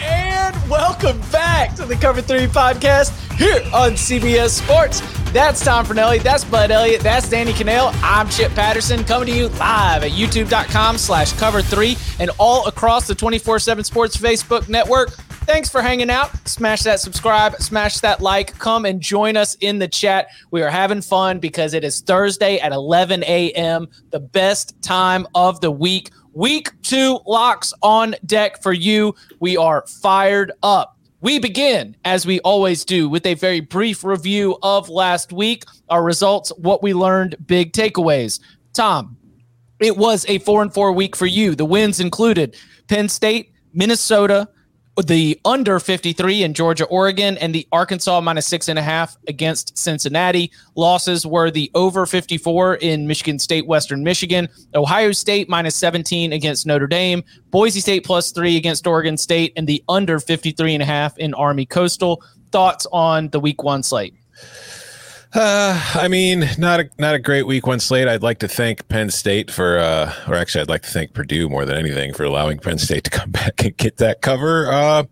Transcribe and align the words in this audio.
And 0.00 0.70
welcome 0.70 1.20
back 1.30 1.74
to 1.76 1.84
the 1.84 1.94
Cover 1.96 2.22
3 2.22 2.46
podcast 2.46 3.12
here 3.36 3.62
on 3.74 3.92
CBS 3.92 4.50
Sports. 4.50 5.00
That's 5.32 5.64
Tom 5.64 5.84
Fornelli. 5.86 6.22
That's 6.22 6.44
Bud 6.44 6.70
Elliott. 6.70 7.02
That's 7.02 7.28
Danny 7.28 7.52
Kanell. 7.52 7.96
I'm 8.02 8.28
Chip 8.28 8.52
Patterson 8.52 9.04
coming 9.04 9.28
to 9.28 9.34
you 9.34 9.48
live 9.48 10.02
at 10.02 10.10
youtube.com 10.10 10.98
slash 10.98 11.32
cover 11.34 11.62
three 11.62 11.96
and 12.18 12.30
all 12.38 12.66
across 12.66 13.06
the 13.06 13.14
24 13.14 13.58
7 13.60 13.84
Sports 13.84 14.16
Facebook 14.16 14.68
network. 14.68 15.10
Thanks 15.50 15.68
for 15.68 15.82
hanging 15.82 16.10
out. 16.10 16.30
Smash 16.48 16.82
that 16.82 17.00
subscribe, 17.00 17.56
smash 17.56 17.98
that 18.00 18.20
like. 18.20 18.56
Come 18.58 18.84
and 18.84 19.00
join 19.00 19.36
us 19.36 19.56
in 19.56 19.78
the 19.78 19.88
chat. 19.88 20.28
We 20.50 20.62
are 20.62 20.70
having 20.70 21.00
fun 21.00 21.38
because 21.40 21.74
it 21.74 21.82
is 21.82 22.00
Thursday 22.02 22.58
at 22.58 22.72
11 22.72 23.24
a.m., 23.24 23.88
the 24.10 24.20
best 24.20 24.80
time 24.82 25.26
of 25.34 25.60
the 25.60 25.70
week. 25.70 26.10
Week 26.32 26.70
two 26.82 27.18
locks 27.26 27.74
on 27.82 28.14
deck 28.24 28.62
for 28.62 28.72
you. 28.72 29.14
We 29.40 29.56
are 29.56 29.84
fired 29.86 30.52
up. 30.62 30.96
We 31.20 31.38
begin, 31.38 31.96
as 32.04 32.24
we 32.24 32.40
always 32.40 32.84
do, 32.84 33.08
with 33.08 33.26
a 33.26 33.34
very 33.34 33.60
brief 33.60 34.04
review 34.04 34.56
of 34.62 34.88
last 34.88 35.32
week, 35.32 35.64
our 35.88 36.02
results, 36.02 36.50
what 36.56 36.82
we 36.82 36.94
learned, 36.94 37.36
big 37.46 37.72
takeaways. 37.72 38.40
Tom, 38.72 39.16
it 39.80 39.96
was 39.96 40.24
a 40.28 40.38
four 40.38 40.62
and 40.62 40.72
four 40.72 40.92
week 40.92 41.16
for 41.16 41.26
you. 41.26 41.54
The 41.54 41.64
wins 41.64 42.00
included 42.00 42.56
Penn 42.86 43.08
State, 43.08 43.52
Minnesota, 43.74 44.48
the 45.06 45.40
under 45.44 45.80
53 45.80 46.42
in 46.42 46.54
Georgia, 46.54 46.84
Oregon, 46.86 47.38
and 47.38 47.54
the 47.54 47.66
Arkansas 47.72 48.20
minus 48.20 48.46
six 48.46 48.68
and 48.68 48.78
a 48.78 48.82
half 48.82 49.16
against 49.28 49.76
Cincinnati. 49.78 50.50
Losses 50.74 51.26
were 51.26 51.50
the 51.50 51.70
over 51.74 52.06
54 52.06 52.76
in 52.76 53.06
Michigan 53.06 53.38
State, 53.38 53.66
Western 53.66 54.02
Michigan, 54.02 54.48
Ohio 54.74 55.12
State 55.12 55.48
minus 55.48 55.76
17 55.76 56.32
against 56.32 56.66
Notre 56.66 56.86
Dame, 56.86 57.22
Boise 57.50 57.80
State 57.80 58.04
plus 58.04 58.32
three 58.32 58.56
against 58.56 58.86
Oregon 58.86 59.16
State, 59.16 59.52
and 59.56 59.66
the 59.66 59.82
under 59.88 60.18
53 60.18 60.74
and 60.74 60.82
a 60.82 60.86
half 60.86 61.16
in 61.18 61.34
Army 61.34 61.66
Coastal. 61.66 62.22
Thoughts 62.52 62.86
on 62.92 63.28
the 63.30 63.40
week 63.40 63.62
one 63.62 63.82
slate? 63.82 64.14
Uh, 65.32 65.80
I 65.94 66.08
mean, 66.08 66.44
not 66.58 66.80
a 66.80 66.90
not 66.98 67.14
a 67.14 67.18
great 67.20 67.46
week 67.46 67.66
one 67.66 67.78
slate. 67.78 68.08
I'd 68.08 68.22
like 68.22 68.40
to 68.40 68.48
thank 68.48 68.88
Penn 68.88 69.10
State 69.10 69.50
for, 69.50 69.78
uh, 69.78 70.12
or 70.26 70.34
actually, 70.34 70.62
I'd 70.62 70.68
like 70.68 70.82
to 70.82 70.90
thank 70.90 71.14
Purdue 71.14 71.48
more 71.48 71.64
than 71.64 71.76
anything 71.76 72.12
for 72.12 72.24
allowing 72.24 72.58
Penn 72.58 72.78
State 72.78 73.04
to 73.04 73.10
come 73.10 73.30
back 73.30 73.64
and 73.64 73.76
get 73.76 73.98
that 73.98 74.22
cover. 74.22 74.70
Uh, 74.70 75.04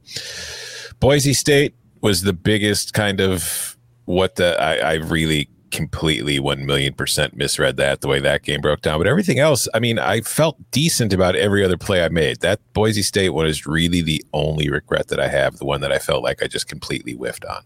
Boise 0.98 1.32
State 1.34 1.76
was 2.00 2.22
the 2.22 2.32
biggest 2.32 2.94
kind 2.94 3.20
of 3.20 3.76
what 4.06 4.34
the 4.36 4.60
I, 4.60 4.76
I 4.76 4.94
really 4.94 5.50
completely 5.70 6.40
one 6.40 6.66
million 6.66 6.94
percent 6.94 7.36
misread 7.36 7.76
that 7.76 8.00
the 8.00 8.08
way 8.08 8.18
that 8.18 8.42
game 8.42 8.60
broke 8.60 8.80
down. 8.80 8.98
But 8.98 9.06
everything 9.06 9.38
else, 9.38 9.68
I 9.72 9.78
mean, 9.78 10.00
I 10.00 10.22
felt 10.22 10.56
decent 10.72 11.12
about 11.12 11.36
every 11.36 11.64
other 11.64 11.76
play 11.76 12.04
I 12.04 12.08
made. 12.08 12.40
That 12.40 12.58
Boise 12.72 13.02
State 13.02 13.30
one 13.30 13.46
is 13.46 13.66
really 13.66 14.02
the 14.02 14.24
only 14.32 14.68
regret 14.68 15.08
that 15.08 15.20
I 15.20 15.28
have. 15.28 15.58
The 15.58 15.64
one 15.64 15.80
that 15.82 15.92
I 15.92 16.00
felt 16.00 16.24
like 16.24 16.42
I 16.42 16.48
just 16.48 16.66
completely 16.66 17.12
whiffed 17.12 17.44
on 17.44 17.62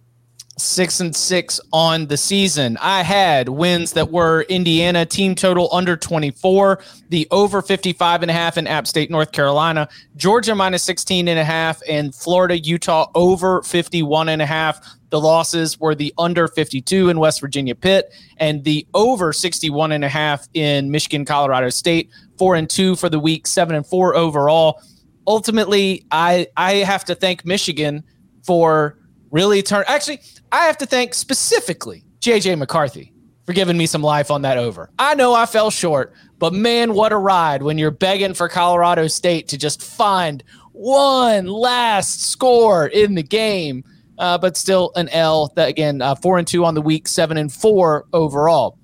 six 0.59 1.01
and 1.01 1.15
six 1.17 1.61
on 1.73 2.07
the 2.07 2.17
season. 2.17 2.77
I 2.81 3.03
had 3.03 3.49
wins 3.49 3.93
that 3.93 4.11
were 4.11 4.43
Indiana 4.43 5.07
team 5.07 5.35
total 5.35 5.69
under 5.73 5.97
24, 5.97 6.81
the 7.09 7.27
over 7.31 7.63
55 7.63 8.23
and 8.23 8.31
a 8.31 8.35
half 8.35 8.59
in 8.59 8.67
App 8.67 8.87
State, 8.87 9.11
North 9.11 9.33
Carolina, 9.33 9.89
Georgia 10.17 10.55
minus 10.55 10.83
16 10.83 11.29
and 11.29 11.39
a 11.39 11.45
half, 11.45 11.81
and 11.89 12.15
Florida, 12.15 12.59
Utah 12.59 13.11
over 13.15 13.63
51 13.63 14.29
and 14.29 14.43
a 14.43 14.47
half. 14.47 14.97
The 15.11 15.21
losses 15.21 15.79
were 15.79 15.95
the 15.95 16.13
under 16.17 16.49
52 16.49 17.09
in 17.09 17.19
West 17.19 17.41
Virginia 17.41 17.75
Pitt 17.75 18.15
and 18.39 18.65
the 18.65 18.87
over 18.95 19.33
61 19.33 19.93
and 19.93 20.05
a 20.05 20.09
half 20.09 20.49
in 20.55 20.91
Michigan, 20.91 21.25
Colorado 21.25 21.69
State. 21.69 22.11
Four 22.39 22.57
and 22.57 22.69
two 22.69 22.97
for 22.97 23.09
the 23.09 23.21
week, 23.21 23.47
seven 23.47 23.77
and 23.77 23.87
four 23.87 24.17
overall. 24.17 24.83
Ultimately, 25.27 26.05
I 26.11 26.49
I 26.57 26.77
have 26.77 27.05
to 27.05 27.15
thank 27.15 27.45
Michigan 27.45 28.03
for 28.43 28.99
really 29.33 29.63
turn. 29.63 29.85
Actually, 29.89 30.21
I 30.53 30.67
have 30.67 30.79
to 30.79 30.87
thank 30.87 31.15
specifically 31.15 32.05
JJ 32.21 32.57
McCarthy 32.59 33.13
for 33.45 33.53
giving 33.53 33.77
me 33.77 33.87
some 33.87 34.03
life 34.03 34.31
on 34.31 34.43
that 34.43 34.59
over. 34.59 34.91
I 34.99 35.15
know 35.17 35.35
I 35.35 35.47
fell 35.47 35.71
short, 35.71 36.15
but 36.39 36.53
man, 36.53 36.95
what 36.95 37.13
a 37.13 37.17
ride 37.17 37.63
when 37.63 37.79
you're 37.79 37.91
begging 37.91 38.35
for 38.35 38.49
Colorado 38.49 39.09
State 39.09 39.49
to 39.49 39.59
just 39.59 39.83
find 39.83 40.45
one 40.73 41.47
last 41.47 42.31
score 42.31 42.87
in 42.87 43.15
the 43.17 43.23
game. 43.23 43.83
Uh, 44.19 44.39
but 44.39 44.57
still 44.57 44.93
an 44.95 45.09
L. 45.09 45.53
That 45.57 45.69
again, 45.69 46.01
uh, 46.01 46.15
four 46.15 46.39
and 46.39 46.47
two 46.47 46.65
on 46.65 46.75
the 46.75 46.83
week, 46.83 47.09
seven 47.09 47.39
and 47.39 47.53
four 47.53 48.05
overall. 48.13 48.79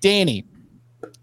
Danny, 0.00 0.44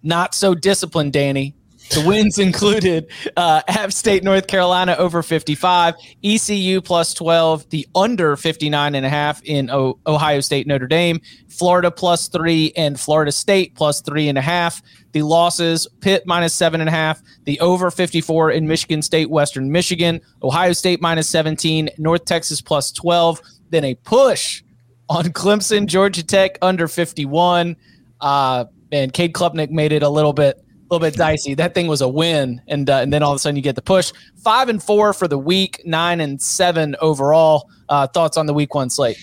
not 0.03 0.33
so 0.33 0.55
disciplined, 0.55 1.13
Danny. 1.13 1.55
The 1.93 2.03
wins 2.07 2.39
included 2.39 3.11
uh, 3.35 3.61
App 3.67 3.91
State, 3.91 4.23
North 4.23 4.47
Carolina 4.47 4.95
over 4.97 5.21
55, 5.21 5.95
ECU 6.23 6.79
plus 6.79 7.13
12, 7.13 7.69
the 7.69 7.85
under 7.93 8.37
59 8.37 8.95
and 8.95 9.05
a 9.05 9.09
half 9.09 9.43
in 9.43 9.69
o- 9.69 9.99
Ohio 10.07 10.39
State, 10.39 10.67
Notre 10.67 10.87
Dame, 10.87 11.19
Florida 11.49 11.91
plus 11.91 12.29
three, 12.29 12.71
and 12.77 12.97
Florida 12.97 13.31
State 13.31 13.75
plus 13.75 13.99
three 13.99 14.29
and 14.29 14.37
a 14.37 14.41
half. 14.41 14.81
The 15.11 15.23
losses 15.23 15.85
Pitt 15.99 16.25
minus 16.25 16.53
seven 16.53 16.79
and 16.79 16.87
a 16.87 16.93
half, 16.93 17.21
the 17.43 17.59
over 17.59 17.91
54 17.91 18.51
in 18.51 18.67
Michigan 18.67 19.01
State, 19.01 19.29
Western 19.29 19.69
Michigan, 19.69 20.21
Ohio 20.41 20.71
State 20.71 21.01
minus 21.01 21.27
17, 21.27 21.89
North 21.97 22.23
Texas 22.23 22.61
plus 22.61 22.93
12, 22.93 23.41
then 23.69 23.83
a 23.83 23.95
push 23.95 24.63
on 25.09 25.25
Clemson, 25.25 25.87
Georgia 25.87 26.23
Tech 26.23 26.57
under 26.61 26.87
51. 26.87 27.75
Uh, 28.21 28.65
and 28.93 29.11
Cade 29.11 29.33
Klubnik 29.33 29.71
made 29.71 29.91
it 29.91 30.03
a 30.03 30.09
little 30.09 30.33
bit 30.33 30.63
little 30.91 31.07
bit 31.07 31.15
dicey. 31.15 31.53
That 31.53 31.73
thing 31.73 31.87
was 31.87 32.01
a 32.01 32.07
win, 32.07 32.61
and 32.67 32.89
uh, 32.89 32.97
and 32.97 33.13
then 33.13 33.23
all 33.23 33.31
of 33.31 33.37
a 33.37 33.39
sudden 33.39 33.55
you 33.55 33.61
get 33.61 33.75
the 33.75 33.81
push. 33.81 34.11
Five 34.43 34.67
and 34.67 34.83
four 34.83 35.13
for 35.13 35.27
the 35.27 35.37
week, 35.37 35.81
nine 35.85 36.19
and 36.19 36.41
seven 36.41 36.95
overall. 36.99 37.69
Uh, 37.87 38.07
thoughts 38.07 38.37
on 38.37 38.45
the 38.45 38.53
week 38.53 38.73
one 38.73 38.89
slate? 38.89 39.17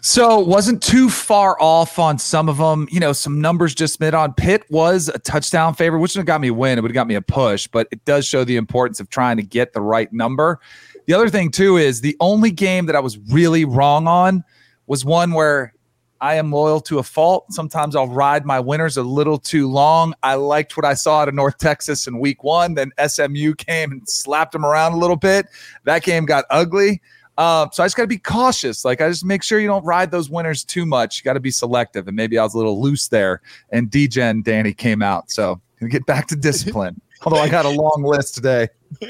So 0.00 0.38
wasn't 0.38 0.82
too 0.82 1.08
far 1.08 1.56
off 1.60 1.98
on 1.98 2.18
some 2.18 2.48
of 2.48 2.58
them. 2.58 2.86
You 2.90 3.00
know, 3.00 3.12
some 3.12 3.40
numbers 3.40 3.74
just 3.74 3.98
mid 4.00 4.14
on. 4.14 4.34
Pitt 4.34 4.64
was 4.70 5.08
a 5.08 5.18
touchdown 5.18 5.74
favorite, 5.74 6.00
which 6.00 6.14
would 6.14 6.20
have 6.20 6.26
got 6.26 6.40
me 6.40 6.48
a 6.48 6.54
win. 6.54 6.78
It 6.78 6.82
would 6.82 6.90
have 6.90 6.94
got 6.94 7.08
me 7.08 7.14
a 7.14 7.22
push, 7.22 7.66
but 7.66 7.88
it 7.90 8.04
does 8.04 8.26
show 8.26 8.44
the 8.44 8.56
importance 8.56 9.00
of 9.00 9.08
trying 9.08 9.36
to 9.36 9.42
get 9.42 9.72
the 9.72 9.80
right 9.80 10.12
number. 10.12 10.60
The 11.06 11.14
other 11.14 11.28
thing 11.28 11.50
too 11.50 11.76
is 11.76 12.00
the 12.00 12.16
only 12.20 12.50
game 12.50 12.86
that 12.86 12.96
I 12.96 13.00
was 13.00 13.18
really 13.30 13.64
wrong 13.64 14.06
on 14.06 14.44
was 14.86 15.04
one 15.04 15.32
where 15.32 15.74
I 16.20 16.36
am 16.36 16.50
loyal 16.50 16.80
to 16.82 16.98
a 16.98 17.02
fault. 17.02 17.52
Sometimes 17.52 17.94
I'll 17.96 18.08
ride 18.08 18.46
my 18.46 18.60
winners 18.60 18.96
a 18.96 19.02
little 19.02 19.38
too 19.38 19.68
long. 19.68 20.14
I 20.22 20.34
liked 20.36 20.76
what 20.76 20.86
I 20.86 20.94
saw 20.94 21.20
out 21.20 21.28
of 21.28 21.34
North 21.34 21.58
Texas 21.58 22.06
in 22.06 22.18
week 22.18 22.44
one. 22.44 22.74
Then 22.74 22.92
SMU 23.04 23.54
came 23.54 23.92
and 23.92 24.08
slapped 24.08 24.52
them 24.52 24.64
around 24.64 24.92
a 24.92 24.96
little 24.96 25.16
bit. 25.16 25.46
That 25.84 26.02
game 26.02 26.24
got 26.24 26.44
ugly. 26.50 27.02
Uh, 27.36 27.68
so 27.72 27.82
I 27.82 27.86
just 27.86 27.96
got 27.96 28.04
to 28.04 28.08
be 28.08 28.18
cautious. 28.18 28.84
Like 28.84 29.00
I 29.00 29.08
just 29.08 29.24
make 29.24 29.42
sure 29.42 29.58
you 29.58 29.66
don't 29.66 29.84
ride 29.84 30.10
those 30.10 30.30
winners 30.30 30.64
too 30.64 30.86
much. 30.86 31.18
You 31.18 31.24
got 31.24 31.34
to 31.34 31.40
be 31.40 31.50
selective. 31.50 32.06
And 32.06 32.16
maybe 32.16 32.38
I 32.38 32.44
was 32.44 32.54
a 32.54 32.56
little 32.56 32.80
loose 32.80 33.08
there. 33.08 33.40
And 33.70 33.90
DGen 33.90 34.44
Danny 34.44 34.72
came 34.72 35.02
out. 35.02 35.30
So 35.30 35.60
get 35.88 36.06
back 36.06 36.28
to 36.28 36.36
discipline. 36.36 37.00
Although 37.24 37.38
I 37.38 37.48
got 37.48 37.64
a 37.64 37.70
long 37.70 38.02
list 38.04 38.34
today. 38.34 38.68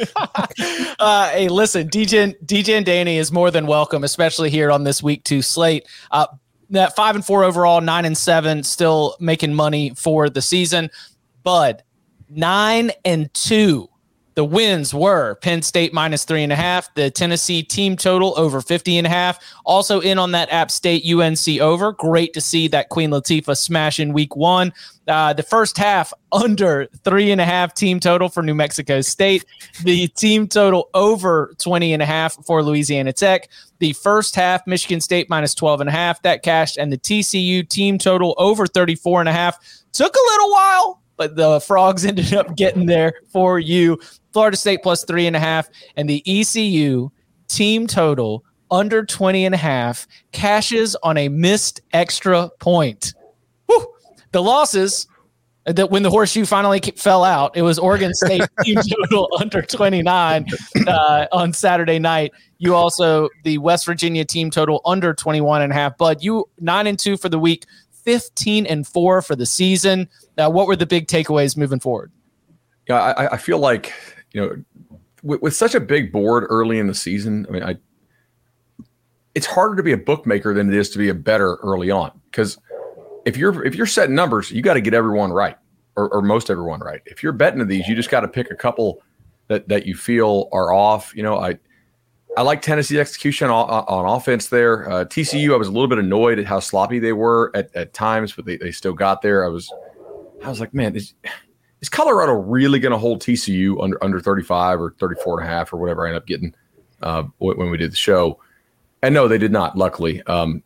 uh, 1.00 1.28
hey, 1.30 1.48
listen, 1.48 1.88
DJ, 1.88 2.34
DJ 2.44 2.76
and 2.76 2.86
Danny 2.86 3.18
is 3.18 3.32
more 3.32 3.50
than 3.50 3.66
welcome, 3.66 4.04
especially 4.04 4.50
here 4.50 4.70
on 4.70 4.84
this 4.84 5.02
week 5.02 5.24
two 5.24 5.42
slate. 5.42 5.86
Uh, 6.10 6.26
that 6.70 6.96
five 6.96 7.14
and 7.14 7.24
four 7.24 7.44
overall, 7.44 7.80
nine 7.80 8.04
and 8.04 8.16
seven, 8.16 8.62
still 8.62 9.16
making 9.20 9.54
money 9.54 9.90
for 9.90 10.28
the 10.28 10.42
season. 10.42 10.90
Bud, 11.42 11.82
nine 12.28 12.90
and 13.04 13.32
two 13.34 13.88
The 14.34 14.44
wins 14.44 14.92
were 14.92 15.36
Penn 15.36 15.62
State 15.62 15.92
minus 15.92 16.24
three 16.24 16.42
and 16.42 16.52
a 16.52 16.56
half, 16.56 16.92
the 16.94 17.10
Tennessee 17.10 17.62
team 17.62 17.96
total 17.96 18.34
over 18.36 18.60
50 18.60 18.98
and 18.98 19.06
a 19.06 19.10
half. 19.10 19.38
Also 19.64 20.00
in 20.00 20.18
on 20.18 20.32
that 20.32 20.50
App 20.50 20.70
State 20.70 21.04
UNC 21.06 21.60
over. 21.60 21.92
Great 21.92 22.32
to 22.34 22.40
see 22.40 22.66
that 22.68 22.88
Queen 22.88 23.10
Latifah 23.10 23.56
smash 23.56 24.00
in 24.00 24.12
week 24.12 24.34
one. 24.34 24.72
Uh, 25.06 25.32
the 25.32 25.42
first 25.42 25.76
half 25.76 26.12
under 26.32 26.86
three 27.04 27.30
and 27.30 27.40
a 27.40 27.44
half 27.44 27.74
team 27.74 28.00
total 28.00 28.28
for 28.28 28.42
New 28.42 28.54
Mexico 28.54 29.00
State. 29.00 29.44
The 29.82 30.08
team 30.08 30.48
total 30.48 30.88
over 30.94 31.54
20 31.58 31.92
and 31.92 32.02
a 32.02 32.06
half 32.06 32.34
for 32.44 32.62
Louisiana 32.62 33.12
Tech. 33.12 33.48
The 33.78 33.92
first 33.92 34.34
half, 34.34 34.66
Michigan 34.66 35.00
State 35.00 35.28
minus 35.28 35.54
12 35.54 35.82
and 35.82 35.88
a 35.90 35.92
half, 35.92 36.22
that 36.22 36.42
cashed. 36.42 36.78
And 36.78 36.92
the 36.92 36.98
TCU 36.98 37.68
team 37.68 37.98
total 37.98 38.34
over 38.38 38.66
34 38.66 39.20
and 39.20 39.28
a 39.28 39.32
half. 39.32 39.58
Took 39.92 40.14
a 40.14 40.30
little 40.32 40.50
while, 40.50 41.02
but 41.16 41.36
the 41.36 41.60
frogs 41.60 42.04
ended 42.06 42.32
up 42.34 42.56
getting 42.56 42.86
there 42.86 43.14
for 43.28 43.58
you. 43.58 43.98
Florida 44.32 44.56
State 44.56 44.82
plus 44.82 45.04
three 45.04 45.26
and 45.26 45.36
a 45.36 45.40
half, 45.40 45.68
and 45.96 46.08
the 46.08 46.22
ECU 46.26 47.10
team 47.48 47.86
total 47.86 48.44
under 48.70 49.04
20 49.04 49.44
and 49.44 49.54
a 49.54 49.58
half 49.58 50.06
cashes 50.32 50.96
on 51.02 51.16
a 51.16 51.28
missed 51.28 51.80
extra 51.92 52.50
point. 52.58 53.14
Whew. 53.66 53.86
The 54.32 54.42
losses 54.42 55.06
that 55.66 55.90
when 55.90 56.02
the 56.02 56.10
horseshoe 56.10 56.44
finally 56.44 56.80
fell 56.96 57.24
out, 57.24 57.56
it 57.56 57.62
was 57.62 57.78
Oregon 57.78 58.12
State 58.14 58.42
team 58.62 58.76
total 58.76 59.28
under 59.40 59.62
29 59.62 60.46
uh, 60.86 61.26
on 61.32 61.52
Saturday 61.52 61.98
night. 61.98 62.32
You 62.58 62.74
also 62.74 63.28
the 63.44 63.58
West 63.58 63.86
Virginia 63.86 64.24
team 64.24 64.50
total 64.50 64.80
under 64.84 65.14
21 65.14 65.62
and 65.62 65.72
a 65.72 65.74
half. 65.74 65.96
But 65.96 66.22
you 66.22 66.48
nine 66.60 66.86
and 66.86 66.98
two 66.98 67.16
for 67.16 67.28
the 67.28 67.38
week, 67.38 67.64
15 68.04 68.66
and 68.66 68.86
four 68.86 69.22
for 69.22 69.36
the 69.36 69.46
season. 69.46 70.08
Now, 70.36 70.50
what 70.50 70.66
were 70.66 70.76
the 70.76 70.86
big 70.86 71.06
takeaways 71.06 71.56
moving 71.56 71.80
forward? 71.80 72.10
Yeah, 72.88 73.00
I, 73.00 73.34
I 73.34 73.36
feel 73.36 73.58
like 73.58 73.92
you 74.32 74.40
know, 74.40 74.98
with, 75.22 75.40
with, 75.40 75.54
such 75.54 75.74
a 75.74 75.80
big 75.80 76.12
board 76.12 76.44
early 76.50 76.78
in 76.78 76.86
the 76.86 76.94
season, 76.94 77.46
I 77.48 77.52
mean, 77.52 77.62
I 77.62 77.76
it's 79.34 79.46
harder 79.46 79.76
to 79.76 79.82
be 79.82 79.92
a 79.92 79.96
bookmaker 79.96 80.54
than 80.54 80.68
it 80.68 80.76
is 80.76 80.90
to 80.90 80.98
be 80.98 81.08
a 81.08 81.14
better 81.14 81.56
early 81.56 81.90
on 81.90 82.12
because 82.30 82.58
if 83.24 83.36
you're 83.36 83.64
if 83.64 83.74
you're 83.74 83.86
setting 83.86 84.14
numbers, 84.14 84.50
you 84.50 84.62
got 84.62 84.74
to 84.74 84.80
get 84.80 84.94
everyone 84.94 85.32
right 85.32 85.56
or, 85.96 86.12
or, 86.12 86.22
most 86.22 86.50
everyone 86.50 86.80
right. 86.80 87.00
If 87.06 87.22
you're 87.22 87.32
betting 87.32 87.58
to 87.60 87.64
these, 87.64 87.86
you 87.86 87.94
just 87.94 88.10
got 88.10 88.20
to 88.20 88.28
pick 88.28 88.50
a 88.50 88.54
couple 88.56 89.02
that 89.48 89.68
that 89.68 89.86
you 89.86 89.94
feel 89.94 90.48
are 90.52 90.72
off. 90.72 91.12
You 91.16 91.22
know, 91.22 91.38
I 91.38 91.58
I 92.36 92.42
like 92.42 92.62
Tennessee's 92.62 92.98
execution 92.98 93.48
on, 93.50 93.68
on 93.68 94.16
offense 94.16 94.48
there. 94.48 94.90
Uh, 94.90 95.04
TCU, 95.04 95.54
I 95.54 95.56
was 95.56 95.68
a 95.68 95.72
little 95.72 95.88
bit 95.88 95.98
annoyed 95.98 96.38
at 96.38 96.46
how 96.46 96.58
sloppy 96.60 96.98
they 96.98 97.12
were 97.12 97.52
at, 97.54 97.74
at 97.76 97.92
times, 97.92 98.32
but 98.32 98.44
they, 98.44 98.56
they 98.56 98.72
still 98.72 98.92
got 98.92 99.22
there. 99.22 99.44
I 99.44 99.48
was 99.48 99.72
I 100.44 100.48
was 100.48 100.60
like, 100.60 100.74
man, 100.74 100.94
is, 100.94 101.14
is 101.80 101.88
Colorado 101.88 102.32
really 102.32 102.78
going 102.78 102.92
to 102.92 102.98
hold 102.98 103.20
TCU 103.20 103.82
under 103.82 104.02
under 104.02 104.20
35 104.20 104.80
or 104.80 104.94
34 104.98 105.40
and 105.40 105.48
a 105.48 105.50
half 105.50 105.72
or 105.72 105.78
whatever 105.78 106.04
I 106.04 106.10
ended 106.10 106.22
up 106.22 106.26
getting 106.26 106.54
uh, 107.02 107.24
when 107.38 107.70
we 107.70 107.76
did 107.76 107.92
the 107.92 107.96
show? 107.96 108.38
And 109.02 109.14
no, 109.14 109.28
they 109.28 109.38
did 109.38 109.52
not. 109.52 109.76
Luckily, 109.76 110.22
um, 110.22 110.62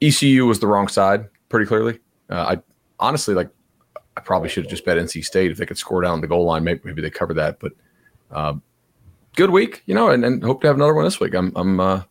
ECU 0.00 0.46
was 0.46 0.60
the 0.60 0.66
wrong 0.66 0.88
side 0.88 1.28
pretty 1.48 1.66
clearly. 1.66 2.00
Uh, 2.30 2.56
I 2.56 2.62
honestly 2.98 3.34
like. 3.34 3.50
I 4.16 4.20
probably 4.20 4.48
should 4.48 4.62
have 4.62 4.70
just 4.70 4.84
bet 4.84 4.96
NC 4.96 5.24
State 5.24 5.50
if 5.50 5.58
they 5.58 5.66
could 5.66 5.76
score 5.76 6.00
down 6.00 6.20
the 6.20 6.28
goal 6.28 6.44
line. 6.44 6.62
Maybe, 6.62 6.80
maybe 6.84 7.02
they 7.02 7.10
cover 7.10 7.34
that, 7.34 7.58
but 7.58 7.72
uh, 8.30 8.54
good 9.34 9.50
week, 9.50 9.82
you 9.86 9.94
know, 9.94 10.10
and, 10.10 10.24
and 10.24 10.40
hope 10.42 10.60
to 10.60 10.68
have 10.68 10.76
another 10.76 10.94
one 10.94 11.04
this 11.04 11.18
week. 11.18 11.34
I'm 11.34 11.52
I'm 11.56 11.80
uh, 11.80 12.02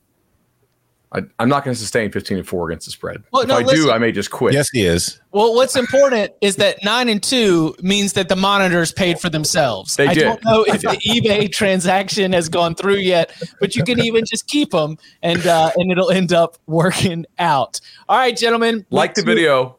I, 1.14 1.22
am 1.40 1.48
not 1.48 1.64
going 1.64 1.76
to 1.76 1.80
sustain 1.80 2.12
15 2.12 2.38
and 2.38 2.48
four 2.48 2.70
against 2.70 2.88
the 2.88 2.92
spread. 2.92 3.24
Well, 3.32 3.44
if 3.44 3.48
no, 3.48 3.58
I 3.58 3.62
listen, 3.62 3.86
do, 3.86 3.92
I 3.92 4.00
may 4.00 4.12
just 4.12 4.32
quit. 4.32 4.54
Yes, 4.54 4.70
he 4.72 4.84
is. 4.84 5.22
Well, 5.32 5.54
what's 5.54 5.76
important 5.76 6.32
is 6.42 6.56
that 6.56 6.84
nine 6.84 7.08
and 7.08 7.22
two 7.22 7.76
means 7.82 8.14
that 8.14 8.30
the 8.30 8.36
monitors 8.36 8.92
paid 8.92 9.20
for 9.20 9.30
themselves. 9.30 9.96
They 9.96 10.08
I 10.08 10.14
did. 10.16 10.24
don't 10.24 10.44
know 10.44 10.64
if 10.64 10.82
the 10.82 10.98
eBay 11.08 11.52
transaction 11.54 12.34
has 12.34 12.50
gone 12.50 12.74
through 12.74 12.98
yet, 12.98 13.32
but 13.60 13.76
you 13.76 13.84
can 13.84 14.00
even 14.00 14.26
just 14.26 14.48
keep 14.48 14.72
them 14.72 14.98
and 15.22 15.46
uh, 15.46 15.72
and 15.76 15.92
it'll 15.92 16.10
end 16.10 16.34
up 16.34 16.58
working 16.66 17.26
out. 17.38 17.80
All 18.10 18.18
right, 18.18 18.36
gentlemen. 18.36 18.86
Like 18.90 19.14
the 19.14 19.22
two. 19.22 19.28
video 19.28 19.78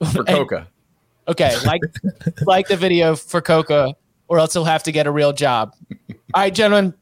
for 0.12 0.24
Coca. 0.24 0.66
okay, 1.28 1.56
like 1.64 1.82
like 2.42 2.66
the 2.66 2.76
video 2.76 3.14
for 3.14 3.40
Coca, 3.40 3.94
or 4.26 4.40
else 4.40 4.52
he'll 4.52 4.64
have 4.64 4.82
to 4.82 4.92
get 4.92 5.06
a 5.06 5.12
real 5.12 5.32
job. 5.32 5.74
All 6.34 6.42
right, 6.42 6.54
gentlemen. 6.54 6.94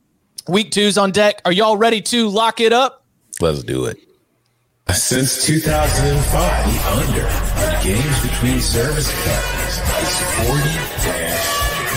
Week 0.48 0.70
two's 0.70 0.98
on 0.98 1.12
deck. 1.12 1.40
Are 1.44 1.52
y'all 1.52 1.76
ready 1.76 2.00
to 2.02 2.28
lock 2.28 2.60
it 2.60 2.72
up? 2.72 2.99
Let's 3.40 3.62
do 3.64 3.86
it. 3.86 3.96
Since 4.92 5.46
2005, 5.46 5.72
the 5.72 6.76
under 6.92 7.24
in 7.24 7.72
games 7.80 8.18
between 8.20 8.60
service 8.60 9.08
academies 9.08 9.80
is 9.80 10.14
40 10.44 11.00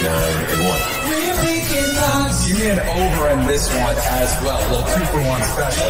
9 0.03 0.07
and 0.07 0.61
1. 0.63 0.79
We're 1.11 1.35
making 1.43 1.89
locks. 1.99 2.47
You 2.47 2.55
get 2.55 2.79
over 2.79 3.27
in 3.35 3.45
this 3.45 3.67
one 3.75 3.97
as 4.23 4.31
well. 4.39 4.55
A 4.55 4.67
little 4.71 4.87
two 4.87 5.03
for 5.11 5.19
one 5.27 5.43
special. 5.43 5.83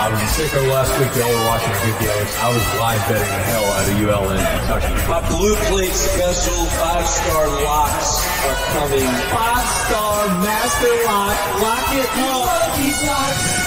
I 0.00 0.08
was 0.08 0.16
in 0.16 0.28
sicko 0.32 0.64
last 0.72 0.96
week. 0.96 1.12
Y'all 1.20 1.28
were 1.28 1.44
watching 1.44 1.76
videos. 1.84 2.30
I 2.40 2.48
was 2.56 2.64
live 2.80 3.04
betting 3.04 3.28
the 3.28 3.42
hell 3.52 3.68
out 3.68 3.84
of 3.84 4.00
ULM 4.00 4.40
Kentucky. 4.40 4.96
My 5.12 5.20
blue 5.28 5.56
plate 5.68 5.92
special 5.92 6.64
five 6.80 7.04
star 7.04 7.44
locks 7.68 8.24
are 8.48 8.58
coming. 8.80 9.08
Five 9.28 9.66
star 9.84 10.24
master 10.40 10.94
lock. 11.04 11.36
Lock 11.60 11.86
it 12.00 12.08
up. 12.32 13.59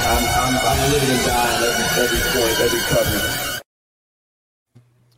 These 0.00 0.08
locks. 0.08 0.36
I'm, 0.36 0.54
I'm, 0.54 0.60
I'm 0.66 0.92
living 0.92 1.10
and 1.10 1.26
dying 1.26 1.62
every, 1.64 2.02
every 2.02 2.40
point, 2.40 2.60
every 2.60 2.80
cover. 2.80 3.60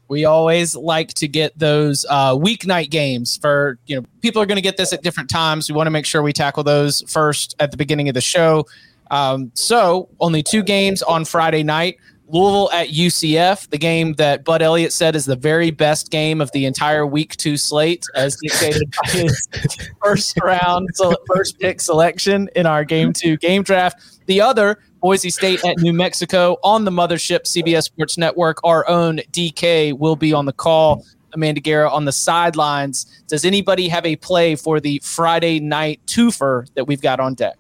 We 0.09 0.25
always 0.27 0.77
like 0.77 1.15
to 1.15 1.29
get 1.29 1.59
those 1.59 2.05
uh, 2.11 2.35
weeknight 2.35 2.91
games 2.91 3.39
for 3.39 3.79
you 3.87 3.97
know 3.97 4.07
people 4.21 4.43
are 4.43 4.47
going 4.47 4.57
to 4.57 4.63
get 4.63 4.77
this 4.77 4.93
at 4.93 5.03
different 5.03 5.31
times. 5.31 5.71
We 5.71 5.77
want 5.77 5.87
to 5.87 5.91
make 5.91 6.05
sure 6.05 6.23
we 6.23 6.33
tackle 6.33 6.65
those 6.65 7.03
first 7.11 7.55
at 7.61 7.71
the 7.71 7.77
beginning 7.77 8.09
of 8.09 8.15
the 8.15 8.21
show. 8.21 8.67
Um, 9.11 9.51
so 9.55 10.09
only 10.21 10.43
two 10.43 10.63
games 10.63 11.03
on 11.03 11.25
Friday 11.25 11.63
night. 11.63 11.99
Louisville 12.29 12.71
at 12.73 12.89
UCF, 12.89 13.69
the 13.69 13.79
game 13.79 14.15
that 14.15 14.43
Bud 14.43 14.63
Elliott 14.63 14.95
said 14.95 15.15
is 15.15 15.27
the 15.27 15.37
very 15.37 15.71
best 15.71 16.11
game 16.11 16.41
of 16.41 16.51
the 16.53 16.65
entire 16.65 17.07
week 17.07 17.37
two 17.37 17.59
slate, 17.59 18.07
as 18.15 18.37
dictated 18.37 18.91
by 19.03 19.11
his 19.11 19.49
first 20.03 20.41
round, 20.43 20.89
so 20.95 21.15
first 21.27 21.59
pick 21.59 21.79
selection 21.79 22.49
in 22.57 22.65
our 22.65 22.85
game 22.85 23.13
two 23.13 23.37
game 23.37 23.63
draft. 23.63 24.03
The 24.33 24.41
other, 24.41 24.79
Boise 25.03 25.29
State 25.29 25.63
at 25.63 25.77
New 25.81 25.93
Mexico 25.93 26.57
on 26.65 26.87
the 26.87 26.91
mothership 26.91 27.41
CBS 27.41 27.83
Sports 27.83 28.17
Network. 28.17 28.65
Our 28.65 28.89
own 28.89 29.19
DK 29.31 29.99
will 29.99 30.17
be 30.17 30.33
on 30.33 30.47
the 30.47 30.55
call. 30.55 31.05
Amanda 31.35 31.61
Guerra 31.61 31.91
on 31.91 32.07
the 32.07 32.13
sidelines. 32.13 33.05
Does 33.29 33.45
anybody 33.45 33.89
have 33.89 34.07
a 34.07 34.17
play 34.17 34.55
for 34.57 34.81
the 34.81 35.03
Friday 35.05 35.61
night 35.61 36.01
twofer 36.07 36.67
that 36.73 36.87
we've 36.87 37.03
got 37.03 37.21
on 37.21 37.35
deck? 37.35 37.59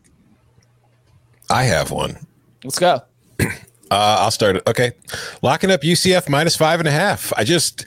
I 1.50 1.64
have 1.64 1.90
one. 1.90 2.16
Let's 2.64 2.78
go. 2.78 3.02
Uh, 3.92 4.16
I'll 4.20 4.30
start 4.30 4.56
it. 4.56 4.62
Okay. 4.66 4.92
Locking 5.42 5.70
up 5.70 5.82
UCF 5.82 6.26
minus 6.26 6.56
five 6.56 6.80
and 6.80 6.88
a 6.88 6.92
half. 6.92 7.30
I 7.36 7.44
just, 7.44 7.84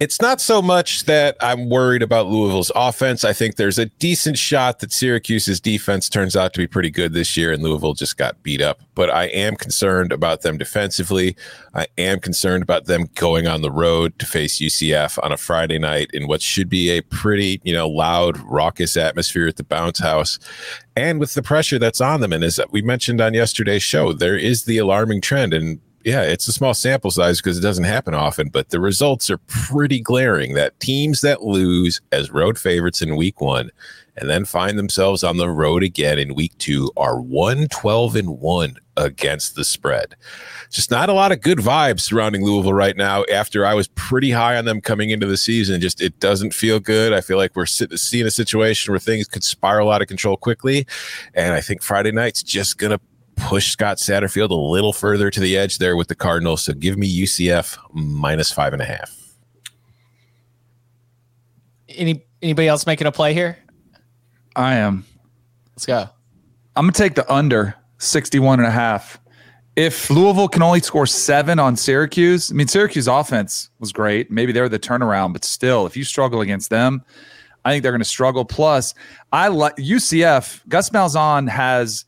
it's 0.00 0.20
not 0.20 0.40
so 0.40 0.60
much 0.60 1.04
that 1.04 1.36
I'm 1.40 1.70
worried 1.70 2.02
about 2.02 2.26
Louisville's 2.26 2.72
offense. 2.74 3.22
I 3.22 3.32
think 3.32 3.54
there's 3.54 3.78
a 3.78 3.86
decent 3.86 4.36
shot 4.36 4.80
that 4.80 4.92
Syracuse's 4.92 5.60
defense 5.60 6.08
turns 6.08 6.34
out 6.34 6.54
to 6.54 6.58
be 6.58 6.66
pretty 6.66 6.90
good 6.90 7.12
this 7.12 7.36
year, 7.36 7.52
and 7.52 7.62
Louisville 7.62 7.94
just 7.94 8.16
got 8.16 8.42
beat 8.42 8.60
up. 8.60 8.80
But 8.96 9.10
I 9.10 9.26
am 9.26 9.54
concerned 9.54 10.10
about 10.10 10.42
them 10.42 10.58
defensively. 10.58 11.36
I 11.72 11.86
am 11.98 12.18
concerned 12.18 12.64
about 12.64 12.86
them 12.86 13.08
going 13.14 13.46
on 13.46 13.62
the 13.62 13.70
road 13.70 14.18
to 14.18 14.26
face 14.26 14.60
UCF 14.60 15.20
on 15.22 15.30
a 15.30 15.36
Friday 15.36 15.78
night 15.78 16.10
in 16.12 16.26
what 16.26 16.42
should 16.42 16.68
be 16.68 16.90
a 16.90 17.00
pretty, 17.00 17.60
you 17.62 17.72
know, 17.72 17.88
loud, 17.88 18.38
raucous 18.38 18.96
atmosphere 18.96 19.46
at 19.46 19.54
the 19.54 19.62
bounce 19.62 20.00
house 20.00 20.40
and 20.96 21.18
with 21.18 21.34
the 21.34 21.42
pressure 21.42 21.78
that's 21.78 22.00
on 22.00 22.20
them. 22.20 22.32
And 22.32 22.44
as 22.44 22.60
we 22.70 22.82
mentioned 22.82 23.20
on 23.20 23.34
yesterday's 23.34 23.82
show, 23.82 24.12
there 24.12 24.36
is 24.36 24.64
the 24.64 24.78
alarming 24.78 25.20
trend. 25.20 25.52
And 25.52 25.80
yeah, 26.04 26.22
it's 26.22 26.46
a 26.46 26.52
small 26.52 26.74
sample 26.74 27.10
size 27.10 27.40
because 27.40 27.56
it 27.56 27.62
doesn't 27.62 27.84
happen 27.84 28.14
often, 28.14 28.48
but 28.48 28.68
the 28.68 28.80
results 28.80 29.30
are 29.30 29.38
pretty 29.38 30.00
glaring 30.00 30.54
that 30.54 30.78
teams 30.78 31.22
that 31.22 31.42
lose 31.42 32.00
as 32.12 32.30
road 32.30 32.58
favorites 32.58 33.00
in 33.00 33.16
week 33.16 33.40
one 33.40 33.70
and 34.16 34.30
then 34.30 34.44
find 34.44 34.78
themselves 34.78 35.24
on 35.24 35.38
the 35.38 35.48
road 35.48 35.82
again 35.82 36.18
in 36.18 36.34
week 36.34 36.56
two 36.58 36.90
are 36.96 37.20
112 37.20 38.16
and 38.16 38.38
1 38.38 38.76
against 38.96 39.56
the 39.56 39.64
spread. 39.64 40.14
Just 40.70 40.90
not 40.90 41.08
a 41.08 41.12
lot 41.12 41.32
of 41.32 41.40
good 41.40 41.58
vibes 41.58 42.00
surrounding 42.00 42.44
Louisville 42.44 42.74
right 42.74 42.96
now 42.96 43.24
after 43.32 43.66
I 43.66 43.74
was 43.74 43.88
pretty 43.88 44.30
high 44.30 44.56
on 44.56 44.66
them 44.66 44.80
coming 44.80 45.10
into 45.10 45.26
the 45.26 45.36
season. 45.36 45.80
Just 45.80 46.00
it 46.00 46.20
doesn't 46.20 46.54
feel 46.54 46.78
good. 46.78 47.12
I 47.12 47.22
feel 47.22 47.38
like 47.38 47.56
we're 47.56 47.66
sitting 47.66 47.96
seeing 47.96 48.26
a 48.26 48.30
situation 48.30 48.92
where 48.92 49.00
things 49.00 49.26
could 49.26 49.42
spiral 49.42 49.90
out 49.90 50.02
of 50.02 50.08
control 50.08 50.36
quickly. 50.36 50.86
And 51.34 51.54
I 51.54 51.60
think 51.60 51.82
Friday 51.82 52.12
night's 52.12 52.42
just 52.42 52.78
going 52.78 52.92
to 52.92 53.00
push 53.36 53.70
Scott 53.70 53.98
Satterfield 53.98 54.50
a 54.50 54.54
little 54.54 54.92
further 54.92 55.30
to 55.30 55.40
the 55.40 55.56
edge 55.56 55.78
there 55.78 55.96
with 55.96 56.08
the 56.08 56.14
Cardinals. 56.14 56.62
So 56.62 56.72
give 56.72 56.96
me 56.96 57.22
UCF 57.22 57.78
minus 57.92 58.52
five 58.52 58.72
and 58.72 58.82
a 58.82 58.84
half. 58.84 59.14
Any 61.88 62.24
anybody 62.42 62.68
else 62.68 62.86
making 62.86 63.06
a 63.06 63.12
play 63.12 63.34
here? 63.34 63.58
I 64.56 64.74
am. 64.74 65.04
Let's 65.74 65.86
go. 65.86 66.08
I'm 66.76 66.84
going 66.84 66.92
to 66.92 66.98
take 66.98 67.14
the 67.14 67.30
under 67.32 67.74
61 67.98 68.60
and 68.60 68.68
a 68.68 68.70
half. 68.70 69.20
If 69.76 70.08
Louisville 70.08 70.48
can 70.48 70.62
only 70.62 70.80
score 70.80 71.06
seven 71.06 71.58
on 71.58 71.76
Syracuse, 71.76 72.52
I 72.52 72.54
mean, 72.54 72.68
Syracuse 72.68 73.08
offense 73.08 73.70
was 73.80 73.92
great. 73.92 74.30
Maybe 74.30 74.52
they're 74.52 74.68
the 74.68 74.78
turnaround, 74.78 75.32
but 75.32 75.44
still, 75.44 75.84
if 75.86 75.96
you 75.96 76.04
struggle 76.04 76.40
against 76.40 76.70
them, 76.70 77.02
I 77.64 77.72
think 77.72 77.82
they're 77.82 77.92
going 77.92 78.00
to 78.00 78.04
struggle. 78.04 78.44
Plus, 78.44 78.94
I 79.32 79.48
like 79.48 79.74
UCF. 79.76 80.60
Gus 80.68 80.90
Malzahn 80.90 81.48
has 81.48 82.04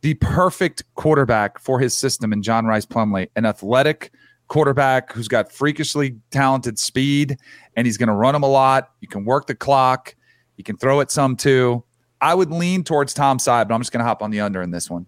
the 0.00 0.14
perfect 0.14 0.84
quarterback 0.94 1.58
for 1.58 1.80
his 1.80 1.96
system 1.96 2.32
in 2.32 2.42
John 2.42 2.66
Rhys 2.66 2.86
Plumlee, 2.86 3.28
an 3.36 3.44
athletic 3.44 4.12
quarterback 4.48 5.12
who's 5.12 5.28
got 5.28 5.52
freakishly 5.52 6.16
talented 6.30 6.78
speed, 6.78 7.36
and 7.76 7.86
he's 7.86 7.96
going 7.96 8.08
to 8.08 8.14
run 8.14 8.32
them 8.32 8.42
a 8.42 8.48
lot. 8.48 8.92
You 9.00 9.08
can 9.08 9.24
work 9.24 9.46
the 9.46 9.54
clock. 9.54 10.14
You 10.56 10.64
can 10.64 10.76
throw 10.76 11.00
it 11.00 11.10
some 11.10 11.36
too. 11.36 11.84
I 12.20 12.34
would 12.34 12.50
lean 12.50 12.82
towards 12.82 13.14
Tom's 13.14 13.44
side, 13.44 13.68
but 13.68 13.74
I'm 13.74 13.80
just 13.80 13.92
going 13.92 14.00
to 14.00 14.06
hop 14.06 14.22
on 14.22 14.30
the 14.30 14.40
under 14.40 14.62
in 14.62 14.70
this 14.70 14.90
one. 14.90 15.06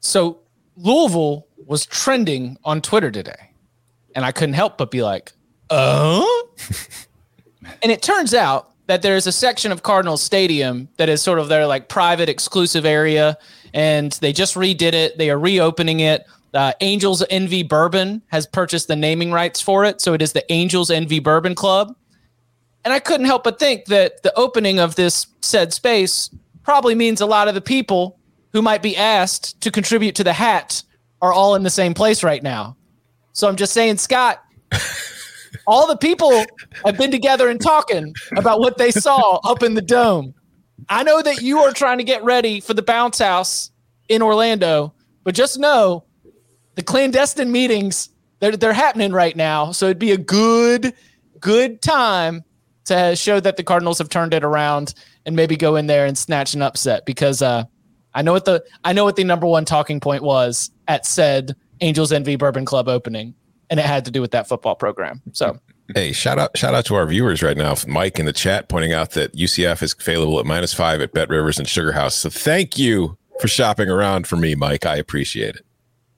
So 0.00 0.40
Louisville 0.76 1.46
was 1.66 1.86
trending 1.86 2.58
on 2.64 2.80
Twitter 2.80 3.10
today, 3.10 3.50
and 4.14 4.24
I 4.24 4.32
couldn't 4.32 4.54
help 4.54 4.78
but 4.78 4.90
be 4.90 5.02
like, 5.02 5.32
"Oh!" 5.70 6.50
and 7.82 7.90
it 7.90 8.02
turns 8.02 8.34
out 8.34 8.71
that 8.86 9.02
there's 9.02 9.26
a 9.26 9.32
section 9.32 9.72
of 9.72 9.82
Cardinal 9.82 10.16
Stadium 10.16 10.88
that 10.96 11.08
is 11.08 11.22
sort 11.22 11.38
of 11.38 11.48
their 11.48 11.66
like 11.66 11.88
private 11.88 12.28
exclusive 12.28 12.84
area, 12.84 13.38
and 13.72 14.12
they 14.20 14.32
just 14.32 14.54
redid 14.54 14.92
it. 14.92 15.18
They 15.18 15.30
are 15.30 15.38
reopening 15.38 16.00
it. 16.00 16.24
Uh, 16.52 16.72
Angels 16.80 17.22
Envy 17.30 17.62
Bourbon 17.62 18.22
has 18.28 18.46
purchased 18.46 18.88
the 18.88 18.96
naming 18.96 19.32
rights 19.32 19.60
for 19.60 19.84
it, 19.84 20.00
so 20.00 20.12
it 20.12 20.20
is 20.20 20.32
the 20.32 20.50
Angels 20.52 20.90
Envy 20.90 21.18
Bourbon 21.18 21.54
Club. 21.54 21.96
And 22.84 22.92
I 22.92 22.98
couldn't 22.98 23.26
help 23.26 23.44
but 23.44 23.58
think 23.58 23.86
that 23.86 24.22
the 24.22 24.36
opening 24.36 24.78
of 24.78 24.96
this 24.96 25.26
said 25.40 25.72
space 25.72 26.30
probably 26.62 26.94
means 26.94 27.20
a 27.20 27.26
lot 27.26 27.48
of 27.48 27.54
the 27.54 27.60
people 27.60 28.18
who 28.52 28.60
might 28.60 28.82
be 28.82 28.96
asked 28.96 29.60
to 29.62 29.70
contribute 29.70 30.16
to 30.16 30.24
the 30.24 30.32
hat 30.32 30.82
are 31.22 31.32
all 31.32 31.54
in 31.54 31.62
the 31.62 31.70
same 31.70 31.94
place 31.94 32.22
right 32.22 32.42
now. 32.42 32.76
So 33.32 33.48
I'm 33.48 33.56
just 33.56 33.72
saying, 33.72 33.96
Scott, 33.98 34.42
all 35.66 35.86
the 35.86 35.96
people 35.96 36.44
have 36.84 36.96
been 36.96 37.10
together 37.10 37.48
and 37.48 37.60
talking 37.60 38.14
about 38.36 38.60
what 38.60 38.78
they 38.78 38.90
saw 38.90 39.38
up 39.44 39.62
in 39.62 39.74
the 39.74 39.82
dome. 39.82 40.34
I 40.88 41.02
know 41.02 41.22
that 41.22 41.42
you 41.42 41.60
are 41.60 41.72
trying 41.72 41.98
to 41.98 42.04
get 42.04 42.24
ready 42.24 42.60
for 42.60 42.74
the 42.74 42.82
bounce 42.82 43.18
house 43.18 43.70
in 44.08 44.22
Orlando, 44.22 44.94
but 45.24 45.34
just 45.34 45.58
know 45.58 46.04
the 46.74 46.82
clandestine 46.82 47.52
meetings 47.52 48.10
they're 48.40 48.56
they're 48.56 48.72
happening 48.72 49.12
right 49.12 49.36
now. 49.36 49.70
So 49.70 49.86
it'd 49.86 49.98
be 49.98 50.10
a 50.10 50.18
good 50.18 50.94
good 51.38 51.80
time 51.80 52.44
to 52.86 53.14
show 53.14 53.38
that 53.38 53.56
the 53.56 53.62
Cardinals 53.62 53.98
have 53.98 54.08
turned 54.08 54.34
it 54.34 54.42
around 54.42 54.94
and 55.24 55.36
maybe 55.36 55.56
go 55.56 55.76
in 55.76 55.86
there 55.86 56.06
and 56.06 56.18
snatch 56.18 56.54
an 56.54 56.62
upset 56.62 57.06
because 57.06 57.40
uh, 57.40 57.64
I 58.14 58.22
know 58.22 58.32
what 58.32 58.44
the 58.44 58.64
I 58.84 58.92
know 58.92 59.04
what 59.04 59.16
the 59.16 59.24
number 59.24 59.46
one 59.46 59.64
talking 59.64 60.00
point 60.00 60.24
was 60.24 60.70
at 60.88 61.06
said 61.06 61.54
Angels 61.80 62.12
Envy 62.12 62.36
Bourbon 62.36 62.64
Club 62.64 62.88
opening, 62.88 63.34
and 63.72 63.80
it 63.80 63.86
had 63.86 64.04
to 64.04 64.10
do 64.10 64.20
with 64.20 64.32
that 64.32 64.46
football 64.46 64.74
program. 64.74 65.22
So 65.32 65.58
Hey, 65.94 66.12
shout 66.12 66.38
out 66.38 66.56
shout 66.56 66.74
out 66.74 66.84
to 66.86 66.94
our 66.94 67.06
viewers 67.06 67.42
right 67.42 67.56
now. 67.56 67.74
Mike 67.88 68.18
in 68.18 68.26
the 68.26 68.32
chat 68.32 68.68
pointing 68.68 68.92
out 68.92 69.12
that 69.12 69.34
UCF 69.34 69.82
is 69.82 69.96
available 69.98 70.38
at 70.38 70.44
minus 70.44 70.74
five 70.74 71.00
at 71.00 71.12
Bet 71.12 71.30
Rivers 71.30 71.58
and 71.58 71.66
Sugar 71.66 71.92
House. 71.92 72.14
So 72.14 72.28
thank 72.28 72.78
you 72.78 73.16
for 73.40 73.48
shopping 73.48 73.88
around 73.88 74.26
for 74.26 74.36
me, 74.36 74.54
Mike. 74.54 74.84
I 74.84 74.96
appreciate 74.96 75.56
it. 75.56 75.64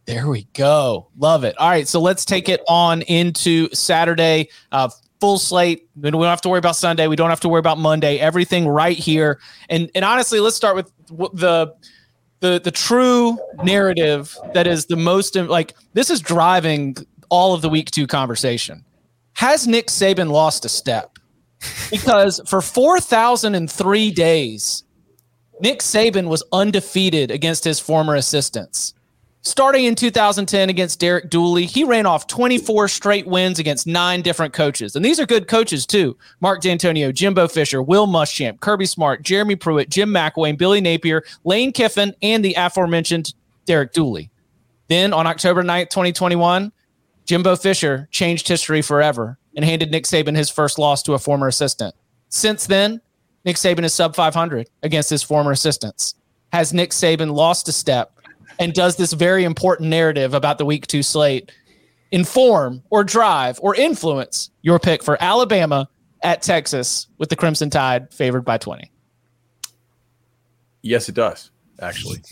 There 0.06 0.28
we 0.28 0.48
go. 0.52 1.08
Love 1.16 1.44
it. 1.44 1.56
All 1.58 1.70
right. 1.70 1.86
So 1.86 2.00
let's 2.00 2.24
take 2.24 2.48
it 2.48 2.60
on 2.68 3.02
into 3.02 3.72
Saturday. 3.72 4.50
Uh, 4.70 4.90
full 5.20 5.38
slate. 5.38 5.88
We 5.96 6.10
don't 6.10 6.22
have 6.24 6.42
to 6.42 6.48
worry 6.48 6.58
about 6.58 6.76
Sunday. 6.76 7.06
We 7.06 7.16
don't 7.16 7.30
have 7.30 7.40
to 7.40 7.48
worry 7.48 7.60
about 7.60 7.78
Monday. 7.78 8.18
Everything 8.18 8.66
right 8.66 8.98
here. 8.98 9.38
And 9.68 9.90
and 9.94 10.04
honestly, 10.04 10.40
let's 10.40 10.56
start 10.56 10.74
with 10.74 10.92
the 11.08 11.72
the 12.44 12.60
the 12.62 12.70
true 12.70 13.38
narrative 13.62 14.36
that 14.52 14.66
is 14.66 14.86
the 14.86 14.96
most 14.96 15.34
like 15.34 15.74
this 15.94 16.10
is 16.10 16.20
driving 16.20 16.94
all 17.30 17.54
of 17.54 17.62
the 17.62 17.68
week 17.68 17.90
two 17.90 18.06
conversation. 18.06 18.84
Has 19.34 19.66
Nick 19.66 19.88
Saban 19.88 20.30
lost 20.30 20.64
a 20.64 20.68
step? 20.68 21.18
Because 21.90 22.40
for 22.46 22.60
4,003 22.60 24.10
days, 24.10 24.84
Nick 25.60 25.80
Saban 25.80 26.28
was 26.28 26.42
undefeated 26.52 27.30
against 27.30 27.64
his 27.64 27.80
former 27.80 28.16
assistants. 28.16 28.94
Starting 29.46 29.84
in 29.84 29.94
2010 29.94 30.70
against 30.70 30.98
Derek 31.00 31.28
Dooley, 31.28 31.66
he 31.66 31.84
ran 31.84 32.06
off 32.06 32.26
24 32.26 32.88
straight 32.88 33.26
wins 33.26 33.58
against 33.58 33.86
nine 33.86 34.22
different 34.22 34.54
coaches. 34.54 34.96
And 34.96 35.04
these 35.04 35.20
are 35.20 35.26
good 35.26 35.48
coaches, 35.48 35.84
too. 35.84 36.16
Mark 36.40 36.62
Dantonio, 36.62 37.12
Jimbo 37.12 37.46
Fisher, 37.48 37.82
Will 37.82 38.06
Muschamp, 38.06 38.60
Kirby 38.60 38.86
Smart, 38.86 39.22
Jeremy 39.22 39.54
Pruitt, 39.54 39.90
Jim 39.90 40.08
McElwain, 40.08 40.56
Billy 40.56 40.80
Napier, 40.80 41.24
Lane 41.44 41.72
Kiffin, 41.72 42.14
and 42.22 42.42
the 42.42 42.54
aforementioned 42.54 43.34
Derek 43.66 43.92
Dooley. 43.92 44.30
Then 44.88 45.12
on 45.12 45.26
October 45.26 45.62
9th, 45.62 45.90
2021, 45.90 46.72
Jimbo 47.24 47.56
Fisher 47.56 48.08
changed 48.10 48.48
history 48.48 48.82
forever 48.82 49.38
and 49.56 49.64
handed 49.64 49.90
Nick 49.90 50.04
Saban 50.04 50.36
his 50.36 50.50
first 50.50 50.78
loss 50.78 51.02
to 51.04 51.14
a 51.14 51.18
former 51.18 51.48
assistant. 51.48 51.94
Since 52.28 52.66
then, 52.66 53.00
Nick 53.44 53.56
Saban 53.56 53.84
is 53.84 53.94
sub 53.94 54.14
500 54.14 54.68
against 54.82 55.10
his 55.10 55.22
former 55.22 55.52
assistants. 55.52 56.14
Has 56.52 56.72
Nick 56.72 56.90
Saban 56.90 57.32
lost 57.32 57.68
a 57.68 57.72
step 57.72 58.18
and 58.58 58.72
does 58.72 58.96
this 58.96 59.12
very 59.12 59.44
important 59.44 59.88
narrative 59.88 60.34
about 60.34 60.58
the 60.58 60.64
week 60.64 60.86
two 60.86 61.02
slate 61.02 61.50
inform 62.12 62.82
or 62.90 63.04
drive 63.04 63.58
or 63.62 63.74
influence 63.74 64.50
your 64.62 64.78
pick 64.78 65.02
for 65.02 65.16
Alabama 65.20 65.88
at 66.22 66.42
Texas 66.42 67.08
with 67.18 67.28
the 67.28 67.36
Crimson 67.36 67.70
Tide 67.70 68.12
favored 68.12 68.44
by 68.44 68.58
20? 68.58 68.90
Yes, 70.82 71.08
it 71.08 71.14
does, 71.14 71.50
actually. 71.80 72.22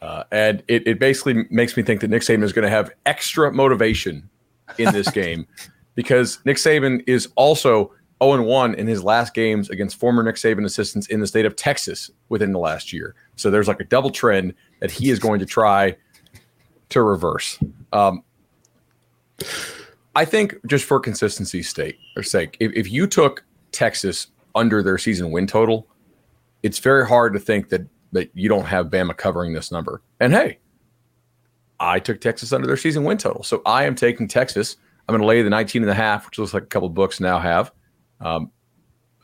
Uh, 0.00 0.24
and 0.30 0.62
it, 0.68 0.86
it 0.86 0.98
basically 0.98 1.44
makes 1.50 1.76
me 1.76 1.82
think 1.82 2.00
that 2.00 2.08
Nick 2.08 2.22
Saban 2.22 2.42
is 2.42 2.52
going 2.52 2.64
to 2.64 2.70
have 2.70 2.90
extra 3.06 3.52
motivation 3.52 4.28
in 4.78 4.92
this 4.92 5.10
game 5.10 5.46
because 5.94 6.38
Nick 6.44 6.56
Saban 6.56 7.02
is 7.06 7.28
also 7.36 7.92
0 8.22 8.42
1 8.42 8.74
in 8.74 8.86
his 8.86 9.02
last 9.02 9.34
games 9.34 9.70
against 9.70 9.96
former 9.96 10.22
Nick 10.22 10.36
Saban 10.36 10.64
assistants 10.64 11.06
in 11.08 11.20
the 11.20 11.26
state 11.26 11.44
of 11.44 11.56
Texas 11.56 12.10
within 12.28 12.52
the 12.52 12.58
last 12.58 12.92
year. 12.92 13.14
So 13.36 13.50
there's 13.50 13.68
like 13.68 13.80
a 13.80 13.84
double 13.84 14.10
trend 14.10 14.54
that 14.80 14.90
he 14.90 15.10
is 15.10 15.18
going 15.18 15.40
to 15.40 15.46
try 15.46 15.96
to 16.90 17.02
reverse. 17.02 17.58
Um, 17.92 18.22
I 20.14 20.24
think 20.24 20.56
just 20.66 20.84
for 20.84 21.00
consistency's 21.00 21.70
sake, 21.70 21.98
or 22.16 22.22
sake, 22.22 22.56
if, 22.60 22.72
if 22.74 22.92
you 22.92 23.06
took 23.06 23.44
Texas 23.72 24.28
under 24.54 24.82
their 24.82 24.98
season 24.98 25.30
win 25.30 25.46
total, 25.46 25.86
it's 26.62 26.78
very 26.78 27.06
hard 27.06 27.32
to 27.32 27.40
think 27.40 27.70
that 27.70 27.82
that 28.12 28.30
you 28.34 28.46
don't 28.46 28.66
have 28.66 28.88
Bama 28.88 29.16
covering 29.16 29.54
this 29.54 29.72
number. 29.72 30.02
And 30.20 30.34
hey, 30.34 30.58
I 31.82 31.98
took 31.98 32.20
Texas 32.20 32.52
under 32.52 32.66
their 32.66 32.76
season 32.76 33.04
win 33.04 33.18
total. 33.18 33.42
So 33.42 33.60
I 33.66 33.84
am 33.84 33.94
taking 33.94 34.28
Texas. 34.28 34.76
I'm 35.08 35.12
going 35.12 35.20
to 35.20 35.26
lay 35.26 35.42
the 35.42 35.50
19 35.50 35.82
and 35.82 35.90
a 35.90 35.94
half, 35.94 36.26
which 36.26 36.38
looks 36.38 36.54
like 36.54 36.62
a 36.62 36.66
couple 36.66 36.88
books 36.88 37.18
now 37.18 37.38
have. 37.38 37.72
Um, 38.20 38.50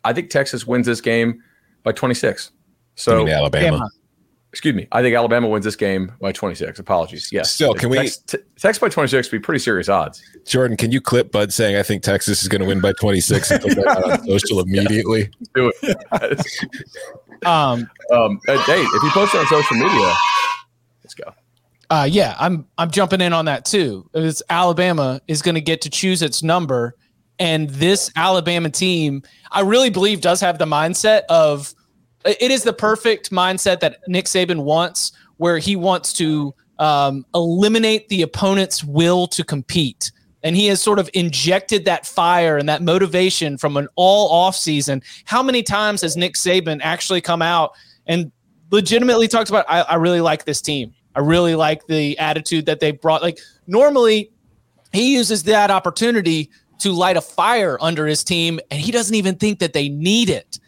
I 0.04 0.12
think 0.12 0.30
Texas 0.30 0.66
wins 0.66 0.86
this 0.86 1.00
game 1.00 1.42
by 1.84 1.92
26. 1.92 2.50
So 2.96 3.28
Alabama. 3.28 3.88
Excuse 4.50 4.74
me. 4.74 4.88
I 4.92 5.02
think 5.02 5.14
Alabama 5.14 5.46
wins 5.46 5.64
this 5.64 5.76
game 5.76 6.10
by 6.20 6.32
26. 6.32 6.78
Apologies. 6.78 7.30
Yes. 7.30 7.52
Still, 7.52 7.74
can 7.74 7.90
we 7.90 7.98
Tex, 7.98 8.16
t- 8.16 8.38
Texas 8.58 8.78
by 8.80 8.88
26 8.88 9.30
would 9.30 9.38
be 9.38 9.42
pretty 9.42 9.58
serious 9.58 9.88
odds. 9.90 10.22
Jordan, 10.46 10.76
can 10.76 10.90
you 10.90 11.02
clip 11.02 11.30
Bud 11.30 11.52
saying 11.52 11.76
I 11.76 11.82
think 11.82 12.02
Texas 12.02 12.42
is 12.42 12.48
going 12.48 12.62
to 12.62 12.66
win 12.66 12.80
by 12.80 12.92
26 12.92 13.50
and 13.50 13.60
put 13.60 13.76
that 13.76 13.86
out 13.86 14.10
on 14.10 14.26
social 14.26 14.60
immediately? 14.66 15.30
Do 15.54 15.70
it. 15.82 16.46
Um, 17.46 17.88
um, 18.12 18.40
hey, 18.46 18.82
if 18.82 19.02
you 19.04 19.10
post 19.10 19.32
it 19.32 19.38
on 19.38 19.46
social 19.46 19.76
media, 19.76 20.12
let's 21.04 21.14
go. 21.14 21.32
Uh, 21.90 22.06
yeah, 22.10 22.36
I'm 22.38 22.66
I'm 22.76 22.90
jumping 22.90 23.20
in 23.20 23.32
on 23.32 23.46
that 23.46 23.64
too. 23.64 24.08
It's 24.14 24.42
Alabama 24.50 25.20
is 25.26 25.40
going 25.40 25.54
to 25.54 25.60
get 25.60 25.80
to 25.82 25.90
choose 25.90 26.20
its 26.20 26.42
number, 26.42 26.94
and 27.38 27.70
this 27.70 28.10
Alabama 28.14 28.68
team, 28.68 29.22
I 29.52 29.60
really 29.60 29.90
believe, 29.90 30.20
does 30.20 30.40
have 30.40 30.58
the 30.58 30.66
mindset 30.66 31.22
of 31.30 31.74
it 32.24 32.50
is 32.50 32.62
the 32.62 32.72
perfect 32.72 33.30
mindset 33.30 33.80
that 33.80 34.00
Nick 34.06 34.26
Saban 34.26 34.64
wants, 34.64 35.12
where 35.36 35.58
he 35.58 35.76
wants 35.76 36.12
to 36.14 36.54
um, 36.78 37.24
eliminate 37.34 38.08
the 38.08 38.22
opponent's 38.22 38.84
will 38.84 39.26
to 39.28 39.44
compete. 39.44 40.12
And 40.42 40.54
he 40.54 40.66
has 40.66 40.80
sort 40.80 40.98
of 40.98 41.10
injected 41.14 41.84
that 41.86 42.06
fire 42.06 42.58
and 42.58 42.68
that 42.68 42.82
motivation 42.82 43.58
from 43.58 43.76
an 43.76 43.88
all 43.96 44.30
off 44.30 44.54
season. 44.54 45.02
How 45.24 45.42
many 45.42 45.62
times 45.62 46.02
has 46.02 46.16
Nick 46.16 46.34
Saban 46.34 46.80
actually 46.82 47.20
come 47.20 47.42
out 47.42 47.72
and 48.06 48.30
legitimately 48.70 49.26
talked 49.26 49.48
about, 49.48 49.64
I, 49.68 49.80
I 49.82 49.94
really 49.96 50.20
like 50.20 50.44
this 50.44 50.60
team. 50.60 50.94
I 51.14 51.20
really 51.20 51.54
like 51.54 51.86
the 51.86 52.18
attitude 52.18 52.66
that 52.66 52.80
they 52.80 52.92
brought. 52.92 53.22
Like 53.22 53.38
normally 53.66 54.30
he 54.92 55.14
uses 55.14 55.42
that 55.44 55.70
opportunity 55.70 56.50
to 56.80 56.92
light 56.92 57.16
a 57.16 57.20
fire 57.20 57.76
under 57.80 58.06
his 58.06 58.22
team, 58.22 58.60
and 58.70 58.80
he 58.80 58.92
doesn't 58.92 59.14
even 59.14 59.34
think 59.34 59.58
that 59.58 59.72
they 59.72 59.88
need 59.88 60.30
it. 60.30 60.58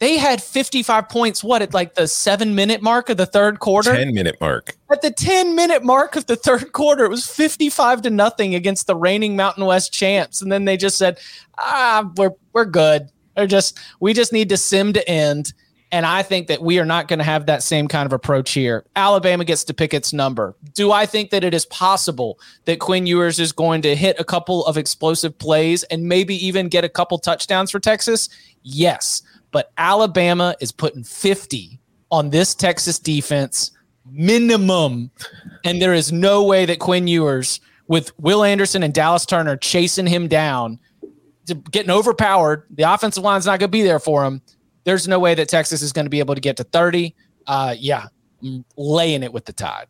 They 0.00 0.16
had 0.16 0.42
55 0.42 1.10
points, 1.10 1.44
what, 1.44 1.60
at 1.60 1.74
like 1.74 1.94
the 1.94 2.08
seven 2.08 2.54
minute 2.54 2.80
mark 2.80 3.10
of 3.10 3.18
the 3.18 3.26
third 3.26 3.58
quarter? 3.58 3.94
10 3.94 4.14
minute 4.14 4.36
mark. 4.40 4.74
At 4.90 5.02
the 5.02 5.10
10 5.10 5.54
minute 5.54 5.84
mark 5.84 6.16
of 6.16 6.24
the 6.24 6.36
third 6.36 6.72
quarter, 6.72 7.04
it 7.04 7.10
was 7.10 7.26
55 7.26 8.02
to 8.02 8.10
nothing 8.10 8.54
against 8.54 8.86
the 8.86 8.96
reigning 8.96 9.36
Mountain 9.36 9.66
West 9.66 9.92
champs. 9.92 10.40
And 10.40 10.50
then 10.50 10.64
they 10.64 10.78
just 10.78 10.96
said, 10.96 11.18
ah, 11.58 12.10
we're, 12.16 12.30
we're 12.54 12.64
good. 12.64 13.10
They're 13.36 13.46
just, 13.46 13.78
we 14.00 14.14
just 14.14 14.32
need 14.32 14.48
to 14.48 14.56
sim 14.56 14.94
to 14.94 15.06
end. 15.06 15.52
And 15.92 16.06
I 16.06 16.22
think 16.22 16.46
that 16.46 16.62
we 16.62 16.78
are 16.78 16.84
not 16.84 17.08
going 17.08 17.18
to 17.18 17.24
have 17.24 17.46
that 17.46 17.62
same 17.64 17.88
kind 17.88 18.06
of 18.06 18.12
approach 18.12 18.52
here. 18.52 18.84
Alabama 18.94 19.44
gets 19.44 19.64
to 19.64 19.74
pick 19.74 19.92
its 19.92 20.12
number. 20.12 20.54
Do 20.74 20.92
I 20.92 21.04
think 21.04 21.30
that 21.30 21.42
it 21.42 21.52
is 21.52 21.66
possible 21.66 22.38
that 22.66 22.78
Quinn 22.78 23.06
Ewers 23.06 23.40
is 23.40 23.50
going 23.50 23.82
to 23.82 23.96
hit 23.96 24.14
a 24.20 24.24
couple 24.24 24.64
of 24.66 24.76
explosive 24.76 25.36
plays 25.38 25.82
and 25.84 26.04
maybe 26.04 26.34
even 26.46 26.68
get 26.68 26.84
a 26.84 26.88
couple 26.88 27.18
touchdowns 27.18 27.72
for 27.72 27.80
Texas? 27.80 28.28
Yes. 28.62 29.22
but 29.52 29.72
Alabama 29.78 30.54
is 30.60 30.72
putting 30.72 31.04
50 31.04 31.80
on 32.10 32.30
this 32.30 32.54
Texas 32.54 32.98
defense 32.98 33.70
minimum. 34.10 35.10
And 35.64 35.80
there 35.80 35.94
is 35.94 36.12
no 36.12 36.44
way 36.44 36.66
that 36.66 36.78
Quinn 36.78 37.06
Ewers, 37.06 37.60
with 37.88 38.18
Will 38.18 38.44
Anderson 38.44 38.82
and 38.82 38.94
Dallas 38.94 39.26
Turner 39.26 39.56
chasing 39.56 40.06
him 40.06 40.28
down, 40.28 40.78
getting 41.70 41.90
overpowered, 41.90 42.64
the 42.70 42.84
offensive 42.84 43.22
line's 43.24 43.46
not 43.46 43.58
going 43.58 43.68
to 43.68 43.68
be 43.68 43.82
there 43.82 43.98
for 43.98 44.24
him. 44.24 44.42
There's 44.84 45.06
no 45.06 45.18
way 45.18 45.34
that 45.34 45.48
Texas 45.48 45.82
is 45.82 45.92
going 45.92 46.06
to 46.06 46.10
be 46.10 46.20
able 46.20 46.34
to 46.34 46.40
get 46.40 46.56
to 46.58 46.64
30. 46.64 47.14
Uh, 47.46 47.74
yeah, 47.78 48.06
I'm 48.42 48.64
laying 48.76 49.22
it 49.22 49.32
with 49.32 49.44
the 49.44 49.52
Tide. 49.52 49.86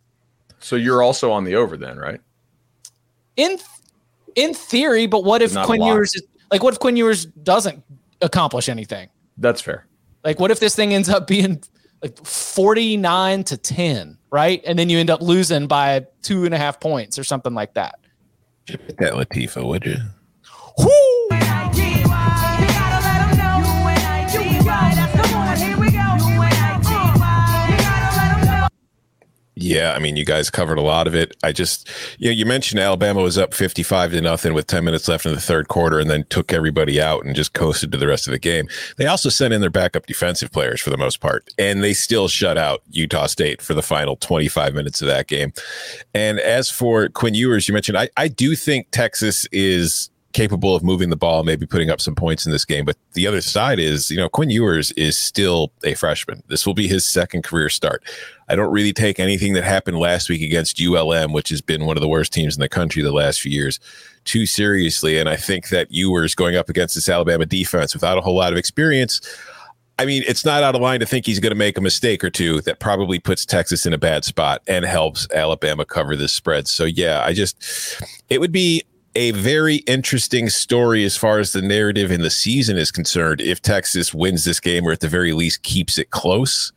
So 0.59 0.77
you're 0.77 1.03
also 1.03 1.31
on 1.33 1.45
the 1.45 1.55
over 1.55 1.77
then, 1.77 1.97
right? 1.97 2.21
In 3.37 3.59
in 4.37 4.55
theory, 4.55 5.07
but 5.07 5.25
what 5.25 5.43
if 5.43 5.55
Not 5.55 5.67
Quinn. 5.67 5.83
Ewers 5.83 6.15
is, 6.15 6.23
like 6.53 6.63
what 6.63 6.75
if 6.75 6.81
Quinn 6.81 6.97
Ewers 6.97 7.25
doesn't 7.27 7.83
accomplish 8.21 8.69
anything? 8.69 9.09
That's 9.39 9.61
fair. 9.61 9.87
Like 10.23 10.39
what 10.39 10.51
if 10.51 10.61
this 10.61 10.77
thing 10.77 10.93
ends 10.93 11.09
up 11.09 11.27
being 11.27 11.63
like 12.03 12.25
49 12.25 13.45
to 13.45 13.57
10, 13.57 14.19
right? 14.31 14.63
And 14.67 14.79
then 14.79 14.91
you 14.91 14.99
end 14.99 15.11
up 15.11 15.23
losing 15.23 15.67
by 15.67 16.07
two 16.23 16.45
and 16.45 16.55
a 16.55 16.59
half 16.59 16.81
points 16.81 17.19
or 17.19 17.25
something 17.25 17.55
like 17.55 17.75
that. 17.75 17.99
Hit 18.67 18.99
that 18.99 19.15
Latifa, 19.15 19.67
would 19.67 19.85
you? 19.85 19.97
Yeah, 29.63 29.93
I 29.93 29.99
mean, 29.99 30.17
you 30.17 30.25
guys 30.25 30.49
covered 30.49 30.79
a 30.79 30.83
lot 30.83 31.07
of 31.07 31.15
it. 31.15 31.37
I 31.45 31.53
just, 31.53 31.87
you 32.19 32.29
know, 32.29 32.33
you 32.33 32.47
mentioned 32.47 32.81
Alabama 32.81 33.21
was 33.21 33.37
up 33.37 33.53
55 33.53 34.13
to 34.13 34.21
nothing 34.23 34.55
with 34.55 34.67
10 34.67 34.85
minutes 34.85 35.07
left 35.07 35.27
in 35.27 35.35
the 35.35 35.41
third 35.41 35.69
quarter 35.69 35.99
and 35.99 36.09
then 36.09 36.25
took 36.31 36.51
everybody 36.51 36.99
out 37.01 37.27
and 37.27 37.37
just 37.37 37.53
coasted 37.53 37.93
to 37.93 37.99
the 37.99 38.07
rest 38.07 38.27
of 38.27 38.33
the 38.33 38.39
game. 38.39 38.69
They 38.97 39.05
also 39.05 39.29
sent 39.29 39.53
in 39.53 39.61
their 39.61 39.69
backup 39.69 40.07
defensive 40.07 40.51
players 40.51 40.81
for 40.81 40.89
the 40.89 40.97
most 40.97 41.21
part, 41.21 41.53
and 41.59 41.85
they 41.85 41.93
still 41.93 42.27
shut 42.27 42.57
out 42.57 42.83
Utah 42.91 43.27
State 43.27 43.61
for 43.61 43.75
the 43.75 43.83
final 43.83 44.17
25 44.17 44.75
minutes 44.75 45.03
of 45.03 45.09
that 45.09 45.27
game. 45.27 45.53
And 46.15 46.41
as 46.41 46.71
for 46.71 47.11
Quinn 47.11 47.35
Ewers, 47.35 47.69
you 47.69 47.75
mentioned, 47.75 47.99
I, 47.99 48.09
I 48.17 48.29
do 48.29 48.57
think 48.57 48.91
Texas 48.93 49.47
is 49.53 50.09
capable 50.33 50.77
of 50.77 50.83
moving 50.83 51.11
the 51.11 51.17
ball, 51.17 51.43
maybe 51.43 51.67
putting 51.67 51.91
up 51.91 52.01
some 52.01 52.15
points 52.15 52.47
in 52.47 52.53
this 52.53 52.65
game. 52.65 52.85
But 52.85 52.97
the 53.15 53.27
other 53.27 53.41
side 53.41 53.79
is, 53.79 54.11
you 54.11 54.17
know, 54.17 54.29
Quinn 54.29 54.51
Ewers 54.51 54.93
is 54.93 55.19
still 55.19 55.73
a 55.83 55.95
freshman. 55.95 56.43
This 56.47 56.67
will 56.67 56.75
be 56.75 56.87
his 56.87 57.07
second 57.07 57.43
career 57.43 57.69
start. 57.69 58.03
I 58.49 58.55
don't 58.55 58.73
really 58.73 58.93
take 58.93 59.19
anything 59.19 59.55
that 59.55 59.65
happened 59.65 59.99
last 59.99 60.29
week 60.29 60.43
against 60.43 60.81
ULM, 60.81 61.33
which 61.33 61.49
has 61.49 61.61
been 61.61 61.87
one 61.87 61.97
of 61.97 62.01
the 62.01 62.09
worst 62.09 62.33
teams 62.33 62.55
in 62.55 62.61
the 62.61 62.69
country 62.69 63.03
the 63.03 63.13
last 63.13 63.41
few 63.41 63.53
years, 63.53 63.81
too 64.25 64.47
seriously. 64.47 65.19
And 65.19 65.29
I 65.29 65.37
think 65.37 65.69
that 65.69 65.91
Ewers 65.91 66.35
going 66.35 66.57
up 66.57 66.69
against 66.69 66.95
this 66.95 67.09
Alabama 67.09 67.47
defense 67.47 67.95
without 67.95 68.19
a 68.19 68.21
whole 68.21 68.37
lot 68.37 68.53
of 68.53 68.59
experience. 68.59 69.21
I 69.99 70.07
mean, 70.07 70.23
it's 70.27 70.47
not 70.47 70.63
out 70.63 70.75
of 70.75 70.81
line 70.81 71.01
to 71.01 71.07
think 71.07 71.27
he's 71.27 71.41
going 71.41 71.51
to 71.51 71.57
make 71.57 71.77
a 71.77 71.83
mistake 71.83 72.25
or 72.25 72.31
two 72.31 72.63
that 72.63 72.79
probably 72.79 73.19
puts 73.19 73.45
Texas 73.45 73.85
in 73.85 73.93
a 73.93 73.99
bad 73.99 74.25
spot 74.25 74.63
and 74.67 74.85
helps 74.85 75.29
Alabama 75.35 75.85
cover 75.85 76.17
this 76.17 76.33
spread. 76.33 76.67
So, 76.69 76.85
yeah, 76.85 77.23
I 77.23 77.35
just, 77.35 78.01
it 78.31 78.41
would 78.41 78.51
be 78.51 78.83
a 79.15 79.33
very 79.33 79.77
interesting 79.77 80.49
story 80.49 81.05
as 81.05 81.17
far 81.17 81.39
as 81.39 81.53
the 81.53 81.63
narrative 81.63 82.11
in 82.11 82.23
the 82.23 82.31
season 82.31 82.77
is 82.77 82.91
concerned 82.91 83.41
if 83.41 83.61
Texas 83.61 84.15
wins 84.15 84.45
this 84.45 84.61
game 84.61 84.87
or 84.87 84.93
at 84.93 85.01
the 85.01 85.09
very 85.09 85.33
least 85.33 85.63
keeps 85.63 85.99
it 85.99 86.11
close. 86.11 86.73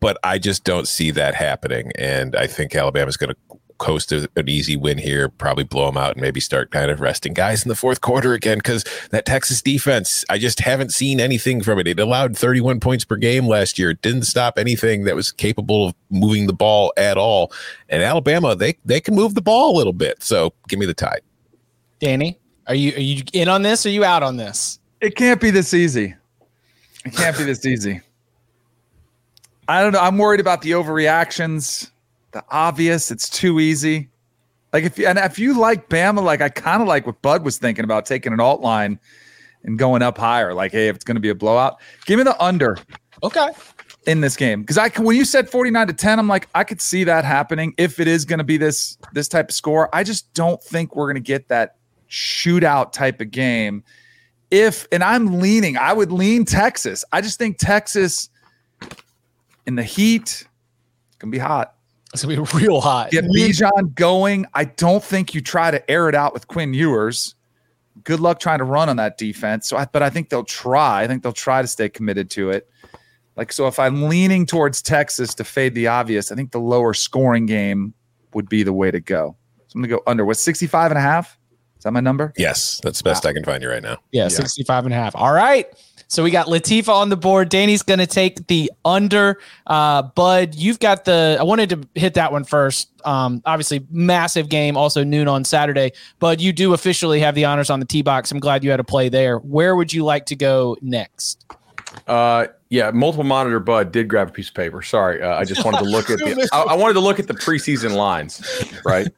But 0.00 0.16
I 0.24 0.38
just 0.38 0.64
don't 0.64 0.88
see 0.88 1.10
that 1.10 1.34
happening. 1.34 1.92
And 1.96 2.34
I 2.34 2.46
think 2.46 2.74
Alabama's 2.74 3.18
going 3.18 3.34
to 3.34 3.58
coast 3.80 4.12
an 4.12 4.28
easy 4.46 4.76
win 4.76 4.98
here, 4.98 5.28
probably 5.28 5.64
blow 5.64 5.86
them 5.86 5.96
out 5.96 6.12
and 6.12 6.20
maybe 6.20 6.38
start 6.38 6.70
kind 6.70 6.90
of 6.90 7.00
resting 7.00 7.32
guys 7.32 7.64
in 7.64 7.68
the 7.68 7.74
fourth 7.74 8.00
quarter 8.00 8.34
again 8.34 8.58
because 8.58 8.84
that 9.10 9.26
Texas 9.26 9.60
defense, 9.60 10.24
I 10.30 10.38
just 10.38 10.60
haven't 10.60 10.92
seen 10.92 11.18
anything 11.18 11.62
from 11.62 11.78
it. 11.78 11.88
It 11.88 11.98
allowed 11.98 12.36
31 12.36 12.80
points 12.80 13.04
per 13.04 13.16
game 13.16 13.46
last 13.46 13.78
year. 13.78 13.90
It 13.90 14.02
didn't 14.02 14.24
stop 14.24 14.58
anything 14.58 15.04
that 15.04 15.16
was 15.16 15.32
capable 15.32 15.88
of 15.88 15.94
moving 16.10 16.46
the 16.46 16.52
ball 16.52 16.92
at 16.96 17.16
all. 17.16 17.52
And 17.88 18.02
Alabama, 18.02 18.54
they 18.54 18.76
they 18.84 19.00
can 19.00 19.14
move 19.14 19.34
the 19.34 19.42
ball 19.42 19.74
a 19.74 19.76
little 19.76 19.94
bit. 19.94 20.22
So 20.22 20.52
give 20.68 20.78
me 20.78 20.86
the 20.86 20.94
tide. 20.94 21.22
Danny, 22.00 22.40
are 22.66 22.74
you 22.74 22.94
are 22.94 23.00
you 23.00 23.22
in 23.32 23.48
on 23.48 23.62
this 23.62 23.86
or 23.86 23.90
are 23.90 23.92
you 23.92 24.04
out 24.04 24.22
on 24.22 24.36
this? 24.36 24.78
It 25.00 25.16
can't 25.16 25.40
be 25.40 25.50
this 25.50 25.72
easy. 25.74 26.14
It 27.04 27.14
can't 27.14 27.36
be 27.36 27.44
this 27.44 27.64
easy. 27.64 28.00
I 29.68 29.82
don't 29.82 29.92
know. 29.92 30.00
I'm 30.00 30.18
worried 30.18 30.40
about 30.40 30.62
the 30.62 30.72
overreactions, 30.72 31.90
the 32.32 32.42
obvious. 32.50 33.10
It's 33.10 33.28
too 33.28 33.60
easy. 33.60 34.08
Like 34.72 34.84
if 34.84 34.98
you, 34.98 35.06
and 35.06 35.18
if 35.18 35.38
you 35.38 35.58
like 35.58 35.88
Bama, 35.88 36.22
like 36.22 36.40
I 36.40 36.48
kind 36.48 36.82
of 36.82 36.88
like 36.88 37.06
what 37.06 37.20
Bud 37.22 37.44
was 37.44 37.58
thinking 37.58 37.84
about 37.84 38.06
taking 38.06 38.32
an 38.32 38.40
alt 38.40 38.60
line 38.60 38.98
and 39.64 39.78
going 39.78 40.02
up 40.02 40.18
higher. 40.18 40.54
Like, 40.54 40.72
hey, 40.72 40.88
if 40.88 40.96
it's 40.96 41.04
going 41.04 41.16
to 41.16 41.20
be 41.20 41.28
a 41.28 41.34
blowout, 41.34 41.80
give 42.06 42.18
me 42.18 42.24
the 42.24 42.40
under. 42.42 42.78
Okay. 43.22 43.50
In 44.06 44.22
this 44.22 44.34
game, 44.34 44.62
because 44.62 44.78
I 44.78 44.88
can, 44.88 45.04
when 45.04 45.14
you 45.14 45.26
said 45.26 45.50
49 45.50 45.88
to 45.88 45.92
10, 45.92 46.18
I'm 46.18 46.26
like, 46.26 46.48
I 46.54 46.64
could 46.64 46.80
see 46.80 47.04
that 47.04 47.22
happening 47.22 47.74
if 47.76 48.00
it 48.00 48.08
is 48.08 48.24
going 48.24 48.38
to 48.38 48.44
be 48.44 48.56
this 48.56 48.96
this 49.12 49.28
type 49.28 49.50
of 49.50 49.54
score. 49.54 49.94
I 49.94 50.04
just 50.04 50.32
don't 50.32 50.62
think 50.62 50.96
we're 50.96 51.04
going 51.04 51.16
to 51.16 51.20
get 51.20 51.48
that 51.48 51.76
shootout 52.10 52.92
type 52.92 53.20
of 53.20 53.30
game. 53.30 53.82
If 54.50 54.86
and 54.90 55.02
I'm 55.02 55.38
leaning, 55.38 55.76
I 55.76 55.92
would 55.92 56.10
lean 56.10 56.44
Texas. 56.44 57.04
I 57.12 57.20
just 57.20 57.38
think 57.38 57.58
Texas 57.58 58.28
in 59.66 59.76
the 59.76 59.84
heat 59.84 60.44
it's 61.10 61.16
gonna 61.18 61.30
be 61.30 61.38
hot. 61.38 61.74
It's 62.12 62.24
gonna 62.24 62.42
be 62.42 62.58
real 62.58 62.80
hot. 62.80 63.10
Get 63.10 63.24
Bijan 63.24 63.94
going. 63.94 64.46
I 64.54 64.64
don't 64.64 65.02
think 65.02 65.34
you 65.34 65.40
try 65.40 65.70
to 65.70 65.90
air 65.90 66.08
it 66.08 66.14
out 66.14 66.32
with 66.32 66.48
Quinn 66.48 66.74
Ewers. 66.74 67.34
Good 68.02 68.20
luck 68.20 68.40
trying 68.40 68.58
to 68.58 68.64
run 68.64 68.88
on 68.88 68.96
that 68.96 69.18
defense. 69.18 69.68
So, 69.68 69.76
I, 69.76 69.84
but 69.84 70.02
I 70.02 70.08
think 70.08 70.30
they'll 70.30 70.44
try. 70.44 71.02
I 71.02 71.06
think 71.06 71.22
they'll 71.22 71.32
try 71.32 71.60
to 71.60 71.68
stay 71.68 71.88
committed 71.88 72.30
to 72.30 72.50
it. 72.50 72.68
Like 73.36 73.52
so, 73.52 73.66
if 73.66 73.78
I'm 73.78 74.08
leaning 74.08 74.46
towards 74.46 74.82
Texas 74.82 75.34
to 75.34 75.44
fade 75.44 75.74
the 75.74 75.86
obvious, 75.86 76.32
I 76.32 76.34
think 76.34 76.52
the 76.52 76.60
lower 76.60 76.94
scoring 76.94 77.46
game 77.46 77.94
would 78.32 78.48
be 78.48 78.62
the 78.62 78.72
way 78.72 78.90
to 78.90 79.00
go. 79.00 79.36
So 79.68 79.76
I'm 79.76 79.82
gonna 79.82 79.96
go 79.96 80.02
under. 80.06 80.24
What's 80.24 80.40
65 80.40 80.90
and 80.90 80.98
a 80.98 81.02
half? 81.02 81.38
Is 81.80 81.84
that 81.84 81.92
my 81.92 82.00
number? 82.00 82.34
Yes, 82.36 82.78
that's 82.82 82.98
the 82.98 83.04
best 83.04 83.24
I 83.24 83.32
can 83.32 83.42
find 83.42 83.62
you 83.62 83.70
right 83.70 83.82
now. 83.82 83.96
Yeah, 84.12 84.28
65 84.28 84.84
and 84.84 84.92
a 84.92 84.96
half. 84.98 85.16
All 85.16 85.32
right. 85.32 85.66
So 86.08 86.22
we 86.22 86.30
got 86.30 86.48
Latifa 86.48 86.90
on 86.90 87.08
the 87.08 87.16
board. 87.16 87.48
Danny's 87.48 87.82
going 87.82 88.00
to 88.00 88.06
take 88.06 88.46
the 88.48 88.70
under. 88.84 89.40
Uh, 89.66 90.02
Bud, 90.02 90.54
you've 90.54 90.78
got 90.78 91.06
the. 91.06 91.38
I 91.40 91.42
wanted 91.42 91.70
to 91.70 91.88
hit 91.98 92.14
that 92.14 92.32
one 92.32 92.44
first. 92.44 92.90
Um, 93.06 93.40
obviously, 93.46 93.86
massive 93.90 94.50
game, 94.50 94.76
also 94.76 95.04
noon 95.04 95.26
on 95.26 95.42
Saturday. 95.42 95.92
Bud, 96.18 96.42
you 96.42 96.52
do 96.52 96.74
officially 96.74 97.20
have 97.20 97.34
the 97.34 97.46
honors 97.46 97.70
on 97.70 97.80
the 97.80 97.86
T 97.86 98.02
box. 98.02 98.30
I'm 98.30 98.40
glad 98.40 98.62
you 98.62 98.70
had 98.70 98.80
a 98.80 98.84
play 98.84 99.08
there. 99.08 99.38
Where 99.38 99.74
would 99.74 99.90
you 99.90 100.04
like 100.04 100.26
to 100.26 100.36
go 100.36 100.76
next? 100.82 101.46
Uh, 102.06 102.46
yeah, 102.68 102.90
multiple 102.92 103.24
monitor 103.24 103.58
Bud 103.58 103.92
did 103.92 104.08
grab 104.08 104.28
a 104.28 104.32
piece 104.32 104.48
of 104.48 104.54
paper. 104.54 104.82
Sorry, 104.82 105.22
uh, 105.22 105.36
I 105.36 105.44
just 105.44 105.64
wanted 105.64 105.78
to 105.78 105.84
look 105.84 106.10
at 106.10 106.18
the. 106.18 106.48
I, 106.52 106.62
I 106.62 106.74
wanted 106.74 106.94
to 106.94 107.00
look 107.00 107.18
at 107.18 107.26
the 107.26 107.34
preseason 107.34 107.94
lines. 107.94 108.42
Right, 108.84 109.08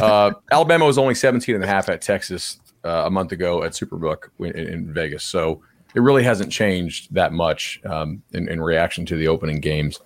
uh, 0.00 0.32
Alabama 0.50 0.86
was 0.86 0.98
only 0.98 1.14
17 1.14 1.54
and 1.54 1.62
a 1.62 1.66
half 1.66 1.88
at 1.88 2.00
Texas 2.00 2.60
uh, 2.84 3.04
a 3.06 3.10
month 3.10 3.32
ago 3.32 3.62
at 3.62 3.72
Superbook 3.72 4.30
in, 4.38 4.56
in 4.56 4.92
Vegas, 4.92 5.24
so 5.24 5.62
it 5.94 6.00
really 6.00 6.22
hasn't 6.22 6.50
changed 6.50 7.12
that 7.14 7.32
much 7.32 7.80
um, 7.84 8.22
in, 8.32 8.48
in 8.48 8.60
reaction 8.60 9.06
to 9.06 9.16
the 9.16 9.28
opening 9.28 9.60
games 9.60 10.00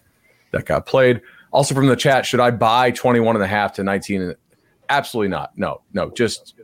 that 0.52 0.66
got 0.66 0.86
played. 0.86 1.20
Also 1.50 1.74
from 1.74 1.86
the 1.86 1.96
chat, 1.96 2.26
should 2.26 2.40
I 2.40 2.50
buy 2.50 2.90
21 2.90 3.36
and 3.36 3.44
a 3.44 3.48
half 3.48 3.72
to 3.74 3.84
19? 3.84 4.34
Absolutely 4.90 5.28
not. 5.28 5.56
No, 5.56 5.80
no. 5.92 6.10
Just 6.10 6.54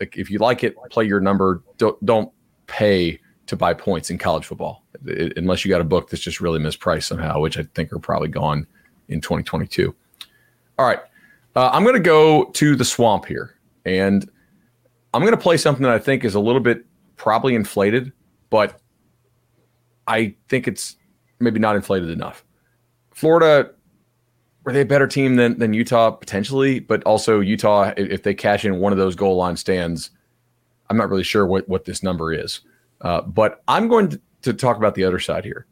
like, 0.00 0.16
if 0.16 0.30
you 0.30 0.38
like 0.38 0.64
it, 0.64 0.74
play 0.90 1.04
your 1.04 1.20
number. 1.20 1.62
Don't 1.76 2.02
don't 2.04 2.32
pay 2.66 3.20
to 3.46 3.56
buy 3.56 3.72
points 3.72 4.10
in 4.10 4.18
college 4.18 4.44
football 4.44 4.82
it, 5.04 5.36
unless 5.36 5.64
you 5.64 5.68
got 5.68 5.80
a 5.80 5.84
book 5.84 6.10
that's 6.10 6.22
just 6.22 6.40
really 6.40 6.58
mispriced 6.58 7.04
somehow, 7.04 7.40
which 7.40 7.58
I 7.58 7.62
think 7.74 7.92
are 7.92 7.98
probably 7.98 8.28
gone 8.28 8.66
in 9.08 9.20
2022. 9.20 9.94
All 10.78 10.86
right, 10.86 11.00
uh, 11.54 11.70
I'm 11.72 11.82
going 11.82 11.94
to 11.94 12.00
go 12.00 12.44
to 12.44 12.76
the 12.76 12.84
swamp 12.84 13.26
here, 13.26 13.56
and 13.84 14.28
I'm 15.14 15.22
going 15.22 15.32
to 15.32 15.40
play 15.40 15.56
something 15.56 15.82
that 15.82 15.92
I 15.92 15.98
think 15.98 16.24
is 16.24 16.34
a 16.34 16.40
little 16.40 16.60
bit 16.60 16.84
probably 17.16 17.54
inflated, 17.54 18.12
but 18.50 18.80
I 20.06 20.34
think 20.48 20.68
it's 20.68 20.96
maybe 21.40 21.58
not 21.58 21.76
inflated 21.76 22.10
enough. 22.10 22.44
Florida 23.12 23.70
were 24.64 24.72
they 24.72 24.82
a 24.82 24.86
better 24.86 25.06
team 25.06 25.36
than 25.36 25.58
than 25.58 25.72
Utah 25.72 26.10
potentially, 26.10 26.80
but 26.80 27.02
also 27.04 27.40
Utah 27.40 27.94
if 27.96 28.22
they 28.22 28.34
cash 28.34 28.64
in 28.64 28.78
one 28.78 28.92
of 28.92 28.98
those 28.98 29.14
goal 29.14 29.36
line 29.36 29.56
stands, 29.56 30.10
I'm 30.90 30.96
not 30.96 31.08
really 31.08 31.22
sure 31.22 31.46
what 31.46 31.68
what 31.68 31.84
this 31.84 32.02
number 32.02 32.32
is. 32.32 32.60
Uh, 33.00 33.22
but 33.22 33.62
I'm 33.68 33.88
going 33.88 34.08
to, 34.08 34.20
to, 34.42 34.52
talk 34.52 34.76
about 34.76 34.94
the 34.94 35.04
other 35.04 35.18
side 35.18 35.44
here. 35.44 35.66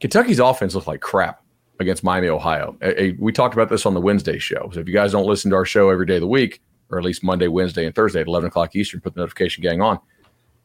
Kentucky's 0.00 0.38
offense 0.38 0.74
looked 0.74 0.86
like 0.86 1.00
crap 1.00 1.42
against 1.78 2.02
Miami, 2.02 2.28
Ohio. 2.28 2.76
A, 2.80 3.02
a, 3.02 3.10
we 3.18 3.32
talked 3.32 3.54
about 3.54 3.68
this 3.68 3.84
on 3.86 3.94
the 3.94 4.00
Wednesday 4.00 4.38
show. 4.38 4.70
So 4.72 4.80
if 4.80 4.88
you 4.88 4.94
guys 4.94 5.12
don't 5.12 5.26
listen 5.26 5.50
to 5.50 5.56
our 5.56 5.64
show 5.64 5.90
every 5.90 6.06
day 6.06 6.16
of 6.16 6.20
the 6.22 6.26
week, 6.26 6.62
or 6.90 6.98
at 6.98 7.04
least 7.04 7.22
Monday, 7.22 7.48
Wednesday, 7.48 7.86
and 7.86 7.94
Thursday 7.94 8.20
at 8.20 8.26
11 8.26 8.48
o'clock 8.48 8.74
Eastern, 8.74 9.00
put 9.00 9.14
the 9.14 9.20
notification 9.20 9.62
gang 9.62 9.80
on. 9.80 9.98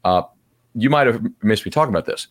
Uh, 0.04 0.24
you 0.74 0.90
might 0.90 1.08
have 1.08 1.22
missed 1.42 1.66
me 1.66 1.72
talking 1.72 1.94
about 1.94 2.06
this. 2.06 2.28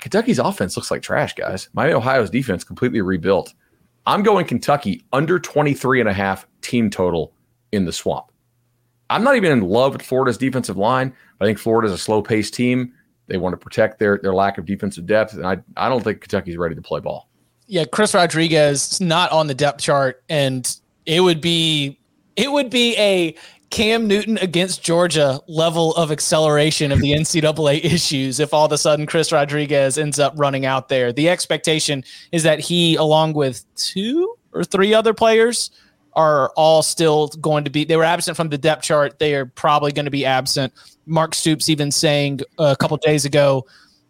Kentucky's 0.00 0.38
offense 0.38 0.76
looks 0.76 0.90
like 0.90 1.02
trash, 1.02 1.34
guys. 1.34 1.68
Miami, 1.74 1.92
Ohio's 1.92 2.30
defense 2.30 2.64
completely 2.64 3.02
rebuilt. 3.02 3.54
I'm 4.06 4.22
going 4.22 4.46
Kentucky 4.46 5.04
under 5.12 5.38
23 5.38 6.00
and 6.00 6.08
a 6.08 6.12
half 6.12 6.46
team 6.62 6.90
total 6.90 7.32
in 7.72 7.84
the 7.84 7.92
swamp. 7.92 8.26
I'm 9.10 9.24
not 9.24 9.36
even 9.36 9.52
in 9.52 9.60
love 9.60 9.92
with 9.92 10.02
Florida's 10.02 10.38
defensive 10.38 10.78
line. 10.78 11.14
I 11.40 11.44
think 11.44 11.58
Florida's 11.58 11.92
a 11.92 11.98
slow 11.98 12.22
paced 12.22 12.54
team. 12.54 12.92
They 13.26 13.38
want 13.38 13.52
to 13.52 13.56
protect 13.56 13.98
their 13.98 14.18
their 14.22 14.34
lack 14.34 14.58
of 14.58 14.66
defensive 14.66 15.06
depth, 15.06 15.34
and 15.34 15.46
I 15.46 15.58
I 15.76 15.88
don't 15.88 16.02
think 16.02 16.20
Kentucky's 16.20 16.56
ready 16.56 16.74
to 16.74 16.82
play 16.82 17.00
ball. 17.00 17.28
Yeah, 17.66 17.84
Chris 17.84 18.14
Rodriguez 18.14 18.92
is 18.92 19.00
not 19.00 19.30
on 19.30 19.46
the 19.46 19.54
depth 19.54 19.80
chart, 19.80 20.22
and 20.28 20.68
it 21.06 21.20
would 21.20 21.40
be 21.40 21.98
it 22.36 22.50
would 22.50 22.70
be 22.70 22.96
a 22.96 23.36
Cam 23.70 24.08
Newton 24.08 24.36
against 24.38 24.82
Georgia 24.82 25.40
level 25.46 25.94
of 25.94 26.10
acceleration 26.10 26.90
of 26.90 27.00
the 27.00 27.12
NCAA 27.16 27.84
issues 27.84 28.40
if 28.40 28.52
all 28.52 28.66
of 28.66 28.72
a 28.72 28.78
sudden 28.78 29.06
Chris 29.06 29.30
Rodriguez 29.30 29.96
ends 29.96 30.18
up 30.18 30.34
running 30.36 30.66
out 30.66 30.88
there. 30.88 31.12
The 31.12 31.28
expectation 31.28 32.04
is 32.32 32.42
that 32.42 32.58
he, 32.58 32.96
along 32.96 33.34
with 33.34 33.64
two 33.76 34.34
or 34.52 34.64
three 34.64 34.92
other 34.92 35.14
players, 35.14 35.70
are 36.14 36.50
all 36.56 36.82
still 36.82 37.28
going 37.28 37.64
to 37.64 37.70
be. 37.70 37.84
They 37.84 37.96
were 37.96 38.04
absent 38.04 38.36
from 38.36 38.48
the 38.48 38.58
depth 38.58 38.82
chart. 38.82 39.20
They 39.20 39.36
are 39.36 39.46
probably 39.46 39.92
going 39.92 40.06
to 40.06 40.10
be 40.10 40.26
absent. 40.26 40.72
Mark 41.10 41.34
Stoops 41.34 41.68
even 41.68 41.90
saying 41.90 42.40
a 42.58 42.76
couple 42.76 42.96
days 42.98 43.24
ago, 43.24 43.66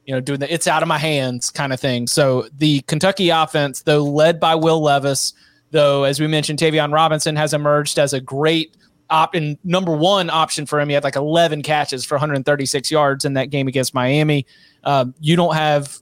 you 0.07 0.15
know, 0.15 0.21
doing 0.21 0.41
the 0.41 0.53
"it's 0.53 0.67
out 0.67 0.83
of 0.83 0.89
my 0.89 0.99
hands" 0.99 1.51
kind 1.51 1.73
of 1.73 1.81
thing. 1.81 2.07
So 2.07 2.49
the 2.59 2.81
Kentucky 2.83 3.31
offense, 3.31 3.83
though 3.83 4.05
led 4.05 4.39
by 4.39 4.55
Will 4.55 4.83
Levis, 4.83 5.33
though 5.71 6.05
as 6.05 6.21
we 6.21 6.27
mentioned, 6.27 6.59
Tayvion 6.59 6.93
Robinson 6.93 7.37
has 7.37 7.55
emerged 7.55 7.99
as 7.99 8.13
a 8.13 8.21
great 8.21 8.77
op 9.11 9.35
in 9.35 9.59
number 9.65 9.95
one 9.95 10.31
option 10.31 10.67
for 10.67 10.81
him. 10.81 10.89
He 10.89 10.95
had 10.95 11.05
like 11.05 11.17
11 11.17 11.63
catches 11.63 12.05
for 12.05 12.15
136 12.15 12.91
yards 12.91 13.25
in 13.25 13.35
that 13.35 13.51
game 13.51 13.69
against 13.69 13.93
Miami. 13.93 14.47
Um, 14.85 15.15
you 15.21 15.37
don't 15.37 15.55
have 15.55 15.99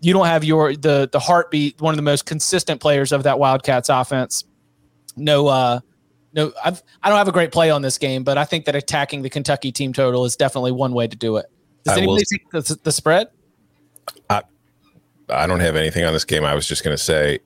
you 0.00 0.12
don't 0.12 0.26
have 0.26 0.44
your 0.44 0.74
the 0.74 1.08
the 1.10 1.20
heartbeat, 1.20 1.80
one 1.80 1.92
of 1.92 1.96
the 1.96 2.02
most 2.02 2.26
consistent 2.26 2.80
players 2.80 3.12
of 3.12 3.24
that 3.24 3.38
Wildcats 3.38 3.88
offense. 3.88 4.44
No, 5.16 5.48
uh, 5.48 5.80
no, 6.32 6.52
I've, 6.64 6.82
I 7.02 7.08
don't 7.08 7.18
have 7.18 7.28
a 7.28 7.32
great 7.32 7.52
play 7.52 7.70
on 7.70 7.82
this 7.82 7.98
game, 7.98 8.22
but 8.22 8.38
I 8.38 8.44
think 8.44 8.66
that 8.66 8.76
attacking 8.76 9.22
the 9.22 9.30
Kentucky 9.30 9.72
team 9.72 9.92
total 9.92 10.24
is 10.24 10.36
definitely 10.36 10.72
one 10.72 10.92
way 10.92 11.06
to 11.06 11.16
do 11.16 11.36
it. 11.36 11.46
Does 11.84 11.96
I 11.96 11.98
anybody 11.98 12.24
see 12.24 12.40
the, 12.52 12.78
the 12.82 12.92
spread? 12.92 13.28
I 15.30 15.46
don't 15.46 15.60
have 15.60 15.76
anything 15.76 16.04
on 16.04 16.12
this 16.12 16.24
game. 16.24 16.44
I 16.44 16.54
was 16.54 16.66
just 16.66 16.84
going 16.84 16.96
to 16.96 17.02
say 17.02 17.40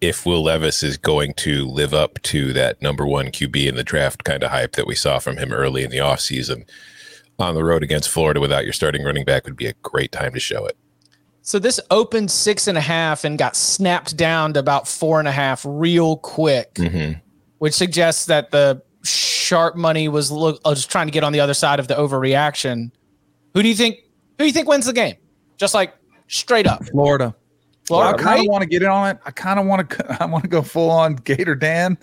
if 0.00 0.24
Will 0.24 0.42
Levis 0.42 0.82
is 0.82 0.96
going 0.96 1.34
to 1.34 1.66
live 1.66 1.92
up 1.92 2.20
to 2.22 2.52
that 2.54 2.80
number 2.80 3.06
one 3.06 3.26
QB 3.26 3.68
in 3.68 3.76
the 3.76 3.84
draft 3.84 4.24
kind 4.24 4.42
of 4.42 4.50
hype 4.50 4.72
that 4.72 4.86
we 4.86 4.94
saw 4.94 5.18
from 5.18 5.36
him 5.36 5.52
early 5.52 5.84
in 5.84 5.90
the 5.90 5.98
offseason 5.98 6.66
on 7.38 7.54
the 7.54 7.64
road 7.64 7.82
against 7.82 8.08
Florida 8.08 8.40
without 8.40 8.64
your 8.64 8.72
starting 8.72 9.04
running 9.04 9.24
back 9.24 9.44
would 9.44 9.56
be 9.56 9.66
a 9.66 9.74
great 9.82 10.12
time 10.12 10.32
to 10.32 10.40
show 10.40 10.66
it. 10.66 10.76
So 11.42 11.58
this 11.58 11.80
opened 11.90 12.30
six 12.30 12.68
and 12.68 12.76
a 12.76 12.82
half 12.82 13.24
and 13.24 13.38
got 13.38 13.56
snapped 13.56 14.16
down 14.16 14.52
to 14.54 14.60
about 14.60 14.86
four 14.86 15.18
and 15.18 15.28
a 15.28 15.32
half 15.32 15.64
real 15.66 16.16
quick, 16.18 16.74
Mm-hmm. 16.74 17.18
Which 17.60 17.72
suggests 17.72 18.26
that 18.26 18.50
the 18.50 18.82
sharp 19.04 19.76
money 19.76 20.08
was 20.08 20.30
look 20.30 20.60
uh, 20.64 20.74
just 20.74 20.90
trying 20.90 21.06
to 21.06 21.10
get 21.10 21.24
on 21.24 21.32
the 21.32 21.40
other 21.40 21.54
side 21.54 21.78
of 21.80 21.88
the 21.88 21.94
overreaction. 21.94 22.90
Who 23.54 23.62
do 23.62 23.68
you 23.68 23.74
think? 23.74 23.96
Who 23.96 24.44
do 24.44 24.46
you 24.46 24.52
think 24.52 24.68
wins 24.68 24.84
the 24.86 24.92
game? 24.92 25.14
Just 25.56 25.72
like 25.72 25.94
straight 26.28 26.66
up, 26.66 26.84
Florida. 26.86 27.34
Florida. 27.86 28.10
I 28.18 28.22
kind 28.22 28.26
right? 28.26 28.40
of 28.40 28.46
want 28.50 28.62
to 28.62 28.68
get 28.68 28.82
in 28.82 28.88
on 28.88 29.08
it. 29.08 29.18
I 29.24 29.30
kind 29.30 29.58
of 29.58 29.66
want 29.66 29.88
to. 29.90 30.16
I 30.22 30.26
want 30.26 30.44
to 30.44 30.50
go 30.50 30.62
full 30.62 30.90
on 30.90 31.14
Gator 31.16 31.54
Dan, 31.54 31.96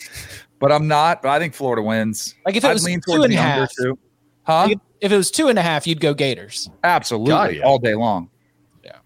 but 0.60 0.72
I'm 0.72 0.88
not. 0.88 1.22
But 1.22 1.30
I 1.30 1.40
think 1.40 1.54
Florida 1.54 1.82
wins. 1.84 2.36
Like 2.46 2.56
if 2.56 2.64
it 2.64 2.68
I'd 2.68 2.74
was 2.74 2.84
lean 2.86 3.02
two 3.02 3.18
towards 3.18 3.26
and 3.26 3.34
a 3.34 3.38
the 3.38 3.42
under 3.44 3.60
half. 3.62 3.70
too. 3.76 4.00
Huh? 4.44 4.68
If- 4.72 4.80
If 5.00 5.12
it 5.12 5.18
was 5.18 5.30
two 5.30 5.48
and 5.48 5.60
a 5.60 5.62
half, 5.62 5.86
you'd 5.86 6.00
go 6.00 6.16
Gators. 6.16 6.72
Absolutely, 6.84 7.30
God, 7.30 7.56
yeah. 7.56 7.62
all 7.64 7.78
day 7.78 7.94
long. 7.94 8.32
Yeah, 8.84 8.98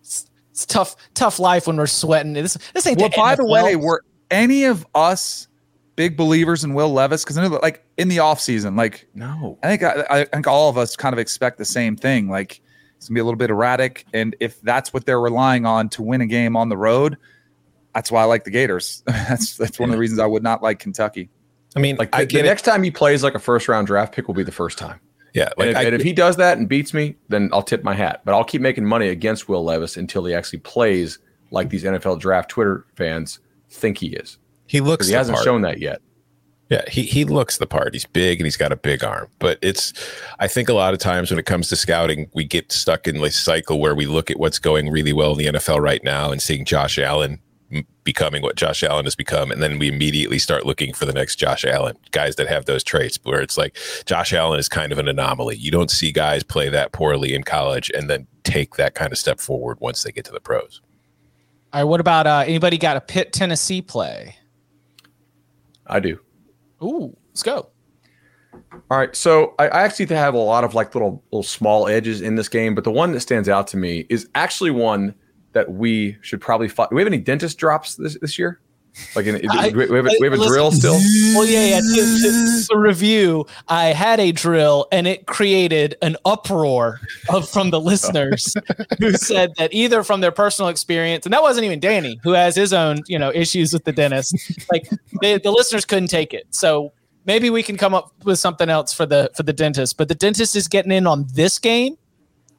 it's 0.00 0.66
tough, 0.66 0.96
tough 1.14 1.38
life 1.38 1.68
when 1.68 1.76
we're 1.76 1.86
sweating. 1.86 2.32
This, 2.32 2.58
this 2.74 2.86
ain't. 2.88 2.98
Well, 2.98 3.08
the 3.08 3.16
by 3.16 3.36
the 3.36 3.44
NFL. 3.44 3.64
way, 3.64 3.76
were 3.76 4.02
any 4.30 4.64
of 4.64 4.86
us 4.94 5.48
big 5.96 6.16
believers 6.16 6.64
in 6.64 6.74
Will 6.74 6.92
Levis? 6.92 7.24
Because 7.24 7.38
I 7.38 7.46
know, 7.46 7.58
like 7.62 7.84
in 7.96 8.08
the 8.08 8.18
offseason, 8.18 8.76
like 8.76 9.06
No. 9.14 9.58
I 9.62 9.76
think 9.76 9.82
I, 9.82 10.04
I 10.20 10.24
think 10.24 10.46
all 10.46 10.68
of 10.68 10.78
us 10.78 10.96
kind 10.96 11.12
of 11.12 11.18
expect 11.18 11.58
the 11.58 11.64
same 11.64 11.96
thing. 11.96 12.28
Like 12.28 12.60
it's 12.96 13.08
gonna 13.08 13.16
be 13.16 13.20
a 13.20 13.24
little 13.24 13.38
bit 13.38 13.50
erratic, 13.50 14.06
and 14.12 14.36
if 14.40 14.60
that's 14.60 14.92
what 14.92 15.06
they're 15.06 15.20
relying 15.20 15.66
on 15.66 15.88
to 15.90 16.02
win 16.02 16.20
a 16.20 16.26
game 16.26 16.56
on 16.56 16.68
the 16.68 16.76
road, 16.76 17.16
that's 17.94 18.10
why 18.10 18.22
I 18.22 18.24
like 18.24 18.44
the 18.44 18.50
Gators. 18.50 19.02
that's 19.06 19.56
that's 19.56 19.78
one 19.78 19.88
of 19.88 19.94
the 19.94 19.98
reasons 19.98 20.20
I 20.20 20.26
would 20.26 20.42
not 20.42 20.62
like 20.62 20.78
Kentucky. 20.78 21.30
I 21.76 21.80
mean, 21.80 21.96
Like 21.96 22.14
I 22.14 22.20
the, 22.20 22.26
the 22.26 22.32
get 22.32 22.44
it. 22.44 22.48
next 22.48 22.62
time 22.62 22.82
he 22.82 22.90
plays 22.90 23.22
like 23.22 23.34
a 23.34 23.38
first 23.38 23.68
round 23.68 23.86
draft 23.86 24.14
pick 24.14 24.26
will 24.26 24.34
be 24.34 24.42
the 24.42 24.52
first 24.52 24.78
time. 24.78 25.00
Yeah, 25.32 25.50
And, 25.58 25.70
if, 25.70 25.76
I, 25.76 25.82
and 25.84 25.94
if 25.94 26.02
he 26.02 26.12
does 26.12 26.36
that 26.38 26.58
and 26.58 26.68
beats 26.68 26.92
me, 26.92 27.14
then 27.28 27.50
I'll 27.52 27.62
tip 27.62 27.84
my 27.84 27.94
hat. 27.94 28.22
But 28.24 28.34
I'll 28.34 28.42
keep 28.44 28.60
making 28.60 28.84
money 28.84 29.08
against 29.08 29.48
Will 29.48 29.62
Levis 29.62 29.96
until 29.96 30.24
he 30.24 30.34
actually 30.34 30.58
plays 30.58 31.20
like 31.52 31.70
these 31.70 31.84
NFL 31.84 32.18
draft 32.18 32.50
Twitter 32.50 32.84
fans 32.96 33.38
think 33.70 33.98
he 33.98 34.08
is. 34.08 34.38
he 34.66 34.80
looks 34.80 35.06
he 35.06 35.14
hasn't 35.14 35.36
part. 35.36 35.44
shown 35.44 35.62
that 35.62 35.78
yet. 35.78 36.00
Yeah, 36.70 36.84
he 36.88 37.02
he 37.02 37.24
looks 37.24 37.58
the 37.58 37.66
part. 37.66 37.94
He's 37.94 38.04
big 38.04 38.38
and 38.38 38.46
he's 38.46 38.56
got 38.56 38.70
a 38.70 38.76
big 38.76 39.02
arm. 39.02 39.28
But 39.40 39.58
it's 39.60 39.92
I 40.38 40.46
think 40.46 40.68
a 40.68 40.72
lot 40.72 40.94
of 40.94 41.00
times 41.00 41.30
when 41.30 41.38
it 41.38 41.46
comes 41.46 41.68
to 41.68 41.76
scouting, 41.76 42.30
we 42.32 42.44
get 42.44 42.70
stuck 42.70 43.08
in 43.08 43.20
this 43.20 43.38
cycle 43.38 43.80
where 43.80 43.94
we 43.94 44.06
look 44.06 44.30
at 44.30 44.38
what's 44.38 44.60
going 44.60 44.88
really 44.88 45.12
well 45.12 45.32
in 45.32 45.38
the 45.38 45.46
NFL 45.46 45.80
right 45.80 46.02
now 46.04 46.30
and 46.30 46.40
seeing 46.40 46.64
Josh 46.64 46.96
Allen 46.96 47.40
becoming 48.04 48.42
what 48.42 48.56
Josh 48.56 48.82
Allen 48.82 49.04
has 49.04 49.14
become 49.14 49.52
and 49.52 49.62
then 49.62 49.78
we 49.78 49.86
immediately 49.86 50.40
start 50.40 50.66
looking 50.66 50.92
for 50.92 51.06
the 51.06 51.12
next 51.12 51.36
Josh 51.36 51.64
Allen, 51.64 51.96
guys 52.10 52.34
that 52.36 52.48
have 52.48 52.64
those 52.64 52.82
traits 52.82 53.18
where 53.22 53.40
it's 53.40 53.56
like 53.56 53.76
Josh 54.06 54.32
Allen 54.32 54.58
is 54.58 54.68
kind 54.68 54.90
of 54.90 54.98
an 54.98 55.06
anomaly. 55.06 55.56
You 55.56 55.70
don't 55.70 55.90
see 55.90 56.10
guys 56.10 56.42
play 56.42 56.68
that 56.68 56.90
poorly 56.90 57.32
in 57.32 57.44
college 57.44 57.90
and 57.94 58.10
then 58.10 58.26
take 58.42 58.74
that 58.74 58.94
kind 58.96 59.12
of 59.12 59.18
step 59.18 59.38
forward 59.38 59.78
once 59.80 60.02
they 60.02 60.10
get 60.10 60.24
to 60.24 60.32
the 60.32 60.40
pros. 60.40 60.80
All 61.72 61.80
right, 61.80 61.84
what 61.84 62.00
about 62.00 62.26
uh, 62.26 62.42
anybody 62.46 62.78
got 62.78 62.96
a 62.96 63.00
Pitt 63.00 63.32
Tennessee 63.32 63.80
play? 63.80 64.36
I 65.86 66.00
do. 66.00 66.18
Ooh, 66.82 67.16
let's 67.28 67.42
go. 67.44 67.70
All 68.90 68.98
right, 68.98 69.14
so 69.14 69.54
I, 69.58 69.68
I 69.68 69.82
actually 69.82 70.06
have 70.06 70.34
a 70.34 70.38
lot 70.38 70.64
of 70.64 70.74
like 70.74 70.94
little 70.94 71.22
little 71.30 71.44
small 71.44 71.86
edges 71.86 72.20
in 72.20 72.34
this 72.34 72.48
game, 72.48 72.74
but 72.74 72.82
the 72.82 72.90
one 72.90 73.12
that 73.12 73.20
stands 73.20 73.48
out 73.48 73.68
to 73.68 73.76
me 73.76 74.06
is 74.10 74.28
actually 74.34 74.72
one 74.72 75.14
that 75.52 75.70
we 75.70 76.16
should 76.22 76.40
probably 76.40 76.68
fight. 76.68 76.90
Do 76.90 76.96
we 76.96 77.02
have 77.02 77.06
any 77.06 77.18
dentist 77.18 77.58
drops 77.58 77.94
this, 77.96 78.18
this 78.20 78.38
year? 78.38 78.60
Like, 79.14 79.26
in, 79.26 79.36
I- 79.50 79.70
do 79.70 79.76
we, 79.76 79.86
we 79.86 79.96
have 79.96 80.06
a, 80.06 80.10
we 80.20 80.26
have 80.26 80.32
a 80.34 80.36
listen, 80.36 80.52
drill 80.52 80.72
still? 80.72 80.98
Well, 81.34 81.46
yeah, 81.46 81.66
yeah. 81.66 81.80
To, 81.80 82.62
to, 82.62 82.66
to 82.70 82.78
review, 82.78 83.46
I 83.68 83.86
had 83.86 84.20
a 84.20 84.32
drill 84.32 84.86
and 84.92 85.06
it 85.06 85.26
created 85.26 85.96
an 86.02 86.16
uproar 86.24 87.00
of 87.28 87.48
from 87.48 87.70
the 87.70 87.80
listeners 87.80 88.54
who 88.98 89.12
said 89.16 89.52
that 89.58 89.72
either 89.72 90.02
from 90.02 90.20
their 90.20 90.32
personal 90.32 90.68
experience, 90.68 91.26
and 91.26 91.32
that 91.32 91.42
wasn't 91.42 91.64
even 91.64 91.80
Danny, 91.80 92.20
who 92.22 92.32
has 92.32 92.54
his 92.56 92.72
own, 92.72 93.02
you 93.06 93.18
know, 93.18 93.30
issues 93.32 93.72
with 93.72 93.84
the 93.84 93.92
dentist. 93.92 94.36
Like 94.70 94.88
they, 95.20 95.38
the 95.38 95.50
listeners 95.50 95.84
couldn't 95.84 96.08
take 96.08 96.34
it. 96.34 96.46
So 96.50 96.92
maybe 97.24 97.50
we 97.50 97.62
can 97.62 97.76
come 97.76 97.94
up 97.94 98.12
with 98.24 98.38
something 98.38 98.68
else 98.68 98.92
for 98.92 99.06
the 99.06 99.30
for 99.36 99.42
the 99.42 99.52
dentist. 99.52 99.96
But 99.96 100.08
the 100.08 100.14
dentist 100.14 100.56
is 100.56 100.68
getting 100.68 100.92
in 100.92 101.06
on 101.06 101.26
this 101.32 101.58
game. 101.58 101.96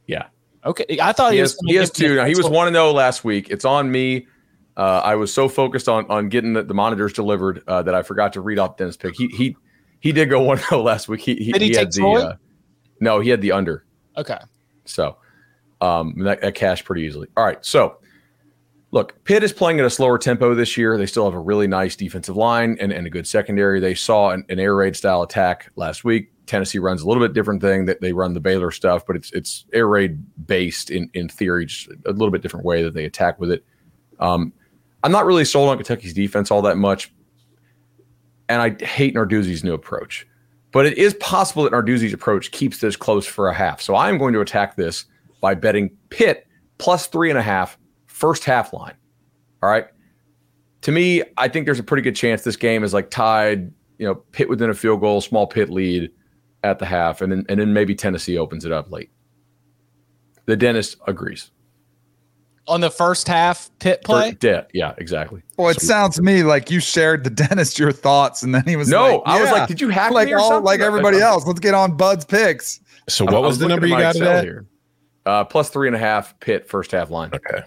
Yeah. 0.08 0.28
Okay, 0.63 1.00
I 1.02 1.12
thought 1.12 1.32
he 1.32 1.38
he, 1.38 1.39
has, 1.39 1.54
was. 1.54 1.72
he 1.72 1.76
has 1.76 1.91
two. 1.91 2.15
Now 2.15 2.26
he 2.26 2.36
was 2.36 2.48
one 2.48 2.67
and 2.67 2.76
zero 2.76 2.91
last 2.91 3.24
week. 3.24 3.50
It's 3.50 3.65
on 3.65 3.91
me. 3.91 4.28
Uh, 4.82 5.00
I 5.06 5.13
was 5.13 5.32
so 5.32 5.48
focused 5.48 5.88
on 5.88 6.08
on 6.10 6.28
getting 6.28 6.54
the, 6.54 6.63
the 6.63 6.74
monitors 6.74 7.13
delivered 7.13 7.62
uh, 7.67 7.84
that 7.84 7.94
I 7.94 8.02
forgot 8.02 8.34
to 8.34 8.41
read 8.41 8.58
off 8.58 8.78
Dennis 8.78 8.98
pick. 8.98 9.13
He 9.15 9.28
he 9.28 9.56
he 10.00 10.12
did 10.12 10.28
go 10.28 10.41
one 10.41 10.58
zero 10.58 10.82
last 10.82 11.08
week. 11.08 11.22
He 11.22 11.36
he, 11.36 11.52
Did 11.52 11.62
he 11.62 11.67
he 11.67 11.74
take 11.76 11.80
had 11.80 11.91
the 11.94 12.04
uh, 12.04 12.36
no, 13.00 13.20
he 13.20 13.30
had 13.30 13.41
the 13.41 13.52
under. 13.52 13.86
Okay. 14.17 14.39
So 14.86 15.17
um, 15.82 16.15
that, 16.24 16.41
that 16.41 16.56
cashed 16.56 16.86
pretty 16.86 17.04
easily. 17.04 17.28
All 17.38 17.46
right. 17.46 17.63
So 17.63 17.98
look, 18.89 19.24
Pitt 19.24 19.44
is 19.44 19.54
playing 19.54 19.80
at 19.80 19.86
a 19.86 19.89
slower 19.91 20.17
tempo 20.17 20.56
this 20.56 20.76
year. 20.76 20.98
They 20.98 21.06
still 21.06 21.26
have 21.26 21.36
a 21.36 21.39
really 21.39 21.67
nice 21.67 21.96
defensive 21.96 22.36
line 22.36 22.76
and, 22.80 22.91
and 22.91 23.06
a 23.06 23.12
good 23.12 23.28
secondary. 23.28 23.80
They 23.80 23.94
saw 23.94 24.32
an, 24.32 24.46
an 24.50 24.58
air 24.58 24.76
raid 24.76 24.96
style 24.96 25.22
attack 25.22 25.70
last 25.76 26.04
week. 26.04 26.32
Tennessee 26.48 26.80
runs 26.80 27.04
a 27.04 27.08
little 27.08 27.22
bit 27.22 27.34
different 27.34 27.62
thing 27.62 27.86
that 27.86 28.02
they 28.02 28.13
run 28.13 28.34
the 28.34 28.39
Baylor 28.39 28.72
stuff, 28.72 29.06
but 29.06 29.15
it's 29.15 29.32
it's 29.32 29.63
air 29.74 29.88
raid 29.88 30.24
based 30.48 30.89
in 30.89 31.08
in 31.13 31.30
theory, 31.30 31.67
just 31.67 31.88
a 32.08 32.12
little 32.13 32.32
bit 32.32 32.41
different 32.41 32.65
way 32.65 32.82
that 32.82 32.96
they 32.96 33.06
attack 33.06 33.39
with 33.39 33.52
it. 33.52 33.63
Um, 34.20 34.54
I'm 35.03 35.11
not 35.11 35.25
really 35.25 35.45
sold 35.45 35.69
on 35.69 35.77
Kentucky's 35.77 36.13
defense 36.13 36.51
all 36.51 36.61
that 36.63 36.77
much, 36.77 37.11
and 38.49 38.61
I 38.61 38.83
hate 38.83 39.15
Narduzzi's 39.15 39.63
new 39.63 39.73
approach. 39.73 40.27
But 40.71 40.85
it 40.85 40.97
is 40.97 41.13
possible 41.15 41.63
that 41.63 41.73
Narduzzi's 41.73 42.13
approach 42.13 42.51
keeps 42.51 42.77
this 42.77 42.95
close 42.95 43.25
for 43.25 43.49
a 43.49 43.53
half. 43.53 43.81
So 43.81 43.95
I'm 43.95 44.17
going 44.17 44.33
to 44.33 44.41
attack 44.41 44.75
this 44.75 45.05
by 45.41 45.53
betting 45.55 45.89
Pitt 46.09 46.47
plus 46.77 47.07
three 47.07 47.29
and 47.29 47.37
a 47.37 47.41
half 47.41 47.77
first 48.07 48.45
half 48.45 48.71
line. 48.73 48.95
All 49.61 49.69
right. 49.69 49.87
To 50.81 50.91
me, 50.91 51.23
I 51.37 51.47
think 51.47 51.65
there's 51.65 51.79
a 51.79 51.83
pretty 51.83 52.01
good 52.01 52.15
chance 52.15 52.43
this 52.43 52.55
game 52.55 52.83
is 52.83 52.93
like 52.93 53.09
tied, 53.11 53.71
you 53.99 54.07
know, 54.07 54.15
Pitt 54.15 54.49
within 54.49 54.69
a 54.69 54.73
field 54.73 55.01
goal, 55.01 55.21
small 55.21 55.45
Pitt 55.45 55.69
lead 55.69 56.09
at 56.63 56.79
the 56.79 56.85
half, 56.85 57.21
and 57.21 57.31
then 57.31 57.45
and 57.49 57.59
then 57.59 57.73
maybe 57.73 57.93
Tennessee 57.93 58.37
opens 58.37 58.65
it 58.65 58.71
up 58.71 58.91
late. 58.91 59.11
The 60.45 60.55
dentist 60.55 60.97
agrees. 61.07 61.51
On 62.67 62.80
the 62.82 62.91
first 62.91 63.28
half 63.28 63.69
pit 63.80 64.02
play. 64.06 64.38
Yeah, 64.41 64.63
yeah, 64.74 64.93
exactly. 64.97 65.41
Well, 65.58 65.69
it 65.69 65.82
sounds 65.82 66.15
to 66.17 66.21
me 66.21 66.43
like 66.43 66.69
you 66.71 66.80
shared 66.80 67.24
the 67.24 67.30
dentist 67.47 67.80
your 67.80 67.91
thoughts, 67.91 68.43
and 68.43 68.54
then 68.54 68.63
he 68.65 68.76
was 68.76 68.88
No, 68.89 69.17
like, 69.17 69.21
I 69.26 69.41
was 69.41 69.52
like, 69.52 69.67
did 69.67 69.82
you 69.82 69.89
hack 69.89 70.12
like 70.12 70.28
me 70.28 70.34
or 70.34 70.39
all 70.39 70.50
something? 70.50 70.65
like 70.65 70.80
everybody 70.80 71.17
I- 71.17 71.28
else? 71.28 71.45
Let's 71.45 71.60
get 71.60 71.74
on 71.74 71.97
Bud's 71.97 72.26
picks. 72.26 72.80
So 73.10 73.26
I- 73.26 73.32
what 73.32 73.38
I 73.38 73.39
was 73.47 73.58
the 73.60 73.67
number 73.67 73.88
you 73.88 73.97
got 73.97 74.15
it 74.15 74.19
Excel 74.21 74.41
here. 74.43 74.65
Uh, 75.26 75.43
plus 75.43 75.69
three 75.69 75.88
and 75.88 75.95
a 75.95 76.00
half 76.00 76.39
pit 76.39 76.67
first 76.67 76.91
half 76.91 77.10
line. 77.10 77.32
Okay. 77.34 77.62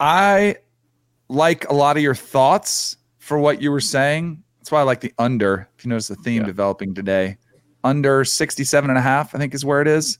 I 0.00 0.56
like 1.28 1.68
a 1.68 1.74
lot 1.74 1.96
of 1.96 2.02
your 2.02 2.14
thoughts 2.14 2.96
for 3.18 3.38
what 3.38 3.62
you 3.62 3.70
were 3.70 3.80
saying. 3.80 4.42
That's 4.58 4.70
why 4.72 4.80
I 4.80 4.82
like 4.84 5.00
the 5.00 5.12
under. 5.18 5.68
If 5.78 5.84
you 5.84 5.88
notice 5.90 6.08
the 6.08 6.16
theme 6.16 6.42
Yeah. 6.42 6.46
developing 6.46 6.94
today, 6.94 7.36
under 7.84 8.24
67 8.24 8.90
and 8.90 8.98
a 8.98 9.02
half, 9.02 9.34
I 9.34 9.38
think 9.38 9.54
is 9.54 9.64
where 9.64 9.80
it 9.80 9.88
is. 9.88 10.18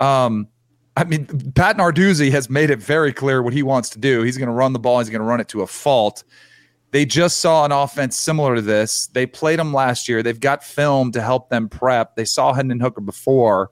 Um, 0.00 0.48
I 0.96 1.04
mean, 1.04 1.26
Pat 1.54 1.76
Narduzzi 1.76 2.30
has 2.30 2.48
made 2.48 2.70
it 2.70 2.78
very 2.78 3.12
clear 3.12 3.42
what 3.42 3.52
he 3.52 3.62
wants 3.62 3.90
to 3.90 3.98
do. 3.98 4.22
He's 4.22 4.38
going 4.38 4.48
to 4.48 4.54
run 4.54 4.72
the 4.72 4.78
ball. 4.78 4.98
He's 4.98 5.10
going 5.10 5.20
to 5.20 5.26
run 5.26 5.40
it 5.40 5.48
to 5.48 5.60
a 5.60 5.66
fault. 5.66 6.24
They 6.90 7.04
just 7.04 7.38
saw 7.38 7.64
an 7.66 7.72
offense 7.72 8.16
similar 8.16 8.54
to 8.54 8.62
this. 8.62 9.08
They 9.08 9.26
played 9.26 9.58
them 9.58 9.74
last 9.74 10.08
year. 10.08 10.22
They've 10.22 10.40
got 10.40 10.64
film 10.64 11.12
to 11.12 11.20
help 11.20 11.50
them 11.50 11.68
prep. 11.68 12.16
They 12.16 12.24
saw 12.24 12.54
Hendon 12.54 12.80
Hooker 12.80 13.02
before. 13.02 13.70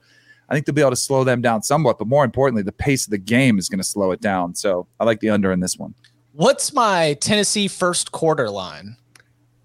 I 0.49 0.55
think 0.55 0.67
they'll 0.67 0.75
be 0.75 0.83
able 0.83 0.91
to 0.91 0.97
slow 0.97 1.25
them 1.25 1.41
down 1.41 1.63
somewhat, 1.63 1.99
but 1.99 2.07
more 2.07 2.25
importantly, 2.25 2.63
the 2.63 2.73
pace 2.73 3.07
of 3.07 3.11
the 3.11 3.19
game 3.19 3.59
is 3.59 3.71
going 3.71 3.79
to 3.79 3.85
slow 3.85 4.11
it 4.11 4.21
down. 4.21 4.55
So 4.55 4.87
I 5.01 5.05
like 5.05 5.21
the 5.21 5.31
under 5.31 5.51
in 5.53 5.61
this 5.61 5.79
one. 5.79 5.95
What's 6.33 6.75
my 6.75 7.15
Tennessee 7.21 7.69
first 7.69 8.13
quarter 8.13 8.51
line? 8.51 8.97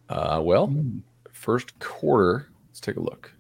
Uh, 0.08 0.39
well, 0.41 0.74
first 1.34 1.78
quarter. 1.80 2.48
Let's 2.69 2.80
take 2.80 2.95
a 2.95 3.02
look. 3.02 3.34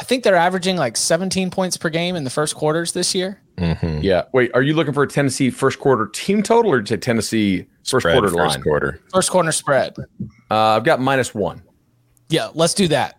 I 0.00 0.02
think 0.04 0.24
they're 0.24 0.34
averaging 0.34 0.76
like 0.76 0.96
17 0.96 1.50
points 1.50 1.76
per 1.76 1.90
game 1.90 2.16
in 2.16 2.24
the 2.24 2.30
first 2.30 2.54
quarters 2.54 2.92
this 2.92 3.14
year. 3.14 3.40
Mm-hmm. 3.58 3.98
Yeah. 4.02 4.22
Wait, 4.32 4.50
are 4.54 4.62
you 4.62 4.72
looking 4.74 4.94
for 4.94 5.02
a 5.02 5.06
Tennessee 5.08 5.50
first 5.50 5.78
quarter 5.78 6.06
team 6.06 6.42
total 6.42 6.72
or 6.72 6.80
to 6.82 6.96
Tennessee 6.96 7.66
first 7.84 8.04
Spread 8.04 8.14
quarter 8.14 8.28
first 8.30 8.56
line? 8.56 8.62
quarter. 8.62 9.00
First 9.12 9.30
quarter 9.30 9.52
spread. 9.52 9.94
Uh, 10.50 10.54
I've 10.76 10.84
got 10.84 11.00
minus 11.00 11.34
one. 11.34 11.62
Yeah, 12.30 12.48
let's 12.54 12.72
do 12.74 12.88
that. 12.88 13.16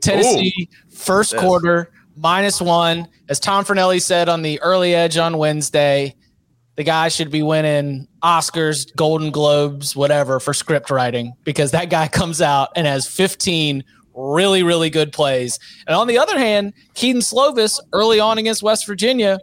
Tennessee 0.00 0.68
first 0.90 1.30
This. 1.32 1.40
quarter 1.40 1.90
minus 2.16 2.60
one. 2.60 3.06
As 3.28 3.38
Tom 3.38 3.64
Fornelli 3.64 4.02
said 4.02 4.28
on 4.28 4.42
the 4.42 4.60
early 4.60 4.94
edge 4.94 5.16
on 5.16 5.38
Wednesday, 5.38 6.14
the 6.76 6.82
guy 6.82 7.08
should 7.08 7.30
be 7.30 7.42
winning 7.42 8.08
Oscars, 8.24 8.92
Golden 8.96 9.30
Globes, 9.30 9.94
whatever 9.94 10.40
for 10.40 10.52
script 10.52 10.90
writing 10.90 11.32
because 11.44 11.70
that 11.70 11.90
guy 11.90 12.08
comes 12.12 12.42
out 12.42 12.70
and 12.74 12.86
has 12.88 13.06
15 13.06 13.84
really, 14.14 14.62
really 14.62 14.90
good 14.90 15.12
plays. 15.12 15.58
And 15.86 15.96
on 15.96 16.06
the 16.06 16.18
other 16.18 16.38
hand, 16.38 16.72
Kedon 16.94 17.20
Slovis 17.20 17.78
early 17.92 18.20
on 18.20 18.38
against 18.38 18.62
West 18.62 18.86
Virginia 18.86 19.38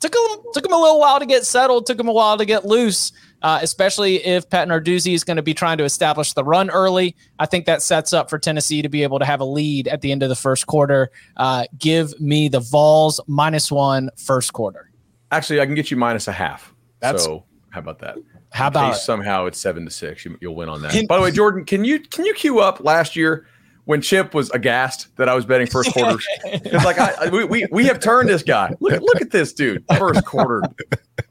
took 0.00 0.14
him 0.14 0.40
took 0.52 0.64
him 0.66 0.72
a 0.72 0.80
little 0.80 1.00
while 1.00 1.18
to 1.20 1.26
get 1.26 1.44
settled, 1.44 1.86
took 1.86 1.98
him 1.98 2.08
a 2.08 2.12
while 2.12 2.36
to 2.38 2.44
get 2.44 2.64
loose. 2.64 3.12
Uh, 3.42 3.58
especially 3.60 4.24
if 4.24 4.48
Pat 4.50 4.68
Narduzzi 4.68 5.14
is 5.14 5.24
going 5.24 5.36
to 5.36 5.42
be 5.42 5.52
trying 5.52 5.76
to 5.76 5.82
establish 5.82 6.32
the 6.32 6.44
run 6.44 6.70
early, 6.70 7.16
I 7.40 7.46
think 7.46 7.66
that 7.66 7.82
sets 7.82 8.12
up 8.12 8.30
for 8.30 8.38
Tennessee 8.38 8.82
to 8.82 8.88
be 8.88 9.02
able 9.02 9.18
to 9.18 9.24
have 9.24 9.40
a 9.40 9.44
lead 9.44 9.88
at 9.88 10.00
the 10.00 10.12
end 10.12 10.22
of 10.22 10.28
the 10.28 10.36
first 10.36 10.68
quarter. 10.68 11.10
Uh, 11.36 11.64
give 11.76 12.18
me 12.20 12.46
the 12.48 12.60
Vols 12.60 13.18
minus 13.26 13.72
one 13.72 14.10
first 14.16 14.52
quarter. 14.52 14.92
Actually, 15.32 15.60
I 15.60 15.66
can 15.66 15.74
get 15.74 15.90
you 15.90 15.96
minus 15.96 16.28
a 16.28 16.32
half. 16.32 16.72
That's- 17.00 17.24
so 17.24 17.44
how 17.70 17.80
about 17.80 17.98
that? 17.98 18.16
How 18.52 18.66
In 18.66 18.72
about 18.74 18.92
case 18.92 19.02
somehow 19.02 19.46
it's 19.46 19.58
seven 19.58 19.84
to 19.86 19.90
six? 19.90 20.24
You, 20.24 20.36
you'll 20.40 20.54
win 20.54 20.68
on 20.68 20.82
that. 20.82 20.92
Can- 20.92 21.06
By 21.06 21.16
the 21.16 21.22
way, 21.24 21.32
Jordan, 21.32 21.64
can 21.64 21.84
you 21.84 21.98
can 21.98 22.24
you 22.24 22.34
queue 22.34 22.60
up 22.60 22.78
last 22.84 23.16
year 23.16 23.46
when 23.92 24.00
Chip 24.00 24.32
was 24.32 24.48
aghast 24.52 25.14
that 25.18 25.28
I 25.28 25.34
was 25.34 25.44
betting 25.44 25.66
first 25.66 25.92
quarter. 25.94 26.16
it's 26.44 26.84
like 26.84 26.98
I, 26.98 27.12
I- 27.20 27.28
we, 27.28 27.44
we 27.44 27.66
we 27.70 27.84
have 27.84 28.00
turned 28.00 28.26
this 28.30 28.42
guy. 28.42 28.74
Look 28.80 28.94
at 28.94 29.02
look 29.02 29.20
at 29.20 29.30
this 29.30 29.52
dude. 29.52 29.84
First 29.98 30.24
quarter. 30.24 30.62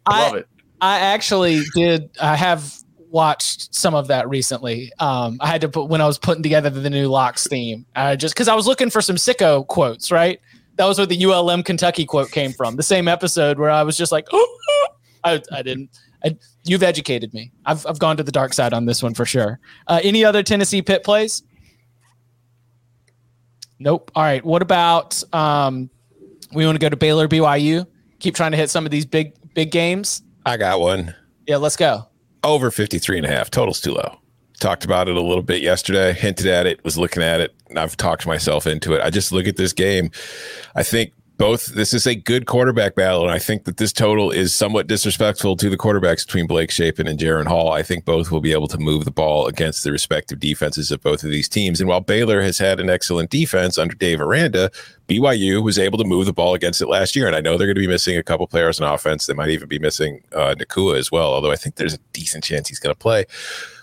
Love 0.07 0.35
it. 0.35 0.47
I 0.79 0.99
actually 0.99 1.63
did. 1.73 2.11
I 2.21 2.35
have 2.35 2.71
watched 3.09 3.73
some 3.73 3.95
of 3.95 4.07
that 4.09 4.29
recently. 4.29 4.91
Um, 4.99 5.37
I 5.41 5.47
had 5.47 5.61
to 5.61 5.69
put 5.69 5.89
when 5.89 6.01
I 6.01 6.05
was 6.05 6.19
putting 6.19 6.43
together 6.43 6.69
the 6.69 6.89
new 6.91 7.07
locks 7.07 7.47
theme, 7.47 7.87
uh, 7.95 8.15
just 8.15 8.35
because 8.35 8.47
I 8.47 8.53
was 8.53 8.67
looking 8.67 8.91
for 8.91 9.01
some 9.01 9.15
sicko 9.15 9.65
quotes. 9.67 10.11
Right, 10.11 10.39
that 10.75 10.85
was 10.85 10.99
where 10.99 11.07
the 11.07 11.25
ULM 11.25 11.63
Kentucky 11.63 12.05
quote 12.05 12.29
came 12.29 12.51
from. 12.53 12.75
The 12.75 12.83
same 12.83 13.07
episode 13.07 13.57
where 13.57 13.71
I 13.71 13.81
was 13.81 13.97
just 13.97 14.11
like, 14.11 14.27
I, 15.23 15.41
I 15.51 15.61
didn't. 15.63 15.89
I, 16.23 16.37
you've 16.65 16.83
educated 16.83 17.33
me. 17.33 17.51
I've 17.65 17.85
I've 17.87 17.97
gone 17.99 18.17
to 18.17 18.23
the 18.23 18.31
dark 18.31 18.53
side 18.53 18.73
on 18.73 18.85
this 18.85 19.01
one 19.01 19.13
for 19.15 19.25
sure. 19.25 19.59
Uh, 19.87 19.99
any 20.03 20.23
other 20.23 20.43
Tennessee 20.43 20.81
pit 20.83 21.03
plays? 21.03 21.41
Nope. 23.81 24.11
All 24.13 24.21
right. 24.21 24.45
What 24.45 24.61
about 24.61 25.23
um, 25.33 25.89
we 26.53 26.65
want 26.67 26.75
to 26.75 26.79
go 26.79 26.89
to 26.89 26.95
Baylor 26.95 27.27
BYU? 27.27 27.87
Keep 28.19 28.35
trying 28.35 28.51
to 28.51 28.57
hit 28.57 28.69
some 28.69 28.85
of 28.85 28.91
these 28.91 29.07
big 29.07 29.33
big 29.55 29.71
games. 29.71 30.21
I 30.45 30.57
got 30.57 30.79
one. 30.79 31.15
Yeah, 31.47 31.57
let's 31.57 31.75
go. 31.75 32.07
Over 32.43 32.69
53 32.69 33.17
and 33.17 33.25
a 33.25 33.29
half. 33.29 33.49
Total's 33.49 33.81
too 33.81 33.93
low. 33.93 34.19
Talked 34.59 34.85
about 34.85 35.07
it 35.07 35.15
a 35.15 35.21
little 35.21 35.41
bit 35.41 35.63
yesterday, 35.63 36.13
hinted 36.13 36.45
at 36.45 36.67
it, 36.67 36.83
was 36.83 36.95
looking 36.95 37.23
at 37.23 37.41
it. 37.41 37.55
and 37.69 37.79
I've 37.79 37.97
talked 37.97 38.27
myself 38.27 38.67
into 38.67 38.93
it. 38.93 39.01
I 39.01 39.09
just 39.09 39.31
look 39.31 39.47
at 39.47 39.57
this 39.57 39.73
game. 39.73 40.11
I 40.75 40.83
think 40.83 41.13
both 41.37 41.73
this 41.73 41.93
is 41.93 42.05
a 42.05 42.13
good 42.13 42.45
quarterback 42.45 42.93
battle, 42.95 43.23
and 43.23 43.31
I 43.31 43.39
think 43.39 43.63
that 43.63 43.77
this 43.77 43.91
total 43.91 44.29
is 44.29 44.53
somewhat 44.53 44.87
disrespectful 44.87 45.57
to 45.57 45.69
the 45.69 45.77
quarterbacks 45.77 46.25
between 46.25 46.45
Blake 46.45 46.69
Shapen 46.69 47.07
and 47.07 47.17
Jaren 47.17 47.47
Hall. 47.47 47.71
I 47.71 47.81
think 47.81 48.05
both 48.05 48.31
will 48.31 48.41
be 48.41 48.51
able 48.51 48.67
to 48.67 48.77
move 48.77 49.05
the 49.05 49.11
ball 49.11 49.47
against 49.47 49.83
the 49.83 49.91
respective 49.91 50.39
defenses 50.39 50.91
of 50.91 51.01
both 51.01 51.23
of 51.23 51.31
these 51.31 51.49
teams. 51.49 51.79
And 51.79 51.89
while 51.89 51.99
Baylor 51.99 52.41
has 52.41 52.59
had 52.59 52.79
an 52.79 52.89
excellent 52.89 53.31
defense 53.31 53.79
under 53.79 53.95
Dave 53.95 54.21
Aranda, 54.21 54.69
BYU 55.07 55.63
was 55.63 55.79
able 55.79 55.97
to 55.97 56.05
move 56.05 56.27
the 56.27 56.33
ball 56.33 56.53
against 56.53 56.81
it 56.81 56.87
last 56.87 57.15
year. 57.15 57.25
And 57.25 57.35
I 57.35 57.41
know 57.41 57.57
they're 57.57 57.67
going 57.67 57.75
to 57.75 57.81
be 57.81 57.87
missing 57.87 58.17
a 58.17 58.23
couple 58.23 58.45
players 58.45 58.79
on 58.79 58.93
offense. 58.93 59.25
They 59.25 59.33
might 59.33 59.49
even 59.49 59.67
be 59.67 59.79
missing 59.79 60.21
uh, 60.33 60.55
Nacua 60.57 60.97
as 60.97 61.11
well, 61.11 61.33
although 61.33 61.51
I 61.51 61.55
think 61.55 61.75
there's 61.75 61.95
a 61.95 61.99
decent 62.13 62.43
chance 62.43 62.69
he's 62.69 62.79
going 62.79 62.93
to 62.93 62.99
play. 62.99 63.25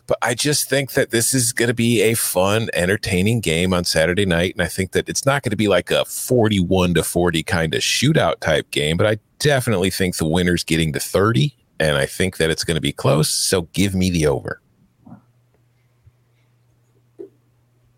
But 0.09 0.19
I 0.23 0.35
just 0.35 0.71
think 0.71 0.93
that 0.93 1.11
this 1.11 1.35
is 1.35 1.53
going 1.53 1.69
to 1.69 1.75
be 1.75 2.01
a 2.01 2.15
fun, 2.15 2.71
entertaining 2.73 3.41
game 3.41 3.75
on 3.75 3.85
Saturday 3.85 4.25
night. 4.25 4.55
And 4.55 4.63
I 4.63 4.67
think 4.67 4.93
that 4.93 5.07
it's 5.07 5.27
not 5.27 5.43
going 5.43 5.51
to 5.51 5.57
be 5.57 5.69
like 5.69 5.91
a 5.91 6.07
41 6.07 6.95
to 6.95 7.05
40 7.05 7.43
kind 7.43 7.75
of 7.75 7.83
shootout 7.83 8.41
type 8.41 8.71
game, 8.71 8.97
but 8.97 9.07
I 9.07 9.19
definitely 9.39 9.91
think 9.91 10.17
the 10.17 10.27
winner's 10.27 10.65
getting 10.65 10.95
to 10.95 10.99
30. 10.99 11.55
And 11.79 11.99
I 11.99 12.07
think 12.07 12.39
that 12.39 12.51
it's 12.51 12.65
going 12.65 12.77
to 12.77 12.81
be 12.81 12.91
close. 12.91 13.29
So 13.29 13.63
give 13.75 13.95
me 13.95 14.11
the 14.11 14.27
over. 14.27 14.63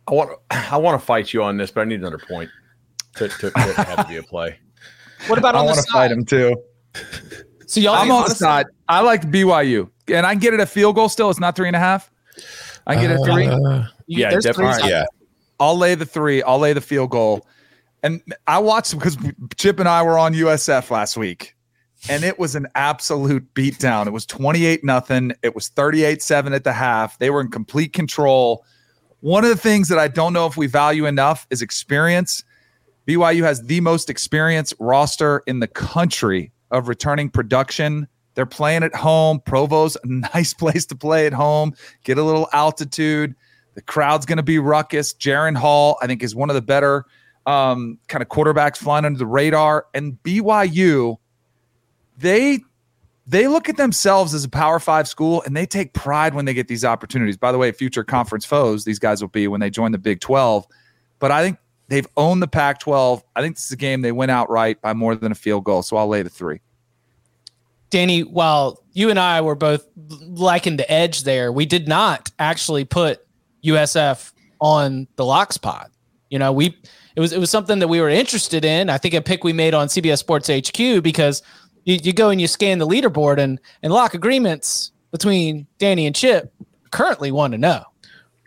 I 0.08 0.12
want 0.12 0.30
I 0.50 0.76
want 0.76 1.00
to 1.00 1.06
fight 1.06 1.32
you 1.32 1.44
on 1.44 1.56
this, 1.56 1.70
but 1.70 1.82
I 1.82 1.84
need 1.84 2.00
another 2.00 2.18
point 2.18 2.50
to, 3.14 3.28
to, 3.28 3.50
to 3.50 3.58
have 3.58 3.96
to 3.98 4.06
be 4.08 4.16
a 4.16 4.22
play. 4.24 4.58
What 5.28 5.38
about 5.38 5.54
I 5.54 5.60
on 5.60 5.66
the 5.66 5.72
want 5.72 5.86
to 5.86 5.92
fight 5.92 6.10
him 6.10 6.24
too. 6.24 6.56
So 7.66 7.78
y'all 7.78 7.94
I'm 7.94 8.10
on 8.10 8.24
the 8.24 8.34
side. 8.34 8.66
I 8.88 9.00
like 9.00 9.22
BYU, 9.30 9.88
and 10.14 10.26
I 10.26 10.32
can 10.32 10.40
get 10.40 10.54
it 10.54 10.60
a 10.60 10.66
field 10.66 10.94
goal. 10.96 11.08
Still, 11.08 11.30
it's 11.30 11.40
not 11.40 11.56
three 11.56 11.66
and 11.68 11.76
a 11.76 11.80
half. 11.80 12.10
I 12.86 12.94
can 12.94 13.02
get 13.04 13.10
it 13.12 13.20
a 13.20 13.24
three. 13.24 13.46
Uh, 13.46 13.84
You- 14.06 14.22
Yeah, 14.22 14.30
definitely. 14.30 14.72
threes 14.74 14.86
yeah. 14.90 15.04
I'll 15.58 15.76
lay 15.76 15.94
the 15.94 16.06
three. 16.06 16.42
I'll 16.42 16.58
lay 16.58 16.72
the 16.72 16.80
field 16.80 17.10
goal. 17.10 17.46
And 18.02 18.22
I 18.46 18.58
watched 18.58 18.94
because 18.94 19.16
Chip 19.56 19.78
and 19.78 19.88
I 19.88 20.02
were 20.02 20.18
on 20.18 20.32
USF 20.34 20.90
last 20.90 21.16
week, 21.18 21.54
and 22.08 22.24
it 22.24 22.38
was 22.38 22.54
an 22.54 22.66
absolute 22.74 23.52
beatdown. 23.54 24.06
It 24.06 24.12
was 24.12 24.24
28 24.24 24.82
nothing. 24.84 25.32
It 25.42 25.54
was 25.54 25.68
38 25.68 26.22
7 26.22 26.54
at 26.54 26.64
the 26.64 26.72
half. 26.72 27.18
They 27.18 27.28
were 27.28 27.42
in 27.42 27.50
complete 27.50 27.92
control. 27.92 28.64
One 29.20 29.44
of 29.44 29.50
the 29.50 29.56
things 29.56 29.88
that 29.88 29.98
I 29.98 30.08
don't 30.08 30.32
know 30.32 30.46
if 30.46 30.56
we 30.56 30.66
value 30.66 31.04
enough 31.04 31.46
is 31.50 31.60
experience. 31.60 32.42
BYU 33.06 33.42
has 33.42 33.62
the 33.62 33.80
most 33.82 34.08
experienced 34.08 34.72
roster 34.78 35.42
in 35.46 35.60
the 35.60 35.66
country 35.68 36.52
of 36.70 36.88
returning 36.88 37.28
production. 37.28 38.08
They're 38.34 38.46
playing 38.46 38.82
at 38.82 38.94
home. 38.94 39.40
Provo's 39.40 39.96
a 39.96 40.06
nice 40.34 40.54
place 40.54 40.86
to 40.86 40.96
play 40.96 41.26
at 41.26 41.32
home. 41.32 41.74
Get 42.04 42.18
a 42.18 42.22
little 42.22 42.48
altitude. 42.52 43.34
The 43.74 43.82
crowd's 43.82 44.26
going 44.26 44.38
to 44.38 44.42
be 44.42 44.58
ruckus. 44.58 45.14
Jaren 45.14 45.56
Hall, 45.56 45.98
I 46.02 46.06
think, 46.06 46.22
is 46.22 46.34
one 46.34 46.50
of 46.50 46.54
the 46.54 46.62
better 46.62 47.04
um, 47.46 47.98
kind 48.08 48.22
of 48.22 48.28
quarterbacks 48.28 48.76
flying 48.76 49.04
under 49.04 49.18
the 49.18 49.26
radar. 49.26 49.86
And 49.94 50.18
BYU, 50.22 51.16
they 52.18 52.60
they 53.26 53.46
look 53.46 53.68
at 53.68 53.76
themselves 53.76 54.34
as 54.34 54.44
a 54.44 54.48
Power 54.48 54.80
Five 54.80 55.06
school, 55.06 55.42
and 55.46 55.56
they 55.56 55.66
take 55.66 55.92
pride 55.92 56.34
when 56.34 56.44
they 56.46 56.54
get 56.54 56.68
these 56.68 56.84
opportunities. 56.84 57.36
By 57.36 57.52
the 57.52 57.58
way, 57.58 57.70
future 57.72 58.02
conference 58.02 58.44
foes 58.44 58.84
these 58.84 58.98
guys 58.98 59.20
will 59.20 59.28
be 59.28 59.46
when 59.46 59.60
they 59.60 59.70
join 59.70 59.92
the 59.92 59.98
Big 59.98 60.20
Twelve. 60.20 60.66
But 61.20 61.30
I 61.30 61.42
think 61.42 61.58
they've 61.88 62.06
owned 62.16 62.42
the 62.42 62.48
Pac-12. 62.48 63.22
I 63.36 63.42
think 63.42 63.56
this 63.56 63.66
is 63.66 63.72
a 63.72 63.76
game 63.76 64.00
they 64.00 64.12
win 64.12 64.30
outright 64.30 64.80
by 64.80 64.94
more 64.94 65.14
than 65.14 65.30
a 65.32 65.34
field 65.34 65.64
goal. 65.64 65.82
So 65.82 65.96
I'll 65.96 66.08
lay 66.08 66.22
the 66.22 66.30
three. 66.30 66.60
Danny, 67.90 68.22
while 68.22 68.82
you 68.92 69.10
and 69.10 69.18
I 69.18 69.40
were 69.40 69.54
both 69.54 69.86
liking 69.96 70.76
the 70.76 70.90
edge 70.90 71.24
there, 71.24 71.52
we 71.52 71.66
did 71.66 71.88
not 71.88 72.30
actually 72.38 72.84
put 72.84 73.26
USF 73.64 74.32
on 74.60 75.06
the 75.16 75.24
locks 75.24 75.56
pod. 75.56 75.90
You 76.28 76.38
know, 76.38 76.52
we 76.52 76.76
it 77.16 77.20
was 77.20 77.32
it 77.32 77.38
was 77.38 77.50
something 77.50 77.80
that 77.80 77.88
we 77.88 78.00
were 78.00 78.08
interested 78.08 78.64
in. 78.64 78.88
I 78.88 78.98
think 78.98 79.14
a 79.14 79.20
pick 79.20 79.44
we 79.44 79.52
made 79.52 79.74
on 79.74 79.88
CBS 79.88 80.18
Sports 80.18 80.48
HQ 80.48 81.02
because 81.02 81.42
you, 81.84 81.98
you 82.02 82.12
go 82.12 82.30
and 82.30 82.40
you 82.40 82.46
scan 82.46 82.78
the 82.78 82.86
leaderboard 82.86 83.38
and 83.38 83.60
and 83.82 83.92
lock 83.92 84.14
agreements 84.14 84.92
between 85.10 85.66
Danny 85.78 86.06
and 86.06 86.14
Chip 86.14 86.52
currently 86.90 87.32
want 87.32 87.52
to 87.52 87.58
know. 87.58 87.84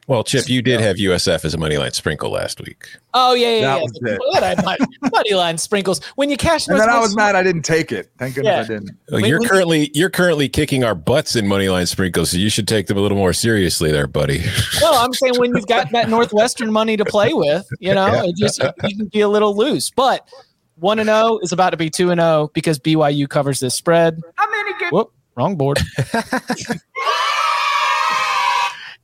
Well, 0.08 0.24
Chip, 0.26 0.50
you 0.50 0.62
did 0.62 0.82
have 0.82 0.98
USF 0.98 1.46
as 1.46 1.54
a 1.54 1.58
money 1.58 1.78
line 1.78 1.94
sprinkle 1.94 2.30
last 2.32 2.60
week. 2.60 2.88
Oh 3.13 3.34
yeah, 3.36 3.56
yeah, 3.56 3.62
That 3.62 3.78
yeah. 3.78 3.82
was 3.84 4.00
it. 4.36 4.44
I 4.44 4.62
money, 4.63 4.86
money 5.13 5.34
line 5.34 5.58
sprinkles 5.58 6.04
when 6.16 6.30
you 6.30 6.36
cash. 6.36 6.68
And 6.68 6.78
then 6.80 6.89
I 6.89 7.00
was 7.00 7.16
Northwest- 7.16 7.34
mad 7.34 7.36
I 7.36 7.44
didn't 7.44 7.62
take 7.63 7.92
it. 7.94 8.12
Thank 8.18 8.36
goodness 8.36 8.52
Yeah. 8.70 8.76
I 8.76 8.80
didn't. 8.80 8.98
Well, 9.10 9.22
Wait, 9.22 9.30
you're 9.30 9.39
when- 9.39 9.48
currently 9.50 9.92
you're 9.94 10.10
currently 10.10 10.50
kicking 10.50 10.84
our 10.84 10.96
butts 10.96 11.36
in 11.38 11.48
money 11.48 11.70
line 11.70 11.86
sprinkles, 11.86 12.32
so 12.32 12.38
you 12.38 12.50
should 12.50 12.68
take 12.68 12.88
them 12.88 12.98
a 12.98 13.02
little 13.02 13.18
more 13.18 13.34
seriously, 13.34 13.92
there, 13.92 14.08
buddy. 14.08 14.44
No, 14.82 14.92
I'm 14.92 15.13
saying 15.13 15.36
when 15.38 15.56
you've 15.56 15.68
got 15.68 15.89
that 15.92 16.10
Northwestern 16.10 16.72
money 16.72 16.98
to 16.98 17.06
play 17.06 17.34
with, 17.34 17.66
you 17.80 17.94
know, 17.94 18.24
it 18.26 18.36
just 18.36 18.62
you 18.62 18.98
can 18.98 19.08
be 19.08 19.22
a 19.22 19.30
little 19.30 19.56
loose. 19.56 19.89
But 19.89 20.28
one 20.76 21.00
and 21.00 21.08
zero 21.08 21.39
is 21.42 21.54
about 21.54 21.70
to 21.70 21.78
be 21.78 21.89
two 21.89 22.12
and 22.12 22.20
zero 22.20 22.50
because 22.54 22.80
BYU 22.80 23.30
covers 23.30 23.62
this 23.62 23.76
spread. 23.76 24.20
How 24.36 24.50
many 24.50 24.72
games? 24.80 24.92
Whoop, 24.92 25.13
wrong 25.36 25.56
board. 25.56 25.80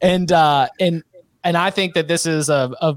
and 0.02 0.32
uh, 0.32 0.68
and 0.80 1.04
and 1.44 1.58
I 1.58 1.70
think 1.70 1.94
that 1.94 2.08
this 2.08 2.26
is 2.26 2.50
a, 2.50 2.72
a 2.82 2.96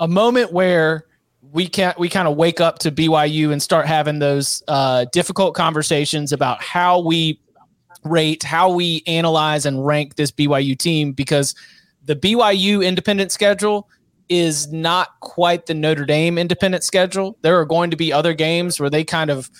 a 0.00 0.08
moment 0.08 0.52
where 0.52 1.04
we 1.52 1.68
can't 1.68 1.98
we 1.98 2.08
kind 2.08 2.28
of 2.28 2.36
wake 2.36 2.60
up 2.60 2.78
to 2.80 2.92
BYU 2.92 3.52
and 3.52 3.62
start 3.62 3.86
having 3.86 4.18
those 4.18 4.62
uh, 4.68 5.06
difficult 5.12 5.54
conversations 5.54 6.32
about 6.32 6.62
how 6.62 7.00
we 7.00 7.40
rate, 8.04 8.42
how 8.42 8.70
we 8.70 9.02
analyze 9.06 9.66
and 9.66 9.84
rank 9.84 10.16
this 10.16 10.30
BYU 10.30 10.76
team 10.76 11.12
because 11.12 11.54
the 12.04 12.16
BYU 12.16 12.84
independent 12.84 13.32
schedule 13.32 13.88
is 14.28 14.70
not 14.72 15.20
quite 15.20 15.66
the 15.66 15.74
Notre 15.74 16.04
Dame 16.04 16.38
independent 16.38 16.84
schedule. 16.84 17.38
There 17.42 17.58
are 17.58 17.64
going 17.64 17.90
to 17.90 17.96
be 17.96 18.12
other 18.12 18.34
games 18.34 18.78
where 18.78 18.90
they 18.90 19.04
kind 19.04 19.30
of 19.30 19.50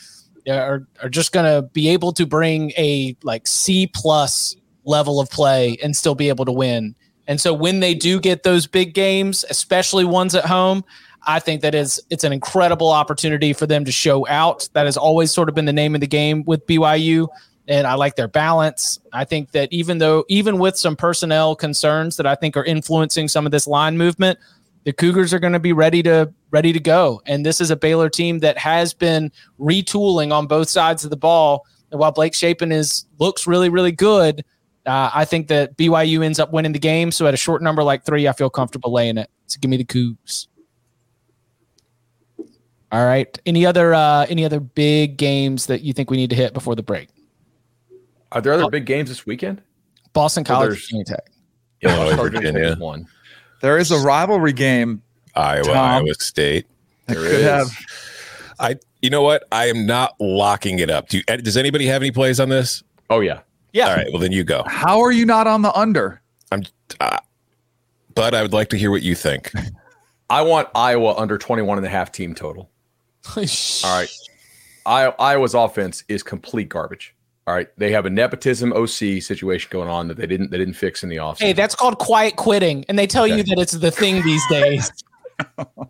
are, 0.48 0.86
are 1.02 1.08
just 1.08 1.32
going 1.32 1.46
to 1.46 1.62
be 1.68 1.88
able 1.88 2.12
to 2.12 2.26
bring 2.26 2.72
a 2.76 3.16
like 3.22 3.46
C 3.46 3.86
plus 3.86 4.56
level 4.88 5.20
of 5.20 5.30
play 5.30 5.76
and 5.82 5.94
still 5.94 6.14
be 6.14 6.28
able 6.28 6.44
to 6.46 6.52
win. 6.52 6.94
And 7.28 7.40
so 7.40 7.52
when 7.52 7.80
they 7.80 7.94
do 7.94 8.18
get 8.18 8.42
those 8.42 8.66
big 8.66 8.94
games, 8.94 9.44
especially 9.50 10.04
ones 10.04 10.34
at 10.34 10.46
home, 10.46 10.82
I 11.26 11.40
think 11.40 11.60
that 11.60 11.74
is 11.74 12.02
it's 12.10 12.24
an 12.24 12.32
incredible 12.32 12.88
opportunity 12.88 13.52
for 13.52 13.66
them 13.66 13.84
to 13.84 13.92
show 13.92 14.26
out. 14.28 14.68
That 14.72 14.86
has 14.86 14.96
always 14.96 15.30
sort 15.30 15.48
of 15.48 15.54
been 15.54 15.66
the 15.66 15.72
name 15.72 15.94
of 15.94 16.00
the 16.00 16.06
game 16.06 16.42
with 16.46 16.66
BYU. 16.66 17.28
And 17.68 17.86
I 17.86 17.94
like 17.94 18.16
their 18.16 18.28
balance. 18.28 18.98
I 19.12 19.26
think 19.26 19.50
that 19.50 19.70
even 19.70 19.98
though, 19.98 20.24
even 20.28 20.58
with 20.58 20.78
some 20.78 20.96
personnel 20.96 21.54
concerns 21.54 22.16
that 22.16 22.26
I 22.26 22.34
think 22.34 22.56
are 22.56 22.64
influencing 22.64 23.28
some 23.28 23.44
of 23.44 23.52
this 23.52 23.66
line 23.66 23.98
movement, 23.98 24.38
the 24.84 24.94
Cougars 24.94 25.34
are 25.34 25.38
going 25.38 25.52
to 25.52 25.58
be 25.58 25.74
ready 25.74 26.02
to 26.04 26.32
ready 26.50 26.72
to 26.72 26.80
go. 26.80 27.20
And 27.26 27.44
this 27.44 27.60
is 27.60 27.70
a 27.70 27.76
Baylor 27.76 28.08
team 28.08 28.38
that 28.38 28.56
has 28.56 28.94
been 28.94 29.30
retooling 29.60 30.32
on 30.32 30.46
both 30.46 30.70
sides 30.70 31.04
of 31.04 31.10
the 31.10 31.16
ball. 31.16 31.66
And 31.90 32.00
while 32.00 32.12
Blake 32.12 32.34
Shapen 32.34 32.72
is 32.72 33.04
looks 33.18 33.46
really 33.46 33.68
really 33.68 33.92
good, 33.92 34.46
uh, 34.86 35.10
I 35.14 35.24
think 35.24 35.48
that 35.48 35.76
BYU 35.76 36.24
ends 36.24 36.38
up 36.38 36.52
winning 36.52 36.72
the 36.72 36.78
game. 36.78 37.10
So 37.10 37.26
at 37.26 37.34
a 37.34 37.36
short 37.36 37.62
number 37.62 37.82
like 37.82 38.04
three, 38.04 38.28
I 38.28 38.32
feel 38.32 38.50
comfortable 38.50 38.92
laying 38.92 39.18
it. 39.18 39.30
So 39.46 39.58
give 39.60 39.70
me 39.70 39.76
the 39.76 39.84
Cougs. 39.84 40.46
All 42.90 43.04
right. 43.04 43.38
Any 43.44 43.66
other 43.66 43.92
uh, 43.94 44.26
any 44.28 44.44
other 44.44 44.60
big 44.60 45.16
games 45.16 45.66
that 45.66 45.82
you 45.82 45.92
think 45.92 46.10
we 46.10 46.16
need 46.16 46.30
to 46.30 46.36
hit 46.36 46.54
before 46.54 46.74
the 46.74 46.82
break? 46.82 47.08
Are 48.32 48.40
there 48.40 48.52
other 48.52 48.70
big 48.70 48.86
games 48.86 49.08
this 49.08 49.26
weekend? 49.26 49.62
Boston 50.12 50.44
College, 50.44 50.70
Virginia 50.70 51.04
Tech. 51.04 51.30
Illinois, 51.82 52.30
Virginia. 52.30 52.76
One. 52.76 53.06
There 53.60 53.78
is 53.78 53.90
a 53.90 53.98
rivalry 53.98 54.52
game. 54.52 55.02
Iowa, 55.34 55.64
Tom. 55.64 55.76
Iowa 55.76 56.14
State. 56.14 56.66
that 57.06 57.16
could 57.16 57.40
have. 57.42 57.70
I. 58.58 58.76
You 59.00 59.10
know 59.10 59.22
what? 59.22 59.44
I 59.52 59.66
am 59.66 59.86
not 59.86 60.16
locking 60.18 60.80
it 60.80 60.90
up. 60.90 61.08
Do 61.08 61.18
you, 61.18 61.22
does 61.22 61.56
anybody 61.56 61.86
have 61.86 62.02
any 62.02 62.10
plays 62.10 62.40
on 62.40 62.48
this? 62.48 62.82
Oh 63.10 63.20
yeah. 63.20 63.40
Yeah. 63.72 63.88
All 63.88 63.96
right. 63.96 64.06
Well, 64.12 64.20
then 64.20 64.32
you 64.32 64.44
go. 64.44 64.64
How 64.66 65.00
are 65.00 65.12
you 65.12 65.26
not 65.26 65.46
on 65.46 65.62
the 65.62 65.72
under? 65.76 66.20
I'm. 66.50 66.64
Uh, 67.00 67.18
but 68.14 68.34
I 68.34 68.42
would 68.42 68.52
like 68.52 68.68
to 68.70 68.76
hear 68.76 68.90
what 68.90 69.02
you 69.02 69.14
think. 69.14 69.52
I 70.30 70.42
want 70.42 70.68
Iowa 70.74 71.14
under 71.16 71.38
21 71.38 71.78
and 71.78 71.86
a 71.86 71.90
half 71.90 72.12
team 72.12 72.34
total. 72.34 72.70
All 73.36 73.44
right. 73.84 74.10
I, 74.84 75.12
Iowa's 75.18 75.54
offense 75.54 76.04
is 76.08 76.22
complete 76.22 76.68
garbage. 76.68 77.14
All 77.46 77.54
right. 77.54 77.68
They 77.78 77.90
have 77.92 78.06
a 78.06 78.10
nepotism 78.10 78.72
OC 78.72 79.22
situation 79.22 79.68
going 79.70 79.88
on 79.88 80.08
that 80.08 80.16
they 80.16 80.26
didn't 80.26 80.50
they 80.50 80.58
didn't 80.58 80.74
fix 80.74 81.02
in 81.02 81.08
the 81.08 81.16
offseason. 81.16 81.40
Hey, 81.40 81.52
that's 81.54 81.74
called 81.74 81.98
quiet 81.98 82.36
quitting, 82.36 82.84
and 82.88 82.98
they 82.98 83.06
tell 83.06 83.26
you 83.26 83.42
that 83.42 83.58
it's 83.58 83.72
the 83.72 83.90
thing 83.90 84.22
these 84.22 84.42
days. 84.50 84.92
All 85.58 85.88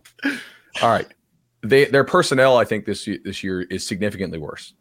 right. 0.83 1.07
They 1.63 1.87
their 1.87 2.05
personnel, 2.05 2.57
I 2.57 2.65
think 2.65 2.85
this 2.85 3.09
this 3.25 3.43
year 3.43 3.63
is 3.63 3.85
significantly 3.87 4.39
worse. 4.39 4.75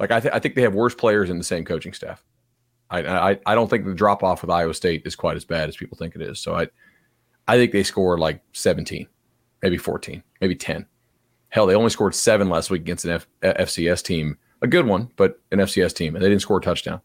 Like 0.00 0.10
I, 0.10 0.20
th- 0.20 0.32
I 0.34 0.38
think 0.38 0.54
they 0.54 0.62
have 0.62 0.74
worse 0.74 0.94
players 0.94 1.30
in 1.30 1.38
the 1.38 1.44
same 1.44 1.64
coaching 1.64 1.92
staff. 1.92 2.24
I 2.90 3.00
I, 3.32 3.38
I 3.46 3.54
don't 3.54 3.68
think 3.68 3.84
the 3.84 3.94
drop 3.94 4.22
off 4.22 4.42
with 4.42 4.50
Iowa 4.50 4.74
State 4.74 5.02
is 5.04 5.16
quite 5.16 5.36
as 5.36 5.44
bad 5.44 5.68
as 5.68 5.76
people 5.76 5.98
think 5.98 6.14
it 6.14 6.22
is. 6.22 6.38
So 6.40 6.54
I 6.54 6.68
I 7.46 7.56
think 7.56 7.72
they 7.72 7.82
score 7.82 8.18
like 8.18 8.40
17, 8.52 9.06
maybe 9.62 9.78
14, 9.78 10.22
maybe 10.40 10.54
10. 10.54 10.86
Hell, 11.50 11.66
they 11.66 11.74
only 11.74 11.90
scored 11.90 12.14
seven 12.14 12.48
last 12.50 12.70
week 12.70 12.82
against 12.82 13.06
an 13.06 13.12
F- 13.12 13.26
FCS 13.42 14.02
team, 14.04 14.36
a 14.60 14.66
good 14.66 14.86
one, 14.86 15.10
but 15.16 15.40
an 15.50 15.60
FCS 15.60 15.94
team, 15.94 16.14
and 16.14 16.22
they 16.22 16.28
didn't 16.28 16.42
score 16.42 16.58
a 16.58 16.62
touchdown. 16.62 17.00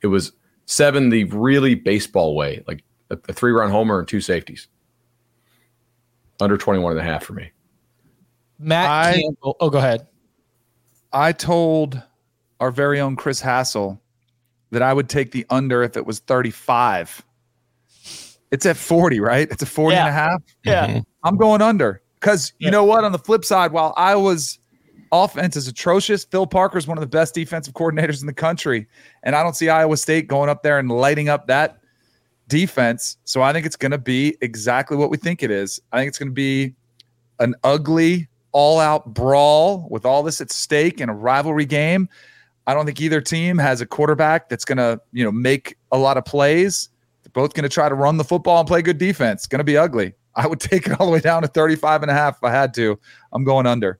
It 0.00 0.06
was 0.06 0.32
seven 0.64 1.10
the 1.10 1.24
really 1.24 1.74
baseball 1.74 2.34
way, 2.34 2.64
like 2.66 2.82
a, 3.10 3.18
a 3.28 3.32
three 3.34 3.52
run 3.52 3.70
homer 3.70 3.98
and 3.98 4.08
two 4.08 4.22
safeties. 4.22 4.68
Under 6.40 6.56
21 6.56 6.92
and 6.92 7.00
a 7.00 7.04
half 7.04 7.22
for 7.24 7.34
me. 7.34 7.52
Matt 8.58 8.90
I- 8.90 9.20
Campbell. 9.20 9.56
Oh, 9.60 9.70
go 9.70 9.78
ahead. 9.78 10.06
I 11.12 11.32
told 11.32 12.02
our 12.62 12.70
very 12.70 13.00
own 13.00 13.16
Chris 13.16 13.40
Hassel 13.40 14.00
that 14.70 14.82
I 14.82 14.92
would 14.92 15.08
take 15.08 15.32
the 15.32 15.44
under 15.50 15.82
if 15.82 15.96
it 15.96 16.06
was 16.06 16.20
35. 16.20 17.24
It's 18.52 18.64
at 18.66 18.76
40, 18.76 19.18
right? 19.18 19.50
It's 19.50 19.62
a 19.62 19.66
40 19.66 19.96
and 19.96 20.06
a 20.06 20.10
Yeah. 20.10 20.14
half. 20.14 20.42
Yeah. 20.64 20.86
Mm-hmm. 20.86 20.98
I'm 21.24 21.36
going 21.36 21.60
under 21.60 22.00
because 22.20 22.52
you 22.58 22.66
Yeah. 22.66 22.70
know 22.70 22.84
what? 22.84 23.02
On 23.02 23.10
the 23.10 23.18
flip 23.18 23.44
side, 23.44 23.72
while 23.72 23.92
Iowa's 23.96 24.60
offense 25.10 25.56
is 25.56 25.66
atrocious, 25.66 26.24
Phil 26.24 26.46
Parker 26.46 26.78
is 26.78 26.86
one 26.86 26.96
of 26.96 27.02
the 27.02 27.08
best 27.08 27.34
defensive 27.34 27.74
coordinators 27.74 28.20
in 28.20 28.26
the 28.28 28.32
country. 28.32 28.86
And 29.24 29.34
I 29.34 29.42
don't 29.42 29.56
see 29.56 29.68
Iowa 29.68 29.96
State 29.96 30.28
going 30.28 30.48
up 30.48 30.62
there 30.62 30.78
and 30.78 30.88
lighting 30.88 31.28
up 31.28 31.48
that 31.48 31.78
defense. 32.48 33.16
So 33.24 33.42
I 33.42 33.52
think 33.52 33.66
it's 33.66 33.76
going 33.76 33.92
to 33.92 33.98
be 33.98 34.36
exactly 34.40 34.96
what 34.96 35.10
we 35.10 35.16
think 35.16 35.42
it 35.42 35.50
is. 35.50 35.80
I 35.92 35.98
think 35.98 36.08
it's 36.08 36.18
going 36.18 36.30
to 36.30 36.34
be 36.34 36.74
an 37.40 37.56
ugly, 37.64 38.28
all 38.52 38.78
out 38.78 39.12
brawl 39.14 39.88
with 39.90 40.04
all 40.04 40.22
this 40.22 40.40
at 40.40 40.52
stake 40.52 41.00
in 41.00 41.08
a 41.08 41.14
rivalry 41.14 41.64
game. 41.64 42.08
I 42.66 42.74
don't 42.74 42.86
think 42.86 43.00
either 43.00 43.20
team 43.20 43.58
has 43.58 43.80
a 43.80 43.86
quarterback 43.86 44.48
that's 44.48 44.64
going 44.64 44.78
to, 44.78 45.00
you 45.12 45.24
know, 45.24 45.32
make 45.32 45.76
a 45.90 45.98
lot 45.98 46.16
of 46.16 46.24
plays. 46.24 46.88
They're 47.22 47.32
both 47.32 47.54
going 47.54 47.64
to 47.64 47.68
try 47.68 47.88
to 47.88 47.94
run 47.94 48.16
the 48.16 48.24
football 48.24 48.60
and 48.60 48.68
play 48.68 48.82
good 48.82 48.98
defense. 48.98 49.46
Going 49.46 49.58
to 49.58 49.64
be 49.64 49.76
ugly. 49.76 50.14
I 50.34 50.46
would 50.46 50.60
take 50.60 50.86
it 50.86 51.00
all 51.00 51.06
the 51.06 51.12
way 51.12 51.20
down 51.20 51.42
to 51.42 51.48
35 51.48 52.02
and 52.02 52.10
a 52.10 52.14
half 52.14 52.36
if 52.36 52.44
I 52.44 52.50
had 52.50 52.74
to. 52.74 52.98
I'm 53.32 53.44
going 53.44 53.66
under. 53.66 53.98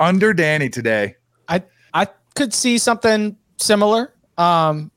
Under 0.00 0.34
Danny 0.34 0.68
today. 0.68 1.16
I 1.48 1.62
I 1.94 2.08
could 2.34 2.52
see 2.52 2.78
something 2.78 3.36
similar. 3.58 4.12
Um, 4.38 4.90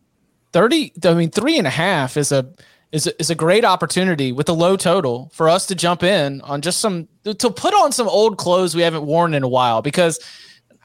thirty. 0.51 0.93
I 1.03 1.13
mean, 1.13 1.29
three 1.29 1.57
and 1.57 1.67
a 1.67 1.71
half 1.71 2.17
is 2.17 2.31
a 2.31 2.51
is 2.91 3.07
a, 3.07 3.19
is 3.19 3.29
a 3.29 3.35
great 3.35 3.65
opportunity 3.65 4.31
with 4.31 4.47
a 4.49 4.53
low 4.53 4.77
total 4.77 5.29
for 5.33 5.49
us 5.49 5.67
to 5.67 5.75
jump 5.75 6.01
in 6.01 6.41
on 6.41 6.61
just 6.61 6.79
some 6.79 7.07
to 7.25 7.49
put 7.51 7.73
on 7.73 7.91
some 7.91 8.07
old 8.07 8.37
clothes 8.37 8.73
we 8.73 8.81
haven't 8.81 9.05
worn 9.05 9.33
in 9.33 9.43
a 9.43 9.47
while 9.47 9.81
because 9.81 10.19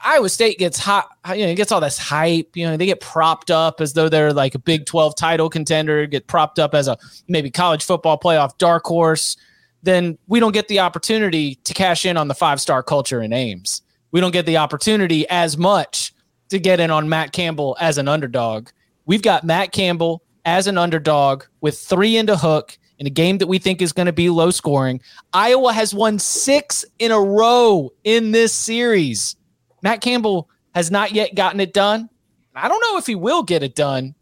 Iowa 0.03 0.29
State 0.29 0.57
gets 0.57 0.77
hot. 0.77 1.09
You 1.29 1.45
know, 1.45 1.51
it 1.51 1.55
gets 1.55 1.71
all 1.71 1.81
this 1.81 1.97
hype. 1.97 2.55
You 2.55 2.67
know, 2.67 2.77
they 2.77 2.85
get 2.85 3.01
propped 3.01 3.51
up 3.51 3.81
as 3.81 3.93
though 3.93 4.09
they're 4.09 4.33
like 4.33 4.55
a 4.55 4.59
Big 4.59 4.85
Twelve 4.85 5.15
title 5.15 5.49
contender. 5.49 6.05
Get 6.05 6.27
propped 6.27 6.59
up 6.59 6.73
as 6.73 6.87
a 6.87 6.97
maybe 7.27 7.49
college 7.51 7.83
football 7.83 8.19
playoff 8.19 8.57
dark 8.57 8.85
horse. 8.85 9.37
Then 9.83 10.17
we 10.27 10.39
don't 10.39 10.51
get 10.51 10.67
the 10.67 10.79
opportunity 10.79 11.55
to 11.55 11.73
cash 11.73 12.05
in 12.05 12.17
on 12.17 12.27
the 12.27 12.35
five 12.35 12.61
star 12.61 12.83
culture 12.83 13.21
in 13.21 13.33
Ames. 13.33 13.81
We 14.11 14.19
don't 14.19 14.31
get 14.31 14.45
the 14.45 14.57
opportunity 14.57 15.27
as 15.29 15.57
much 15.57 16.13
to 16.49 16.59
get 16.59 16.79
in 16.79 16.91
on 16.91 17.07
Matt 17.07 17.31
Campbell 17.31 17.77
as 17.79 17.97
an 17.97 18.07
underdog. 18.07 18.69
We've 19.05 19.21
got 19.21 19.43
Matt 19.43 19.71
Campbell 19.71 20.21
as 20.45 20.67
an 20.67 20.77
underdog 20.77 21.43
with 21.61 21.77
three 21.77 22.17
into 22.17 22.35
hook 22.35 22.77
in 22.99 23.07
a 23.07 23.09
game 23.09 23.37
that 23.39 23.47
we 23.47 23.57
think 23.57 23.81
is 23.81 23.93
going 23.93 24.05
to 24.05 24.13
be 24.13 24.29
low 24.29 24.51
scoring. 24.51 25.01
Iowa 25.33 25.73
has 25.73 25.93
won 25.93 26.19
six 26.19 26.85
in 26.99 27.11
a 27.11 27.19
row 27.19 27.91
in 28.03 28.31
this 28.31 28.53
series. 28.53 29.35
Matt 29.81 30.01
Campbell 30.01 30.49
has 30.73 30.91
not 30.91 31.11
yet 31.11 31.35
gotten 31.35 31.59
it 31.59 31.73
done. 31.73 32.09
I 32.55 32.67
don't 32.67 32.81
know 32.81 32.97
if 32.97 33.05
he 33.05 33.15
will 33.15 33.43
get 33.43 33.63
it 33.63 33.75
done, 33.75 34.15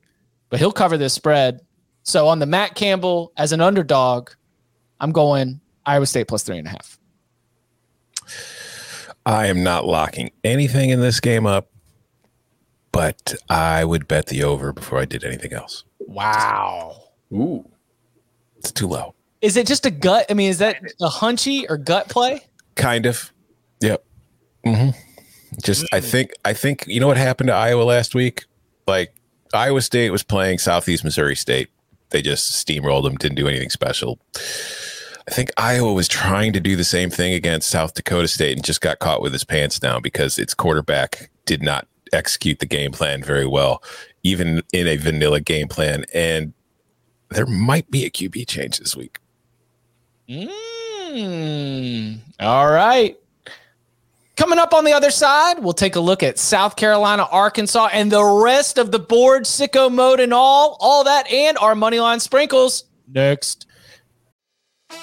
but 0.49 0.59
he'll 0.59 0.71
cover 0.71 0.97
this 0.97 1.13
spread. 1.13 1.61
So 2.03 2.27
on 2.27 2.39
the 2.39 2.45
Matt 2.45 2.75
Campbell 2.75 3.31
as 3.37 3.51
an 3.51 3.61
underdog, 3.61 4.29
I'm 4.99 5.11
going 5.11 5.61
Iowa 5.85 6.05
State 6.05 6.27
plus 6.27 6.43
three 6.43 6.57
and 6.57 6.67
a 6.67 6.71
half. 6.71 6.99
I 9.25 9.47
am 9.47 9.63
not 9.63 9.85
locking 9.85 10.31
anything 10.43 10.89
in 10.89 11.01
this 11.01 11.19
game 11.19 11.45
up, 11.45 11.69
but 12.91 13.35
I 13.49 13.85
would 13.85 14.07
bet 14.07 14.27
the 14.27 14.43
over 14.43 14.73
before 14.73 14.99
I 14.99 15.05
did 15.05 15.23
anything 15.23 15.53
else. 15.53 15.83
Wow. 15.99 16.95
Ooh. 17.31 17.69
It's 18.57 18.71
too 18.71 18.87
low. 18.87 19.13
Is 19.41 19.55
it 19.55 19.67
just 19.67 19.85
a 19.85 19.91
gut? 19.91 20.25
I 20.29 20.33
mean, 20.33 20.49
is 20.49 20.57
that 20.59 20.77
a 20.99 21.07
hunchy 21.07 21.65
or 21.69 21.77
gut 21.77 22.09
play? 22.09 22.41
Kind 22.75 23.05
of. 23.05 23.31
Yep. 23.81 24.03
hmm 24.65 24.89
Just 25.63 25.85
I 25.91 25.99
think 25.99 26.31
I 26.45 26.53
think 26.53 26.85
you 26.87 26.99
know 26.99 27.07
what 27.07 27.17
happened 27.17 27.47
to 27.47 27.53
Iowa 27.53 27.83
last 27.83 28.15
week? 28.15 28.45
Like 28.87 29.13
Iowa 29.53 29.81
State 29.81 30.11
was 30.11 30.23
playing 30.23 30.59
Southeast 30.59 31.03
Missouri 31.03 31.35
State. 31.35 31.69
They 32.11 32.21
just 32.21 32.65
steamrolled 32.65 33.03
them, 33.03 33.15
didn't 33.15 33.35
do 33.35 33.47
anything 33.47 33.69
special. 33.69 34.19
I 35.27 35.31
think 35.31 35.51
Iowa 35.57 35.93
was 35.93 36.07
trying 36.07 36.53
to 36.53 36.59
do 36.59 36.75
the 36.75 36.83
same 36.83 37.11
thing 37.11 37.33
against 37.33 37.69
South 37.69 37.93
Dakota 37.93 38.27
State 38.27 38.57
and 38.57 38.65
just 38.65 38.81
got 38.81 38.97
caught 38.97 39.21
with 39.21 39.31
his 39.31 39.43
pants 39.43 39.77
down 39.77 40.01
because 40.01 40.39
its 40.39 40.55
quarterback 40.55 41.29
did 41.45 41.61
not 41.61 41.87
execute 42.13 42.57
the 42.59 42.65
game 42.65 42.91
plan 42.91 43.23
very 43.23 43.45
well, 43.45 43.83
even 44.23 44.63
in 44.73 44.87
a 44.87 44.95
vanilla 44.95 45.39
game 45.39 45.67
plan. 45.67 46.03
And 46.15 46.53
there 47.29 47.45
might 47.45 47.91
be 47.91 48.05
a 48.05 48.09
QB 48.09 48.47
change 48.47 48.79
this 48.79 48.95
week. 48.95 49.19
Mm, 50.27 50.49
all 52.39 52.71
right. 52.71 53.15
Coming 54.39 54.57
up 54.57 54.73
on 54.73 54.85
the 54.85 54.93
other 54.93 55.11
side, 55.11 55.59
we'll 55.59 55.73
take 55.73 55.97
a 55.97 55.99
look 55.99 56.23
at 56.23 56.39
South 56.39 56.77
Carolina, 56.77 57.27
Arkansas, 57.29 57.89
and 57.91 58.09
the 58.09 58.23
rest 58.23 58.77
of 58.77 58.89
the 58.89 58.97
board, 58.97 59.43
sicko 59.43 59.91
mode 59.91 60.21
and 60.21 60.33
all, 60.33 60.77
all 60.79 61.03
that, 61.03 61.29
and 61.29 61.57
our 61.57 61.75
money 61.75 61.99
line 61.99 62.21
sprinkles 62.21 62.85
next. 63.05 63.67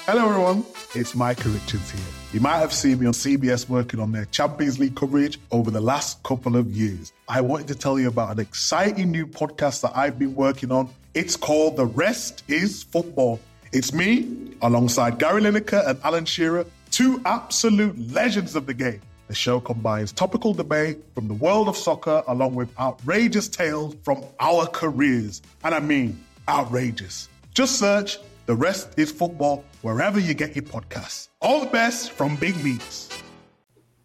Hello, 0.07 0.27
everyone. 0.27 0.65
It's 0.95 1.13
Micah 1.13 1.49
Richards 1.49 1.91
here. 1.91 2.01
You 2.33 2.39
might 2.39 2.57
have 2.57 2.73
seen 2.73 2.99
me 2.99 3.05
on 3.05 3.13
CBS 3.13 3.69
working 3.69 3.99
on 3.99 4.11
their 4.11 4.25
Champions 4.25 4.79
League 4.79 4.95
coverage 4.95 5.37
over 5.51 5.69
the 5.69 5.81
last 5.81 6.23
couple 6.23 6.55
of 6.57 6.71
years. 6.71 7.13
I 7.27 7.41
wanted 7.41 7.67
to 7.67 7.75
tell 7.75 7.99
you 7.99 8.07
about 8.07 8.31
an 8.31 8.39
exciting 8.39 9.11
new 9.11 9.27
podcast 9.27 9.81
that 9.81 9.95
I've 9.95 10.17
been 10.17 10.33
working 10.33 10.71
on. 10.71 10.89
It's 11.13 11.35
called 11.35 11.77
The 11.77 11.85
Rest 11.85 12.43
is 12.47 12.81
Football. 12.81 13.39
It's 13.71 13.93
me, 13.93 14.55
alongside 14.63 15.19
Gary 15.19 15.43
Lineker 15.43 15.87
and 15.87 15.99
Alan 16.03 16.25
Shearer, 16.25 16.65
two 16.89 17.21
absolute 17.23 18.11
legends 18.11 18.55
of 18.55 18.65
the 18.65 18.73
game. 18.73 18.99
The 19.27 19.35
show 19.35 19.59
combines 19.59 20.13
topical 20.13 20.53
debate 20.53 20.99
from 21.13 21.27
the 21.27 21.33
world 21.33 21.67
of 21.67 21.75
soccer 21.75 22.23
along 22.27 22.55
with 22.55 22.69
outrageous 22.79 23.49
tales 23.49 23.95
from 24.03 24.23
our 24.39 24.65
careers. 24.67 25.41
And 25.65 25.75
I 25.75 25.81
mean, 25.81 26.23
outrageous. 26.47 27.27
Just 27.53 27.77
search 27.77 28.19
The 28.45 28.55
Rest 28.55 28.97
is 28.97 29.11
Football 29.11 29.65
wherever 29.81 30.17
you 30.17 30.33
get 30.33 30.55
your 30.55 30.63
podcasts. 30.63 31.27
All 31.41 31.59
the 31.59 31.67
best 31.67 32.11
from 32.11 32.37
Big 32.37 32.55
Meats. 32.63 33.09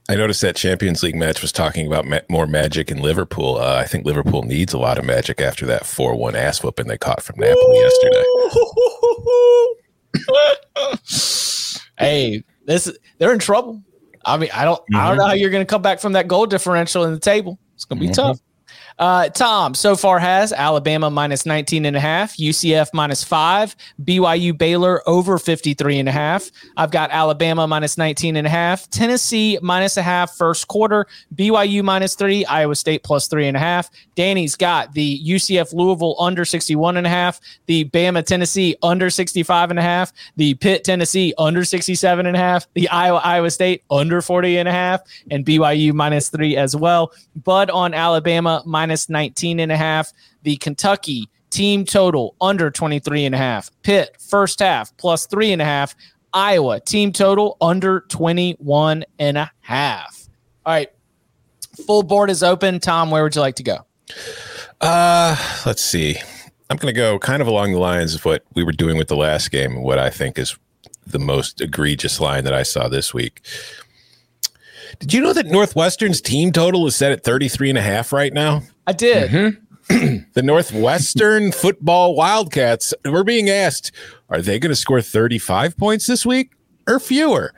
I 0.08 0.16
noticed 0.16 0.40
that 0.40 0.56
Champions 0.56 1.04
League 1.04 1.14
match 1.14 1.40
was 1.40 1.52
talking 1.52 1.86
about 1.86 2.04
ma- 2.04 2.18
more 2.28 2.48
magic 2.48 2.90
in 2.90 3.00
Liverpool. 3.00 3.58
Uh, 3.58 3.76
I 3.76 3.84
think 3.84 4.04
Liverpool 4.04 4.42
needs 4.42 4.72
a 4.72 4.78
lot 4.78 4.98
of 4.98 5.04
magic 5.04 5.40
after 5.40 5.64
that 5.66 5.86
4 5.86 6.16
1 6.16 6.34
ass 6.34 6.64
whooping 6.64 6.88
they 6.88 6.98
caught 6.98 7.22
from 7.22 7.36
Napoli 7.38 7.78
yesterday. 7.78 8.24
hey, 11.98 12.42
this 12.66 12.92
they're 13.18 13.32
in 13.32 13.38
trouble. 13.38 13.80
I 14.24 14.36
mean, 14.36 14.50
I 14.54 14.64
don't 14.64 14.80
I 14.94 15.08
don't 15.08 15.16
know 15.18 15.26
how 15.26 15.34
you're 15.34 15.50
going 15.50 15.62
to 15.64 15.70
come 15.70 15.82
back 15.82 16.00
from 16.00 16.12
that 16.12 16.28
goal 16.28 16.46
differential 16.46 17.04
in 17.04 17.12
the 17.12 17.18
table. 17.20 17.58
It's 17.74 17.84
going 17.84 17.98
to 18.00 18.06
be 18.06 18.10
Mhm. 18.10 18.14
tough. 18.14 18.40
Uh, 18.98 19.28
Tom 19.30 19.74
so 19.74 19.96
far 19.96 20.18
has 20.18 20.52
Alabama 20.52 21.10
minus 21.10 21.46
19 21.46 21.84
and 21.86 21.96
a 21.96 22.00
half, 22.00 22.36
UCF 22.36 22.90
minus 22.92 23.24
five, 23.24 23.74
BYU 24.04 24.56
Baylor 24.56 25.02
over 25.06 25.38
53 25.38 25.98
and 25.98 26.08
a 26.08 26.12
half. 26.12 26.50
I've 26.76 26.90
got 26.90 27.10
Alabama 27.10 27.66
minus 27.66 27.98
19 27.98 28.36
and 28.36 28.46
a 28.46 28.50
half, 28.50 28.88
Tennessee 28.90 29.58
minus 29.62 29.96
a 29.96 30.02
half 30.02 30.36
first 30.36 30.68
quarter, 30.68 31.06
BYU 31.34 31.82
minus 31.82 32.14
three, 32.14 32.44
Iowa 32.44 32.76
State 32.76 33.02
plus 33.02 33.28
three 33.28 33.48
and 33.48 33.56
a 33.56 33.60
half. 33.60 33.90
Danny's 34.14 34.56
got 34.56 34.92
the 34.92 35.20
UCF 35.26 35.72
Louisville 35.72 36.16
under 36.18 36.44
61 36.44 36.96
and 36.96 37.06
a 37.06 37.10
half, 37.10 37.40
the 37.66 37.84
Bama 37.86 38.24
Tennessee 38.24 38.76
under 38.82 39.10
65 39.10 39.70
and 39.70 39.78
a 39.78 39.82
half, 39.82 40.12
the 40.36 40.54
Pitt 40.54 40.84
Tennessee 40.84 41.34
under 41.38 41.64
67 41.64 42.26
and 42.26 42.36
a 42.36 42.38
half, 42.38 42.66
the 42.74 42.88
Iowa 42.88 43.20
Iowa 43.24 43.50
State 43.50 43.82
under 43.90 44.20
40 44.20 44.58
and 44.58 44.68
a 44.68 44.72
half, 44.72 45.00
and 45.30 45.44
BYU 45.44 45.92
minus 45.92 46.28
three 46.28 46.56
as 46.56 46.76
well. 46.76 47.12
Bud 47.36 47.70
on 47.70 47.94
Alabama 47.94 48.62
minus 48.66 48.81
19 48.90 49.60
and 49.60 49.72
a 49.72 49.76
half, 49.76 50.12
the 50.42 50.56
Kentucky 50.56 51.28
team 51.50 51.84
total 51.84 52.34
under 52.40 52.70
23 52.70 53.26
and 53.26 53.34
a 53.34 53.38
half, 53.38 53.70
Pitt 53.82 54.16
first 54.20 54.60
half 54.60 54.96
plus 54.96 55.26
three 55.26 55.52
and 55.52 55.60
a 55.60 55.64
half, 55.64 55.94
Iowa 56.32 56.80
team 56.80 57.12
total 57.12 57.56
under 57.60 58.00
21 58.08 59.04
and 59.18 59.38
a 59.38 59.50
half. 59.60 60.28
All 60.64 60.72
right. 60.72 60.90
Full 61.86 62.02
board 62.02 62.30
is 62.30 62.42
open. 62.42 62.80
Tom, 62.80 63.10
where 63.10 63.22
would 63.22 63.34
you 63.34 63.40
like 63.40 63.56
to 63.56 63.62
go? 63.62 63.78
Uh, 64.80 65.36
let's 65.64 65.82
see. 65.82 66.16
I'm 66.70 66.76
going 66.76 66.92
to 66.92 66.98
go 66.98 67.18
kind 67.18 67.42
of 67.42 67.48
along 67.48 67.72
the 67.72 67.78
lines 67.78 68.14
of 68.14 68.24
what 68.24 68.44
we 68.54 68.64
were 68.64 68.72
doing 68.72 68.96
with 68.96 69.08
the 69.08 69.16
last 69.16 69.50
game, 69.50 69.82
what 69.82 69.98
I 69.98 70.10
think 70.10 70.38
is 70.38 70.56
the 71.06 71.18
most 71.18 71.60
egregious 71.60 72.20
line 72.20 72.44
that 72.44 72.54
I 72.54 72.62
saw 72.62 72.88
this 72.88 73.12
week. 73.12 73.42
Did 74.98 75.12
you 75.12 75.20
know 75.20 75.32
that 75.32 75.46
Northwestern's 75.46 76.20
team 76.20 76.52
total 76.52 76.86
is 76.86 76.96
set 76.96 77.12
at 77.12 77.24
33 77.24 77.70
and 77.70 77.78
a 77.78 77.82
half 77.82 78.12
right 78.12 78.32
now? 78.32 78.62
I 78.86 78.92
did. 78.92 79.58
the 79.88 80.42
Northwestern 80.42 81.52
football 81.52 82.14
Wildcats 82.14 82.94
were 83.04 83.24
being 83.24 83.50
asked, 83.50 83.92
are 84.28 84.40
they 84.40 84.58
going 84.58 84.70
to 84.70 84.76
score 84.76 85.00
35 85.00 85.76
points 85.76 86.06
this 86.06 86.24
week 86.24 86.52
or 86.86 86.98
fewer? 86.98 87.52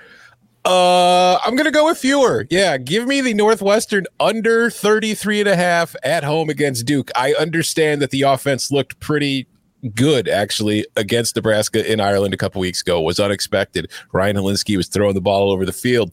Uh, 0.64 1.38
I'm 1.44 1.56
going 1.56 1.66
to 1.66 1.70
go 1.70 1.86
with 1.86 1.98
fewer. 1.98 2.46
Yeah, 2.48 2.78
give 2.78 3.06
me 3.06 3.20
the 3.20 3.34
Northwestern 3.34 4.06
under 4.18 4.70
33 4.70 5.40
and 5.40 5.48
a 5.48 5.56
half 5.56 5.94
at 6.02 6.24
home 6.24 6.48
against 6.48 6.86
Duke. 6.86 7.10
I 7.14 7.34
understand 7.34 8.00
that 8.00 8.10
the 8.10 8.22
offense 8.22 8.70
looked 8.70 8.98
pretty 8.98 9.46
good 9.94 10.26
actually 10.28 10.86
against 10.96 11.36
Nebraska 11.36 11.90
in 11.90 12.00
Ireland 12.00 12.32
a 12.32 12.38
couple 12.38 12.60
weeks 12.62 12.80
ago. 12.80 13.00
It 13.00 13.04
was 13.04 13.20
unexpected. 13.20 13.90
Ryan 14.12 14.36
Hilinski 14.36 14.78
was 14.78 14.88
throwing 14.88 15.14
the 15.14 15.20
ball 15.20 15.42
all 15.42 15.52
over 15.52 15.66
the 15.66 15.72
field. 15.72 16.12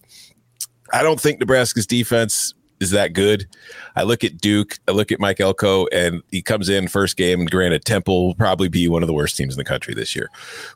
I 0.91 1.03
don't 1.03 1.21
think 1.21 1.39
Nebraska's 1.39 1.87
defense 1.87 2.53
is 2.81 2.91
that 2.91 3.13
good. 3.13 3.47
I 3.95 4.03
look 4.03 4.23
at 4.23 4.39
Duke, 4.39 4.79
I 4.87 4.91
look 4.91 5.11
at 5.11 5.19
Mike 5.19 5.39
Elko, 5.39 5.85
and 5.87 6.23
he 6.31 6.41
comes 6.41 6.67
in 6.67 6.87
first 6.87 7.15
game. 7.15 7.41
And 7.41 7.51
granted, 7.51 7.85
Temple 7.85 8.27
will 8.27 8.35
probably 8.35 8.67
be 8.67 8.87
one 8.87 9.03
of 9.03 9.07
the 9.07 9.13
worst 9.13 9.37
teams 9.37 9.53
in 9.53 9.57
the 9.57 9.63
country 9.63 9.93
this 9.93 10.15
year. 10.15 10.29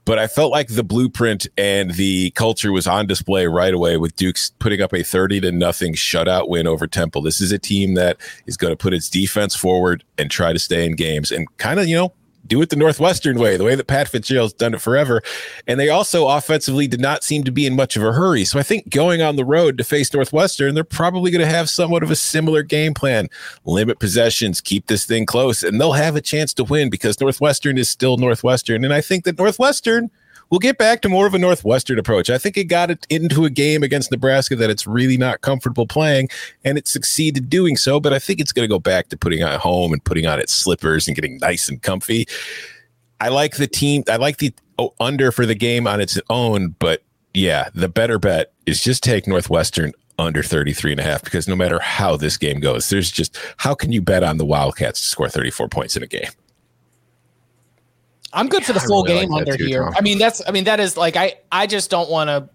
But 0.06 0.20
I 0.20 0.28
felt 0.28 0.52
like 0.52 0.68
the 0.68 0.84
blueprint 0.84 1.48
and 1.58 1.92
the 1.92 2.30
culture 2.32 2.72
was 2.72 2.88
on 2.88 3.08
display 3.08 3.48
right 3.48 3.74
away 3.74 3.98
with 3.98 4.16
Duke's 4.16 4.52
putting 4.60 4.82
up 4.82 4.94
a 4.94 5.04
30 5.04 5.42
to 5.42 5.52
nothing 5.52 5.94
shutout 5.94 6.48
win 6.48 6.68
over 6.68 6.88
Temple. 6.88 7.24
This 7.24 7.42
is 7.42 7.52
a 7.52 7.60
team 7.60 7.96
that 7.96 8.18
is 8.46 8.56
going 8.56 8.72
to 8.72 8.78
put 8.78 8.94
its 8.94 9.10
defense 9.10 9.56
forward 9.56 10.04
and 10.18 10.30
try 10.30 10.54
to 10.54 10.60
stay 10.60 10.86
in 10.86 10.96
games 10.96 11.32
and 11.32 11.48
kind 11.58 11.80
of, 11.80 11.88
you 11.88 11.96
know, 11.96 12.14
do 12.48 12.62
it 12.62 12.70
the 12.70 12.76
Northwestern 12.76 13.40
way, 13.40 13.58
the 13.58 13.64
way 13.64 13.76
that 13.76 13.88
Pat 13.88 14.08
Fitzgerald's 14.08 14.54
done 14.54 14.74
it 14.74 14.82
forever. 14.82 15.22
And 15.68 15.80
they 15.80 15.90
also 15.90 16.28
offensively 16.28 16.88
did 16.88 17.02
not 17.02 17.24
seem 17.24 17.44
to 17.44 17.52
be 17.52 17.66
in 17.66 17.76
much 17.76 17.96
of 17.96 18.04
a 18.04 18.14
hurry. 18.14 18.46
So 18.46 18.60
I 18.60 18.64
think 18.64 18.90
going 18.90 19.22
on 19.22 19.36
the 19.36 19.46
road 19.46 19.78
to 19.78 19.84
face 19.84 20.14
Northwestern, 20.14 20.76
they're 20.76 20.84
probably 20.84 21.32
going 21.32 21.46
to 21.46 21.52
have 21.52 21.70
somewhat 21.70 22.04
of 22.04 22.12
a 22.12 22.16
similar 22.16 22.64
game 22.64 22.94
plan. 22.94 23.30
Limit 23.66 24.00
possessions, 24.00 24.62
keep 24.62 24.88
this 24.88 25.06
thing 25.06 25.26
close, 25.26 25.64
and 25.64 25.80
they'll 25.80 25.94
have 25.94 26.16
a 26.16 26.22
chance 26.22 26.54
to 26.56 26.64
win 26.64 26.90
because 26.90 27.20
Northwestern 27.20 27.78
is 27.78 27.90
still 27.90 28.18
Northwestern. 28.18 28.84
And 28.84 28.94
I 28.94 29.02
think 29.02 29.24
that 29.26 29.38
Northwestern 29.38 30.12
will 30.56 30.60
get 30.60 30.78
back 30.78 31.02
to 31.02 31.10
more 31.10 31.28
of 31.28 31.34
a 31.34 31.38
Northwestern 31.38 32.00
approach. 32.00 32.30
I 32.30 32.38
think 32.38 32.56
it 32.56 32.66
got 32.66 32.90
it 32.90 33.06
into 33.10 33.44
a 33.44 33.50
game 33.50 33.84
against 33.84 34.10
Nebraska 34.10 34.56
that 34.56 34.70
it's 34.70 34.88
really 34.88 35.18
not 35.18 35.42
comfortable 35.42 35.86
playing, 35.86 36.30
and 36.64 36.78
it 36.78 36.88
succeeded 36.88 37.50
doing 37.50 37.76
so. 37.76 38.00
But 38.00 38.14
I 38.14 38.20
think 38.20 38.40
it's 38.40 38.54
going 38.54 38.64
to 38.64 38.74
go 38.74 38.80
back 38.80 39.10
to 39.10 39.18
putting 39.18 39.44
on 39.44 39.60
home 39.60 39.92
and 39.92 40.02
putting 40.02 40.26
on 40.26 40.40
its 40.40 40.54
slippers 40.54 41.10
and 41.10 41.16
getting 41.16 41.40
nice 41.40 41.68
and 41.68 41.82
comfy. 41.82 42.26
I 43.20 43.28
like 43.28 43.58
the 43.58 43.68
team. 43.68 44.06
I 44.10 44.16
like 44.16 44.38
the 44.38 44.54
oh, 44.80 44.94
under 45.02 45.34
for 45.34 45.46
the 45.46 45.56
game 45.56 45.88
on 45.88 46.00
its 46.00 46.18
own, 46.30 46.70
but 46.80 47.04
yeah, 47.34 47.68
the 47.76 47.90
better 47.90 48.18
bet 48.18 48.54
is 48.66 48.82
just 48.82 49.04
take 49.04 49.28
Northwestern 49.28 49.92
under 50.18 50.42
33 50.42 50.92
and 50.92 51.02
a 51.02 51.04
half 51.04 51.22
because 51.22 51.50
no 51.50 51.56
matter 51.58 51.80
how 51.80 52.16
this 52.16 52.38
game 52.38 52.62
goes, 52.62 52.88
there's 52.88 53.12
just 53.12 53.38
how 53.58 53.76
can 53.76 53.92
you 53.92 54.02
bet 54.02 54.24
on 54.24 54.38
the 54.38 54.46
Wildcats 54.46 55.02
to 55.02 55.08
score 55.08 55.28
34 55.28 55.68
points 55.68 55.98
in 55.98 56.04
a 56.04 56.08
game? 56.08 56.30
I'm 58.36 58.48
good 58.50 58.64
for 58.66 58.74
the 58.74 58.80
full 58.80 59.04
really 59.04 59.22
game 59.22 59.30
like 59.30 59.42
under 59.48 59.58
too, 59.58 59.66
here. 59.66 59.84
Tom. 59.84 59.94
I 59.98 60.02
mean, 60.02 60.18
that's 60.20 60.42
I 60.48 60.52
mean 60.52 60.66
that 60.66 60.80
is 60.80 60.96
like 60.98 61.16
I 61.16 61.36
I 61.52 61.66
just 61.66 61.90
don't 61.90 62.10
want 62.10 62.28
to 62.30 62.48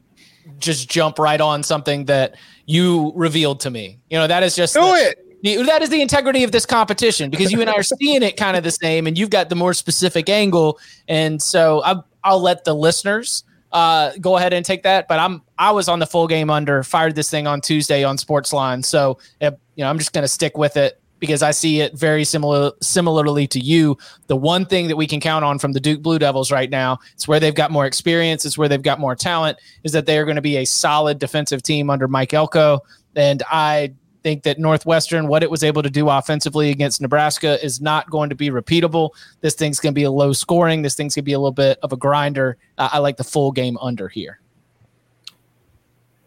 just 0.58 0.88
jump 0.88 1.18
right 1.18 1.40
on 1.40 1.62
something 1.62 2.04
that 2.04 2.36
you 2.66 3.12
revealed 3.16 3.60
to 3.60 3.70
me. 3.70 3.98
You 4.10 4.18
know, 4.18 4.26
that 4.26 4.42
is 4.42 4.54
just 4.54 4.74
Do 4.74 4.80
the- 4.82 5.10
it. 5.10 5.42
the- 5.42 5.62
that 5.64 5.82
is 5.82 5.88
the 5.88 6.02
integrity 6.02 6.44
of 6.44 6.52
this 6.52 6.66
competition 6.66 7.30
because 7.30 7.50
you 7.50 7.60
and 7.62 7.70
I 7.70 7.72
are 7.74 7.82
seeing 7.82 8.22
it 8.22 8.36
kind 8.36 8.56
of 8.56 8.62
the 8.62 8.70
same, 8.70 9.06
and 9.06 9.16
you've 9.18 9.30
got 9.30 9.48
the 9.48 9.56
more 9.56 9.72
specific 9.74 10.28
angle, 10.28 10.78
and 11.08 11.40
so 11.40 11.82
I, 11.82 11.96
I'll 12.22 12.40
let 12.40 12.64
the 12.64 12.74
listeners 12.74 13.44
uh, 13.72 14.12
go 14.20 14.36
ahead 14.36 14.52
and 14.52 14.64
take 14.66 14.82
that. 14.82 15.08
But 15.08 15.18
I'm 15.18 15.42
I 15.58 15.70
was 15.70 15.88
on 15.88 15.98
the 15.98 16.06
full 16.06 16.26
game 16.26 16.50
under, 16.50 16.82
fired 16.82 17.14
this 17.14 17.30
thing 17.30 17.46
on 17.46 17.60
Tuesday 17.62 18.04
on 18.04 18.18
Sportsline, 18.18 18.84
so 18.84 19.18
uh, 19.40 19.52
you 19.76 19.84
know 19.84 19.88
I'm 19.88 19.98
just 19.98 20.12
going 20.12 20.24
to 20.24 20.28
stick 20.28 20.58
with 20.58 20.76
it 20.76 20.99
because 21.20 21.42
I 21.42 21.52
see 21.52 21.80
it 21.80 21.96
very 21.96 22.24
similar 22.24 22.72
similarly 22.82 23.46
to 23.48 23.60
you. 23.60 23.96
The 24.26 24.36
one 24.36 24.66
thing 24.66 24.88
that 24.88 24.96
we 24.96 25.06
can 25.06 25.20
count 25.20 25.44
on 25.44 25.58
from 25.58 25.72
the 25.72 25.80
Duke 25.80 26.02
Blue 26.02 26.18
Devils 26.18 26.50
right 26.50 26.68
now, 26.68 26.98
it's 27.12 27.28
where 27.28 27.38
they've 27.38 27.54
got 27.54 27.70
more 27.70 27.86
experience, 27.86 28.44
it's 28.44 28.58
where 28.58 28.68
they've 28.68 28.82
got 28.82 28.98
more 28.98 29.14
talent, 29.14 29.58
is 29.84 29.92
that 29.92 30.06
they 30.06 30.18
are 30.18 30.24
going 30.24 30.36
to 30.36 30.42
be 30.42 30.56
a 30.56 30.64
solid 30.64 31.18
defensive 31.18 31.62
team 31.62 31.90
under 31.90 32.08
Mike 32.08 32.34
Elko. 32.34 32.80
And 33.14 33.42
I 33.50 33.92
think 34.22 34.42
that 34.42 34.58
Northwestern, 34.58 35.28
what 35.28 35.42
it 35.42 35.50
was 35.50 35.62
able 35.62 35.82
to 35.82 35.90
do 35.90 36.08
offensively 36.08 36.70
against 36.70 37.00
Nebraska, 37.00 37.62
is 37.64 37.80
not 37.80 38.10
going 38.10 38.30
to 38.30 38.34
be 38.34 38.50
repeatable. 38.50 39.10
This 39.40 39.54
thing's 39.54 39.80
going 39.80 39.94
to 39.94 39.98
be 39.98 40.04
a 40.04 40.10
low 40.10 40.32
scoring. 40.32 40.82
This 40.82 40.94
thing's 40.94 41.14
going 41.14 41.22
to 41.22 41.26
be 41.26 41.32
a 41.32 41.38
little 41.38 41.52
bit 41.52 41.78
of 41.82 41.92
a 41.92 41.96
grinder. 41.96 42.56
Uh, 42.78 42.90
I 42.92 42.98
like 42.98 43.16
the 43.16 43.24
full 43.24 43.52
game 43.52 43.78
under 43.78 44.08
here. 44.08 44.40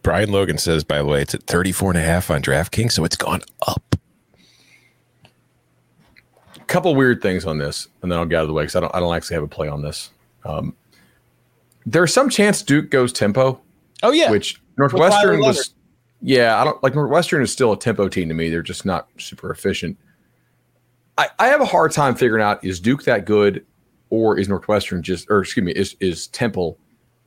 Brian 0.01 0.31
Logan 0.31 0.57
says, 0.57 0.83
by 0.83 0.97
the 0.97 1.05
way, 1.05 1.21
it's 1.21 1.33
at 1.33 1.43
34 1.43 1.91
and 1.91 1.99
a 1.99 2.03
half 2.03 2.29
on 2.29 2.41
DraftKings, 2.41 2.91
so 2.91 3.05
it's 3.05 3.15
gone 3.15 3.41
up. 3.65 3.95
Couple 6.67 6.93
weird 6.95 7.21
things 7.21 7.45
on 7.45 7.57
this, 7.57 7.87
and 8.01 8.11
then 8.11 8.19
I'll 8.19 8.25
get 8.25 8.37
out 8.37 8.41
of 8.43 8.47
the 8.47 8.53
way 8.53 8.63
because 8.63 8.75
I 8.75 8.79
don't 8.81 8.95
I 8.95 8.99
don't 8.99 9.15
actually 9.15 9.35
have 9.35 9.43
a 9.43 9.47
play 9.47 9.67
on 9.67 9.81
this. 9.81 10.11
Um, 10.45 10.75
there's 11.85 12.13
some 12.13 12.29
chance 12.29 12.61
Duke 12.61 12.89
goes 12.89 13.13
tempo. 13.13 13.61
Oh 14.01 14.11
yeah, 14.11 14.31
which 14.31 14.61
Northwestern 14.77 15.39
was. 15.39 15.73
Yeah, 16.21 16.59
I 16.59 16.63
don't 16.63 16.81
like 16.83 16.95
Northwestern 16.95 17.41
is 17.41 17.51
still 17.51 17.73
a 17.73 17.79
tempo 17.79 18.07
team 18.07 18.29
to 18.29 18.33
me. 18.33 18.49
They're 18.49 18.61
just 18.61 18.85
not 18.85 19.09
super 19.17 19.51
efficient. 19.51 19.97
I, 21.17 21.29
I 21.37 21.47
have 21.47 21.61
a 21.61 21.65
hard 21.65 21.91
time 21.91 22.15
figuring 22.15 22.43
out 22.43 22.63
is 22.63 22.79
Duke 22.79 23.03
that 23.03 23.25
good, 23.25 23.65
or 24.09 24.39
is 24.39 24.49
Northwestern 24.49 25.03
just, 25.03 25.29
or 25.29 25.41
excuse 25.41 25.65
me, 25.65 25.71
is 25.73 25.95
is 25.99 26.27
Temple 26.27 26.77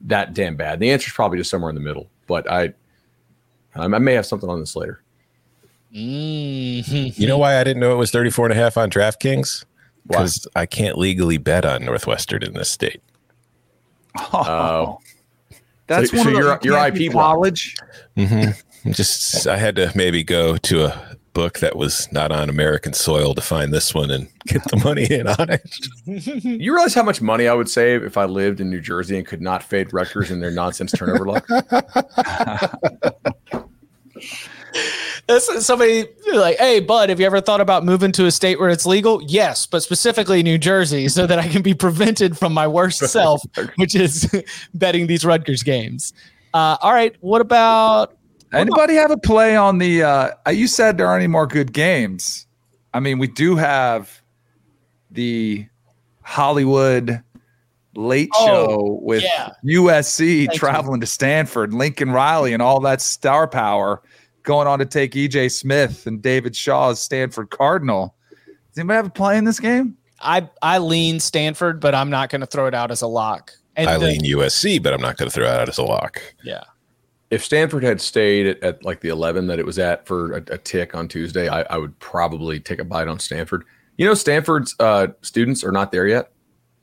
that 0.03 0.35
damn 0.35 0.57
bad? 0.57 0.81
The 0.81 0.91
answer 0.91 1.09
is 1.09 1.13
probably 1.13 1.39
just 1.39 1.51
somewhere 1.51 1.71
in 1.71 1.75
the 1.75 1.83
middle. 1.83 2.09
But 2.27 2.51
I, 2.51 2.75
I 3.75 3.87
may 3.87 4.15
have 4.15 4.27
something 4.27 4.49
on 4.49 4.61
this 4.61 4.75
later. 4.77 5.03
Mm-hmm. 5.95 7.21
You 7.21 7.27
know 7.29 7.39
why 7.39 7.59
I 7.61 7.65
didn't 7.65 7.81
know 7.81 7.93
it 7.93 7.97
was 7.97 8.11
34 8.11 8.47
and 8.47 8.53
a 8.53 8.57
half 8.57 8.77
on 8.77 8.91
DraftKings? 8.91 9.65
Because 10.07 10.47
I 10.55 10.67
can't 10.67 10.99
legally 10.99 11.39
bet 11.39 11.65
on 11.65 11.85
Northwestern 11.85 12.43
in 12.43 12.55
this 12.55 12.69
state. 12.71 13.03
Oh, 14.33 14.99
That's 15.89 16.11
So- 16.11 16.17
one 16.19 16.25
so 16.27 16.31
of 16.33 16.39
your- 16.39 16.59
your 16.63 16.87
IP 16.87 17.13
block. 17.13 17.35
college. 17.37 17.75
Mm-hmm. 18.17 18.91
Just 18.93 19.47
I 19.47 19.57
had 19.57 19.75
to 19.77 19.91
maybe 19.95 20.23
go 20.23 20.57
to 20.59 20.85
a 20.87 21.17
book 21.33 21.59
that 21.59 21.77
was 21.77 22.11
not 22.13 22.31
on 22.33 22.49
American 22.49 22.93
soil 22.93 23.35
to 23.35 23.41
find 23.43 23.73
this 23.73 23.93
one 23.95 24.11
and 24.11 24.29
get 24.47 24.63
the 24.71 24.77
money 24.79 25.05
in 25.11 25.27
on 25.27 25.51
it. 25.51 25.63
You 26.07 26.73
realize 26.73 26.95
how 26.95 27.03
much 27.03 27.21
money 27.21 27.47
I 27.49 27.53
would 27.55 27.69
save 27.69 28.03
if 28.05 28.17
I 28.17 28.25
lived 28.27 28.61
in 28.61 28.71
New 28.71 28.81
Jersey 28.81 29.17
and 29.19 29.27
could 29.27 29.43
not 29.43 29.63
fade 29.63 29.93
Rutgers 29.93 30.31
in 30.31 30.41
their 30.41 30.51
nonsense 30.51 30.93
turnover 30.93 31.27
luck? 31.27 31.47
That's 35.27 35.65
somebody 35.67 36.05
like, 36.33 36.57
hey, 36.59 36.79
bud, 36.81 37.09
have 37.09 37.19
you 37.19 37.27
ever 37.27 37.41
thought 37.41 37.61
about 37.61 37.85
moving 37.85 38.13
to 38.13 38.27
a 38.27 38.31
state 38.31 38.61
where 38.61 38.69
it's 38.69 38.87
legal? 38.87 39.21
Yes, 39.25 39.67
but 39.67 39.83
specifically 39.83 40.43
New 40.43 40.57
Jersey, 40.59 41.09
so 41.09 41.27
that 41.27 41.39
I 41.39 41.49
can 41.49 41.63
be 41.63 41.75
prevented 41.75 42.39
from 42.39 42.55
my 42.55 42.67
worst 42.69 43.01
self, 43.01 43.43
which 43.77 43.95
is 43.97 44.31
betting 44.75 45.07
these 45.09 45.25
Rutgers 45.25 45.63
games. 45.63 46.13
Uh, 46.55 46.77
all 46.81 46.93
right, 46.93 47.15
what 47.21 47.41
about 47.41 48.17
Anybody 48.53 48.95
have 48.95 49.11
a 49.11 49.17
play 49.19 49.57
on 49.57 49.79
the? 49.79 50.03
Uh, 50.05 50.31
you 50.51 50.69
said 50.69 50.97
there 50.97 51.09
aren't 51.09 51.23
any 51.23 51.29
more 51.31 51.47
good 51.47 51.73
games. 51.73 52.47
I 52.95 53.01
mean, 53.01 53.19
we 53.19 53.27
do 53.27 53.57
have 53.57 54.23
the 55.11 55.67
Hollywood 56.23 57.23
late 57.95 58.31
Oh, 58.35 58.47
show 58.47 58.99
with 59.03 59.23
yeah. 59.25 59.51
USC 59.65 60.47
Thank 60.47 60.53
you. 60.53 60.59
traveling 60.59 61.01
to 61.01 61.07
Stanford, 61.07 61.75
Lincoln 61.75 62.11
Riley, 62.13 62.53
and 62.53 62.63
all 62.63 62.81
that 62.81 63.01
star 63.01 63.49
power 63.49 64.01
going 64.47 64.67
on 64.67 64.79
to 64.79 64.87
take 64.87 65.13
EJ 65.13 65.53
Smith 65.53 66.07
and 66.07 66.23
David 66.23 66.57
Shaw's 66.57 67.03
Stanford 67.03 67.51
Cardinal. 67.51 68.15
Does 68.47 68.79
anybody 68.79 68.97
have 68.97 69.07
a 69.07 69.11
play 69.11 69.37
in 69.37 69.45
this 69.45 69.61
game? 69.61 69.99
I 70.21 70.49
I 70.63 70.79
lean 70.79 71.21
Stanford, 71.21 71.81
but 71.81 71.95
I'm 71.95 72.09
not 72.09 72.31
going 72.31 72.41
to 72.41 72.47
throw 72.47 72.67
it 72.67 72.75
out 72.75 72.91
as 72.91 73.03
a 73.03 73.07
lock. 73.07 73.53
And 73.77 73.91
I 73.91 73.99
the- 73.99 74.07
lean 74.07 74.23
USC, 74.23 74.83
but 74.83 74.95
I'm 74.95 75.03
not 75.03 75.19
going 75.19 75.29
to 75.29 75.35
throw 75.35 75.45
it 75.45 75.51
out 75.51 75.69
as 75.69 75.77
a 75.77 75.83
lock. 75.83 76.23
Yeah. 76.43 76.65
If 77.29 77.45
Stanford 77.45 77.83
had 77.83 78.01
stayed 78.01 78.47
at, 78.47 78.63
at 78.63 78.85
like 78.85 79.01
the 79.01 79.09
11 79.09 79.49
that 79.49 79.59
it 79.59 79.67
was 79.67 79.81
at 79.81 80.07
for 80.07 80.35
a, 80.35 80.43
a 80.53 80.59
tick 80.59 80.95
on 80.95 81.09
Tuesday, 81.09 81.49
I, 81.49 81.63
I 81.63 81.77
would 81.77 81.99
probably 81.99 82.61
take 82.61 82.79
a 82.79 82.85
bite 82.85 83.09
on 83.09 83.19
Stanford. 83.19 83.65
You 83.99 84.07
know, 84.07 84.15
Stanford's 84.15 84.77
uh, 84.79 85.09
students 85.23 85.65
are 85.65 85.73
not 85.73 85.91
there 85.91 86.07
yet. 86.07 86.31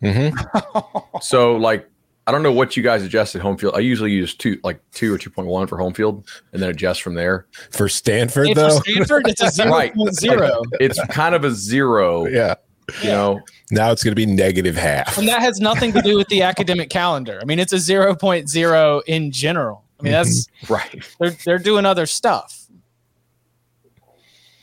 Mm-hmm. 0.03 1.19
So, 1.21 1.55
like, 1.55 1.87
I 2.25 2.31
don't 2.31 2.41
know 2.43 2.51
what 2.53 2.77
you 2.77 2.83
guys 2.83 3.03
adjusted 3.03 3.41
home 3.41 3.57
field. 3.57 3.75
I 3.75 3.79
usually 3.79 4.11
use 4.11 4.33
two, 4.33 4.57
like 4.63 4.79
two 4.91 5.13
or 5.13 5.17
2.1 5.17 5.67
for 5.67 5.77
home 5.77 5.93
field 5.93 6.27
and 6.53 6.61
then 6.61 6.69
adjust 6.69 7.01
from 7.01 7.15
there. 7.15 7.47
For 7.71 7.89
Stanford, 7.89 8.47
And 8.47 8.55
for 8.55 8.61
though, 8.61 8.79
Stanford, 8.79 9.27
it's 9.27 9.41
a 9.41 9.49
zero 9.51 9.69
Right. 9.71 9.93
point 9.93 10.15
zero. 10.15 10.61
It's 10.79 10.99
kind 11.07 11.35
of 11.35 11.43
a 11.43 11.51
zero, 11.51 12.25
yeah. 12.27 12.55
you 13.01 13.09
know. 13.09 13.41
Now 13.71 13.91
it's 13.91 14.03
going 14.03 14.11
to 14.11 14.15
be 14.15 14.25
negative 14.25 14.75
half. 14.75 15.17
And 15.17 15.27
that 15.27 15.41
has 15.41 15.59
nothing 15.59 15.91
to 15.93 16.01
do 16.01 16.15
with 16.17 16.29
the 16.29 16.43
academic 16.43 16.89
calendar. 16.89 17.39
I 17.41 17.45
mean, 17.45 17.59
it's 17.59 17.73
a 17.73 17.77
0.0 17.77 19.01
in 19.07 19.31
general. 19.31 19.83
I 19.99 20.03
mean, 20.03 20.13
that's 20.13 20.47
mm-hmm. 20.47 20.73
Right. 20.73 21.03
they're 21.19 21.31
they're 21.45 21.59
doing 21.59 21.85
other 21.85 22.05
stuff. 22.05 22.67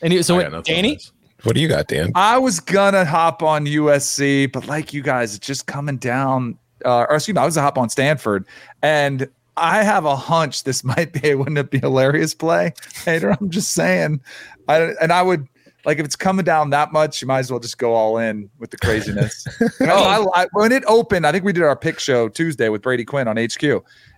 And 0.01 0.13
you- 0.13 0.23
so 0.23 0.35
I 0.35 0.37
wait, 0.39 0.43
got 0.45 0.51
nothing 0.53 0.75
on 0.77 0.83
Danny. 0.83 0.99
What 1.43 1.55
do 1.55 1.61
you 1.61 1.67
got, 1.67 1.87
Dan? 1.87 2.11
I 2.13 2.37
was 2.37 2.59
gonna 2.59 3.03
hop 3.03 3.41
on 3.41 3.65
USC, 3.65 4.51
but 4.51 4.67
like 4.67 4.93
you 4.93 5.01
guys, 5.01 5.35
it's 5.35 5.45
just 5.45 5.65
coming 5.65 5.97
down. 5.97 6.57
Uh, 6.85 7.05
or 7.09 7.15
excuse 7.15 7.35
me, 7.35 7.41
I 7.41 7.45
was 7.45 7.55
gonna 7.55 7.65
hop 7.65 7.77
on 7.77 7.89
Stanford, 7.89 8.45
and 8.81 9.27
I 9.57 9.83
have 9.83 10.05
a 10.05 10.15
hunch 10.15 10.63
this 10.63 10.83
might 10.83 11.13
be. 11.21 11.35
Wouldn't 11.35 11.57
it 11.57 11.71
be 11.71 11.79
hilarious 11.79 12.33
play? 12.33 12.73
Hater, 13.05 13.35
I'm 13.39 13.49
just 13.49 13.73
saying. 13.73 14.21
I 14.67 14.93
and 15.01 15.11
I 15.11 15.21
would 15.21 15.47
like 15.85 15.97
if 15.97 16.05
it's 16.05 16.15
coming 16.15 16.45
down 16.45 16.69
that 16.69 16.91
much, 16.93 17.21
you 17.21 17.27
might 17.27 17.39
as 17.39 17.49
well 17.51 17.59
just 17.59 17.77
go 17.79 17.93
all 17.93 18.17
in 18.19 18.49
with 18.59 18.69
the 18.69 18.77
craziness. 18.77 19.47
oh, 19.81 20.29
I, 20.35 20.43
I, 20.43 20.47
when 20.53 20.71
it 20.71 20.83
opened, 20.85 21.25
I 21.25 21.31
think 21.31 21.43
we 21.43 21.53
did 21.53 21.63
our 21.63 21.75
pick 21.75 21.99
show 21.99 22.29
Tuesday 22.29 22.69
with 22.69 22.81
Brady 22.83 23.03
Quinn 23.03 23.27
on 23.27 23.35
HQ, 23.37 23.63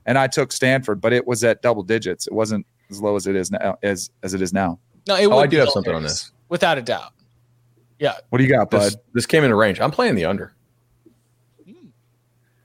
and 0.05 0.17
I 0.17 0.27
took 0.27 0.51
Stanford, 0.51 0.99
but 0.99 1.13
it 1.13 1.25
was 1.25 1.43
at 1.43 1.61
double 1.61 1.83
digits. 1.83 2.27
It 2.27 2.33
wasn't 2.33 2.65
as 2.91 3.01
low 3.01 3.15
as 3.15 3.27
it 3.27 3.35
is 3.37 3.49
now. 3.49 3.77
As 3.81 4.11
as 4.23 4.33
it 4.33 4.41
is 4.41 4.51
now. 4.53 4.77
no, 5.07 5.15
it 5.15 5.25
Oh, 5.27 5.29
would 5.37 5.43
I 5.43 5.47
do 5.47 5.57
have 5.57 5.69
something 5.69 5.93
on 5.95 6.03
this. 6.03 6.31
without 6.49 6.77
a 6.77 6.81
doubt. 6.81 7.13
Yeah, 7.99 8.15
What 8.29 8.39
do 8.39 8.43
you 8.43 8.49
got, 8.49 8.69
bud? 8.69 8.81
This, 8.81 8.97
this 9.13 9.25
came 9.25 9.45
into 9.45 9.55
range. 9.55 9.79
I'm 9.79 9.91
playing 9.91 10.15
the 10.15 10.25
under. 10.25 10.53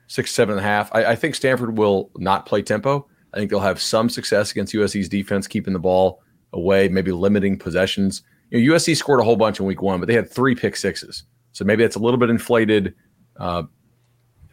Six, 0.08 0.32
seven 0.32 0.56
and 0.56 0.60
a 0.60 0.68
half. 0.68 0.92
I, 0.94 1.04
I 1.12 1.14
think 1.14 1.34
Stanford 1.34 1.76
will 1.78 2.10
not 2.16 2.44
play 2.46 2.62
tempo. 2.62 3.06
I 3.32 3.36
think 3.36 3.50
they'll 3.50 3.60
have 3.60 3.80
some 3.80 4.08
success 4.08 4.50
against 4.50 4.74
USC's 4.74 5.08
defense, 5.08 5.46
keeping 5.46 5.72
the 5.74 5.78
ball 5.78 6.22
away, 6.54 6.88
maybe 6.88 7.12
limiting 7.12 7.58
possessions. 7.58 8.22
You 8.50 8.66
know, 8.66 8.74
USC 8.74 8.96
scored 8.96 9.20
a 9.20 9.24
whole 9.24 9.36
bunch 9.36 9.60
in 9.60 9.66
week 9.66 9.82
one, 9.82 10.00
but 10.00 10.06
they 10.08 10.14
had 10.14 10.30
three 10.30 10.54
pick 10.54 10.76
sixes. 10.76 11.24
So 11.52 11.64
maybe 11.64 11.82
that's 11.84 11.96
a 11.96 11.98
little 11.98 12.18
bit 12.18 12.30
inflated. 12.30 12.94
Uh, 13.36 13.64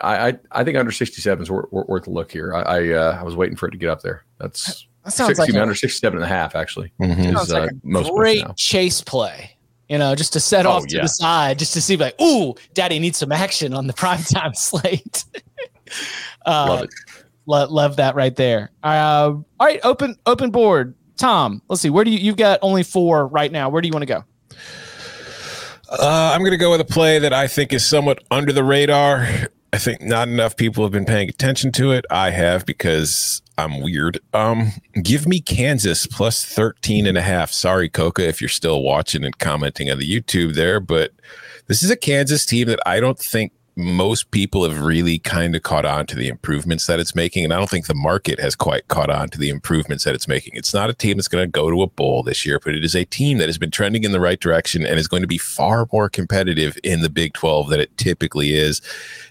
I, 0.01 0.27
I 0.29 0.37
I 0.51 0.63
think 0.65 0.77
under 0.77 0.91
67 0.91 1.41
is 1.43 1.49
wor- 1.49 1.69
wor- 1.71 1.85
worth 1.87 2.07
a 2.07 2.09
look 2.11 2.31
here. 2.31 2.53
I 2.53 2.61
I, 2.61 2.89
uh, 2.89 3.17
I 3.21 3.23
was 3.23 3.35
waiting 3.37 3.55
for 3.55 3.67
it 3.67 3.71
to 3.71 3.77
get 3.77 3.89
up 3.89 4.01
there. 4.01 4.25
That's 4.39 4.85
that 5.05 5.11
sounds 5.11 5.37
60, 5.37 5.53
like 5.53 5.61
under 5.61 5.73
67 5.75 6.17
and 6.17 6.25
a 6.25 6.27
half, 6.27 6.53
actually. 6.55 6.91
Mhm. 6.99 7.19
Is, 7.19 7.33
sounds 7.33 7.53
like 7.53 7.71
uh, 7.71 7.75
a 7.75 7.79
most 7.83 8.11
great 8.11 8.43
chase 8.57 8.99
play. 9.01 9.51
You 9.87 9.99
know, 9.99 10.15
just 10.15 10.33
to 10.33 10.39
set 10.39 10.65
Oh, 10.65 10.71
off 10.71 10.87
to 10.87 10.95
yeah. 10.95 11.03
the 11.03 11.07
side, 11.07 11.59
just 11.59 11.73
to 11.73 11.81
see 11.81 11.95
like, 11.95 12.19
ooh, 12.19 12.55
Daddy 12.73 12.97
needs 12.97 13.19
some 13.19 13.31
action 13.31 13.71
on 13.73 13.85
the 13.87 13.93
primetime 14.03 14.55
slate. 14.55 15.23
uh, 16.45 16.65
Love 16.69 16.83
it. 16.83 16.89
Lo- 17.47 17.67
love 17.69 17.95
that 17.97 18.15
right 18.15 18.35
there. 18.35 18.71
Uh, 18.83 19.33
all 19.33 19.45
right, 19.59 19.79
open 19.83 20.15
open 20.25 20.49
board. 20.49 20.95
Tom, 21.17 21.61
let's 21.69 21.81
see. 21.81 21.89
Where 21.89 22.03
do 22.03 22.11
you 22.11 22.17
you've 22.17 22.37
got 22.37 22.59
only 22.61 22.83
four 22.83 23.27
right 23.27 23.51
now? 23.51 23.69
Where 23.69 23.81
do 23.81 23.87
you 23.87 23.93
want 23.93 24.01
to 24.01 24.07
go? 24.07 24.23
Uh, 25.89 26.31
I'm 26.33 26.41
going 26.41 26.51
to 26.51 26.57
go 26.57 26.71
with 26.71 26.81
a 26.81 26.85
play 26.85 27.19
that 27.19 27.31
I 27.33 27.47
think 27.47 27.71
is 27.71 27.85
somewhat 27.85 28.23
under 28.31 28.51
the 28.51 28.63
radar. 28.63 29.27
I 29.71 29.77
think 29.77 30.01
not 30.01 30.27
enough 30.27 30.55
people 30.55 30.83
have 30.83 30.91
been 30.91 31.05
paying 31.05 31.29
attention 31.29 31.71
to 31.73 31.91
it. 31.91 32.05
I 32.09 32.31
have 32.31 32.65
because 32.65 33.41
I'm 33.57 33.81
weird. 33.81 34.19
Um, 34.33 34.71
give 35.03 35.27
me 35.27 35.39
Kansas 35.39 36.07
plus 36.07 36.43
13 36.43 37.05
and 37.05 37.17
a 37.17 37.21
half. 37.21 37.51
Sorry, 37.51 37.89
Coca, 37.89 38.27
if 38.27 38.41
you're 38.41 38.49
still 38.49 38.81
watching 38.81 39.23
and 39.23 39.37
commenting 39.37 39.91
on 39.91 39.99
the 39.99 40.09
YouTube 40.09 40.55
there, 40.55 40.79
but 40.79 41.11
this 41.67 41.83
is 41.83 41.91
a 41.91 41.97
Kansas 41.97 42.45
team 42.45 42.67
that 42.67 42.79
I 42.85 42.99
don't 42.99 43.19
think 43.19 43.51
most 43.77 44.31
people 44.31 44.67
have 44.67 44.81
really 44.81 45.19
kind 45.19 45.55
of 45.55 45.63
caught 45.63 45.85
on 45.85 46.05
to 46.05 46.15
the 46.15 46.29
improvements 46.29 46.87
that 46.87 46.99
it's 46.99 47.13
making. 47.13 47.43
And 47.43 47.53
I 47.53 47.57
don't 47.57 47.69
think 47.69 47.87
the 47.87 47.93
market 47.93 48.39
has 48.39 48.55
quite 48.55 48.87
caught 48.87 49.09
on 49.09 49.27
to 49.29 49.37
the 49.37 49.49
improvements 49.49 50.05
that 50.05 50.15
it's 50.15 50.29
making. 50.29 50.53
It's 50.55 50.73
not 50.73 50.89
a 50.89 50.93
team 50.93 51.17
that's 51.17 51.27
going 51.27 51.45
to 51.45 51.51
go 51.51 51.69
to 51.69 51.81
a 51.81 51.87
bowl 51.87 52.23
this 52.23 52.45
year, 52.45 52.59
but 52.63 52.73
it 52.73 52.85
is 52.85 52.95
a 52.95 53.03
team 53.03 53.37
that 53.39 53.49
has 53.49 53.57
been 53.57 53.71
trending 53.71 54.05
in 54.05 54.13
the 54.13 54.21
right 54.21 54.39
direction 54.39 54.85
and 54.85 54.97
is 54.97 55.09
going 55.09 55.23
to 55.23 55.27
be 55.27 55.37
far 55.37 55.87
more 55.91 56.09
competitive 56.09 56.77
in 56.83 57.01
the 57.01 57.09
Big 57.09 57.33
12 57.33 57.69
than 57.69 57.81
it 57.81 57.97
typically 57.97 58.53
is. 58.53 58.81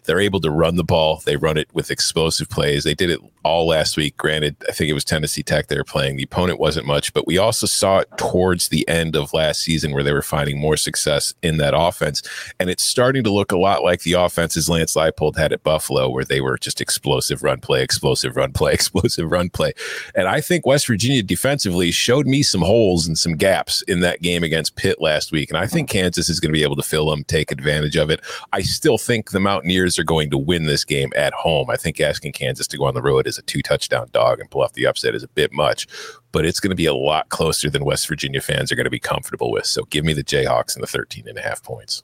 They're 0.04 0.20
able 0.20 0.40
to 0.40 0.50
run 0.50 0.76
the 0.76 0.84
ball. 0.84 1.22
They 1.24 1.36
run 1.36 1.56
it 1.56 1.68
with 1.72 1.90
explosive 1.90 2.50
plays. 2.50 2.84
They 2.84 2.94
did 2.94 3.08
it 3.08 3.20
all 3.44 3.66
last 3.66 3.96
week. 3.96 4.16
Granted, 4.16 4.56
I 4.68 4.72
think 4.72 4.90
it 4.90 4.94
was 4.94 5.04
Tennessee 5.04 5.42
Tech 5.42 5.68
they 5.68 5.76
were 5.76 5.84
playing. 5.84 6.16
The 6.16 6.24
opponent 6.24 6.58
wasn't 6.58 6.86
much, 6.86 7.12
but 7.12 7.26
we 7.26 7.38
also 7.38 7.66
saw 7.66 7.98
it 7.98 8.08
towards 8.16 8.68
the 8.68 8.88
end 8.88 9.14
of 9.14 9.32
last 9.32 9.60
season 9.60 9.92
where 9.92 10.02
they 10.02 10.12
were 10.12 10.22
finding 10.22 10.58
more 10.58 10.76
success 10.76 11.34
in 11.42 11.58
that 11.58 11.74
offense. 11.76 12.22
And 12.58 12.70
it's 12.70 12.82
starting 12.82 13.22
to 13.24 13.32
look 13.32 13.52
a 13.52 13.58
lot 13.58 13.84
like 13.84 14.02
the 14.02 14.14
offenses 14.14 14.68
Lance 14.68 14.94
Leipold 14.94 15.36
had 15.36 15.52
at 15.52 15.62
Buffalo, 15.62 16.08
where 16.08 16.24
they 16.24 16.40
were 16.40 16.58
just 16.58 16.80
explosive 16.80 17.42
run 17.42 17.60
play, 17.60 17.82
explosive 17.82 18.36
run 18.36 18.52
play, 18.52 18.72
explosive 18.74 19.30
run 19.30 19.50
play. 19.50 19.72
And 20.14 20.26
I 20.26 20.40
think 20.40 20.66
West 20.66 20.86
Virginia 20.86 21.22
defensively 21.22 21.90
showed 21.90 22.26
me 22.26 22.42
some 22.42 22.62
holes 22.62 23.06
and 23.06 23.18
some 23.18 23.36
gaps 23.36 23.82
in 23.82 24.00
that 24.00 24.22
game 24.22 24.42
against 24.42 24.76
Pitt 24.76 25.00
last 25.00 25.32
week. 25.32 25.50
And 25.50 25.58
I 25.58 25.66
think 25.66 25.90
Kansas 25.90 26.28
is 26.28 26.40
going 26.40 26.52
to 26.52 26.58
be 26.58 26.62
able 26.62 26.76
to 26.76 26.82
fill 26.82 27.10
them, 27.10 27.24
take 27.24 27.52
advantage 27.52 27.96
of 27.96 28.10
it. 28.10 28.20
I 28.52 28.62
still 28.62 28.98
think 28.98 29.30
the 29.30 29.40
Mountaineers 29.40 29.98
are 29.98 30.04
going 30.04 30.30
to 30.30 30.38
win 30.38 30.64
this 30.64 30.84
game 30.84 31.12
at 31.14 31.34
home. 31.34 31.68
I 31.68 31.76
think 31.76 32.00
asking 32.00 32.32
Kansas 32.32 32.66
to 32.68 32.78
go 32.78 32.84
on 32.84 32.94
the 32.94 33.02
road 33.02 33.26
as 33.34 33.38
a 33.38 33.42
two 33.42 33.62
touchdown 33.62 34.08
dog 34.12 34.38
and 34.40 34.50
pull 34.50 34.62
off 34.62 34.72
the 34.74 34.86
upset 34.86 35.14
is 35.14 35.22
a 35.22 35.28
bit 35.28 35.52
much, 35.52 35.86
but 36.32 36.44
it's 36.46 36.60
going 36.60 36.70
to 36.70 36.76
be 36.76 36.86
a 36.86 36.94
lot 36.94 37.28
closer 37.30 37.68
than 37.68 37.84
West 37.84 38.06
Virginia 38.08 38.40
fans 38.40 38.70
are 38.70 38.76
going 38.76 38.84
to 38.84 38.90
be 38.90 38.98
comfortable 39.00 39.50
with. 39.50 39.66
So 39.66 39.84
give 39.84 40.04
me 40.04 40.12
the 40.12 40.24
Jayhawks 40.24 40.74
and 40.74 40.82
the 40.82 40.86
13 40.86 41.26
and 41.28 41.36
a 41.38 41.42
half 41.42 41.62
points. 41.62 42.02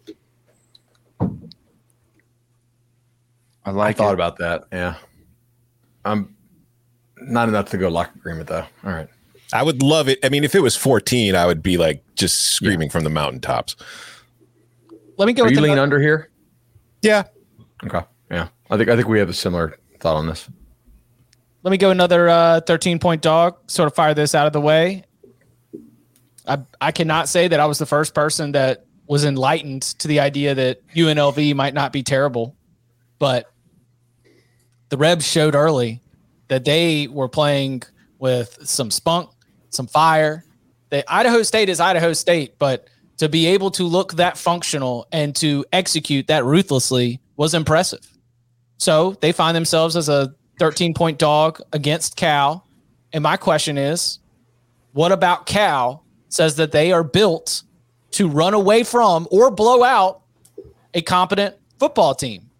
I 1.20 1.26
I 3.66 3.70
like 3.70 3.96
thought 3.96 4.10
it. 4.10 4.14
about 4.14 4.38
that. 4.38 4.64
Yeah. 4.72 4.94
I'm 6.04 6.34
not 7.18 7.48
enough 7.48 7.70
to 7.70 7.78
go 7.78 7.88
lock 7.88 8.14
agreement 8.14 8.48
though. 8.48 8.64
All 8.84 8.90
right. 8.92 9.08
I 9.52 9.62
would 9.62 9.82
love 9.82 10.08
it. 10.08 10.18
I 10.24 10.28
mean, 10.28 10.44
if 10.44 10.54
it 10.54 10.60
was 10.60 10.76
14, 10.76 11.34
I 11.34 11.44
would 11.46 11.62
be 11.62 11.76
like 11.76 12.02
just 12.14 12.52
screaming 12.54 12.88
from 12.88 13.04
the 13.04 13.10
mountaintops. 13.10 13.76
Let 15.18 15.26
me 15.26 15.32
go 15.32 15.42
Are 15.42 15.46
with 15.46 15.54
you 15.54 15.60
leaning 15.60 15.72
another- 15.72 15.82
under 15.96 16.00
here? 16.00 16.30
Yeah. 17.02 17.24
Okay. 17.84 18.00
Yeah. 18.30 18.48
I 18.70 18.76
think 18.76 18.88
I 18.88 18.96
think 18.96 19.08
we 19.08 19.18
have 19.18 19.28
a 19.28 19.34
similar 19.34 19.78
thought 19.98 20.16
on 20.16 20.26
this. 20.26 20.48
Let 21.62 21.70
me 21.70 21.76
go 21.76 21.90
another 21.90 22.28
uh, 22.28 22.60
13 22.62 22.98
point 22.98 23.22
dog, 23.22 23.58
sort 23.66 23.86
of 23.86 23.94
fire 23.94 24.14
this 24.14 24.34
out 24.34 24.46
of 24.46 24.52
the 24.52 24.60
way. 24.60 25.04
I, 26.46 26.58
I 26.80 26.92
cannot 26.92 27.28
say 27.28 27.48
that 27.48 27.60
I 27.60 27.66
was 27.66 27.78
the 27.78 27.86
first 27.86 28.14
person 28.14 28.52
that 28.52 28.86
was 29.06 29.24
enlightened 29.24 29.82
to 29.82 30.08
the 30.08 30.20
idea 30.20 30.54
that 30.54 30.86
UNLV 30.94 31.54
might 31.54 31.74
not 31.74 31.92
be 31.92 32.02
terrible, 32.02 32.56
but 33.18 33.46
the 34.88 34.96
Rebs 34.96 35.26
showed 35.26 35.54
early 35.54 36.00
that 36.48 36.64
they 36.64 37.08
were 37.08 37.28
playing 37.28 37.82
with 38.18 38.58
some 38.62 38.90
spunk, 38.90 39.30
some 39.68 39.86
fire. 39.86 40.44
That 40.88 41.04
Idaho 41.08 41.42
State 41.42 41.68
is 41.68 41.78
Idaho 41.78 42.12
State, 42.12 42.58
but 42.58 42.88
to 43.18 43.28
be 43.28 43.46
able 43.48 43.70
to 43.72 43.84
look 43.84 44.14
that 44.14 44.38
functional 44.38 45.06
and 45.12 45.36
to 45.36 45.64
execute 45.72 46.26
that 46.28 46.44
ruthlessly 46.44 47.20
was 47.36 47.52
impressive. 47.52 48.00
So 48.78 49.16
they 49.20 49.32
find 49.32 49.54
themselves 49.54 49.94
as 49.94 50.08
a 50.08 50.34
13 50.60 50.92
point 50.92 51.18
dog 51.18 51.60
against 51.72 52.14
Cal. 52.16 52.66
And 53.12 53.22
my 53.22 53.36
question 53.36 53.78
is, 53.78 54.20
what 54.92 55.10
about 55.10 55.46
Cal 55.46 56.04
says 56.28 56.56
that 56.56 56.70
they 56.70 56.92
are 56.92 57.02
built 57.02 57.62
to 58.12 58.28
run 58.28 58.52
away 58.54 58.84
from 58.84 59.26
or 59.30 59.50
blow 59.50 59.82
out 59.82 60.20
a 60.94 61.00
competent 61.00 61.56
football 61.78 62.14
team? 62.14 62.50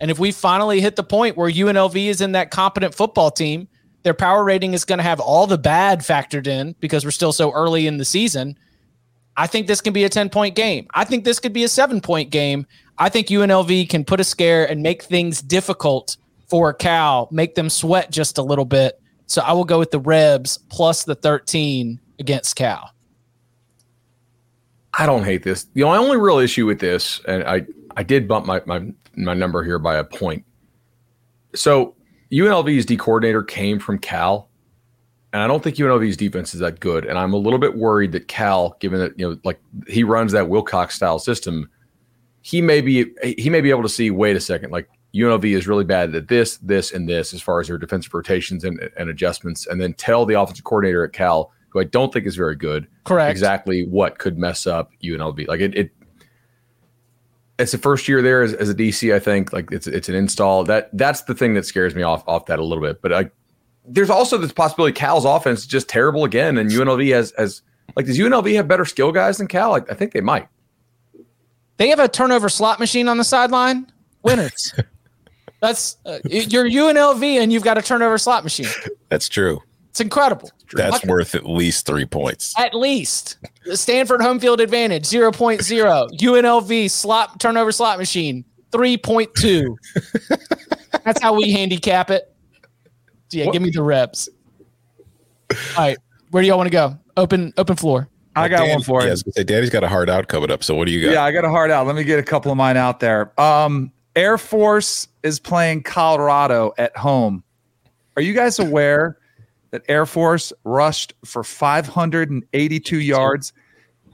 And 0.00 0.10
if 0.10 0.18
we 0.18 0.32
finally 0.32 0.82
hit 0.82 0.96
the 0.96 1.02
point 1.02 1.36
where 1.36 1.50
UNLV 1.50 1.96
is 1.96 2.20
in 2.20 2.32
that 2.32 2.50
competent 2.50 2.94
football 2.94 3.30
team, 3.30 3.68
their 4.02 4.14
power 4.14 4.44
rating 4.44 4.74
is 4.74 4.84
going 4.84 4.98
to 4.98 5.02
have 5.02 5.18
all 5.18 5.46
the 5.46 5.58
bad 5.58 6.00
factored 6.00 6.46
in 6.46 6.74
because 6.78 7.06
we're 7.06 7.10
still 7.10 7.32
so 7.32 7.52
early 7.52 7.86
in 7.86 7.96
the 7.96 8.04
season. 8.04 8.58
I 9.36 9.46
think 9.46 9.66
this 9.66 9.80
can 9.80 9.94
be 9.94 10.04
a 10.04 10.10
10 10.10 10.28
point 10.28 10.54
game. 10.54 10.86
I 10.92 11.04
think 11.04 11.24
this 11.24 11.40
could 11.40 11.54
be 11.54 11.64
a 11.64 11.68
seven 11.68 12.02
point 12.02 12.30
game. 12.30 12.66
I 12.98 13.08
think 13.08 13.28
UNLV 13.28 13.88
can 13.88 14.04
put 14.04 14.20
a 14.20 14.24
scare 14.24 14.70
and 14.70 14.82
make 14.82 15.02
things 15.02 15.40
difficult 15.40 16.18
for 16.50 16.74
Cal, 16.74 17.28
make 17.30 17.54
them 17.54 17.70
sweat 17.70 18.10
just 18.10 18.36
a 18.36 18.42
little 18.42 18.64
bit. 18.64 19.00
So 19.26 19.40
I 19.42 19.52
will 19.52 19.64
go 19.64 19.78
with 19.78 19.92
the 19.92 20.00
Rebs 20.00 20.58
plus 20.68 21.04
the 21.04 21.14
13 21.14 22.00
against 22.18 22.56
Cal. 22.56 22.90
I 24.94 25.06
don't 25.06 25.24
hate 25.24 25.44
this. 25.44 25.64
The 25.74 25.84
only 25.84 26.16
real 26.16 26.38
issue 26.38 26.66
with 26.66 26.80
this, 26.80 27.20
and 27.28 27.44
I, 27.44 27.64
I 27.96 28.02
did 28.02 28.26
bump 28.26 28.44
my, 28.44 28.60
my, 28.66 28.92
my 29.14 29.34
number 29.34 29.62
here 29.62 29.78
by 29.78 29.96
a 29.96 30.04
point. 30.04 30.44
So 31.54 31.94
UNLV's 32.32 32.86
D 32.86 32.96
coordinator 32.96 33.44
came 33.44 33.78
from 33.78 33.98
Cal, 33.98 34.48
and 35.32 35.42
I 35.42 35.46
don't 35.46 35.62
think 35.62 35.76
UNLV's 35.76 36.16
defense 36.16 36.54
is 36.54 36.60
that 36.60 36.80
good. 36.80 37.04
And 37.04 37.16
I'm 37.16 37.32
a 37.32 37.36
little 37.36 37.58
bit 37.58 37.76
worried 37.76 38.12
that 38.12 38.26
Cal, 38.26 38.76
given 38.80 38.98
that 38.98 39.18
you 39.18 39.30
know, 39.30 39.38
like 39.44 39.60
he 39.86 40.02
runs 40.02 40.32
that 40.32 40.48
Wilcox 40.48 40.96
style 40.96 41.20
system, 41.20 41.70
he 42.42 42.60
may 42.60 42.80
be 42.80 43.06
he 43.38 43.48
may 43.48 43.60
be 43.60 43.70
able 43.70 43.82
to 43.82 43.88
see. 43.88 44.10
Wait 44.10 44.36
a 44.36 44.40
second, 44.40 44.70
like 44.70 44.88
UNLV 45.14 45.44
is 45.56 45.66
really 45.66 45.84
bad 45.84 46.14
at 46.14 46.28
this, 46.28 46.58
this, 46.58 46.92
and 46.92 47.08
this 47.08 47.34
as 47.34 47.42
far 47.42 47.60
as 47.60 47.68
their 47.68 47.78
defensive 47.78 48.14
rotations 48.14 48.64
and, 48.64 48.80
and 48.96 49.10
adjustments, 49.10 49.66
and 49.66 49.80
then 49.80 49.94
tell 49.94 50.24
the 50.24 50.40
offensive 50.40 50.64
coordinator 50.64 51.04
at 51.04 51.12
Cal, 51.12 51.52
who 51.70 51.80
I 51.80 51.84
don't 51.84 52.12
think 52.12 52.26
is 52.26 52.36
very 52.36 52.56
good, 52.56 52.86
correct, 53.04 53.30
exactly 53.30 53.86
what 53.86 54.18
could 54.18 54.38
mess 54.38 54.66
up 54.66 54.90
UNLV. 55.02 55.48
Like 55.48 55.60
it, 55.60 55.74
it 55.74 55.90
it's 57.58 57.72
the 57.72 57.78
first 57.78 58.08
year 58.08 58.22
there 58.22 58.42
as, 58.42 58.54
as, 58.54 58.68
a 58.68 58.74
DC. 58.74 59.14
I 59.14 59.18
think 59.18 59.52
like 59.52 59.70
it's 59.70 59.86
it's 59.86 60.08
an 60.08 60.14
install. 60.14 60.64
That 60.64 60.90
that's 60.96 61.22
the 61.22 61.34
thing 61.34 61.54
that 61.54 61.66
scares 61.66 61.94
me 61.94 62.02
off 62.02 62.24
off 62.26 62.46
that 62.46 62.58
a 62.58 62.64
little 62.64 62.82
bit. 62.82 63.02
But 63.02 63.12
I, 63.12 63.30
there's 63.84 64.10
also 64.10 64.38
this 64.38 64.52
possibility 64.52 64.92
Cal's 64.92 65.24
offense 65.24 65.60
is 65.60 65.66
just 65.66 65.88
terrible 65.88 66.24
again, 66.24 66.56
and 66.56 66.70
UNLV 66.70 67.12
has 67.12 67.32
has 67.36 67.62
like 67.96 68.06
does 68.06 68.18
UNLV 68.18 68.54
have 68.54 68.68
better 68.68 68.84
skill 68.84 69.12
guys 69.12 69.38
than 69.38 69.46
Cal? 69.46 69.74
I, 69.74 69.78
I 69.90 69.94
think 69.94 70.12
they 70.12 70.20
might. 70.20 70.48
They 71.76 71.88
have 71.88 71.98
a 71.98 72.08
turnover 72.08 72.48
slot 72.48 72.78
machine 72.78 73.08
on 73.08 73.18
the 73.18 73.24
sideline. 73.24 73.90
Winners. 74.22 74.74
That's 75.60 75.96
uh, 76.06 76.18
you're 76.24 76.68
UNLV 76.68 77.22
and 77.22 77.52
you've 77.52 77.62
got 77.62 77.78
a 77.78 77.82
turnover 77.82 78.18
slot 78.18 78.44
machine. 78.44 78.68
That's 79.10 79.28
true. 79.28 79.60
It's 79.90 80.00
incredible. 80.00 80.50
That's 80.72 81.04
worth 81.04 81.34
at 81.34 81.44
least 81.44 81.84
three 81.84 82.06
points. 82.06 82.54
At 82.56 82.74
least. 82.74 83.38
Stanford 83.72 84.22
home 84.22 84.38
field 84.38 84.60
advantage 84.60 85.04
0.0. 85.04 86.10
UNLV 86.18 86.90
slot 86.90 87.40
turnover 87.40 87.72
slot 87.72 87.98
machine 87.98 88.44
3.2. 88.70 89.76
That's 91.04 91.20
how 91.20 91.34
we 91.34 91.50
handicap 91.50 92.10
it. 92.10 92.32
So 93.28 93.38
yeah, 93.38 93.46
what? 93.46 93.52
give 93.52 93.62
me 93.62 93.70
the 93.70 93.82
Rebs. 93.82 94.28
All 95.50 95.56
right. 95.78 95.98
Where 96.30 96.42
do 96.42 96.48
y'all 96.48 96.56
want 96.56 96.68
to 96.68 96.72
go? 96.72 96.96
Open 97.16 97.52
open 97.56 97.76
floor. 97.76 98.08
I 98.36 98.48
got 98.48 98.68
one 98.68 98.82
for 98.82 99.02
you. 99.02 99.08
Yeah, 99.08 99.14
say 99.14 99.42
Danny's 99.42 99.70
got 99.70 99.82
a 99.82 99.88
hard 99.88 100.08
out 100.08 100.28
coming 100.28 100.50
up. 100.50 100.62
So 100.62 100.74
what 100.76 100.86
do 100.86 100.92
you 100.92 101.04
got? 101.04 101.12
Yeah, 101.12 101.24
I 101.24 101.32
got 101.32 101.44
a 101.44 101.48
hard 101.48 101.70
out. 101.70 101.86
Let 101.86 101.96
me 101.96 102.04
get 102.04 102.18
a 102.20 102.22
couple 102.22 102.52
of 102.52 102.56
mine 102.56 102.76
out 102.76 103.00
there. 103.00 103.38
Um, 103.40 103.92
Air 104.14 104.38
Force 104.38 105.08
is 105.22 105.38
playing 105.40 105.82
Colorado 105.82 106.72
at 106.78 106.96
home. 106.96 107.42
Are 108.16 108.22
you 108.22 108.34
guys 108.34 108.58
aware 108.58 109.18
that 109.70 109.82
Air 109.88 110.06
Force 110.06 110.52
rushed 110.64 111.14
for 111.24 111.44
582 111.44 112.98
yards 112.98 113.52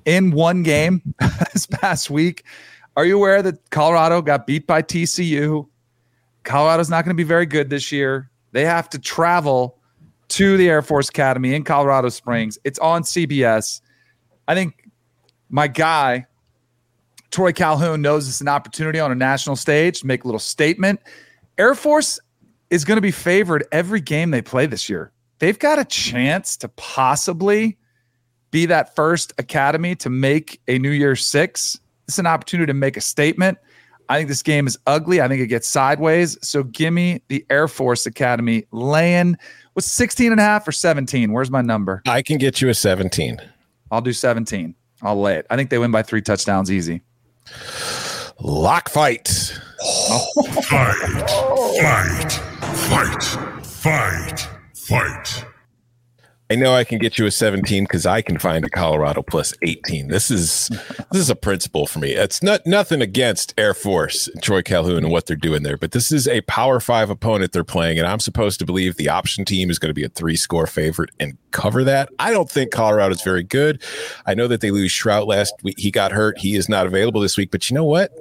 in 0.04 0.30
one 0.30 0.62
game 0.62 1.02
this 1.52 1.66
past 1.66 2.10
week? 2.10 2.44
Are 2.96 3.04
you 3.04 3.16
aware 3.16 3.42
that 3.42 3.70
Colorado 3.70 4.22
got 4.22 4.46
beat 4.46 4.66
by 4.66 4.82
TCU? 4.82 5.68
Colorado's 6.44 6.88
not 6.88 7.04
going 7.04 7.14
to 7.14 7.20
be 7.20 7.26
very 7.26 7.46
good 7.46 7.70
this 7.70 7.90
year. 7.90 8.30
They 8.52 8.64
have 8.64 8.88
to 8.90 8.98
travel 8.98 9.78
to 10.28 10.56
the 10.56 10.68
Air 10.68 10.82
Force 10.82 11.08
Academy 11.08 11.54
in 11.54 11.64
Colorado 11.64 12.08
Springs. 12.08 12.58
It's 12.64 12.78
on 12.78 13.02
CBS. 13.02 13.80
I 14.48 14.54
think 14.54 14.88
my 15.50 15.68
guy, 15.68 16.26
Troy 17.30 17.52
Calhoun 17.52 18.02
knows 18.02 18.28
it's 18.28 18.40
an 18.40 18.48
opportunity 18.48 18.98
on 18.98 19.12
a 19.12 19.14
national 19.14 19.56
stage 19.56 20.00
to 20.00 20.06
make 20.06 20.24
a 20.24 20.26
little 20.26 20.38
statement. 20.38 21.00
Air 21.58 21.74
Force 21.74 22.20
is 22.70 22.84
going 22.84 22.96
to 22.96 23.02
be 23.02 23.10
favored 23.10 23.64
every 23.72 24.00
game 24.00 24.30
they 24.30 24.42
play 24.42 24.66
this 24.66 24.88
year. 24.88 25.12
They've 25.38 25.58
got 25.58 25.78
a 25.78 25.84
chance 25.84 26.56
to 26.58 26.68
possibly 26.68 27.76
be 28.50 28.66
that 28.66 28.94
first 28.96 29.32
academy 29.38 29.94
to 29.96 30.10
make 30.10 30.60
a 30.66 30.78
New 30.78 30.90
Year's 30.90 31.26
Six. 31.26 31.78
It's 32.08 32.18
an 32.18 32.26
opportunity 32.26 32.66
to 32.66 32.74
make 32.74 32.96
a 32.96 33.00
statement. 33.00 33.58
I 34.08 34.18
think 34.18 34.28
this 34.28 34.42
game 34.42 34.66
is 34.66 34.78
ugly. 34.86 35.20
I 35.20 35.28
think 35.28 35.42
it 35.42 35.48
gets 35.48 35.66
sideways. 35.66 36.38
So 36.40 36.62
give 36.62 36.92
me 36.92 37.22
the 37.28 37.44
Air 37.50 37.66
Force 37.66 38.06
Academy 38.06 38.64
laying 38.70 39.36
with 39.74 39.84
16 39.84 40.30
and 40.30 40.40
a 40.40 40.44
half 40.44 40.66
or 40.66 40.72
17. 40.72 41.32
Where's 41.32 41.50
my 41.50 41.60
number? 41.60 42.02
I 42.06 42.22
can 42.22 42.38
get 42.38 42.60
you 42.60 42.68
a 42.68 42.74
17. 42.74 43.38
I'll 43.90 44.00
do 44.00 44.12
17. 44.12 44.74
I'll 45.02 45.20
lay 45.20 45.36
it. 45.36 45.46
I 45.50 45.56
think 45.56 45.70
they 45.70 45.78
win 45.78 45.90
by 45.90 46.02
three 46.02 46.22
touchdowns 46.22 46.70
easy. 46.70 47.02
Lock 48.40 48.88
fight. 48.88 49.28
fight. 50.68 51.30
Fight. 51.80 52.32
Fight. 52.74 53.22
Fight. 53.64 54.48
Fight. 54.74 55.44
I 56.48 56.54
know 56.54 56.74
I 56.74 56.84
can 56.84 56.98
get 56.98 57.18
you 57.18 57.26
a 57.26 57.30
17 57.30 57.84
because 57.84 58.06
I 58.06 58.22
can 58.22 58.38
find 58.38 58.64
a 58.64 58.70
Colorado 58.70 59.22
plus 59.22 59.52
18. 59.62 60.08
This 60.08 60.30
is 60.30 60.68
this 61.10 61.20
is 61.20 61.30
a 61.30 61.34
principle 61.34 61.86
for 61.86 61.98
me. 61.98 62.12
It's 62.12 62.42
not 62.42 62.64
nothing 62.64 63.02
against 63.02 63.52
Air 63.58 63.74
Force, 63.74 64.28
Troy 64.42 64.62
Calhoun, 64.62 64.98
and 64.98 65.10
what 65.10 65.26
they're 65.26 65.36
doing 65.36 65.64
there, 65.64 65.76
but 65.76 65.90
this 65.90 66.12
is 66.12 66.28
a 66.28 66.42
Power 66.42 66.78
Five 66.78 67.10
opponent 67.10 67.50
they're 67.50 67.64
playing, 67.64 67.98
and 67.98 68.06
I'm 68.06 68.20
supposed 68.20 68.60
to 68.60 68.66
believe 68.66 68.96
the 68.96 69.08
option 69.08 69.44
team 69.44 69.70
is 69.70 69.80
going 69.80 69.90
to 69.90 69.94
be 69.94 70.04
a 70.04 70.08
three 70.08 70.36
score 70.36 70.68
favorite 70.68 71.10
and 71.18 71.36
cover 71.50 71.82
that. 71.82 72.10
I 72.20 72.30
don't 72.30 72.50
think 72.50 72.70
Colorado's 72.70 73.22
very 73.22 73.42
good. 73.42 73.82
I 74.24 74.34
know 74.34 74.46
that 74.46 74.60
they 74.60 74.70
lose 74.70 74.92
Shrout 74.92 75.26
last 75.26 75.54
week. 75.64 75.78
He 75.78 75.90
got 75.90 76.12
hurt. 76.12 76.38
He 76.38 76.54
is 76.54 76.68
not 76.68 76.86
available 76.86 77.20
this 77.20 77.36
week, 77.36 77.50
but 77.50 77.68
you 77.68 77.74
know 77.74 77.84
what? 77.84 78.12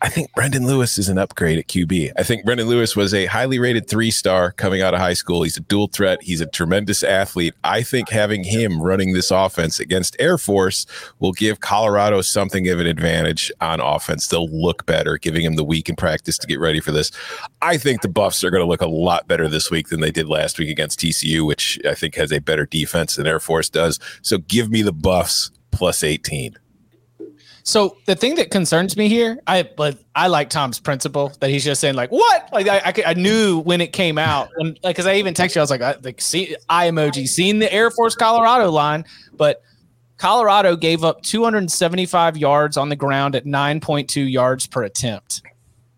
I 0.00 0.08
think 0.08 0.32
Brendon 0.32 0.64
Lewis 0.64 0.96
is 0.96 1.08
an 1.08 1.18
upgrade 1.18 1.58
at 1.58 1.66
QB. 1.66 2.12
I 2.16 2.22
think 2.22 2.44
Brendon 2.44 2.68
Lewis 2.68 2.94
was 2.94 3.12
a 3.12 3.26
highly 3.26 3.58
rated 3.58 3.88
three 3.88 4.12
star 4.12 4.52
coming 4.52 4.80
out 4.80 4.94
of 4.94 5.00
high 5.00 5.14
school. 5.14 5.42
He's 5.42 5.56
a 5.56 5.60
dual 5.60 5.88
threat. 5.88 6.22
He's 6.22 6.40
a 6.40 6.46
tremendous 6.46 7.02
athlete. 7.02 7.54
I 7.64 7.82
think 7.82 8.08
having 8.08 8.44
him 8.44 8.80
running 8.80 9.12
this 9.12 9.32
offense 9.32 9.80
against 9.80 10.14
Air 10.20 10.38
Force 10.38 10.86
will 11.18 11.32
give 11.32 11.58
Colorado 11.58 12.20
something 12.22 12.68
of 12.68 12.78
an 12.78 12.86
advantage 12.86 13.50
on 13.60 13.80
offense. 13.80 14.28
They'll 14.28 14.48
look 14.48 14.86
better, 14.86 15.18
giving 15.18 15.44
him 15.44 15.56
the 15.56 15.64
week 15.64 15.88
in 15.88 15.96
practice 15.96 16.38
to 16.38 16.46
get 16.46 16.60
ready 16.60 16.78
for 16.78 16.92
this. 16.92 17.10
I 17.60 17.76
think 17.76 18.02
the 18.02 18.08
Buffs 18.08 18.44
are 18.44 18.50
going 18.50 18.62
to 18.62 18.68
look 18.68 18.82
a 18.82 18.86
lot 18.86 19.26
better 19.26 19.48
this 19.48 19.68
week 19.68 19.88
than 19.88 20.00
they 20.00 20.12
did 20.12 20.28
last 20.28 20.60
week 20.60 20.70
against 20.70 21.00
TCU, 21.00 21.44
which 21.44 21.80
I 21.84 21.94
think 21.94 22.14
has 22.14 22.32
a 22.32 22.38
better 22.38 22.66
defense 22.66 23.16
than 23.16 23.26
Air 23.26 23.40
Force 23.40 23.68
does. 23.68 23.98
So 24.22 24.38
give 24.38 24.70
me 24.70 24.82
the 24.82 24.92
Buffs 24.92 25.50
plus 25.72 26.04
18. 26.04 26.56
So 27.68 27.98
the 28.06 28.14
thing 28.14 28.36
that 28.36 28.50
concerns 28.50 28.96
me 28.96 29.10
here, 29.10 29.38
I 29.46 29.62
but 29.62 29.98
I 30.14 30.28
like 30.28 30.48
Tom's 30.48 30.80
principle 30.80 31.34
that 31.40 31.50
he's 31.50 31.62
just 31.62 31.82
saying 31.82 31.96
like 31.96 32.10
what? 32.10 32.48
Like 32.50 32.66
I, 32.66 32.78
I, 32.78 33.10
I 33.10 33.12
knew 33.12 33.58
when 33.60 33.82
it 33.82 33.92
came 33.92 34.16
out. 34.16 34.48
And 34.56 34.78
like 34.82 34.96
because 34.96 35.04
I 35.04 35.16
even 35.16 35.34
texted 35.34 35.56
you 35.56 35.60
I 35.60 35.64
was 35.64 35.70
like 35.70 35.82
I, 35.82 35.94
like 36.02 36.18
see 36.18 36.56
I 36.70 36.88
emoji 36.88 37.28
seen 37.28 37.58
the 37.58 37.70
Air 37.70 37.90
Force 37.90 38.14
Colorado 38.14 38.70
line, 38.70 39.04
but 39.34 39.60
Colorado 40.16 40.76
gave 40.76 41.04
up 41.04 41.20
275 41.20 42.38
yards 42.38 42.78
on 42.78 42.88
the 42.88 42.96
ground 42.96 43.34
at 43.34 43.44
9.2 43.44 44.32
yards 44.32 44.66
per 44.66 44.84
attempt 44.84 45.42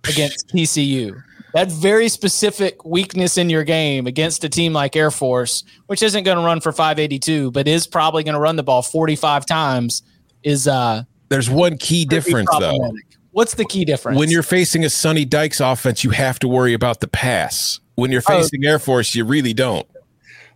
against 0.08 0.48
TCU. 0.48 1.22
That 1.54 1.70
very 1.70 2.08
specific 2.08 2.84
weakness 2.84 3.38
in 3.38 3.48
your 3.48 3.62
game 3.62 4.08
against 4.08 4.42
a 4.42 4.48
team 4.48 4.72
like 4.72 4.96
Air 4.96 5.12
Force, 5.12 5.62
which 5.86 6.02
isn't 6.02 6.24
going 6.24 6.36
to 6.36 6.44
run 6.44 6.60
for 6.60 6.72
582, 6.72 7.52
but 7.52 7.68
is 7.68 7.86
probably 7.86 8.24
going 8.24 8.34
to 8.34 8.40
run 8.40 8.56
the 8.56 8.64
ball 8.64 8.82
45 8.82 9.46
times, 9.46 10.02
is 10.42 10.66
uh 10.66 11.04
there's 11.30 11.48
one 11.48 11.78
key 11.78 12.04
difference 12.04 12.50
though. 12.58 12.92
What's 13.30 13.54
the 13.54 13.64
key 13.64 13.84
difference? 13.84 14.18
When 14.18 14.30
you're 14.30 14.42
facing 14.42 14.84
a 14.84 14.90
Sonny 14.90 15.24
Dykes 15.24 15.60
offense, 15.60 16.02
you 16.02 16.10
have 16.10 16.40
to 16.40 16.48
worry 16.48 16.74
about 16.74 17.00
the 17.00 17.06
pass. 17.06 17.78
When 17.94 18.10
you're 18.10 18.22
oh. 18.28 18.38
facing 18.38 18.66
oh. 18.66 18.68
Air 18.68 18.78
Force, 18.80 19.14
you 19.14 19.24
really 19.24 19.54
don't. 19.54 19.86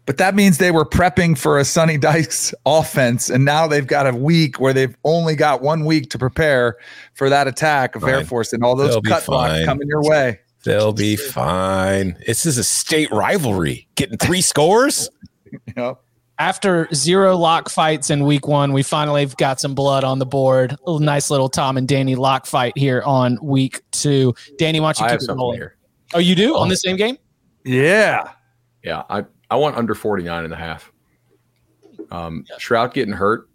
But 0.07 0.19
that 0.19 0.35
means 0.35 0.59
they 0.59 0.73
were 0.73 0.85
prepping 0.85 1.39
for 1.39 1.59
a 1.59 1.65
Sonny 1.65 1.97
Dykes 1.97 2.53
offense, 2.67 3.31
and 3.31 3.45
now 3.45 3.67
they've 3.67 3.87
got 3.87 4.07
a 4.07 4.15
week 4.15 4.61
where 4.61 4.73
they've 4.73 4.95
only 5.05 5.37
got 5.37 5.63
one 5.63 5.85
week 5.85 6.11
to 6.11 6.19
prepare 6.19 6.77
for 7.15 7.31
that 7.31 7.47
attack 7.47 7.95
of 7.95 8.03
fine. 8.03 8.11
Air 8.11 8.25
Force 8.25 8.53
and 8.53 8.63
all 8.63 8.75
those 8.77 8.91
They'll 8.91 9.03
cut 9.03 9.25
blocks 9.25 9.65
coming 9.65 9.89
your 9.89 10.03
way. 10.03 10.41
They'll 10.65 10.93
be 10.93 11.17
fine. 11.17 12.19
This 12.27 12.45
is 12.45 12.59
a 12.59 12.65
state 12.65 13.11
rivalry. 13.13 13.87
Getting 13.95 14.19
three 14.19 14.41
scores. 14.41 15.09
yep 15.77 16.04
after 16.39 16.89
zero 16.93 17.37
lock 17.37 17.69
fights 17.69 18.11
in 18.11 18.25
week 18.25 18.47
one, 18.47 18.73
we 18.73 18.83
finally 18.83 19.27
got 19.27 19.61
some 19.61 19.75
blood 19.75 20.05
on 20.05 20.19
the 20.19 20.27
board. 20.27 20.77
A 20.87 20.99
nice 20.99 21.31
little 21.31 21.49
Tom 21.49 21.77
and 21.77 21.87
Danny 21.87 22.17
lock 22.17 22.47
fight 22.47 22.77
here 22.77 23.03
on 23.03 23.39
week 23.43 23.83
two. 23.93 24.35
Danny, 24.59 24.81
why 24.81 24.93
don't 24.93 25.11
you 25.11 25.19
keep 25.19 25.29
it 25.29 25.33
rolling? 25.33 25.59
Here. 25.59 25.77
Oh, 26.15 26.19
you 26.19 26.35
do 26.35 26.57
on 26.57 26.69
the 26.69 26.77
same 26.77 26.97
game? 26.97 27.19
Yeah. 27.65 28.31
Yeah, 28.83 29.03
I, 29.09 29.25
I 29.51 29.57
want 29.57 29.77
under 29.77 29.95
49 29.95 30.45
and 30.45 30.53
a 30.53 30.57
half. 30.57 30.93
Um, 32.11 32.45
Shrout 32.59 32.93
getting 32.93 33.15
hurt. 33.15 33.49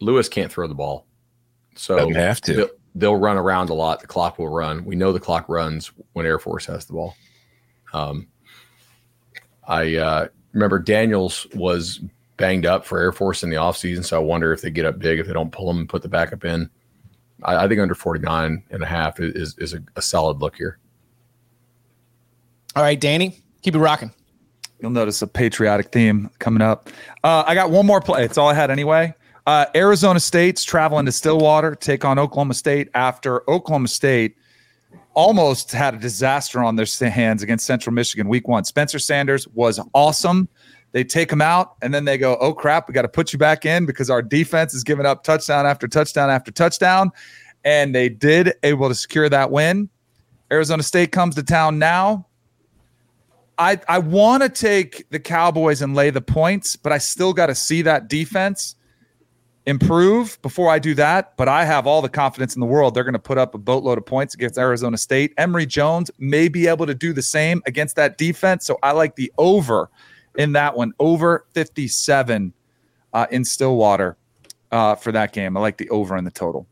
Lewis 0.00 0.28
can't 0.28 0.50
throw 0.50 0.66
the 0.66 0.74
ball. 0.74 1.06
So 1.74 1.96
Doesn't 1.96 2.14
have 2.14 2.40
to. 2.42 2.54
They'll, 2.54 2.68
they'll 2.94 3.16
run 3.16 3.36
around 3.36 3.70
a 3.70 3.74
lot. 3.74 4.00
The 4.00 4.06
clock 4.06 4.38
will 4.38 4.48
run. 4.48 4.84
We 4.84 4.96
know 4.96 5.12
the 5.12 5.20
clock 5.20 5.48
runs 5.48 5.92
when 6.12 6.26
Air 6.26 6.38
Force 6.38 6.66
has 6.66 6.86
the 6.86 6.94
ball. 6.94 7.16
Um, 7.92 8.28
I 9.66 9.96
uh, 9.96 10.28
remember 10.54 10.78
Daniels 10.78 11.46
was 11.54 12.00
banged 12.36 12.64
up 12.64 12.86
for 12.86 12.98
Air 12.98 13.12
Force 13.12 13.42
in 13.42 13.50
the 13.50 13.56
offseason, 13.56 14.04
so 14.04 14.16
I 14.16 14.24
wonder 14.24 14.52
if 14.52 14.62
they 14.62 14.70
get 14.70 14.86
up 14.86 14.98
big 14.98 15.18
if 15.18 15.26
they 15.26 15.32
don't 15.32 15.52
pull 15.52 15.68
him 15.68 15.78
and 15.78 15.88
put 15.88 16.02
the 16.02 16.08
backup 16.08 16.44
in. 16.44 16.70
I, 17.42 17.64
I 17.64 17.68
think 17.68 17.80
under 17.80 17.94
49 17.94 18.62
and 18.70 18.82
a 18.82 18.86
half 18.86 19.20
is, 19.20 19.56
is 19.58 19.74
a, 19.74 19.82
a 19.96 20.02
solid 20.02 20.38
look 20.38 20.56
here. 20.56 20.78
All 22.76 22.82
right, 22.82 22.98
Danny, 22.98 23.44
keep 23.62 23.74
it 23.74 23.78
rocking. 23.78 24.12
You'll 24.80 24.90
notice 24.90 25.22
a 25.22 25.26
patriotic 25.26 25.92
theme 25.92 26.30
coming 26.38 26.62
up. 26.62 26.90
Uh, 27.22 27.44
I 27.46 27.54
got 27.54 27.70
one 27.70 27.86
more 27.86 28.00
play. 28.00 28.24
It's 28.24 28.36
all 28.36 28.48
I 28.48 28.54
had 28.54 28.70
anyway. 28.70 29.14
Uh, 29.46 29.66
Arizona 29.74 30.18
State's 30.18 30.64
traveling 30.64 31.06
to 31.06 31.12
Stillwater, 31.12 31.74
take 31.74 32.04
on 32.04 32.18
Oklahoma 32.18 32.54
State 32.54 32.88
after 32.94 33.48
Oklahoma 33.48 33.88
State 33.88 34.36
almost 35.14 35.72
had 35.72 35.94
a 35.94 35.98
disaster 35.98 36.62
on 36.62 36.76
their 36.76 36.86
hands 37.08 37.42
against 37.42 37.66
Central 37.66 37.94
Michigan 37.94 38.28
week 38.28 38.48
one. 38.48 38.64
Spencer 38.64 38.98
Sanders 38.98 39.46
was 39.48 39.80
awesome. 39.94 40.48
They 40.92 41.04
take 41.04 41.30
him 41.30 41.40
out 41.40 41.74
and 41.82 41.92
then 41.92 42.04
they 42.04 42.18
go, 42.18 42.36
oh 42.40 42.52
crap, 42.52 42.88
we 42.88 42.94
got 42.94 43.02
to 43.02 43.08
put 43.08 43.32
you 43.32 43.38
back 43.38 43.64
in 43.64 43.86
because 43.86 44.10
our 44.10 44.22
defense 44.22 44.74
is 44.74 44.84
giving 44.84 45.06
up 45.06 45.24
touchdown 45.24 45.66
after 45.66 45.88
touchdown 45.88 46.30
after 46.30 46.52
touchdown. 46.52 47.10
And 47.64 47.94
they 47.94 48.08
did 48.08 48.54
able 48.62 48.88
to 48.88 48.94
secure 48.94 49.28
that 49.28 49.50
win. 49.50 49.88
Arizona 50.52 50.82
State 50.82 51.10
comes 51.10 51.34
to 51.34 51.42
town 51.42 51.78
now. 51.78 52.26
I 53.58 53.80
I 53.88 53.98
want 53.98 54.42
to 54.42 54.48
take 54.48 55.08
the 55.10 55.18
Cowboys 55.20 55.80
and 55.82 55.94
lay 55.94 56.10
the 56.10 56.20
points, 56.20 56.76
but 56.76 56.92
I 56.92 56.98
still 56.98 57.32
got 57.32 57.46
to 57.46 57.54
see 57.54 57.82
that 57.82 58.08
defense 58.08 58.76
improve 59.66 60.40
before 60.42 60.70
I 60.70 60.78
do 60.78 60.94
that. 60.94 61.36
But 61.36 61.48
I 61.48 61.64
have 61.64 61.86
all 61.86 62.02
the 62.02 62.08
confidence 62.08 62.54
in 62.54 62.60
the 62.60 62.66
world. 62.66 62.94
They're 62.94 63.04
going 63.04 63.14
to 63.14 63.18
put 63.18 63.38
up 63.38 63.54
a 63.54 63.58
boatload 63.58 63.98
of 63.98 64.06
points 64.06 64.34
against 64.34 64.58
Arizona 64.58 64.98
State. 64.98 65.32
Emory 65.36 65.66
Jones 65.66 66.10
may 66.18 66.48
be 66.48 66.66
able 66.66 66.86
to 66.86 66.94
do 66.94 67.12
the 67.12 67.22
same 67.22 67.62
against 67.66 67.96
that 67.96 68.18
defense. 68.18 68.66
So 68.66 68.78
I 68.82 68.92
like 68.92 69.16
the 69.16 69.32
over 69.38 69.90
in 70.36 70.52
that 70.52 70.76
one, 70.76 70.92
over 70.98 71.46
57 71.54 72.52
uh, 73.12 73.26
in 73.30 73.44
Stillwater 73.44 74.16
uh, 74.70 74.94
for 74.96 75.12
that 75.12 75.32
game. 75.32 75.56
I 75.56 75.60
like 75.60 75.78
the 75.78 75.88
over 75.90 76.16
in 76.16 76.24
the 76.24 76.30
total. 76.30 76.66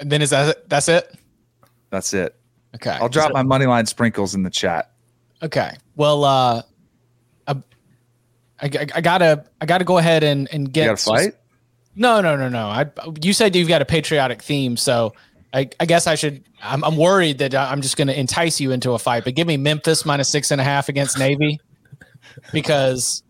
And 0.00 0.12
then 0.12 0.22
is 0.22 0.30
that 0.30 0.50
it? 0.50 0.68
that's 0.68 0.88
it? 0.88 1.12
That's 1.90 2.14
it. 2.14 2.36
Okay. 2.74 2.90
I'll 2.90 3.08
drop 3.08 3.32
my 3.32 3.42
money 3.42 3.66
line 3.66 3.86
sprinkles 3.86 4.34
in 4.34 4.42
the 4.42 4.50
chat. 4.50 4.92
Okay. 5.42 5.72
Well, 5.96 6.24
uh, 6.24 6.62
I, 8.60 8.66
I 8.94 9.00
gotta, 9.00 9.44
I 9.60 9.66
gotta 9.66 9.84
go 9.84 9.98
ahead 9.98 10.24
and 10.24 10.48
and 10.52 10.72
get. 10.72 10.84
You 10.84 10.90
got 10.90 10.98
to 10.98 11.04
fight? 11.04 11.34
No, 11.94 12.20
no, 12.20 12.36
no, 12.36 12.48
no. 12.48 12.66
I, 12.66 12.86
you 13.22 13.32
said 13.32 13.56
you've 13.56 13.68
got 13.68 13.82
a 13.82 13.84
patriotic 13.84 14.42
theme, 14.42 14.76
so 14.76 15.14
I, 15.52 15.68
I 15.80 15.86
guess 15.86 16.06
I 16.06 16.14
should. 16.14 16.44
I'm, 16.62 16.84
I'm 16.84 16.96
worried 16.96 17.38
that 17.38 17.54
I'm 17.54 17.82
just 17.82 17.96
going 17.96 18.08
to 18.08 18.18
entice 18.18 18.60
you 18.60 18.70
into 18.70 18.92
a 18.92 18.98
fight, 18.98 19.24
but 19.24 19.34
give 19.34 19.46
me 19.46 19.56
Memphis 19.56 20.04
minus 20.04 20.28
six 20.28 20.50
and 20.50 20.60
a 20.60 20.64
half 20.64 20.88
against 20.88 21.18
Navy 21.18 21.58
because 22.52 23.22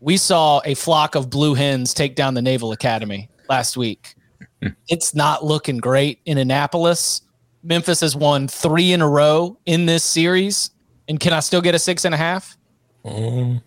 we 0.00 0.16
saw 0.16 0.60
a 0.64 0.74
flock 0.74 1.14
of 1.14 1.30
blue 1.30 1.54
hens 1.54 1.94
take 1.94 2.14
down 2.14 2.34
the 2.34 2.42
Naval 2.42 2.72
Academy 2.72 3.28
last 3.48 3.76
week. 3.76 4.14
it's 4.88 5.14
not 5.14 5.44
looking 5.44 5.78
great 5.78 6.20
in 6.24 6.38
Annapolis. 6.38 7.22
Memphis 7.62 8.00
has 8.00 8.16
won 8.16 8.48
three 8.48 8.92
in 8.92 9.02
a 9.02 9.08
row 9.08 9.58
in 9.66 9.86
this 9.86 10.04
series. 10.04 10.70
And 11.08 11.20
can 11.20 11.32
I 11.32 11.40
still 11.40 11.60
get 11.60 11.74
a 11.74 11.78
six 11.78 12.04
and 12.04 12.14
a 12.14 12.18
half? 12.18 12.56
Um, 13.04 13.62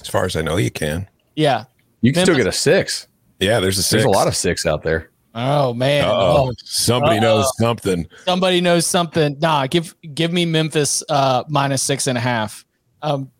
as 0.00 0.08
far 0.08 0.24
as 0.24 0.36
I 0.36 0.42
know, 0.42 0.56
you 0.56 0.70
can. 0.70 1.08
Yeah. 1.36 1.64
You 2.00 2.12
can 2.12 2.20
Memphis- 2.20 2.34
still 2.34 2.36
get 2.44 2.46
a 2.46 2.52
six. 2.56 3.06
Yeah, 3.40 3.60
there's 3.60 3.78
a 3.78 3.82
six. 3.82 3.90
There's 3.90 4.04
a 4.04 4.08
lot 4.10 4.26
of 4.28 4.36
six 4.36 4.66
out 4.66 4.82
there. 4.82 5.10
Oh 5.34 5.72
man. 5.74 6.04
Oh, 6.06 6.48
Oh, 6.48 6.52
somebody 6.64 7.18
Uh-oh. 7.18 7.20
knows 7.22 7.56
something. 7.58 8.06
somebody 8.24 8.60
knows 8.60 8.86
something. 8.86 9.36
Nah, 9.40 9.66
give 9.68 9.94
give 10.14 10.32
me 10.32 10.44
Memphis 10.44 11.02
uh 11.08 11.44
minus 11.48 11.82
six 11.82 12.06
and 12.08 12.18
a 12.18 12.20
half. 12.20 12.64
Um 13.02 13.30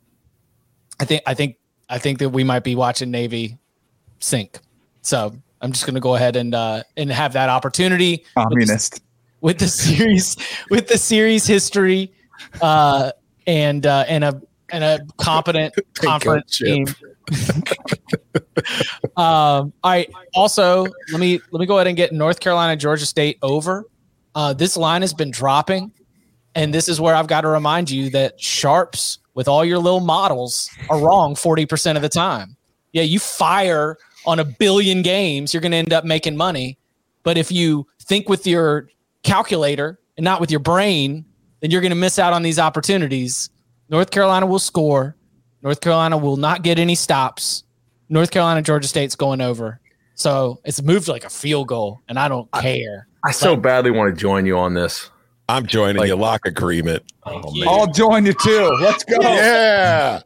I 1.01 1.05
think 1.05 1.23
I 1.27 1.35
think 1.35 1.57
I 1.89 1.99
think 1.99 2.19
that 2.21 2.29
we 2.29 2.45
might 2.45 2.63
be 2.63 2.75
watching 2.77 3.11
Navy 3.11 3.59
sink. 4.21 4.59
So 5.03 5.35
I'm 5.61 5.73
just 5.73 5.87
gonna 5.87 5.99
go 6.01 6.15
ahead 6.15 6.37
and 6.37 6.55
uh 6.55 6.83
and 6.97 7.11
have 7.11 7.33
that 7.33 7.49
opportunity 7.49 8.11
with 8.19 8.25
the- 8.27 8.41
Communist. 8.43 9.01
with 9.41 9.59
the 9.59 9.69
series 9.69 10.37
with 10.71 10.87
the 10.89 10.99
series 10.99 11.47
history 11.47 12.13
uh 12.61 13.11
and 13.47 13.87
uh 13.87 14.05
and 14.09 14.23
a 14.25 14.41
and 14.71 14.85
a 14.85 15.01
competent 15.16 15.75
conference 15.95 16.59
team. 16.59 16.87
um 19.16 19.73
all 19.83 19.91
right 19.91 20.11
also 20.35 20.87
let 21.12 21.21
me 21.21 21.41
let 21.51 21.61
me 21.61 21.66
go 21.66 21.77
ahead 21.77 21.87
and 21.87 21.97
get 21.97 22.11
north 22.12 22.41
carolina 22.41 22.77
georgia 22.77 23.07
state 23.07 23.39
over. 23.43 23.85
Uh 24.35 24.53
this 24.53 24.77
line 24.77 25.03
has 25.03 25.12
been 25.12 25.31
dropping 25.31 25.93
and 26.55 26.73
this 26.73 26.89
is 26.89 27.01
where 27.01 27.14
i've 27.14 27.27
got 27.27 27.43
to 27.43 27.49
remind 27.49 27.91
you 27.91 28.11
that 28.11 28.41
sharps 28.41 29.19
with 29.35 29.47
all 29.47 29.64
your 29.64 29.79
little 29.79 30.01
models 30.01 30.71
are 30.91 30.99
wrong 30.99 31.35
40% 31.35 31.97
of 31.97 32.03
the 32.03 32.09
time. 32.09 32.57
Yeah 32.93 33.03
you 33.03 33.19
fire 33.19 33.97
on 34.27 34.39
a 34.39 34.45
billion 34.45 35.03
games 35.03 35.53
you're 35.53 35.61
going 35.61 35.73
to 35.73 35.79
end 35.79 35.93
up 35.93 36.05
making 36.05 36.37
money. 36.37 36.79
But 37.23 37.37
if 37.37 37.53
you 37.53 37.87
think 38.03 38.29
with 38.29 38.47
your 38.47 38.89
calculator 39.23 39.99
and 40.16 40.25
not 40.25 40.41
with 40.41 40.51
your 40.51 40.61
brain 40.61 41.25
then 41.61 41.71
you're 41.71 41.81
going 41.81 41.91
to 41.91 41.97
miss 41.97 42.19
out 42.19 42.33
on 42.33 42.43
these 42.43 42.59
opportunities 42.59 43.51
north 43.89 44.11
carolina 44.11 44.47
will 44.47 44.59
score 44.59 45.16
north 45.62 45.80
carolina 45.80 46.16
will 46.16 46.36
not 46.36 46.62
get 46.62 46.78
any 46.78 46.95
stops 46.95 47.64
North 48.11 48.30
Carolina, 48.30 48.62
Georgia 48.62 48.89
State's 48.89 49.14
going 49.16 49.43
over. 49.43 49.80
So 50.14 50.61
it's 50.64 50.80
moved 50.80 51.09
like 51.09 51.24
a 51.24 51.28
field 51.28 51.68
goal, 51.68 52.01
and 52.09 52.18
I 52.18 52.26
don't 52.26 52.51
care. 52.53 53.07
I 53.22 53.32
so 53.32 53.55
badly 53.55 53.91
want 53.91 54.14
to 54.14 54.18
join 54.18 54.47
you 54.47 54.57
on 54.57 54.72
this. 54.72 55.11
I'm 55.47 55.66
joining 55.66 55.97
Like- 55.99 56.09
you. 56.09 56.16
Lock 56.16 56.47
agreement. 56.47 57.03
Oh, 57.24 57.53
man. 57.55 57.68
I'll 57.68 57.86
join 57.86 58.24
you 58.24 58.32
too. 58.32 58.70
Let's 58.80 59.05
go. 59.05 59.18
Yeah. 59.20 60.20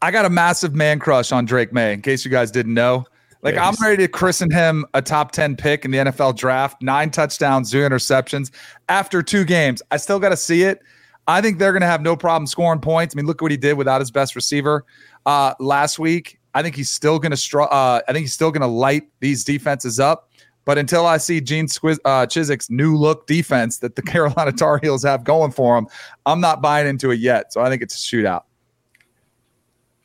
I 0.00 0.10
got 0.10 0.24
a 0.24 0.30
massive 0.30 0.74
man 0.74 0.98
crush 0.98 1.30
on 1.32 1.44
Drake 1.44 1.72
Maye, 1.72 1.92
in 1.92 2.02
case 2.02 2.24
you 2.24 2.30
guys 2.30 2.50
didn't 2.50 2.74
know. 2.74 3.06
Like, 3.42 3.54
Yeah, 3.54 3.68
I'm 3.68 3.74
ready 3.82 3.96
to 4.04 4.08
christen 4.08 4.50
him 4.50 4.86
a 4.94 5.02
top 5.02 5.32
10 5.32 5.56
pick 5.56 5.84
in 5.84 5.90
the 5.90 5.98
NFL 5.98 6.36
draft, 6.36 6.80
nine 6.80 7.10
touchdowns, 7.10 7.68
zero 7.68 7.88
interceptions 7.88 8.52
after 8.88 9.22
two 9.22 9.44
games. 9.44 9.82
I 9.90 9.96
still 9.96 10.20
got 10.20 10.28
to 10.28 10.36
see 10.36 10.62
it. 10.62 10.80
I 11.26 11.40
think 11.40 11.58
they're 11.58 11.72
going 11.72 11.82
to 11.82 11.88
have 11.88 12.02
no 12.02 12.16
problem 12.16 12.46
scoring 12.46 12.80
points. 12.80 13.14
I 13.14 13.16
mean, 13.16 13.26
look 13.26 13.42
what 13.42 13.50
he 13.50 13.56
did 13.56 13.74
without 13.74 14.00
his 14.00 14.10
best 14.10 14.34
receiver 14.36 14.84
uh, 15.26 15.54
last 15.60 15.98
week. 15.98 16.38
I 16.54 16.62
think 16.62 16.76
he's 16.76 16.90
still 16.90 17.18
going 17.18 17.30
to 17.30 17.36
str- 17.36 17.62
uh, 17.62 18.00
I 18.06 18.12
think 18.12 18.18
he's 18.18 18.34
still 18.34 18.50
going 18.50 18.62
to 18.62 18.66
light 18.66 19.04
these 19.20 19.44
defenses 19.44 19.98
up. 19.98 20.30
But 20.64 20.78
until 20.78 21.06
I 21.06 21.16
see 21.16 21.40
Gene 21.40 21.66
Squiz- 21.66 21.98
uh, 22.04 22.26
Chizik's 22.26 22.70
new 22.70 22.96
look 22.96 23.26
defense 23.26 23.78
that 23.78 23.96
the 23.96 24.02
Carolina 24.12 24.52
Tar 24.52 24.78
Heels 24.78 25.02
have 25.02 25.24
going 25.24 25.50
for 25.50 25.76
him, 25.76 25.88
I'm 26.26 26.40
not 26.40 26.62
buying 26.62 26.86
into 26.86 27.10
it 27.10 27.18
yet. 27.18 27.52
So 27.52 27.60
I 27.60 27.68
think 27.68 27.82
it's 27.82 27.94
a 27.94 28.16
shootout. 28.16 28.42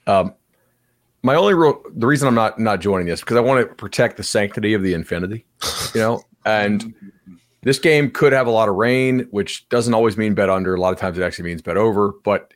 Um, 0.08 0.34
my 1.28 1.36
only 1.36 1.54
real 1.54 1.84
the 1.94 2.08
reason 2.08 2.26
I'm 2.26 2.36
not 2.36 2.58
not 2.58 2.80
joining 2.80 3.06
this 3.06 3.20
because 3.20 3.36
I 3.36 3.42
want 3.42 3.68
to 3.68 3.76
protect 3.76 4.16
the 4.16 4.24
sanctity 4.24 4.74
of 4.74 4.82
the 4.82 4.94
infinity, 4.94 5.46
you 5.94 6.00
know, 6.00 6.24
and 6.46 6.94
this 7.64 7.80
game 7.80 8.10
could 8.12 8.32
have 8.32 8.48
a 8.48 8.50
lot 8.50 8.70
of 8.70 8.76
rain, 8.76 9.28
which 9.32 9.68
doesn't 9.68 9.94
always 9.94 10.16
mean 10.16 10.36
bet 10.36 10.50
under. 10.50 10.74
A 10.74 10.80
lot 10.80 10.94
of 10.94 11.00
times 11.00 11.18
it 11.18 11.24
actually 11.24 11.44
means 11.50 11.62
bet 11.62 11.76
over. 11.76 12.14
But 12.24 12.54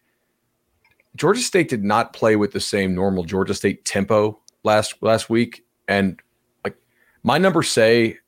Georgia 1.18 1.42
State 1.42 1.68
did 1.68 1.84
not 1.84 2.14
play 2.14 2.38
with 2.38 2.54
the 2.54 2.62
same 2.62 2.96
normal 2.96 3.26
Georgia 3.26 3.54
State 3.54 3.84
tempo 3.84 4.40
last 4.64 4.96
last 5.02 5.30
week, 5.30 5.66
and 5.90 6.18
like 6.64 6.78
my 7.24 7.38
numbers 7.38 7.70
say 7.70 8.20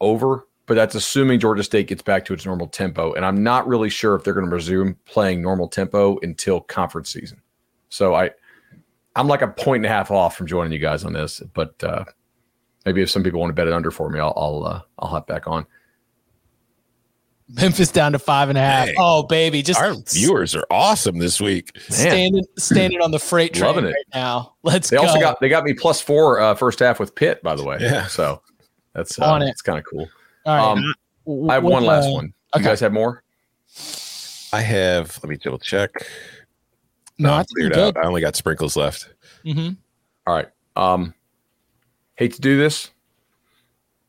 over, 0.00 0.46
but 0.64 0.76
that's 0.76 0.94
assuming 0.94 1.40
Georgia 1.40 1.62
State 1.62 1.88
gets 1.88 2.00
back 2.00 2.24
to 2.24 2.32
its 2.32 2.46
normal 2.46 2.68
tempo, 2.68 3.12
and 3.12 3.26
I'm 3.26 3.42
not 3.42 3.68
really 3.68 3.90
sure 3.90 4.14
if 4.14 4.24
they're 4.24 4.32
going 4.32 4.48
to 4.48 4.54
resume 4.54 4.96
playing 5.04 5.42
normal 5.42 5.68
tempo 5.68 6.18
until 6.22 6.62
conference 6.62 7.12
season. 7.12 7.42
So 7.90 8.14
I. 8.14 8.30
I'm 9.16 9.26
like 9.28 9.42
a 9.42 9.48
point 9.48 9.84
and 9.84 9.86
a 9.86 9.88
half 9.88 10.10
off 10.10 10.36
from 10.36 10.46
joining 10.46 10.72
you 10.72 10.78
guys 10.78 11.04
on 11.04 11.12
this, 11.12 11.40
but 11.54 11.82
uh, 11.82 12.04
maybe 12.86 13.02
if 13.02 13.10
some 13.10 13.22
people 13.22 13.40
want 13.40 13.50
to 13.50 13.54
bet 13.54 13.66
it 13.66 13.72
under 13.72 13.90
for 13.90 14.08
me, 14.10 14.20
I'll 14.20 14.32
I'll, 14.36 14.64
uh, 14.66 14.80
I'll 14.98 15.08
hop 15.08 15.26
back 15.26 15.46
on. 15.48 15.66
Memphis 17.52 17.90
down 17.90 18.12
to 18.12 18.18
five 18.20 18.48
and 18.48 18.56
a 18.56 18.60
half. 18.60 18.86
Dang. 18.86 18.94
Oh, 18.96 19.24
baby. 19.24 19.60
Just 19.62 19.80
Our 19.80 19.94
viewers 20.08 20.54
are 20.54 20.64
awesome 20.70 21.18
this 21.18 21.40
week. 21.40 21.76
standing 21.88 22.44
standing 22.56 23.00
on 23.00 23.10
the 23.10 23.18
freight 23.18 23.54
train 23.54 23.66
Loving 23.74 23.84
it. 23.86 23.88
right 23.88 24.04
now. 24.14 24.54
Let's 24.62 24.88
They 24.90 24.96
go. 24.98 25.02
also 25.02 25.18
got 25.18 25.40
they 25.40 25.48
got 25.48 25.64
me 25.64 25.74
plus 25.74 26.00
four 26.00 26.38
uh, 26.40 26.54
first 26.54 26.78
half 26.78 27.00
with 27.00 27.12
Pitt, 27.16 27.42
by 27.42 27.56
the 27.56 27.64
way. 27.64 27.78
Yeah. 27.80 28.06
so 28.06 28.40
that's 28.94 29.18
uh, 29.18 29.24
On 29.24 29.42
it. 29.42 29.48
It's 29.48 29.62
kind 29.62 29.78
of 29.80 29.84
cool. 29.84 30.08
All 30.46 30.56
right. 30.56 30.64
Um, 30.84 30.94
W- 31.26 31.48
I 31.50 31.54
have 31.54 31.64
what, 31.64 31.72
one 31.72 31.84
last 31.84 32.06
uh, 32.06 32.12
one. 32.12 32.32
You 32.54 32.62
guys 32.62 32.78
have 32.80 32.92
more? 32.92 33.24
I 34.52 34.60
have. 34.60 35.18
Let 35.20 35.30
me 35.30 35.36
double 35.36 35.58
check. 35.58 35.90
No, 37.20 37.32
I 37.32 37.38
I'm 37.40 37.44
cleared 37.44 37.76
out. 37.76 37.96
I 37.96 38.02
only 38.06 38.20
got 38.20 38.36
sprinkles 38.36 38.76
left. 38.76 39.08
Mhm. 39.44 39.76
All 40.26 40.34
right. 40.34 40.48
Um, 40.76 41.14
Hate 42.14 42.34
to 42.34 42.40
do 42.40 42.58
this, 42.58 42.90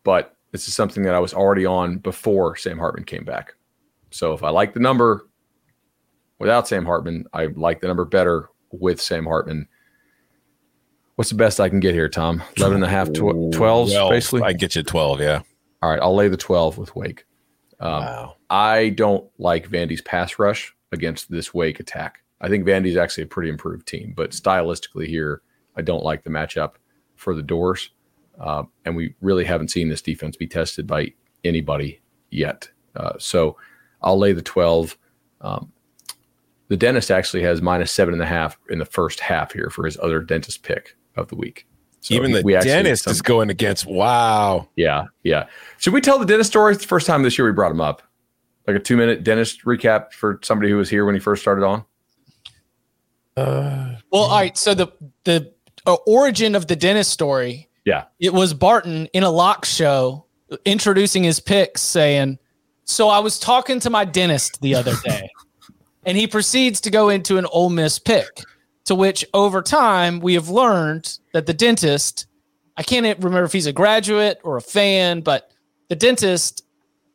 but 0.04 0.36
this 0.52 0.68
is 0.68 0.74
something 0.74 1.04
that 1.04 1.16
I 1.16 1.20
was 1.20 1.34
already 1.34 1.66
on 1.66 1.98
before 2.00 2.58
Sam 2.58 2.78
Hartman 2.78 3.06
came 3.06 3.24
back. 3.24 3.54
So 4.10 4.34
if 4.34 4.44
I 4.44 4.50
like 4.50 4.74
the 4.74 4.82
number 4.82 5.28
without 6.40 6.68
Sam 6.68 6.86
Hartman, 6.86 7.26
I 7.32 7.46
like 7.46 7.80
the 7.80 7.88
number 7.88 8.04
better 8.04 8.50
with 8.72 9.00
Sam 9.00 9.26
Hartman. 9.26 9.68
What's 11.16 11.30
the 11.30 11.38
best 11.38 11.60
I 11.62 11.70
can 11.70 11.80
get 11.80 11.94
here, 11.94 12.10
Tom? 12.10 12.42
11 12.58 12.76
and 12.76 12.84
a 12.84 12.90
half, 12.90 13.10
tw- 13.14 13.20
12s, 13.54 13.54
12. 13.94 14.10
basically? 14.10 14.42
I 14.44 14.54
get 14.54 14.76
you 14.76 14.84
12, 14.84 15.22
yeah. 15.22 15.42
All 15.82 15.90
right, 15.90 16.00
I'll 16.02 16.16
lay 16.16 16.28
the 16.28 16.38
12 16.38 16.78
with 16.78 16.94
Wake. 16.96 17.26
Um, 17.80 17.92
Wow. 18.04 18.36
I 18.50 18.90
don't 18.90 19.30
like 19.38 19.70
Vandy's 19.70 20.02
pass 20.02 20.38
rush 20.38 20.76
against 20.92 21.32
this 21.32 21.54
Wake 21.54 21.80
attack. 21.80 22.24
I 22.42 22.50
think 22.50 22.66
Vandy's 22.66 22.98
actually 22.98 23.24
a 23.24 23.28
pretty 23.28 23.50
improved 23.50 23.88
team, 23.88 24.14
but 24.16 24.32
stylistically 24.32 25.08
here, 25.08 25.42
I 25.78 25.82
don't 25.84 26.04
like 26.04 26.24
the 26.24 26.30
matchup 26.30 26.74
for 27.16 27.36
the 27.36 27.44
Dores. 27.44 27.92
Uh, 28.40 28.64
and 28.86 28.96
we 28.96 29.14
really 29.22 29.46
haven't 29.46 29.70
seen 29.70 29.90
this 29.90 30.02
defense 30.02 30.36
be 30.36 30.48
tested 30.48 30.88
by 30.88 31.14
anybody 31.44 32.02
yet. 32.32 32.68
Uh, 32.96 33.14
so 33.20 33.56
I'll 34.02 34.18
lay 34.18 34.34
the 34.34 34.42
12. 34.42 34.98
Um, 35.42 35.72
the 36.70 36.78
dentist 36.78 37.12
actually 37.12 37.44
has 37.44 37.62
minus 37.62 37.92
seven 37.92 38.14
and 38.14 38.24
a 38.24 38.26
half 38.26 38.58
in 38.70 38.80
the 38.80 38.86
first 38.86 39.20
half 39.20 39.54
here 39.54 39.70
for 39.70 39.86
his 39.86 39.98
other 40.02 40.22
dentist 40.22 40.64
pick 40.64 40.96
of 41.16 41.28
the 41.28 41.36
week. 41.36 41.68
So 42.00 42.16
Even 42.16 42.32
the 42.32 42.42
we 42.42 42.54
dentist 42.54 43.04
some- 43.04 43.12
is 43.12 43.22
going 43.22 43.52
against. 43.52 43.86
Wow. 43.86 44.68
yeah, 44.76 45.06
yeah. 45.24 45.46
Should 45.78 45.94
we 45.94 46.02
tell 46.02 46.18
the 46.18 46.26
dentist 46.26 46.50
story? 46.50 46.74
It's 46.74 46.82
the 46.82 46.88
first 46.88 47.06
time 47.06 47.22
this 47.22 47.38
year 47.38 47.46
we 47.46 47.52
brought 47.54 47.72
him 47.72 47.82
up. 47.82 48.02
Like 48.66 48.78
a 48.78 48.80
two 48.80 48.98
minute 48.98 49.24
dentist 49.24 49.64
recap 49.66 50.14
for 50.14 50.40
somebody 50.42 50.72
who 50.72 50.78
was 50.78 50.90
here 50.90 51.06
when 51.06 51.14
he 51.14 51.20
first 51.22 51.42
started 51.44 51.64
on. 51.64 51.84
Well, 53.38 53.98
all 54.14 54.30
right. 54.30 54.58
So 54.58 54.74
the 54.74 54.88
the 55.24 55.54
uh, 55.86 55.96
origin 56.06 56.56
of 56.56 56.68
the 56.68 56.76
dentist 56.76 57.12
story, 57.12 57.70
Yeah. 57.86 58.06
it 58.20 58.34
was 58.34 58.54
Barton 58.54 59.08
in 59.14 59.24
a 59.24 59.30
lock 59.32 59.66
show 59.66 60.26
introducing 60.66 61.24
his 61.24 61.40
picks, 61.40 61.82
saying, 61.82 62.38
"So 62.84 63.10
I 63.10 63.20
was 63.20 63.40
talking 63.40 63.80
to 63.82 63.90
my 63.90 64.06
dentist 64.06 64.62
the 64.62 64.76
other 64.76 64.94
day, 65.06 65.30
and 66.06 66.18
he 66.18 66.28
proceeds 66.28 66.82
to 66.82 66.90
go 66.92 67.10
into 67.10 67.38
an 67.38 67.46
Ole 67.52 67.70
Miss 67.70 68.00
pick." 68.00 68.44
To 68.86 68.96
which, 68.96 69.24
over 69.36 69.62
time, 69.62 70.20
we 70.20 70.34
have 70.34 70.50
learned 70.50 71.20
that 71.34 71.46
the 71.46 71.54
dentist, 71.54 72.26
I 72.78 72.84
can't 72.84 73.06
remember 73.24 73.44
if 73.46 73.54
he's 73.54 73.68
a 73.68 73.72
graduate 73.72 74.40
or 74.44 74.58
a 74.58 74.62
fan, 74.62 75.22
but 75.22 75.52
the 75.88 75.96
dentist 75.96 76.64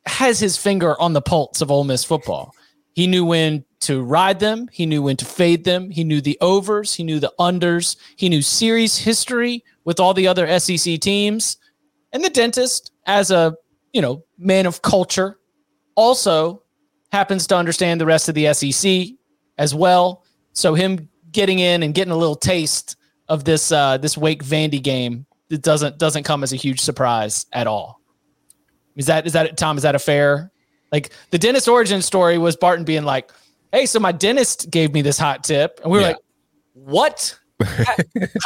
has 0.05 0.39
his 0.39 0.55
finger 0.57 0.99
on 0.99 1.11
the 1.11 1.21
pulse 1.21 1.59
of 1.61 1.69
Ole 1.69 1.83
Miss 1.83 2.05
football. 2.05 2.55
He 2.93 3.05
knew 3.05 3.25
when 3.25 3.65
to 3.81 4.01
ride 4.01 4.39
them, 4.39 4.67
he 4.71 4.85
knew 4.85 5.03
when 5.03 5.17
to 5.17 5.25
fade 5.25 5.63
them, 5.63 5.89
he 5.89 6.03
knew 6.03 6.21
the 6.21 6.37
overs, 6.41 6.93
he 6.93 7.03
knew 7.03 7.19
the 7.19 7.33
unders, 7.39 7.95
he 8.15 8.29
knew 8.29 8.41
series 8.41 8.97
history 8.97 9.63
with 9.85 9.99
all 9.99 10.13
the 10.13 10.27
other 10.27 10.59
SEC 10.59 10.99
teams. 10.99 11.57
And 12.11 12.23
the 12.23 12.29
dentist, 12.29 12.91
as 13.05 13.31
a 13.31 13.55
you 13.93 14.01
know 14.01 14.23
man 14.37 14.65
of 14.65 14.81
culture, 14.81 15.39
also 15.95 16.63
happens 17.11 17.47
to 17.47 17.55
understand 17.55 18.01
the 18.01 18.05
rest 18.05 18.29
of 18.29 18.35
the 18.35 18.53
SEC 18.53 19.15
as 19.57 19.73
well. 19.73 20.23
So 20.53 20.73
him 20.73 21.09
getting 21.31 21.59
in 21.59 21.83
and 21.83 21.93
getting 21.93 22.11
a 22.11 22.17
little 22.17 22.35
taste 22.35 22.95
of 23.29 23.43
this 23.43 23.71
uh, 23.71 23.97
this 23.97 24.17
Wake 24.17 24.43
Vandy 24.43 24.81
game 24.81 25.27
it 25.49 25.61
doesn't 25.61 25.97
doesn't 25.97 26.23
come 26.23 26.43
as 26.43 26.53
a 26.53 26.55
huge 26.55 26.81
surprise 26.81 27.45
at 27.53 27.67
all. 27.67 28.01
Is 28.95 29.05
that 29.05 29.25
is 29.25 29.33
that 29.33 29.57
Tom? 29.57 29.77
Is 29.77 29.83
that 29.83 29.95
a 29.95 29.99
fair? 29.99 30.51
Like 30.91 31.11
the 31.31 31.37
dentist 31.37 31.67
origin 31.67 32.01
story 32.01 32.37
was 32.37 32.55
Barton 32.55 32.85
being 32.85 33.03
like, 33.03 33.31
"Hey, 33.71 33.85
so 33.85 33.99
my 33.99 34.11
dentist 34.11 34.69
gave 34.71 34.93
me 34.93 35.01
this 35.01 35.17
hot 35.17 35.43
tip," 35.43 35.79
and 35.83 35.91
we 35.91 35.97
were 35.97 36.01
Yeah. 36.01 36.07
like, 36.09 36.17
"What?" 36.73 37.37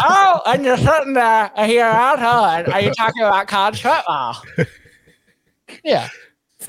oh, 0.03 0.41
and 0.45 0.63
you're 0.63 0.77
sitting 0.77 1.13
there 1.13 1.51
here 1.57 1.85
out 1.85 2.19
here. 2.19 2.73
Are 2.73 2.81
you 2.81 2.91
talking 2.93 3.21
about 3.23 3.47
college 3.47 3.81
football? 3.81 4.41
Yeah. 5.83 6.07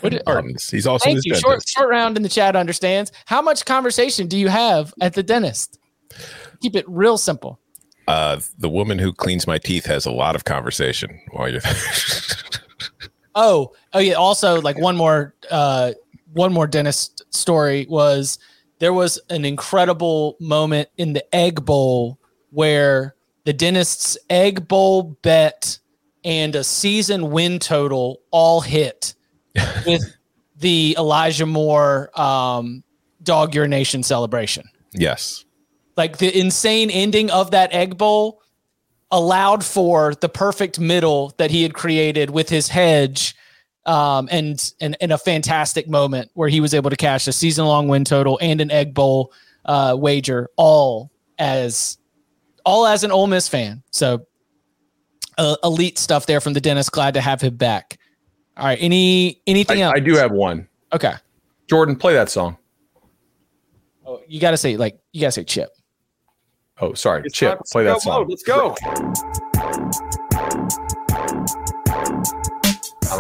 What, 0.01 0.25
Barton's. 0.25 0.71
He's 0.71 0.87
also 0.87 1.05
thank 1.05 1.19
you. 1.25 1.33
dentist. 1.33 1.43
Short, 1.43 1.69
short 1.69 1.89
round 1.91 2.17
in 2.17 2.23
the 2.23 2.29
chat 2.29 2.57
understands. 2.57 3.13
How 3.27 3.43
much 3.43 3.65
conversation 3.65 4.27
do 4.27 4.39
you 4.39 4.49
have 4.49 4.93
at 5.01 5.15
the 5.15 5.23
dentist? 5.23 5.79
Keep 6.63 6.77
it 6.77 6.85
real 6.89 7.19
simple. 7.19 7.59
Uh, 8.09 8.41
the 8.59 8.69
woman 8.69 8.99
who 8.99 9.13
cleans 9.13 9.47
my 9.47 9.59
teeth 9.59 9.87
has 9.87 10.07
a 10.07 10.11
lot 10.11 10.35
of 10.35 10.45
conversation 10.45 11.21
while 11.33 11.49
you're 11.49 11.61
there. 11.61 11.75
Oh, 13.35 13.73
oh 13.95 13.99
yeah. 13.99 14.13
Also, 14.13 14.61
like 14.61 14.79
one 14.79 14.95
more, 14.95 15.35
uh, 15.51 15.93
one 16.33 16.53
more 16.53 16.67
dentist 16.67 17.23
story 17.31 17.87
was 17.89 18.39
there 18.79 18.93
was 18.93 19.21
an 19.31 19.45
incredible 19.45 20.37
moment 20.41 20.89
in 20.97 21.13
the 21.13 21.35
Egg 21.35 21.65
Bowl 21.65 22.19
where 22.51 23.15
the 23.45 23.53
dentist's 23.53 24.19
Egg 24.29 24.67
Bowl 24.69 25.19
bet 25.23 25.79
and 26.25 26.55
a 26.55 26.65
season 26.65 27.31
win 27.31 27.59
total 27.59 28.21
all 28.31 28.61
hit 28.61 29.15
with 29.87 30.03
the 30.57 30.97
Elijah 30.99 31.47
Moore 31.47 32.11
um, 32.19 32.83
dog 33.23 33.55
urination 33.55 34.03
celebration. 34.03 34.65
yes. 34.93 35.45
Like 35.95 36.17
the 36.17 36.37
insane 36.37 36.91
ending 36.91 37.31
of 37.31 37.51
that 37.51 37.73
Egg 37.75 37.99
Bowl 37.99 38.41
allowed 39.11 39.63
for 39.63 40.15
the 40.15 40.29
perfect 40.29 40.81
middle 40.81 41.35
that 41.37 41.51
he 41.51 41.63
had 41.63 41.75
created 41.75 42.31
with 42.31 42.49
his 42.49 42.69
hedge 42.69 43.37
um, 43.87 44.29
and, 44.31 44.73
and 44.81 44.97
and 45.01 45.13
a 45.13 45.19
fantastic 45.19 45.89
moment 45.89 46.31
where 46.35 46.49
he 46.49 46.61
was 46.61 46.75
able 46.75 46.91
to 46.91 46.97
cash 46.97 47.27
a 47.27 47.33
season 47.33 47.65
long 47.65 47.89
win 47.89 48.05
total 48.05 48.39
and 48.41 48.61
an 48.61 48.71
Egg 48.71 48.95
Bowl 48.95 49.33
uh, 49.65 49.97
wager 49.99 50.51
all 50.57 51.11
as 51.39 51.99
all 52.65 52.87
as 52.87 53.05
an 53.05 53.11
Ole 53.11 53.27
Miss 53.27 53.49
fan. 53.49 53.83
So 53.91 54.27
uh, 55.39 55.57
elite 55.65 55.99
stuff 55.99 56.27
there 56.27 56.41
from 56.41 56.53
the 56.53 56.61
dentist. 56.61 56.93
Glad 56.93 57.15
to 57.15 57.21
have 57.21 57.41
him 57.41 57.57
back. 57.57 57.99
All 58.57 58.67
right. 58.67 58.79
Any 58.81 59.41
anything 59.47 59.83
I, 59.83 59.87
else? 59.87 59.95
I 59.97 60.01
do 60.01 60.15
have 60.17 60.33
one. 60.33 60.69
Okay. 60.93 61.15
Jordan, 61.69 61.97
play 61.97 62.15
that 62.15 62.31
song. 62.31 62.57
Oh, 64.07 64.21
you 64.29 64.41
got 64.41 64.51
to 64.51 64.57
say 64.57 64.77
like 64.77 64.99
you 65.13 65.21
got 65.21 65.29
to 65.29 65.33
say 65.33 65.45
chip. 65.45 65.71
Oh, 66.81 66.95
sorry. 66.95 67.29
Chip, 67.31 67.61
play 67.71 67.85
that 67.85 68.03
song. 68.03 68.27
Let's 68.29 68.43
go. 68.43 68.75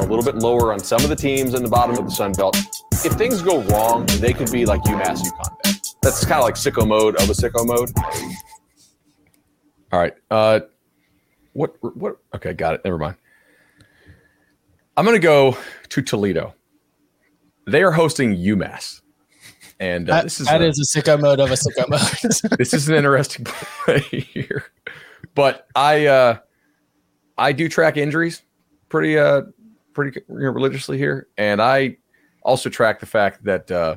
A 0.02 0.06
little 0.06 0.24
bit 0.24 0.36
lower 0.36 0.72
on 0.72 0.80
some 0.80 1.02
of 1.02 1.08
the 1.08 1.16
teams 1.16 1.54
in 1.54 1.62
the 1.62 1.68
bottom 1.68 1.96
of 1.96 2.04
the 2.04 2.10
Sun 2.10 2.32
Belt. 2.32 2.56
If 3.04 3.12
things 3.14 3.42
go 3.42 3.62
wrong, 3.64 4.06
they 4.20 4.32
could 4.32 4.50
be 4.50 4.64
like 4.66 4.82
UMass 4.82 5.22
UConn. 5.22 5.94
That's 6.02 6.24
kind 6.24 6.38
of 6.40 6.44
like 6.44 6.54
sicko 6.54 6.86
mode 6.86 7.16
of 7.16 7.30
a 7.30 7.32
sicko 7.32 7.66
mode. 7.66 7.90
All 9.92 10.00
right. 10.00 10.14
Uh, 10.30 10.60
what? 11.52 11.74
What? 11.80 12.16
Okay, 12.34 12.52
got 12.54 12.74
it. 12.74 12.80
Never 12.84 12.98
mind. 12.98 13.16
I'm 14.96 15.04
going 15.04 15.16
to 15.16 15.20
go 15.22 15.56
to 15.90 16.02
Toledo. 16.02 16.54
They 17.66 17.82
are 17.82 17.92
hosting 17.92 18.36
UMass, 18.36 19.00
and 19.78 20.10
uh, 20.10 20.14
That- 20.16 20.24
this 20.24 20.40
is 20.40 20.46
that 20.48 20.60
a- 20.62 20.66
is 20.68 20.94
a 20.94 20.98
sicko 21.00 21.20
mode 21.20 21.38
of 21.40 21.50
a 21.50 21.54
sicko 21.54 21.88
mode. 21.88 22.56
this 22.58 22.74
is 22.74 22.88
an 22.88 22.96
interesting 22.96 23.44
play 23.84 24.00
here. 24.00 24.64
But 25.34 25.66
I 25.74 26.06
uh 26.06 26.38
I 27.38 27.52
do 27.52 27.68
track 27.68 27.96
injuries 27.96 28.42
pretty 28.90 29.16
uh 29.18 29.42
pretty 29.94 30.20
you 30.28 30.38
know, 30.40 30.50
religiously 30.50 30.98
here. 30.98 31.28
And 31.38 31.60
I 31.60 31.96
also 32.42 32.68
track 32.68 33.00
the 33.00 33.06
fact 33.06 33.44
that 33.44 33.70
uh 33.70 33.96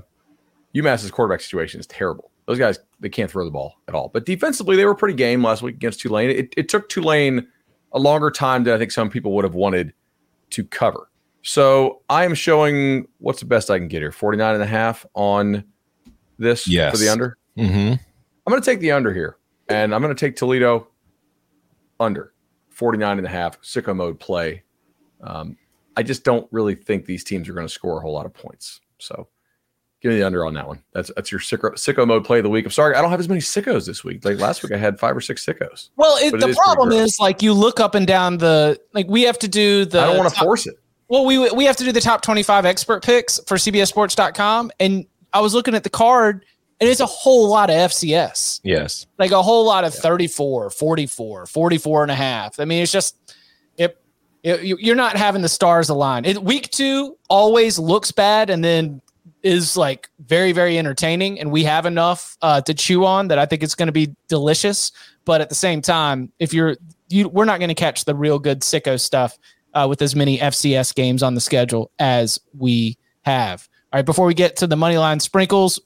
UMass's 0.75 1.11
quarterback 1.11 1.41
situation 1.41 1.79
is 1.79 1.87
terrible. 1.87 2.31
Those 2.47 2.59
guys 2.59 2.79
they 2.99 3.09
can't 3.09 3.29
throw 3.31 3.45
the 3.45 3.51
ball 3.51 3.75
at 3.87 3.95
all. 3.95 4.09
But 4.13 4.25
defensively, 4.25 4.75
they 4.75 4.85
were 4.85 4.95
pretty 4.95 5.15
game 5.15 5.43
last 5.43 5.61
week 5.61 5.75
against 5.75 5.99
Tulane. 6.01 6.29
It, 6.29 6.53
it 6.57 6.69
took 6.69 6.89
Tulane 6.89 7.47
a 7.91 7.99
longer 7.99 8.29
time 8.29 8.63
than 8.63 8.73
I 8.73 8.77
think 8.77 8.91
some 8.91 9.09
people 9.09 9.33
would 9.33 9.43
have 9.43 9.55
wanted 9.55 9.93
to 10.51 10.63
cover. 10.65 11.09
So 11.41 12.01
I 12.09 12.25
am 12.25 12.33
showing 12.33 13.07
what's 13.19 13.39
the 13.39 13.45
best 13.45 13.69
I 13.69 13.77
can 13.77 13.87
get 13.87 14.01
here 14.01 14.11
49 14.11 14.55
and 14.55 14.63
a 14.63 14.67
half 14.67 15.05
on 15.13 15.63
this 16.37 16.67
Yes. 16.67 16.91
for 16.91 16.97
the 16.97 17.09
under. 17.09 17.37
Mm-hmm. 17.57 17.93
I'm 17.93 18.51
going 18.51 18.61
to 18.61 18.65
take 18.65 18.79
the 18.79 18.91
under 18.91 19.13
here, 19.13 19.37
and 19.69 19.93
I'm 19.93 20.01
going 20.01 20.13
to 20.13 20.19
take 20.19 20.35
Toledo 20.35 20.87
under 21.99 22.33
49 22.69 23.17
and 23.17 23.25
a 23.25 23.29
half 23.29 23.61
sicko 23.61 23.95
mode 23.95 24.19
play. 24.19 24.63
Um, 25.21 25.57
I 25.97 26.03
just 26.03 26.23
don't 26.23 26.47
really 26.51 26.75
think 26.75 27.05
these 27.05 27.23
teams 27.23 27.47
are 27.49 27.53
going 27.53 27.67
to 27.67 27.73
score 27.73 27.97
a 27.97 28.01
whole 28.01 28.13
lot 28.13 28.25
of 28.25 28.33
points. 28.33 28.81
So 28.99 29.27
give 30.01 30.11
me 30.11 30.17
the 30.19 30.25
under 30.25 30.45
on 30.45 30.53
that 30.55 30.67
one. 30.67 30.81
That's 30.93 31.11
that's 31.15 31.31
your 31.31 31.39
sicko, 31.39 31.73
sicko 31.73 32.07
mode 32.07 32.25
play 32.25 32.39
of 32.39 32.43
the 32.43 32.49
week. 32.49 32.65
I'm 32.65 32.71
sorry, 32.71 32.95
I 32.95 33.01
don't 33.01 33.11
have 33.11 33.19
as 33.19 33.29
many 33.29 33.41
sickos 33.41 33.85
this 33.85 34.03
week. 34.03 34.23
Like 34.25 34.39
last 34.39 34.63
week, 34.63 34.71
I 34.71 34.77
had 34.77 34.99
five 34.99 35.15
or 35.15 35.21
six 35.21 35.45
sickos. 35.45 35.89
Well, 35.95 36.17
it, 36.21 36.39
the 36.39 36.47
is 36.47 36.57
problem 36.57 36.91
is 36.91 37.17
like 37.19 37.41
you 37.41 37.53
look 37.53 37.79
up 37.79 37.95
and 37.95 38.05
down 38.05 38.37
the 38.37 38.79
like 38.93 39.07
we 39.07 39.23
have 39.23 39.39
to 39.39 39.47
do 39.47 39.85
the. 39.85 39.99
I 40.01 40.05
don't 40.07 40.17
want 40.17 40.33
to 40.33 40.39
force 40.39 40.67
it. 40.67 40.75
Well, 41.07 41.25
we 41.25 41.49
we 41.51 41.65
have 41.65 41.77
to 41.77 41.83
do 41.83 41.91
the 41.91 42.01
top 42.01 42.21
twenty 42.21 42.43
five 42.43 42.65
expert 42.65 43.03
picks 43.03 43.39
for 43.47 43.57
CBSSports.com, 43.57 44.71
and 44.79 45.05
I 45.33 45.39
was 45.41 45.53
looking 45.53 45.75
at 45.75 45.83
the 45.83 45.89
card, 45.89 46.45
and 46.79 46.89
it's 46.89 46.99
a 46.99 47.05
whole 47.05 47.49
lot 47.49 47.69
of 47.69 47.75
FCS, 47.75 48.61
Yes. 48.63 49.05
like 49.19 49.31
a 49.31 49.43
whole 49.43 49.65
lot 49.65 49.83
of 49.83 49.93
34, 49.93 50.69
44, 50.69 51.45
44 51.45 52.03
and 52.03 52.11
a 52.11 52.15
half. 52.15 52.59
I 52.59 52.65
mean, 52.65 52.81
it's 52.81 52.91
just 52.91 53.15
it. 53.17 53.31
it 53.31 53.33
you- 53.33 53.35
you're 54.45 54.95
not 54.95 55.17
having 55.17 55.41
the 55.41 55.49
stars 55.49 55.89
align. 55.89 56.23
It, 56.23 56.43
week 56.43 56.69
two 56.69 57.17
always 57.29 57.79
looks 57.79 58.11
bad, 58.11 58.49
and 58.49 58.63
then 58.63 59.01
is 59.41 59.77
like 59.77 60.09
very 60.19 60.51
very 60.51 60.77
entertaining, 60.77 61.39
and 61.39 61.51
we 61.51 61.63
have 61.63 61.85
enough 61.85 62.37
uh, 62.41 62.61
to 62.61 62.73
chew 62.73 63.05
on 63.05 63.27
that 63.29 63.39
I 63.39 63.45
think 63.45 63.63
it's 63.63 63.75
going 63.75 63.87
to 63.87 63.93
be 63.93 64.15
delicious. 64.27 64.91
But 65.25 65.41
at 65.41 65.49
the 65.49 65.55
same 65.55 65.81
time, 65.81 66.31
if 66.39 66.53
you're 66.53 66.77
you 67.09 67.27
we're 67.29 67.45
not 67.45 67.59
going 67.59 67.69
to 67.69 67.75
catch 67.75 68.05
the 68.05 68.15
real 68.15 68.37
good 68.37 68.61
sicko 68.61 68.99
stuff 68.99 69.37
uh, 69.73 69.87
with 69.89 70.01
as 70.01 70.15
many 70.15 70.37
FCS 70.37 70.93
games 70.93 71.23
on 71.23 71.35
the 71.35 71.41
schedule 71.41 71.91
as 71.99 72.39
we 72.57 72.97
have. 73.23 73.67
All 73.91 73.97
right, 73.97 74.05
before 74.05 74.25
we 74.25 74.33
get 74.33 74.55
to 74.57 74.67
the 74.67 74.75
money 74.75 74.97
line 74.97 75.19
sprinkles, 75.19 75.79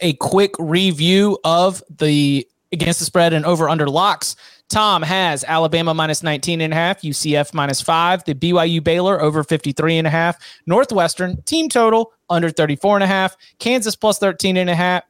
a 0.00 0.14
quick 0.14 0.52
review 0.58 1.38
of 1.44 1.82
the 1.98 2.46
against 2.72 2.98
the 2.98 3.04
spread 3.04 3.32
and 3.32 3.44
over 3.44 3.68
under 3.68 3.88
locks. 3.88 4.36
Tom 4.68 5.02
has 5.02 5.44
Alabama 5.44 5.94
minus 5.94 6.22
19 6.22 6.60
and 6.60 6.72
a 6.72 6.76
half, 6.76 7.02
UCF 7.02 7.54
minus 7.54 7.80
five, 7.80 8.24
the 8.24 8.34
BYU 8.34 8.82
Baylor 8.82 9.20
over 9.20 9.44
53 9.44 9.98
and 9.98 10.06
a 10.06 10.10
half, 10.10 10.36
Northwestern 10.66 11.40
team 11.42 11.68
total 11.68 12.12
under 12.28 12.50
34 12.50 12.96
and 12.96 13.04
a 13.04 13.06
half, 13.06 13.36
Kansas 13.58 13.94
plus 13.94 14.18
13 14.18 14.56
and 14.56 14.68
a 14.68 14.74
half, 14.74 15.04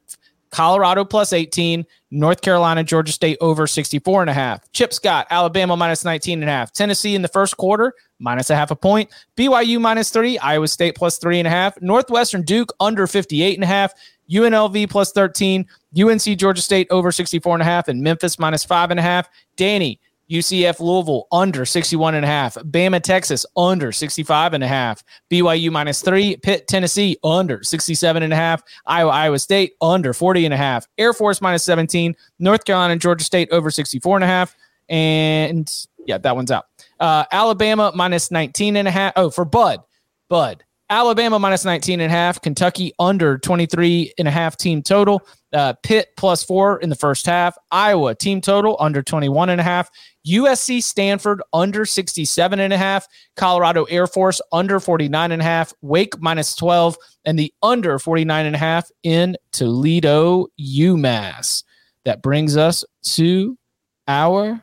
Colorado 0.51 1.05
plus 1.05 1.33
18, 1.33 1.85
North 2.11 2.41
Carolina, 2.41 2.85
Georgia 2.85 3.13
State 3.13 3.37
over 3.41 3.67
64 3.67 4.23
and 4.23 4.31
a 4.31 4.35
half. 4.35 4.71
Chip 4.73 4.93
Scott, 4.93 5.27
Alabama 5.31 5.77
minus 5.77 6.05
19 6.05 6.41
and 6.43 6.49
a 6.49 6.53
half. 6.53 6.73
Tennessee 6.73 7.15
in 7.15 7.23
the 7.23 7.29
first 7.29 7.57
quarter, 7.57 7.93
minus 8.19 8.51
a 8.51 8.57
half 8.57 8.71
a 8.71 8.77
point. 8.77 9.11
BYU 9.37 9.81
minus 9.81 10.11
three, 10.11 10.39
Iowa 10.39 10.69
State 10.69 10.95
plus 10.95 11.19
three 11.19 11.39
and 11.39 11.47
a 11.47 11.51
half. 11.51 11.81
Northwestern 11.83 12.43
Duke 12.43 12.73
under 12.81 13.07
58 13.07 13.55
and 13.55 13.65
a 13.65 13.67
half. 13.67 13.93
UNLV 14.31 14.91
plus 14.91 15.13
13, 15.13 15.67
UNC 15.99 16.23
Georgia 16.39 16.63
State 16.63 16.87
over 16.91 17.13
64 17.13 17.55
and 17.55 17.63
a 17.63 17.65
half, 17.65 17.89
and 17.89 18.03
Memphis 18.03 18.39
minus 18.39 18.65
five 18.65 18.91
and 18.91 19.01
a 19.01 19.03
half. 19.03 19.29
Danny, 19.57 20.01
UCF 20.31 20.81
Louisville 20.81 21.29
under 21.31 21.65
61 21.65 22.15
and 22.15 22.25
a 22.25 22.29
half. 22.29 22.55
Bama 22.57 23.01
Texas 23.01 23.47
under 23.57 23.93
65 23.93 24.55
and 24.55 24.65
a 24.65 24.69
half. 24.69 25.03
BYU 25.31 25.71
minus 25.71 26.03
three. 26.03 26.37
Pitt 26.37 26.67
Tennessee 26.67 27.17
under 27.23 27.63
67 27.63 28.23
and 28.23 28.33
a 28.33 28.37
half. 28.37 28.63
Iowa 28.87 29.11
Iowa 29.11 29.39
State 29.39 29.75
under 29.81 30.13
40 30.13 30.45
and 30.45 30.55
a 30.55 30.57
half. 30.57 30.87
Air 30.99 31.13
Force 31.13 31.41
minus 31.41 31.63
17. 31.65 32.15
North 32.39 32.65
Carolina 32.65 32.93
and 32.93 33.01
Georgia 33.01 33.25
State 33.25 33.49
over 33.53 33.71
64 33.71 34.17
and 34.17 34.25
a 34.25 34.29
half. 34.29 34.57
And 34.89 35.73
yeah, 36.07 36.19
that 36.19 36.35
one's 36.35 36.51
out. 36.51 36.67
Uh, 36.99 37.25
Alabama 37.31 37.93
minus 37.95 38.31
19 38.31 38.77
and 38.77 38.89
a 38.89 38.91
half. 38.91 39.13
Oh, 39.17 39.31
for 39.31 39.45
Bud. 39.45 39.81
Bud. 40.29 40.65
Alabama 40.89 41.39
minus 41.39 41.65
19 41.65 42.01
and 42.01 42.13
a 42.13 42.15
half. 42.15 42.41
Kentucky 42.41 42.93
under 42.99 43.39
23 43.39 44.13
and 44.19 44.29
a 44.29 44.31
half 44.31 44.57
team 44.57 44.83
total. 44.83 45.27
Uh, 45.53 45.73
Pitt 45.83 46.09
plus 46.17 46.45
four 46.45 46.79
in 46.79 46.91
the 46.91 46.95
first 46.95 47.27
half. 47.27 47.57
Iowa 47.71 48.15
team 48.15 48.41
total 48.41 48.77
under 48.79 49.03
21 49.03 49.51
and 49.51 49.61
a 49.61 49.65
half. 49.65 49.91
USC 50.27 50.83
Stanford 50.83 51.43
under 51.53 51.85
67 51.85 52.61
and 52.61 52.73
a 52.73 52.77
half. 52.77 53.09
Colorado 53.35 53.85
Air 53.85 54.07
Force 54.07 54.41
under 54.53 54.79
49 54.79 55.33
and 55.33 55.43
a 55.43 55.45
half. 55.45 55.73
Wake 55.83 56.21
minus 56.21 56.55
12 56.55 56.97
and 57.25 57.39
the 57.39 57.53
under 57.63 57.99
49 57.99 58.47
and 58.47 58.55
a 58.55 58.59
half 58.59 58.89
in 59.03 59.37
Toledo, 59.53 60.47
UMass. 60.61 61.65
That 62.05 62.23
brings 62.23 62.57
us 62.57 62.85
to 63.03 63.59
our 64.07 64.63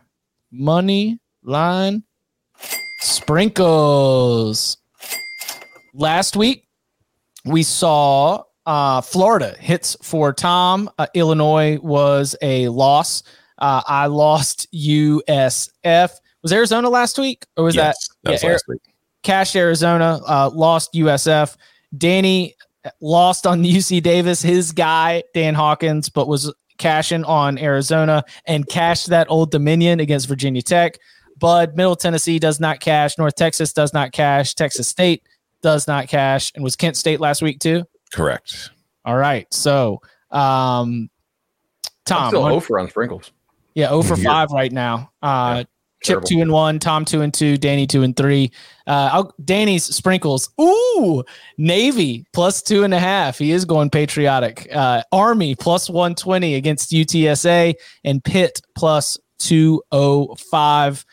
money 0.51 1.19
line 1.43 2.03
sprinkles. 2.99 4.77
Last 5.93 6.35
week, 6.35 6.67
we 7.45 7.63
saw 7.63 8.43
uh, 8.65 9.01
Florida 9.01 9.55
hits 9.59 9.95
for 10.01 10.33
Tom. 10.33 10.89
Uh, 10.97 11.07
Illinois 11.13 11.77
was 11.81 12.35
a 12.41 12.67
loss. 12.69 13.23
Uh, 13.59 13.81
I 13.87 14.07
lost 14.07 14.67
USF. 14.73 16.11
Was 16.41 16.51
Arizona 16.51 16.89
last 16.89 17.17
week, 17.17 17.45
or 17.55 17.63
was 17.65 17.75
Yes, 17.75 18.07
that, 18.07 18.15
that 18.23 18.31
was 18.31 18.43
yeah, 18.43 18.49
last 18.51 18.65
week. 18.67 18.81
Cash 19.21 19.55
Arizona 19.55 20.19
uh, 20.27 20.49
lost 20.53 20.93
USF. 20.93 21.55
Danny 21.97 22.55
lost 22.99 23.45
on 23.47 23.63
UC 23.63 24.01
Davis. 24.03 24.41
His 24.41 24.71
guy 24.71 25.23
Dan 25.33 25.53
Hawkins, 25.53 26.09
but 26.09 26.27
was 26.27 26.53
cashing 26.77 27.23
on 27.25 27.57
Arizona 27.57 28.23
and 28.47 28.67
cashed 28.67 29.07
that 29.07 29.29
Old 29.29 29.51
Dominion 29.51 29.99
against 29.99 30.27
Virginia 30.27 30.61
Tech. 30.61 30.97
Bud 31.37 31.75
Middle 31.75 31.95
Tennessee 31.95 32.39
does 32.39 32.59
not 32.59 32.79
cash. 32.79 33.17
North 33.17 33.35
Texas 33.35 33.73
does 33.73 33.93
not 33.93 34.11
cash. 34.11 34.53
Texas 34.55 34.87
State 34.87 35.23
does 35.63 35.87
not 35.87 36.07
cash. 36.07 36.51
And 36.53 36.63
was 36.63 36.75
Kent 36.75 36.95
State 36.97 37.19
last 37.19 37.41
week 37.41 37.59
too? 37.59 37.85
Correct. 38.13 38.69
All 39.05 39.17
right. 39.17 39.51
So, 39.51 39.99
um, 40.29 41.09
Tom, 42.05 42.23
I'm 42.25 42.29
still 42.29 42.41
what- 42.43 42.51
over 42.51 42.77
on 42.79 42.87
sprinkles. 42.89 43.31
yeah, 43.73 43.87
0 43.89 44.03
for 44.03 44.15
5 44.15 44.51
right 44.51 44.71
now. 44.71 45.11
Uh, 45.23 45.63
Chip 46.03 46.15
terrible. 46.15 46.27
two 46.27 46.41
and 46.41 46.51
one, 46.51 46.79
Tom 46.79 47.05
two 47.05 47.21
and 47.21 47.33
two, 47.33 47.55
Danny 47.57 47.87
two 47.87 48.03
and 48.03 48.13
three. 48.13 48.51
Uh, 48.85 49.09
I'll, 49.13 49.33
Danny's 49.45 49.85
sprinkles. 49.85 50.49
Ooh, 50.59 51.23
Navy 51.57 52.25
plus 52.33 52.61
two 52.61 52.83
and 52.83 52.93
a 52.93 52.99
half. 52.99 53.37
He 53.37 53.53
is 53.53 53.63
going 53.63 53.89
patriotic. 53.89 54.67
Uh, 54.75 55.03
Army 55.13 55.55
plus 55.55 55.89
120 55.89 56.55
against 56.55 56.91
UTSA 56.91 57.75
and 58.03 58.21
Pitt 58.21 58.61
plus 58.75 59.17
205. 59.39 61.05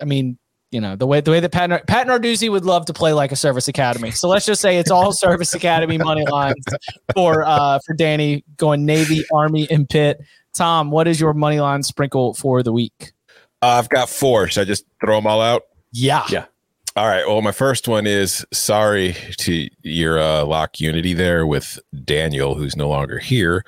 I 0.00 0.04
mean, 0.06 0.38
you 0.70 0.80
know, 0.80 0.96
the 0.96 1.06
way 1.06 1.20
the 1.20 1.30
way 1.30 1.40
that 1.40 1.50
Pat, 1.50 1.86
Pat 1.86 2.06
Narduzzi 2.06 2.50
would 2.50 2.64
love 2.64 2.86
to 2.86 2.92
play 2.92 3.12
like 3.12 3.32
a 3.32 3.36
service 3.36 3.68
academy. 3.68 4.10
So 4.10 4.28
let's 4.28 4.46
just 4.46 4.60
say 4.60 4.78
it's 4.78 4.90
all 4.90 5.12
service 5.12 5.52
academy 5.54 5.98
money 5.98 6.24
lines 6.26 6.64
for 7.14 7.44
uh 7.44 7.80
for 7.84 7.94
Danny 7.94 8.44
going 8.56 8.86
Navy, 8.86 9.24
Army, 9.32 9.66
and 9.70 9.88
Pitt. 9.88 10.20
Tom, 10.52 10.90
what 10.90 11.08
is 11.08 11.20
your 11.20 11.32
money 11.32 11.60
line 11.60 11.82
sprinkle 11.82 12.34
for 12.34 12.62
the 12.62 12.72
week? 12.72 13.12
Uh, 13.62 13.78
I've 13.78 13.88
got 13.88 14.08
four. 14.08 14.48
Should 14.48 14.62
I 14.62 14.64
just 14.64 14.84
throw 15.00 15.16
them 15.16 15.26
all 15.26 15.40
out? 15.40 15.62
Yeah. 15.92 16.24
Yeah. 16.30 16.46
All 16.96 17.06
right. 17.06 17.26
Well, 17.26 17.40
my 17.40 17.52
first 17.52 17.86
one 17.86 18.06
is 18.06 18.44
sorry 18.52 19.14
to 19.38 19.68
your 19.82 20.18
uh, 20.18 20.44
lock 20.44 20.80
unity 20.80 21.14
there 21.14 21.46
with 21.46 21.78
Daniel, 22.04 22.54
who's 22.56 22.74
no 22.76 22.88
longer 22.88 23.18
here, 23.18 23.64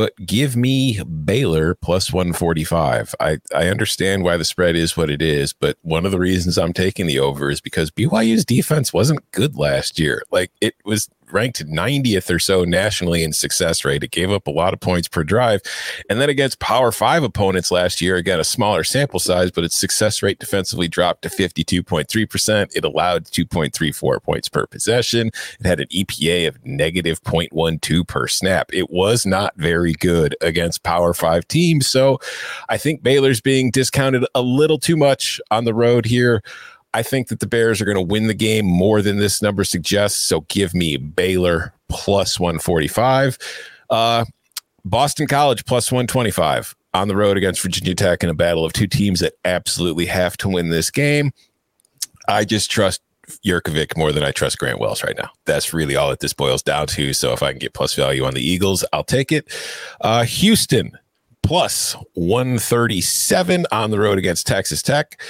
but 0.00 0.16
give 0.24 0.56
me 0.56 0.98
Baylor 1.02 1.74
plus 1.74 2.10
145. 2.10 3.14
I, 3.20 3.36
I 3.54 3.68
understand 3.68 4.24
why 4.24 4.38
the 4.38 4.46
spread 4.46 4.74
is 4.74 4.96
what 4.96 5.10
it 5.10 5.20
is, 5.20 5.52
but 5.52 5.76
one 5.82 6.06
of 6.06 6.10
the 6.10 6.18
reasons 6.18 6.56
I'm 6.56 6.72
taking 6.72 7.06
the 7.06 7.18
over 7.18 7.50
is 7.50 7.60
because 7.60 7.90
BYU's 7.90 8.46
defense 8.46 8.94
wasn't 8.94 9.30
good 9.32 9.56
last 9.56 9.98
year. 9.98 10.22
Like 10.30 10.52
it 10.62 10.74
was 10.86 11.10
ranked 11.32 11.64
90th 11.66 12.34
or 12.34 12.38
so 12.38 12.64
nationally 12.64 13.22
in 13.22 13.32
success 13.32 13.84
rate. 13.84 14.04
It 14.04 14.10
gave 14.10 14.30
up 14.30 14.46
a 14.46 14.50
lot 14.50 14.72
of 14.72 14.80
points 14.80 15.08
per 15.08 15.24
drive. 15.24 15.60
And 16.08 16.20
then 16.20 16.28
against 16.28 16.58
Power 16.60 16.92
Five 16.92 17.22
opponents 17.22 17.70
last 17.70 18.00
year, 18.00 18.16
again, 18.16 18.40
a 18.40 18.44
smaller 18.44 18.84
sample 18.84 19.20
size, 19.20 19.50
but 19.50 19.64
its 19.64 19.76
success 19.76 20.22
rate 20.22 20.38
defensively 20.38 20.88
dropped 20.88 21.22
to 21.22 21.28
52.3%. 21.28 22.76
It 22.76 22.84
allowed 22.84 23.26
2.34 23.26 24.22
points 24.22 24.48
per 24.48 24.66
possession. 24.66 25.28
It 25.60 25.66
had 25.66 25.80
an 25.80 25.88
EPA 25.88 26.48
of 26.48 26.64
negative 26.64 27.22
0.12 27.22 28.06
per 28.06 28.26
snap. 28.28 28.72
It 28.72 28.90
was 28.90 29.26
not 29.26 29.54
very 29.56 29.92
good 29.92 30.36
against 30.40 30.82
Power 30.82 31.14
Five 31.14 31.46
teams. 31.48 31.86
So 31.86 32.18
I 32.68 32.76
think 32.76 33.02
Baylor's 33.02 33.40
being 33.40 33.70
discounted 33.70 34.24
a 34.34 34.42
little 34.42 34.78
too 34.78 34.96
much 34.96 35.40
on 35.50 35.64
the 35.64 35.74
road 35.74 36.04
here. 36.04 36.42
I 36.92 37.02
think 37.02 37.28
that 37.28 37.40
the 37.40 37.46
Bears 37.46 37.80
are 37.80 37.84
going 37.84 37.96
to 37.96 38.02
win 38.02 38.26
the 38.26 38.34
game 38.34 38.66
more 38.66 39.00
than 39.00 39.18
this 39.18 39.40
number 39.40 39.64
suggests. 39.64 40.18
So 40.18 40.40
give 40.42 40.74
me 40.74 40.96
Baylor 40.96 41.72
plus 41.88 42.40
145. 42.40 43.38
Uh, 43.88 44.24
Boston 44.84 45.26
College 45.26 45.64
plus 45.66 45.92
125 45.92 46.74
on 46.94 47.08
the 47.08 47.16
road 47.16 47.36
against 47.36 47.60
Virginia 47.60 47.94
Tech 47.94 48.24
in 48.24 48.30
a 48.30 48.34
battle 48.34 48.64
of 48.64 48.72
two 48.72 48.86
teams 48.86 49.20
that 49.20 49.34
absolutely 49.44 50.06
have 50.06 50.36
to 50.38 50.48
win 50.48 50.70
this 50.70 50.90
game. 50.90 51.32
I 52.28 52.44
just 52.44 52.70
trust 52.70 53.00
Jurkovec 53.44 53.96
more 53.96 54.12
than 54.12 54.24
I 54.24 54.32
trust 54.32 54.58
Grant 54.58 54.80
Wells 54.80 55.04
right 55.04 55.16
now. 55.16 55.30
That's 55.46 55.72
really 55.72 55.96
all 55.96 56.10
that 56.10 56.20
this 56.20 56.32
boils 56.32 56.62
down 56.62 56.86
to. 56.88 57.12
So 57.12 57.32
if 57.32 57.42
I 57.42 57.52
can 57.52 57.58
get 57.58 57.74
plus 57.74 57.94
value 57.94 58.24
on 58.24 58.34
the 58.34 58.42
Eagles, 58.42 58.84
I'll 58.92 59.04
take 59.04 59.30
it. 59.30 59.52
Uh, 60.00 60.24
Houston 60.24 60.92
plus 61.42 61.94
137 62.14 63.66
on 63.72 63.90
the 63.90 63.98
road 63.98 64.18
against 64.18 64.46
Texas 64.46 64.82
Tech. 64.82 65.20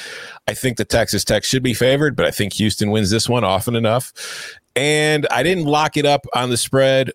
I 0.48 0.54
think 0.54 0.76
the 0.76 0.84
Texas 0.84 1.24
Tech 1.24 1.44
should 1.44 1.62
be 1.62 1.74
favored, 1.74 2.16
but 2.16 2.26
I 2.26 2.30
think 2.30 2.54
Houston 2.54 2.90
wins 2.90 3.10
this 3.10 3.28
one 3.28 3.44
often 3.44 3.76
enough. 3.76 4.12
And 4.76 5.26
I 5.30 5.42
didn't 5.42 5.64
lock 5.64 5.96
it 5.96 6.06
up 6.06 6.26
on 6.34 6.50
the 6.50 6.56
spread 6.56 7.10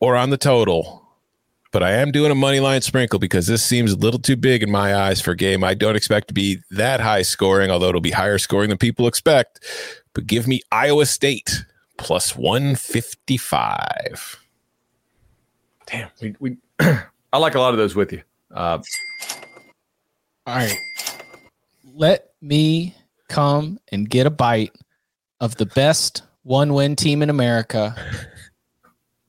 or 0.00 0.16
on 0.16 0.30
the 0.30 0.38
total, 0.38 1.06
but 1.72 1.82
I 1.82 1.92
am 1.92 2.10
doing 2.10 2.32
a 2.32 2.34
money 2.34 2.60
line 2.60 2.82
sprinkle 2.82 3.18
because 3.18 3.46
this 3.46 3.62
seems 3.62 3.92
a 3.92 3.96
little 3.96 4.20
too 4.20 4.36
big 4.36 4.62
in 4.62 4.70
my 4.70 4.94
eyes 4.94 5.20
for 5.20 5.32
a 5.32 5.36
game 5.36 5.62
I 5.62 5.74
don't 5.74 5.96
expect 5.96 6.28
to 6.28 6.34
be 6.34 6.58
that 6.70 7.00
high 7.00 7.22
scoring, 7.22 7.70
although 7.70 7.90
it'll 7.90 8.00
be 8.00 8.10
higher 8.10 8.38
scoring 8.38 8.70
than 8.70 8.78
people 8.78 9.06
expect. 9.06 9.60
But 10.14 10.26
give 10.26 10.48
me 10.48 10.62
Iowa 10.72 11.06
State 11.06 11.64
plus 11.96 12.36
155. 12.36 14.44
Damn, 15.86 16.08
we, 16.20 16.34
we 16.40 16.56
I 17.32 17.38
like 17.38 17.54
a 17.54 17.60
lot 17.60 17.72
of 17.72 17.78
those 17.78 17.94
with 17.94 18.12
you. 18.12 18.22
Uh, 18.52 18.78
All 20.46 20.56
right. 20.56 20.76
Let 21.94 22.32
me 22.40 22.94
come 23.28 23.78
and 23.92 24.08
get 24.08 24.26
a 24.26 24.30
bite 24.30 24.74
of 25.40 25.56
the 25.56 25.66
best 25.66 26.22
one 26.42 26.74
win 26.74 26.96
team 26.96 27.22
in 27.22 27.30
America. 27.30 27.94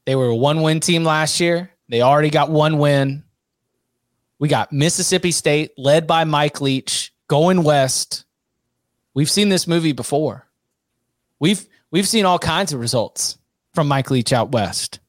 They 0.06 0.16
were 0.16 0.28
a 0.28 0.36
one 0.36 0.62
win 0.62 0.80
team 0.80 1.04
last 1.04 1.40
year. 1.40 1.72
They 1.90 2.02
already 2.02 2.30
got 2.30 2.50
one 2.50 2.80
win. 2.80 3.24
We 4.40 4.48
got 4.48 4.74
Mississippi 4.74 5.32
State 5.32 5.72
led 5.78 6.08
by 6.08 6.24
Mike 6.24 6.60
Leach 6.62 7.14
going 7.28 7.64
west. 7.64 8.26
We've 9.14 9.30
seen 9.30 9.50
this 9.50 9.68
movie 9.68 9.92
before. 9.92 10.48
We've 11.40 11.68
we've 11.92 12.08
seen 12.08 12.26
all 12.26 12.40
kinds 12.40 12.74
of 12.74 12.80
results 12.80 13.38
from 13.76 13.88
Mike 13.88 14.10
Leach 14.10 14.34
out 14.34 14.52
west. 14.52 15.00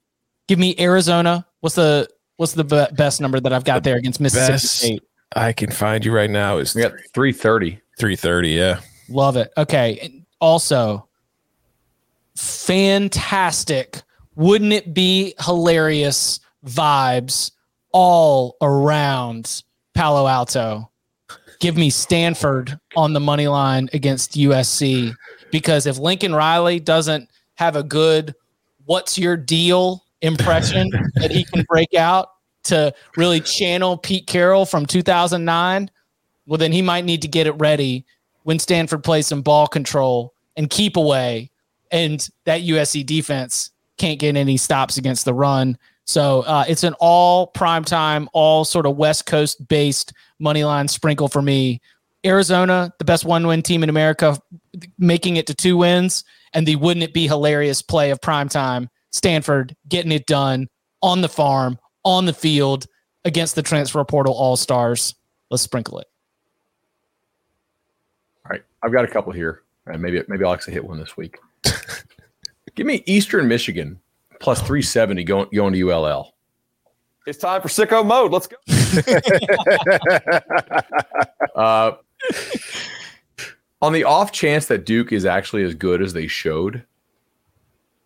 Give 0.48 0.58
me 0.58 0.74
Arizona. 0.78 1.46
What's 1.60 1.76
the 1.76 2.08
what's 2.42 2.54
the 2.54 2.64
be- 2.64 2.96
best 2.96 3.20
number 3.20 3.38
that 3.38 3.52
I've 3.52 3.62
got 3.62 3.84
there 3.84 3.96
against 3.96 4.18
Mississippi 4.20 4.52
Best, 4.54 4.76
State? 4.76 5.02
I 5.36 5.52
can 5.52 5.70
find 5.70 6.04
you 6.04 6.12
right 6.12 6.28
now 6.28 6.58
is 6.58 6.74
We 6.74 6.82
got 6.82 6.90
330. 7.14 7.80
330. 7.98 8.48
Yeah. 8.50 8.80
Love 9.08 9.36
it. 9.36 9.52
Okay. 9.56 10.00
And 10.02 10.26
Also, 10.40 11.08
fantastic. 12.36 14.02
Wouldn't 14.34 14.72
it 14.72 14.92
be 14.92 15.34
hilarious 15.38 16.40
vibes 16.66 17.52
all 17.92 18.56
around 18.60 19.62
Palo 19.94 20.26
Alto? 20.26 20.90
Give 21.60 21.76
me 21.76 21.90
Stanford 21.90 22.76
on 22.96 23.12
the 23.12 23.20
money 23.20 23.46
line 23.46 23.88
against 23.92 24.32
USC 24.32 25.14
because 25.52 25.86
if 25.86 25.96
Lincoln 25.96 26.34
Riley 26.34 26.80
doesn't 26.80 27.30
have 27.54 27.76
a 27.76 27.84
good 27.84 28.34
what's 28.86 29.16
your 29.16 29.36
deal 29.36 30.02
impression 30.22 30.90
that 31.14 31.30
he 31.30 31.44
can 31.44 31.64
break 31.68 31.94
out 31.94 32.28
to 32.64 32.94
really 33.16 33.40
channel 33.40 33.96
Pete 33.96 34.26
Carroll 34.26 34.66
from 34.66 34.86
2009, 34.86 35.90
well, 36.46 36.58
then 36.58 36.72
he 36.72 36.82
might 36.82 37.04
need 37.04 37.22
to 37.22 37.28
get 37.28 37.46
it 37.46 37.52
ready 37.52 38.04
when 38.42 38.58
Stanford 38.58 39.04
plays 39.04 39.26
some 39.26 39.42
ball 39.42 39.66
control 39.66 40.34
and 40.56 40.68
keep 40.68 40.96
away, 40.96 41.50
and 41.90 42.28
that 42.44 42.62
USC 42.62 43.06
defense 43.06 43.70
can't 43.98 44.18
get 44.18 44.36
any 44.36 44.56
stops 44.56 44.96
against 44.96 45.24
the 45.24 45.34
run. 45.34 45.78
So 46.04 46.40
uh, 46.42 46.64
it's 46.68 46.84
an 46.84 46.94
all 46.98 47.52
primetime, 47.52 48.26
all 48.32 48.64
sort 48.64 48.86
of 48.86 48.96
West 48.96 49.26
Coast 49.26 49.66
based 49.68 50.12
money 50.38 50.64
line 50.64 50.88
sprinkle 50.88 51.28
for 51.28 51.42
me. 51.42 51.80
Arizona, 52.24 52.92
the 52.98 53.04
best 53.04 53.24
one 53.24 53.46
win 53.46 53.62
team 53.62 53.82
in 53.82 53.88
America, 53.88 54.36
making 54.98 55.36
it 55.36 55.46
to 55.46 55.54
two 55.54 55.76
wins, 55.76 56.24
and 56.52 56.66
the 56.66 56.76
wouldn't 56.76 57.04
it 57.04 57.14
be 57.14 57.26
hilarious 57.26 57.82
play 57.82 58.10
of 58.10 58.20
primetime. 58.20 58.88
Stanford 59.10 59.76
getting 59.88 60.12
it 60.12 60.26
done 60.26 60.68
on 61.02 61.20
the 61.20 61.28
farm, 61.28 61.78
on 62.04 62.26
the 62.26 62.32
field 62.32 62.86
against 63.24 63.54
the 63.54 63.62
transfer 63.62 64.04
portal 64.04 64.34
all 64.34 64.56
stars. 64.56 65.14
Let's 65.50 65.62
sprinkle 65.62 65.98
it. 65.98 66.08
All 68.44 68.50
right, 68.50 68.62
I've 68.82 68.92
got 68.92 69.04
a 69.04 69.08
couple 69.08 69.32
here, 69.32 69.62
and 69.86 70.00
maybe 70.00 70.22
maybe 70.28 70.44
I'll 70.44 70.52
actually 70.52 70.74
hit 70.74 70.84
one 70.84 70.98
this 70.98 71.16
week. 71.16 71.38
Give 72.74 72.86
me 72.86 73.02
Eastern 73.06 73.48
Michigan 73.48 74.00
plus 74.40 74.58
370 74.60 75.24
going 75.24 75.48
going 75.54 75.74
to 75.74 75.90
ULL. 75.90 76.34
It's 77.26 77.38
time 77.38 77.62
for 77.62 77.68
sicko 77.68 78.04
mode. 78.04 78.32
Let's 78.32 78.48
go. 78.48 78.56
Uh, 81.54 81.92
on 83.82 83.92
the 83.92 84.04
off 84.04 84.32
chance 84.32 84.66
that 84.66 84.86
Duke 84.86 85.12
is 85.12 85.26
actually 85.26 85.64
as 85.64 85.74
good 85.74 86.00
as 86.00 86.14
they 86.14 86.26
showed, 86.26 86.82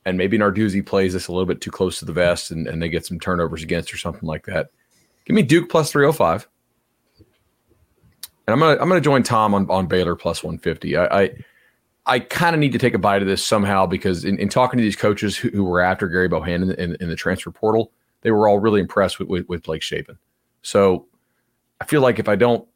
and 0.06 0.16
maybe 0.16 0.38
Narduzzi 0.38 0.86
plays 0.86 1.12
this 1.12 1.26
a 1.26 1.32
little 1.32 1.46
bit 1.46 1.60
too 1.60 1.72
close 1.72 1.98
to 1.98 2.04
the 2.04 2.12
vest 2.12 2.52
and, 2.52 2.66
and 2.68 2.80
they 2.80 2.88
get 2.88 3.04
some 3.04 3.18
turnovers 3.18 3.62
against 3.62 3.92
or 3.92 3.98
something 3.98 4.26
like 4.26 4.46
that, 4.46 4.70
give 5.26 5.34
me 5.34 5.42
Duke 5.42 5.68
plus 5.68 5.90
305. 5.92 6.48
And 8.46 8.54
I'm 8.54 8.60
gonna 8.60 8.80
I'm 8.80 8.88
gonna 8.88 9.00
join 9.00 9.24
Tom 9.24 9.52
on, 9.54 9.68
on 9.68 9.88
Baylor 9.88 10.14
plus 10.14 10.44
150. 10.44 10.96
I 10.96 11.22
I, 11.22 11.30
I 12.06 12.18
kind 12.20 12.54
of 12.54 12.60
need 12.60 12.72
to 12.72 12.78
take 12.78 12.94
a 12.94 12.98
bite 12.98 13.20
of 13.20 13.26
this 13.26 13.44
somehow 13.44 13.84
because 13.84 14.24
in, 14.24 14.38
in 14.38 14.48
talking 14.48 14.78
to 14.78 14.82
these 14.82 14.94
coaches 14.94 15.36
who, 15.36 15.48
who 15.48 15.64
were 15.64 15.80
after 15.80 16.08
Gerry 16.08 16.28
Bohanon 16.28 16.70
in, 16.70 16.92
in, 16.92 16.96
in 17.00 17.08
the 17.08 17.16
transfer 17.16 17.50
portal, 17.50 17.90
they 18.20 18.30
were 18.30 18.46
all 18.46 18.60
really 18.60 18.80
impressed 18.80 19.18
with, 19.18 19.26
with, 19.26 19.48
with 19.48 19.64
Blake 19.64 19.82
Shapen. 19.82 20.16
So 20.62 21.06
I 21.80 21.84
feel 21.84 22.00
like 22.00 22.20
if 22.20 22.28
I 22.28 22.36
don't 22.36 22.66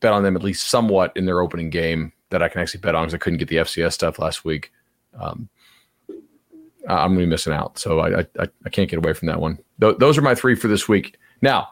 bet 0.00 0.14
on 0.14 0.22
them 0.22 0.36
at 0.36 0.42
least 0.42 0.68
somewhat 0.70 1.12
in 1.14 1.26
their 1.26 1.40
opening 1.40 1.68
game, 1.68 2.14
that 2.30 2.42
I 2.42 2.48
can 2.48 2.62
actually 2.62 2.80
bet 2.80 2.94
on 2.94 3.04
because 3.04 3.14
I 3.14 3.18
couldn't 3.18 3.38
get 3.38 3.48
the 3.48 3.56
FCS 3.56 3.92
stuff 3.92 4.18
last 4.18 4.46
week. 4.46 4.72
Um, 5.18 5.50
I'm 6.94 7.10
going 7.10 7.20
to 7.20 7.26
be 7.26 7.30
missing 7.30 7.52
out. 7.52 7.78
So 7.78 8.00
I, 8.00 8.20
I, 8.20 8.48
I 8.64 8.68
can't 8.70 8.88
get 8.88 8.96
away 8.98 9.12
from 9.12 9.26
that 9.26 9.40
one. 9.40 9.58
Th- 9.80 9.96
those 9.98 10.16
are 10.16 10.22
my 10.22 10.34
three 10.34 10.54
for 10.54 10.68
this 10.68 10.88
week. 10.88 11.18
Now, 11.42 11.68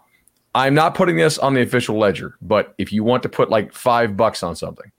I'm 0.55 0.75
not 0.75 0.95
putting 0.95 1.17
this 1.17 1.39
on 1.39 1.55
the 1.55 1.63
official 1.63 1.99
ledger, 1.99 2.37
but 2.41 2.75
if 2.79 2.93
you 2.93 3.05
want 3.05 3.23
to 3.25 3.29
put 3.29 3.51
like 3.51 3.73
five 3.73 4.17
bucks 4.17 4.43
on 4.43 4.57
something, 4.57 4.91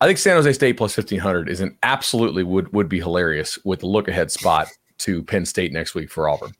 I 0.00 0.06
think 0.06 0.18
San 0.18 0.36
Jose 0.36 0.52
State 0.52 0.76
plus 0.76 0.96
1500 0.96 1.48
is 1.48 1.60
an 1.60 1.76
absolutely 1.82 2.42
would, 2.42 2.72
would 2.72 2.88
be 2.88 2.98
hilarious 2.98 3.58
with 3.64 3.80
the 3.80 3.86
look 3.86 4.08
ahead 4.08 4.30
spot 4.30 4.68
to 4.98 5.22
Penn 5.22 5.46
State 5.46 5.72
next 5.72 5.94
week 5.94 6.10
for 6.10 6.28
Auburn. 6.28 6.52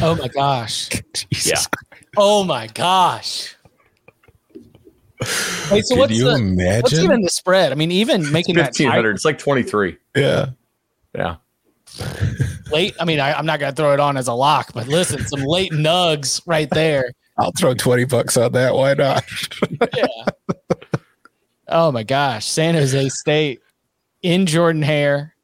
Oh 0.00 0.16
my 0.16 0.28
gosh. 0.28 0.90
Yeah. 1.44 1.60
Oh 2.16 2.44
my 2.44 2.66
gosh. 2.68 3.53
Wait, 5.70 5.84
so 5.84 5.94
Could 5.94 6.00
what's 6.00 6.12
you 6.12 6.24
the, 6.24 6.34
imagine? 6.34 6.82
What's 6.82 6.98
even 6.98 7.22
the 7.22 7.30
spread? 7.30 7.72
I 7.72 7.74
mean, 7.74 7.90
even 7.90 8.30
making 8.32 8.56
that 8.56 8.74
1500. 8.76 9.14
It's 9.14 9.24
like 9.24 9.38
23. 9.38 9.96
Yeah. 10.14 10.50
Yeah. 11.14 11.36
late. 12.70 12.94
I 13.00 13.04
mean, 13.04 13.20
I, 13.20 13.32
I'm 13.34 13.46
not 13.46 13.60
going 13.60 13.72
to 13.72 13.76
throw 13.76 13.92
it 13.92 14.00
on 14.00 14.16
as 14.16 14.28
a 14.28 14.32
lock, 14.32 14.72
but 14.74 14.88
listen, 14.88 15.24
some 15.26 15.42
late 15.42 15.72
nugs 15.72 16.40
right 16.46 16.68
there. 16.70 17.12
I'll 17.36 17.52
throw 17.52 17.74
20 17.74 18.04
bucks 18.04 18.36
on 18.36 18.52
that. 18.52 18.74
Why 18.74 18.94
not? 18.94 19.24
Yeah. 19.96 20.06
Oh 21.68 21.90
my 21.90 22.02
gosh, 22.02 22.46
San 22.46 22.74
Jose 22.74 23.08
State 23.08 23.60
in 24.22 24.46
Jordan 24.46 24.82
Hare 24.82 25.34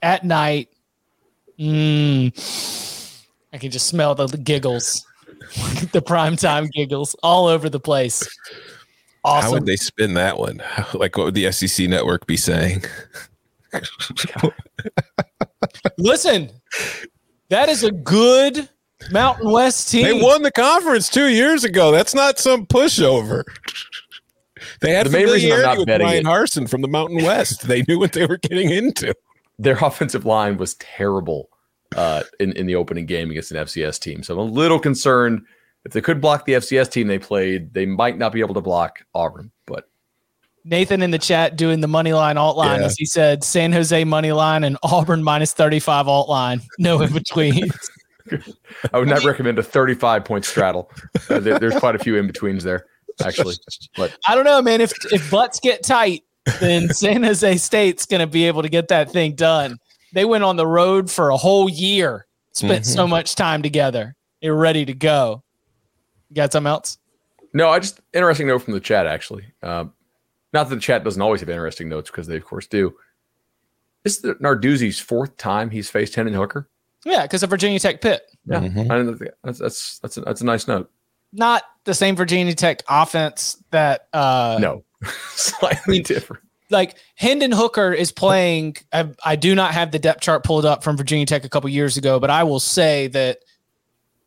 at 0.00 0.24
night. 0.24 0.68
Mm, 1.58 3.22
I 3.52 3.58
can 3.58 3.70
just 3.70 3.86
smell 3.86 4.14
the 4.14 4.26
giggles, 4.38 5.06
the 5.92 6.02
primetime 6.02 6.70
giggles 6.72 7.14
all 7.22 7.46
over 7.46 7.68
the 7.68 7.78
place. 7.78 8.26
How 9.24 9.52
would 9.52 9.66
they 9.66 9.76
spin 9.76 10.14
that 10.14 10.38
one? 10.38 10.58
How- 10.64 10.86
Like, 10.98 11.16
what 11.16 11.24
would 11.26 11.34
the 11.34 11.50
SEC 11.52 11.88
network 11.88 12.26
be 12.26 12.36
saying? 12.36 12.84
Listen, 15.98 16.50
that 17.48 17.68
is 17.68 17.84
a 17.84 17.90
good 17.90 18.68
Mountain 19.10 19.50
West 19.50 19.90
team. 19.90 20.04
They 20.04 20.22
won 20.22 20.42
the 20.42 20.50
conference 20.50 21.08
two 21.08 21.28
years 21.28 21.64
ago. 21.64 21.90
That's 21.90 22.14
not 22.14 22.38
some 22.38 22.66
pushover. 22.66 23.44
They 24.80 24.92
had 24.92 25.06
The 25.06 25.10
main 25.10 25.26
reason 25.26 25.52
I'm 25.52 25.62
not 25.62 25.78
with 25.78 25.86
betting 25.86 26.06
Brian 26.06 26.20
it- 26.20 26.26
Harson 26.26 26.66
from 26.66 26.82
the 26.82 26.88
Mountain 26.88 27.24
West. 27.24 27.66
They 27.66 27.82
knew 27.88 27.98
what 27.98 28.12
they 28.12 28.26
were 28.26 28.36
getting 28.38 28.70
into. 28.70 29.14
Their 29.58 29.76
offensive 29.78 30.24
line 30.24 30.56
was 30.56 30.74
terrible 30.74 31.48
uh, 31.96 32.22
in, 32.40 32.52
in 32.52 32.66
the 32.66 32.74
opening 32.74 33.06
game 33.06 33.30
against 33.30 33.50
an 33.52 33.58
FCS 33.58 33.98
team. 34.00 34.22
So 34.22 34.34
I'm 34.34 34.40
a 34.40 34.52
little 34.52 34.78
concerned 34.78 35.42
if 35.84 35.92
they 35.92 36.00
could 36.00 36.20
block 36.20 36.44
the 36.46 36.52
FCS 36.54 36.90
team 36.90 37.06
they 37.08 37.18
played, 37.18 37.74
they 37.74 37.86
might 37.86 38.18
not 38.18 38.32
be 38.32 38.40
able 38.40 38.54
to 38.54 38.60
block 38.60 39.00
Auburn. 39.14 39.50
But 39.66 39.88
Nathan 40.64 41.02
in 41.02 41.10
the 41.10 41.18
chat 41.18 41.56
doing 41.56 41.80
the 41.80 41.88
money 41.88 42.12
line 42.12 42.36
alt 42.36 42.56
line 42.56 42.80
Yeah. 42.80 42.86
as 42.86 42.96
he 42.96 43.04
said 43.04 43.42
San 43.42 43.72
Jose 43.72 44.04
money 44.04 44.32
line 44.32 44.62
and 44.64 44.76
Auburn 44.82 45.22
minus 45.24 45.52
35 45.52 46.06
alt 46.08 46.28
line. 46.28 46.60
No 46.78 47.00
in 47.02 47.12
between. 47.12 47.68
I 48.92 48.98
would 48.98 49.08
not 49.08 49.24
recommend 49.24 49.58
a 49.58 49.62
35 49.62 50.24
point 50.24 50.44
straddle. 50.44 50.90
Uh, 51.28 51.40
there- 51.40 51.58
there's 51.58 51.76
quite 51.78 51.96
a 51.96 51.98
few 51.98 52.16
in 52.16 52.26
betweens 52.28 52.62
there, 52.64 52.86
actually. 53.24 53.56
But 53.96 54.16
I 54.26 54.34
don't 54.34 54.44
know, 54.44 54.62
man. 54.62 54.80
If 54.80 54.92
if 55.12 55.28
butts 55.30 55.58
get 55.60 55.82
tight, 55.82 56.22
then 56.60 56.88
San 56.94 57.22
Jose 57.24 57.56
State's 57.56 58.06
going 58.06 58.20
to 58.20 58.26
be 58.28 58.44
able 58.46 58.62
to 58.62 58.68
get 58.68 58.88
that 58.88 59.10
thing 59.10 59.34
done. 59.34 59.78
They 60.14 60.24
went 60.24 60.44
on 60.44 60.56
the 60.56 60.66
road 60.66 61.10
for 61.10 61.30
a 61.30 61.36
whole 61.36 61.68
year, 61.68 62.26
spent 62.52 62.86
so 62.86 63.08
much 63.08 63.34
time 63.34 63.62
together. 63.62 64.14
They're 64.40 64.54
ready 64.54 64.84
to 64.84 64.94
go. 64.94 65.42
You 66.32 66.36
got 66.36 66.50
something 66.50 66.70
else? 66.70 66.96
no, 67.52 67.68
I 67.68 67.78
just 67.78 68.00
interesting 68.14 68.46
note 68.46 68.60
from 68.62 68.72
the 68.72 68.80
chat 68.80 69.06
actually. 69.06 69.44
Um, 69.62 69.92
not 70.54 70.70
that 70.70 70.74
the 70.74 70.80
chat 70.80 71.04
doesn't 71.04 71.20
always 71.20 71.40
have 71.40 71.50
interesting 71.50 71.90
notes 71.90 72.10
because 72.10 72.26
they 72.26 72.36
of 72.36 72.44
course 72.46 72.66
do. 72.66 72.96
This 74.02 74.16
is 74.16 74.22
the 74.22 74.34
Narduzzi's 74.36 74.98
fourth 74.98 75.36
time 75.36 75.68
he's 75.68 75.90
faced 75.90 76.14
Hendon 76.14 76.34
Hooker. 76.34 76.70
Yeah, 77.04 77.22
because 77.22 77.42
of 77.42 77.50
Virginia 77.50 77.78
Tech 77.78 78.00
Pitt. 78.00 78.22
Yeah, 78.46 78.60
I 78.60 78.68
didn't 78.68 79.20
that's 79.44 79.58
that's 79.58 79.98
that's 79.98 80.16
a, 80.16 80.22
that's 80.22 80.40
a 80.40 80.46
nice 80.46 80.66
note. 80.66 80.90
Not 81.34 81.64
the 81.84 81.92
same 81.92 82.16
Virginia 82.16 82.54
Tech 82.54 82.82
offense 82.88 83.62
that 83.72 84.08
uh 84.14 84.56
No, 84.58 84.84
slightly 85.34 86.00
different. 86.00 86.42
like 86.70 86.96
Hendon 87.16 87.52
Hooker 87.52 87.92
is 87.92 88.10
playing. 88.10 88.76
I, 88.92 89.10
I 89.24 89.36
do 89.36 89.54
not 89.54 89.72
have 89.74 89.90
the 89.90 89.98
depth 89.98 90.22
chart 90.22 90.44
pulled 90.44 90.64
up 90.64 90.82
from 90.82 90.96
Virginia 90.96 91.26
Tech 91.26 91.44
a 91.44 91.50
couple 91.50 91.68
years 91.68 91.98
ago, 91.98 92.18
but 92.18 92.30
I 92.30 92.44
will 92.44 92.60
say 92.60 93.08
that 93.08 93.40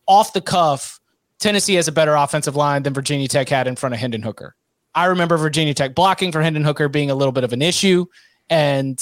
off 0.07 0.33
the 0.33 0.41
cuff, 0.41 0.99
Tennessee 1.39 1.75
has 1.75 1.87
a 1.87 1.91
better 1.91 2.15
offensive 2.15 2.55
line 2.55 2.83
than 2.83 2.93
Virginia 2.93 3.27
Tech 3.27 3.49
had 3.49 3.67
in 3.67 3.75
front 3.75 3.93
of 3.93 3.99
Hendon 3.99 4.21
Hooker. 4.21 4.55
I 4.93 5.05
remember 5.05 5.37
Virginia 5.37 5.73
Tech 5.73 5.93
blocking 5.93 6.31
for 6.31 6.41
Hendon 6.41 6.63
Hooker 6.63 6.87
being 6.87 7.11
a 7.11 7.15
little 7.15 7.33
bit 7.33 7.43
of 7.43 7.51
an 7.51 7.61
issue 7.61 8.05
and 8.49 9.01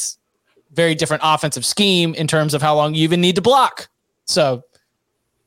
very 0.71 0.95
different 0.95 1.21
offensive 1.23 1.65
scheme 1.65 2.15
in 2.15 2.27
terms 2.27 2.53
of 2.53 2.61
how 2.61 2.75
long 2.75 2.95
you 2.95 3.03
even 3.03 3.21
need 3.21 3.35
to 3.35 3.41
block. 3.41 3.87
So, 4.25 4.63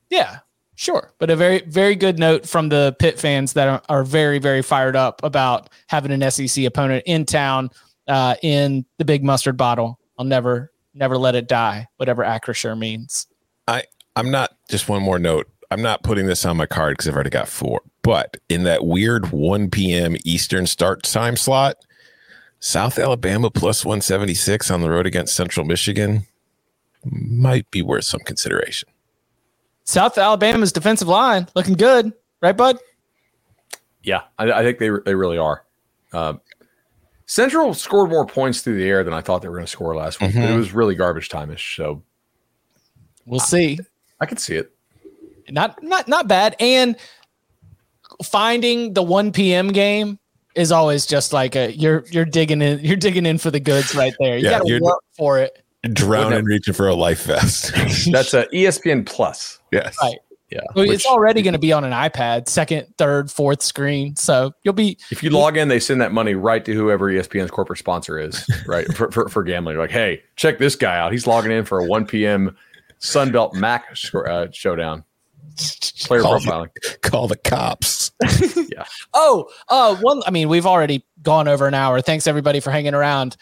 yeah, 0.09 0.39
sure. 0.77 1.13
But 1.19 1.31
a 1.31 1.37
very, 1.37 1.63
very 1.63 1.97
good 1.97 2.19
note 2.19 2.47
from 2.47 2.69
the 2.69 2.95
Pitt 3.01 3.19
fans 3.19 3.55
that 3.55 3.69
are, 3.69 3.83
are 3.89 4.05
very, 4.05 4.39
very 4.39 4.63
fired 4.63 4.95
up 4.95 5.21
about 5.25 5.71
having 5.89 6.13
an 6.13 6.31
SEC 6.31 6.65
opponent 6.65 7.03
in 7.07 7.25
town 7.25 7.71
uh, 8.07 8.37
in 8.43 8.85
the 8.99 9.05
big 9.05 9.25
mustard 9.25 9.57
bottle. 9.57 9.99
I'll 10.17 10.25
never, 10.25 10.71
never 10.95 11.19
let 11.19 11.35
it 11.35 11.49
die, 11.49 11.89
whatever 11.97 12.23
Acrisure 12.23 12.79
means. 12.79 13.27
I 13.67 13.83
I'm 14.15 14.31
not 14.31 14.57
just 14.71 14.89
one 14.89 15.03
more 15.03 15.19
note. 15.19 15.49
I'm 15.71 15.83
not 15.83 16.03
putting 16.03 16.27
this 16.27 16.45
on 16.45 16.57
my 16.57 16.67
card 16.67 16.93
because 16.93 17.09
I've 17.09 17.15
already 17.15 17.31
got 17.31 17.49
four. 17.49 17.83
But 18.03 18.37
in 18.49 18.63
that 18.65 18.87
weird 18.87 19.33
1 19.33 19.71
p.m. 19.71 20.17
Eastern 20.25 20.67
start 20.67 21.03
time 21.03 21.37
slot, 21.37 21.77
South 22.61 22.99
Alabama 22.99 23.51
plus 23.51 23.85
176 23.85 24.71
on 24.71 24.81
the 24.81 24.91
road 24.91 25.07
against 25.07 25.35
Central 25.35 25.67
Michigan 25.67 26.27
might 27.05 27.71
be 27.71 27.83
worth 27.83 28.05
some 28.05 28.21
consideration. 28.21 28.89
South 29.85 30.19
Alabama's 30.19 30.73
defensive 30.73 31.09
line 31.09 31.47
looking 31.55 31.75
good, 31.75 32.13
right, 32.41 32.57
Bud? 32.57 32.79
Yeah, 34.03 34.23
I, 34.39 34.51
I 34.51 34.63
think 34.63 34.79
they 34.79 34.91
they 35.05 35.15
really 35.15 35.39
are. 35.39 35.65
Uh, 36.13 36.35
Central 37.27 37.75
scored 37.75 38.11
more 38.11 38.25
points 38.27 38.61
through 38.61 38.79
the 38.79 38.89
air 38.89 39.03
than 39.05 39.13
I 39.13 39.21
thought 39.21 39.43
they 39.43 39.49
were 39.49 39.57
going 39.57 39.67
to 39.67 39.71
score 39.71 39.97
last 39.97 40.21
week. 40.21 40.33
But 40.35 40.45
it 40.51 40.57
was 40.57 40.73
really 40.73 40.95
garbage 40.95 41.29
time-ish. 41.29 41.77
So 41.77 42.03
We'll 43.27 43.41
see. 43.41 43.79
I 44.21 44.27
can 44.27 44.39
see 44.39 44.55
it. 44.55 44.73
Not 45.51 45.83
not 45.83 46.09
not 46.09 46.29
bad. 46.29 46.57
And 46.61 46.97
finding 48.25 48.95
the 48.95 49.03
1 49.03 49.33
p.m. 49.33 49.69
game 49.69 50.19
is 50.55 50.73
always 50.73 51.05
just 51.07 51.33
like 51.33 51.55
a 51.55 51.77
you're 51.77 52.05
you're 52.11 52.25
digging 52.25 52.63
in 52.63 52.79
you're 52.81 52.97
digging 52.97 53.27
in 53.27 53.39
for 53.39 53.51
the 53.51 53.61
goods 53.61 53.95
right 53.95 54.15
there. 54.19 54.39
You 54.39 54.45
Yeah, 54.45 54.51
gotta 54.59 54.69
you're- 54.69 54.81
work 54.81 55.01
for 55.17 55.39
it. 55.39 55.63
Drowning, 55.93 56.45
reaching 56.45 56.75
for 56.75 56.89
a 56.89 56.95
life 56.95 57.25
vest. 57.25 57.73
That's 58.11 58.35
a 58.35 58.47
ESPN 58.47 59.07
Plus. 59.07 59.61
Yes. 59.71 59.97
Right. 60.03 60.17
Yeah. 60.51 60.61
Well, 60.75 60.85
which- 60.87 60.95
it's 60.97 61.07
already 61.07 61.43
going 61.43 61.53
to 61.53 61.61
be 61.61 61.73
on 61.73 61.85
an 61.85 61.93
iPad, 61.93 62.49
second, 62.49 62.87
third, 62.99 63.31
fourth 63.31 63.63
screen. 63.63 64.17
So 64.17 64.53
you'll 64.65 64.75
be 64.75 64.99
if 65.13 65.23
you 65.23 65.31
log 65.31 65.57
in, 65.57 65.69
they 65.69 65.79
send 65.79 66.01
that 66.01 66.11
money 66.13 66.35
right 66.35 66.65
to 66.65 66.73
whoever 66.73 67.09
ESPN's 67.13 67.53
corporate 67.53 67.79
sponsor 67.79 68.19
is, 68.19 68.45
right? 68.67 68.87
for, 68.97 69.13
for, 69.13 69.29
for 69.29 69.45
gambling. 69.45 69.77
Like, 69.77 69.91
hey, 69.93 70.23
check 70.35 70.59
this 70.59 70.75
guy 70.75 70.99
out. 70.99 71.13
He's 71.13 71.27
logging 71.27 71.53
in 71.53 71.65
for 71.65 71.79
a 71.79 71.85
1 71.85 72.07
p.m. 72.07 72.57
Sunbelt 73.01 73.55
Mac 73.55 73.97
score, 73.97 74.29
uh, 74.29 74.49
showdown. 74.53 75.05
Player 76.05 76.23
Call- 76.23 76.39
profiling. 76.41 76.69
Call 77.03 77.29
the 77.29 77.37
cops. 77.37 78.11
yeah. 78.73 78.85
Oh, 79.15 79.49
uh, 79.69 79.97
one. 79.97 80.23
I 80.27 80.31
mean, 80.31 80.49
we've 80.49 80.67
already 80.67 81.05
gone 81.23 81.49
over 81.49 81.67
an 81.67 81.75
hour. 81.75 82.01
Thanks 82.01 82.27
everybody 82.27 82.61
for 82.61 82.71
hanging 82.71 82.95
around. 82.95 83.37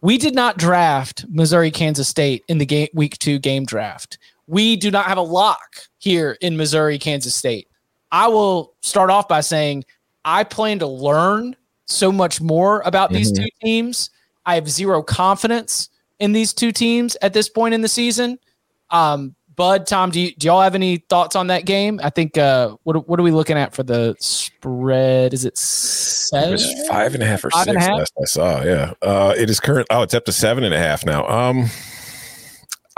We 0.00 0.18
did 0.18 0.34
not 0.34 0.58
draft 0.58 1.24
Missouri 1.28 1.70
Kansas 1.70 2.08
State 2.08 2.44
in 2.48 2.58
the 2.58 2.66
game 2.66 2.88
week 2.94 3.18
two 3.18 3.38
game 3.38 3.64
draft. 3.64 4.18
We 4.48 4.76
do 4.76 4.90
not 4.90 5.06
have 5.06 5.18
a 5.18 5.22
lock 5.22 5.76
here 5.98 6.36
in 6.40 6.56
Missouri 6.56 6.98
Kansas 6.98 7.34
State. 7.34 7.68
I 8.10 8.26
will 8.28 8.74
start 8.80 9.10
off 9.10 9.28
by 9.28 9.40
saying 9.40 9.84
I 10.24 10.44
plan 10.44 10.80
to 10.80 10.86
learn 10.86 11.56
so 11.86 12.10
much 12.12 12.40
more 12.40 12.82
about 12.84 13.12
these 13.12 13.32
Mhm. 13.32 13.36
two 13.44 13.48
teams. 13.62 14.10
I 14.44 14.56
have 14.56 14.68
zero 14.68 15.02
confidence 15.02 15.88
in 16.18 16.32
these 16.32 16.52
two 16.52 16.72
teams 16.72 17.16
at 17.22 17.32
this 17.32 17.48
point 17.48 17.74
in 17.74 17.80
the 17.80 17.88
season. 17.88 18.38
Um, 18.90 19.34
Bud, 19.54 19.86
Tom, 19.86 20.10
do, 20.10 20.20
you, 20.20 20.34
do 20.34 20.46
y'all 20.46 20.60
have 20.62 20.74
any 20.74 20.98
thoughts 20.98 21.36
on 21.36 21.48
that 21.48 21.64
game? 21.66 22.00
I 22.02 22.10
think 22.10 22.38
uh, 22.38 22.76
what 22.84 23.06
what 23.08 23.20
are 23.20 23.22
we 23.22 23.30
looking 23.30 23.56
at 23.58 23.74
for 23.74 23.82
the 23.82 24.16
spread? 24.18 25.34
Is 25.34 25.44
it 25.44 25.54
It 25.54 25.58
seven? 25.58 26.52
was 26.52 26.88
five 26.88 27.14
and 27.14 27.22
a 27.22 27.26
half 27.26 27.44
or 27.44 27.50
Five 27.50 27.64
six 27.64 27.74
and 27.74 27.78
a 27.78 27.80
half? 27.80 27.98
last 27.98 28.12
I 28.20 28.24
saw. 28.24 28.62
Yeah. 28.62 28.92
Uh, 29.02 29.34
it 29.36 29.50
is 29.50 29.60
current. 29.60 29.86
Oh, 29.90 30.02
it's 30.02 30.14
up 30.14 30.24
to 30.24 30.32
seven 30.32 30.64
and 30.64 30.72
a 30.74 30.78
half 30.78 31.04
now. 31.04 31.26
Um, 31.28 31.66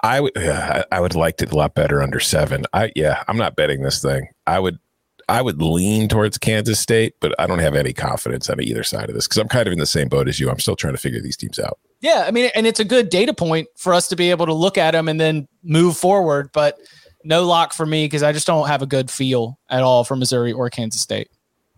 I 0.03 0.21
would, 0.21 0.33
yeah, 0.37 0.83
I 0.91 0.97
I 0.97 1.01
would 1.01 1.15
like 1.15 1.41
it 1.41 1.51
a 1.53 1.57
lot 1.57 1.75
better 1.75 2.03
under 2.03 2.21
seven. 2.21 2.65
I, 2.73 2.93
yeah, 2.95 3.23
I'm 3.27 3.37
not 3.39 3.57
betting 3.57 3.83
this 3.83 4.03
thing. 4.03 4.29
I 4.47 4.59
would, 4.61 4.79
I 5.29 5.43
would 5.43 5.61
lean 5.61 6.09
towards 6.09 6.39
Kansas 6.39 6.79
State, 6.79 7.15
but 7.21 7.35
I 7.39 7.47
don't 7.47 7.59
have 7.59 7.75
any 7.75 7.93
confidence 7.93 8.49
on 8.51 8.61
either 8.61 8.83
side 8.83 9.09
of 9.09 9.15
this 9.15 9.27
because 9.27 9.39
I'm 9.39 9.49
kind 9.49 9.67
of 9.67 9.73
in 9.73 9.79
the 9.79 9.87
same 9.87 10.09
boat 10.09 10.29
as 10.29 10.39
you. 10.39 10.51
I'm 10.51 10.59
still 10.59 10.77
trying 10.77 10.95
to 10.95 11.01
figure 11.01 11.21
these 11.21 11.37
teams 11.37 11.59
out. 11.59 11.79
Yeah, 12.01 12.25
I 12.27 12.31
mean, 12.31 12.51
and 12.55 12.67
it's 12.67 12.81
a 12.81 12.85
good 12.85 13.09
data 13.09 13.33
point 13.33 13.69
for 13.77 13.95
us 13.95 14.09
to 14.09 14.17
be 14.17 14.31
able 14.31 14.47
to 14.47 14.55
look 14.55 14.77
at 14.77 14.91
them 14.93 15.09
and 15.09 15.21
then 15.21 15.49
move 15.63 15.97
forward. 15.97 16.51
But 16.53 16.79
no 17.25 17.45
lock 17.45 17.73
for 17.73 17.87
me 17.87 18.05
because 18.05 18.23
I 18.23 18.33
just 18.33 18.47
don't 18.47 18.69
have 18.69 18.83
a 18.83 18.87
good 18.87 19.11
feel 19.11 19.59
at 19.71 19.83
all 19.83 20.05
for 20.05 20.15
Missouri 20.15 20.53
or 20.53 20.69
Kansas 20.71 21.01
State. 21.01 21.31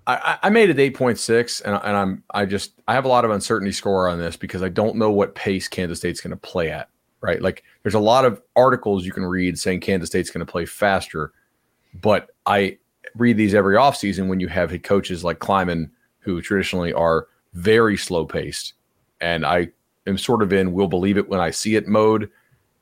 I, 0.06 0.16
I 0.43 0.47
I 0.47 0.51
made 0.51 0.70
it 0.70 0.94
8.6 0.94 1.62
and, 1.64 1.81
and 1.82 1.97
I'm 1.97 2.24
I 2.35 2.44
just 2.44 2.73
I 2.89 2.94
have 2.94 3.05
a 3.05 3.09
lot 3.09 3.24
of 3.24 3.31
uncertainty 3.31 3.73
score 3.73 4.09
on 4.09 4.18
this 4.18 4.36
because 4.36 4.62
I 4.62 4.68
don't 4.68 4.97
know 4.97 5.10
what 5.10 5.35
pace 5.35 5.68
Kansas 5.68 5.98
State's 5.98 6.20
going 6.20 6.32
to 6.32 6.36
play 6.36 6.70
at, 6.70 6.89
right? 7.20 7.40
Like 7.40 7.62
there's 7.82 7.94
a 7.94 8.01
lot 8.01 8.24
of 8.24 8.43
articles 8.56 9.05
you 9.05 9.12
can 9.12 9.24
read 9.24 9.59
saying 9.59 9.81
Kansas 9.81 10.09
State's 10.09 10.31
going 10.31 10.44
to 10.44 10.51
play 10.51 10.66
faster, 10.66 11.32
but 11.94 12.31
I 12.44 12.78
read 13.16 13.36
these 13.36 13.55
every 13.55 13.76
offseason 13.76 14.28
when 14.28 14.40
you 14.40 14.48
have 14.48 14.70
head 14.70 14.82
coaches 14.82 15.24
like 15.24 15.38
Klieman 15.38 15.90
who 16.18 16.40
traditionally 16.40 16.93
are 16.93 17.28
very 17.55 17.97
slow 17.97 18.26
paced 18.26 18.74
and 19.20 19.47
I 19.47 19.68
am 20.06 20.18
sort 20.18 20.43
of 20.43 20.52
in 20.52 20.72
will 20.72 20.88
believe 20.88 21.16
it 21.16 21.28
when 21.28 21.40
I 21.40 21.51
see 21.51 21.76
it 21.76 21.88
mode 21.88 22.30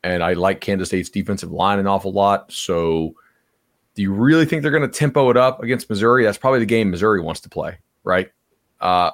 and 0.03 0.23
I 0.23 0.35
like 0.35 0.61
Kansas 0.61 0.89
State's 0.89 1.09
defensive 1.09 1.51
line 1.51 1.79
an 1.79 1.87
awful 1.87 2.13
lot, 2.13 2.53
so 2.53 3.15
do 3.95 4.03
you 4.03 4.13
really 4.13 4.45
think 4.45 4.63
they're 4.63 4.71
going 4.71 4.83
to 4.83 4.99
tempo 4.99 5.31
it 5.31 5.37
up 5.37 5.63
against 5.63 5.89
Missouri? 5.89 6.25
That's 6.25 6.39
probably 6.39 6.59
the 6.59 6.67
game 6.67 6.91
Missouri 6.91 7.21
wants 7.21 7.41
to 7.43 7.49
play, 7.49 7.79
right? 8.03 8.31
Uh, 8.81 9.13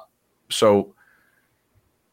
so 0.49 0.93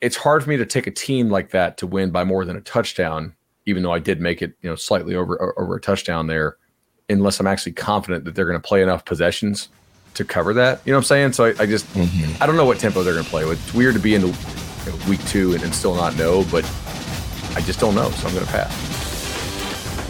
it's 0.01 0.17
hard 0.17 0.45
for 0.45 0.51
me 0.51 0.57
to 0.59 0.67
take 0.67 0.87
a 0.87 0.93
team 0.93 1.29
like 1.31 1.51
that 1.51 1.77
to 1.79 1.87
win 1.87 2.11
by 2.11 2.25
more 2.25 2.45
than 2.45 2.57
a 2.57 2.61
touchdown, 2.61 3.35
even 3.67 3.83
though 3.83 3.93
I 3.93 3.99
did 3.99 4.21
make 4.21 4.43
it, 4.43 4.53
you 4.63 4.71
know, 4.71 4.77
slightly 4.77 5.15
over 5.15 5.55
over 5.59 5.77
a 5.77 5.81
touchdown 5.81 6.27
there, 6.27 6.57
unless 7.09 7.41
I'm 7.41 7.47
actually 7.47 7.73
confident 7.73 8.25
that 8.25 8.35
they're 8.35 8.47
going 8.47 8.61
to 8.61 8.67
play 8.67 8.83
enough 8.83 9.05
possessions 9.05 9.69
to 10.15 10.25
cover 10.25 10.55
that. 10.55 10.81
You 10.85 10.93
know 10.93 10.99
what 10.99 11.03
I'm 11.03 11.07
saying? 11.07 11.33
So 11.33 11.47
I, 11.47 11.49
I 11.61 11.67
just 11.67 11.87
mm-hmm. 11.95 12.43
I 12.43 12.47
don't 12.47 12.57
know 12.57 12.65
what 12.65 12.79
tempo 12.79 13.03
they're 13.03 13.15
going 13.15 13.25
to 13.25 13.31
play 13.31 13.45
with. 13.45 13.63
It's 13.65 13.75
weird 13.75 13.95
to 13.95 14.01
be 14.01 14.15
in 14.15 14.23
the 14.23 14.29
you 14.29 14.93
know, 14.93 15.09
week 15.09 15.25
two 15.27 15.55
and, 15.55 15.63
and 15.63 15.75
still 15.75 15.95
not 15.95 16.17
know, 16.17 16.45
but 16.51 16.65
I 17.55 17.61
just 17.61 17.81
don't 17.81 17.95
know, 17.95 18.11
so 18.11 18.29
I'm 18.29 18.35
going 18.35 18.47
to 18.47 18.53
pass. 18.53 18.89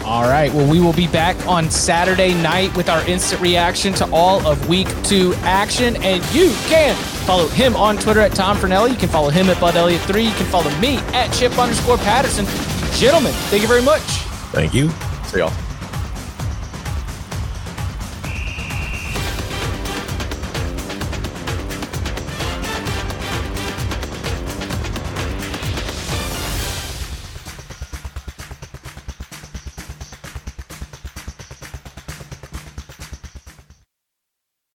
All 0.09 0.23
right. 0.23 0.51
Well, 0.51 0.69
we 0.69 0.79
will 0.79 0.93
be 0.93 1.07
back 1.07 1.35
on 1.47 1.69
Saturday 1.69 2.33
night 2.41 2.75
with 2.75 2.89
our 2.89 3.07
instant 3.07 3.41
reaction 3.43 3.93
to 3.93 4.09
all 4.11 4.45
of 4.47 4.67
week 4.67 4.87
two 5.03 5.35
action. 5.41 5.97
And 5.97 6.23
you 6.33 6.51
can 6.65 6.95
follow 7.25 7.47
him 7.47 7.75
on 7.75 7.95
Twitter 7.97 8.21
at 8.21 8.33
Tom 8.33 8.57
Fornelli. 8.57 8.89
You 8.89 8.95
can 8.95 9.09
follow 9.09 9.29
him 9.29 9.49
at 9.49 9.59
Bud 9.59 9.75
Elliott3. 9.75 10.25
You 10.25 10.31
can 10.31 10.47
follow 10.47 10.75
me 10.79 10.97
at 11.13 11.31
Chip 11.31 11.55
underscore 11.59 11.97
Patterson. 11.97 12.45
Gentlemen, 12.95 13.33
thank 13.51 13.61
you 13.61 13.67
very 13.67 13.83
much. 13.83 14.01
Thank 14.51 14.73
you. 14.73 14.89
See 15.25 15.37
y'all. 15.37 15.53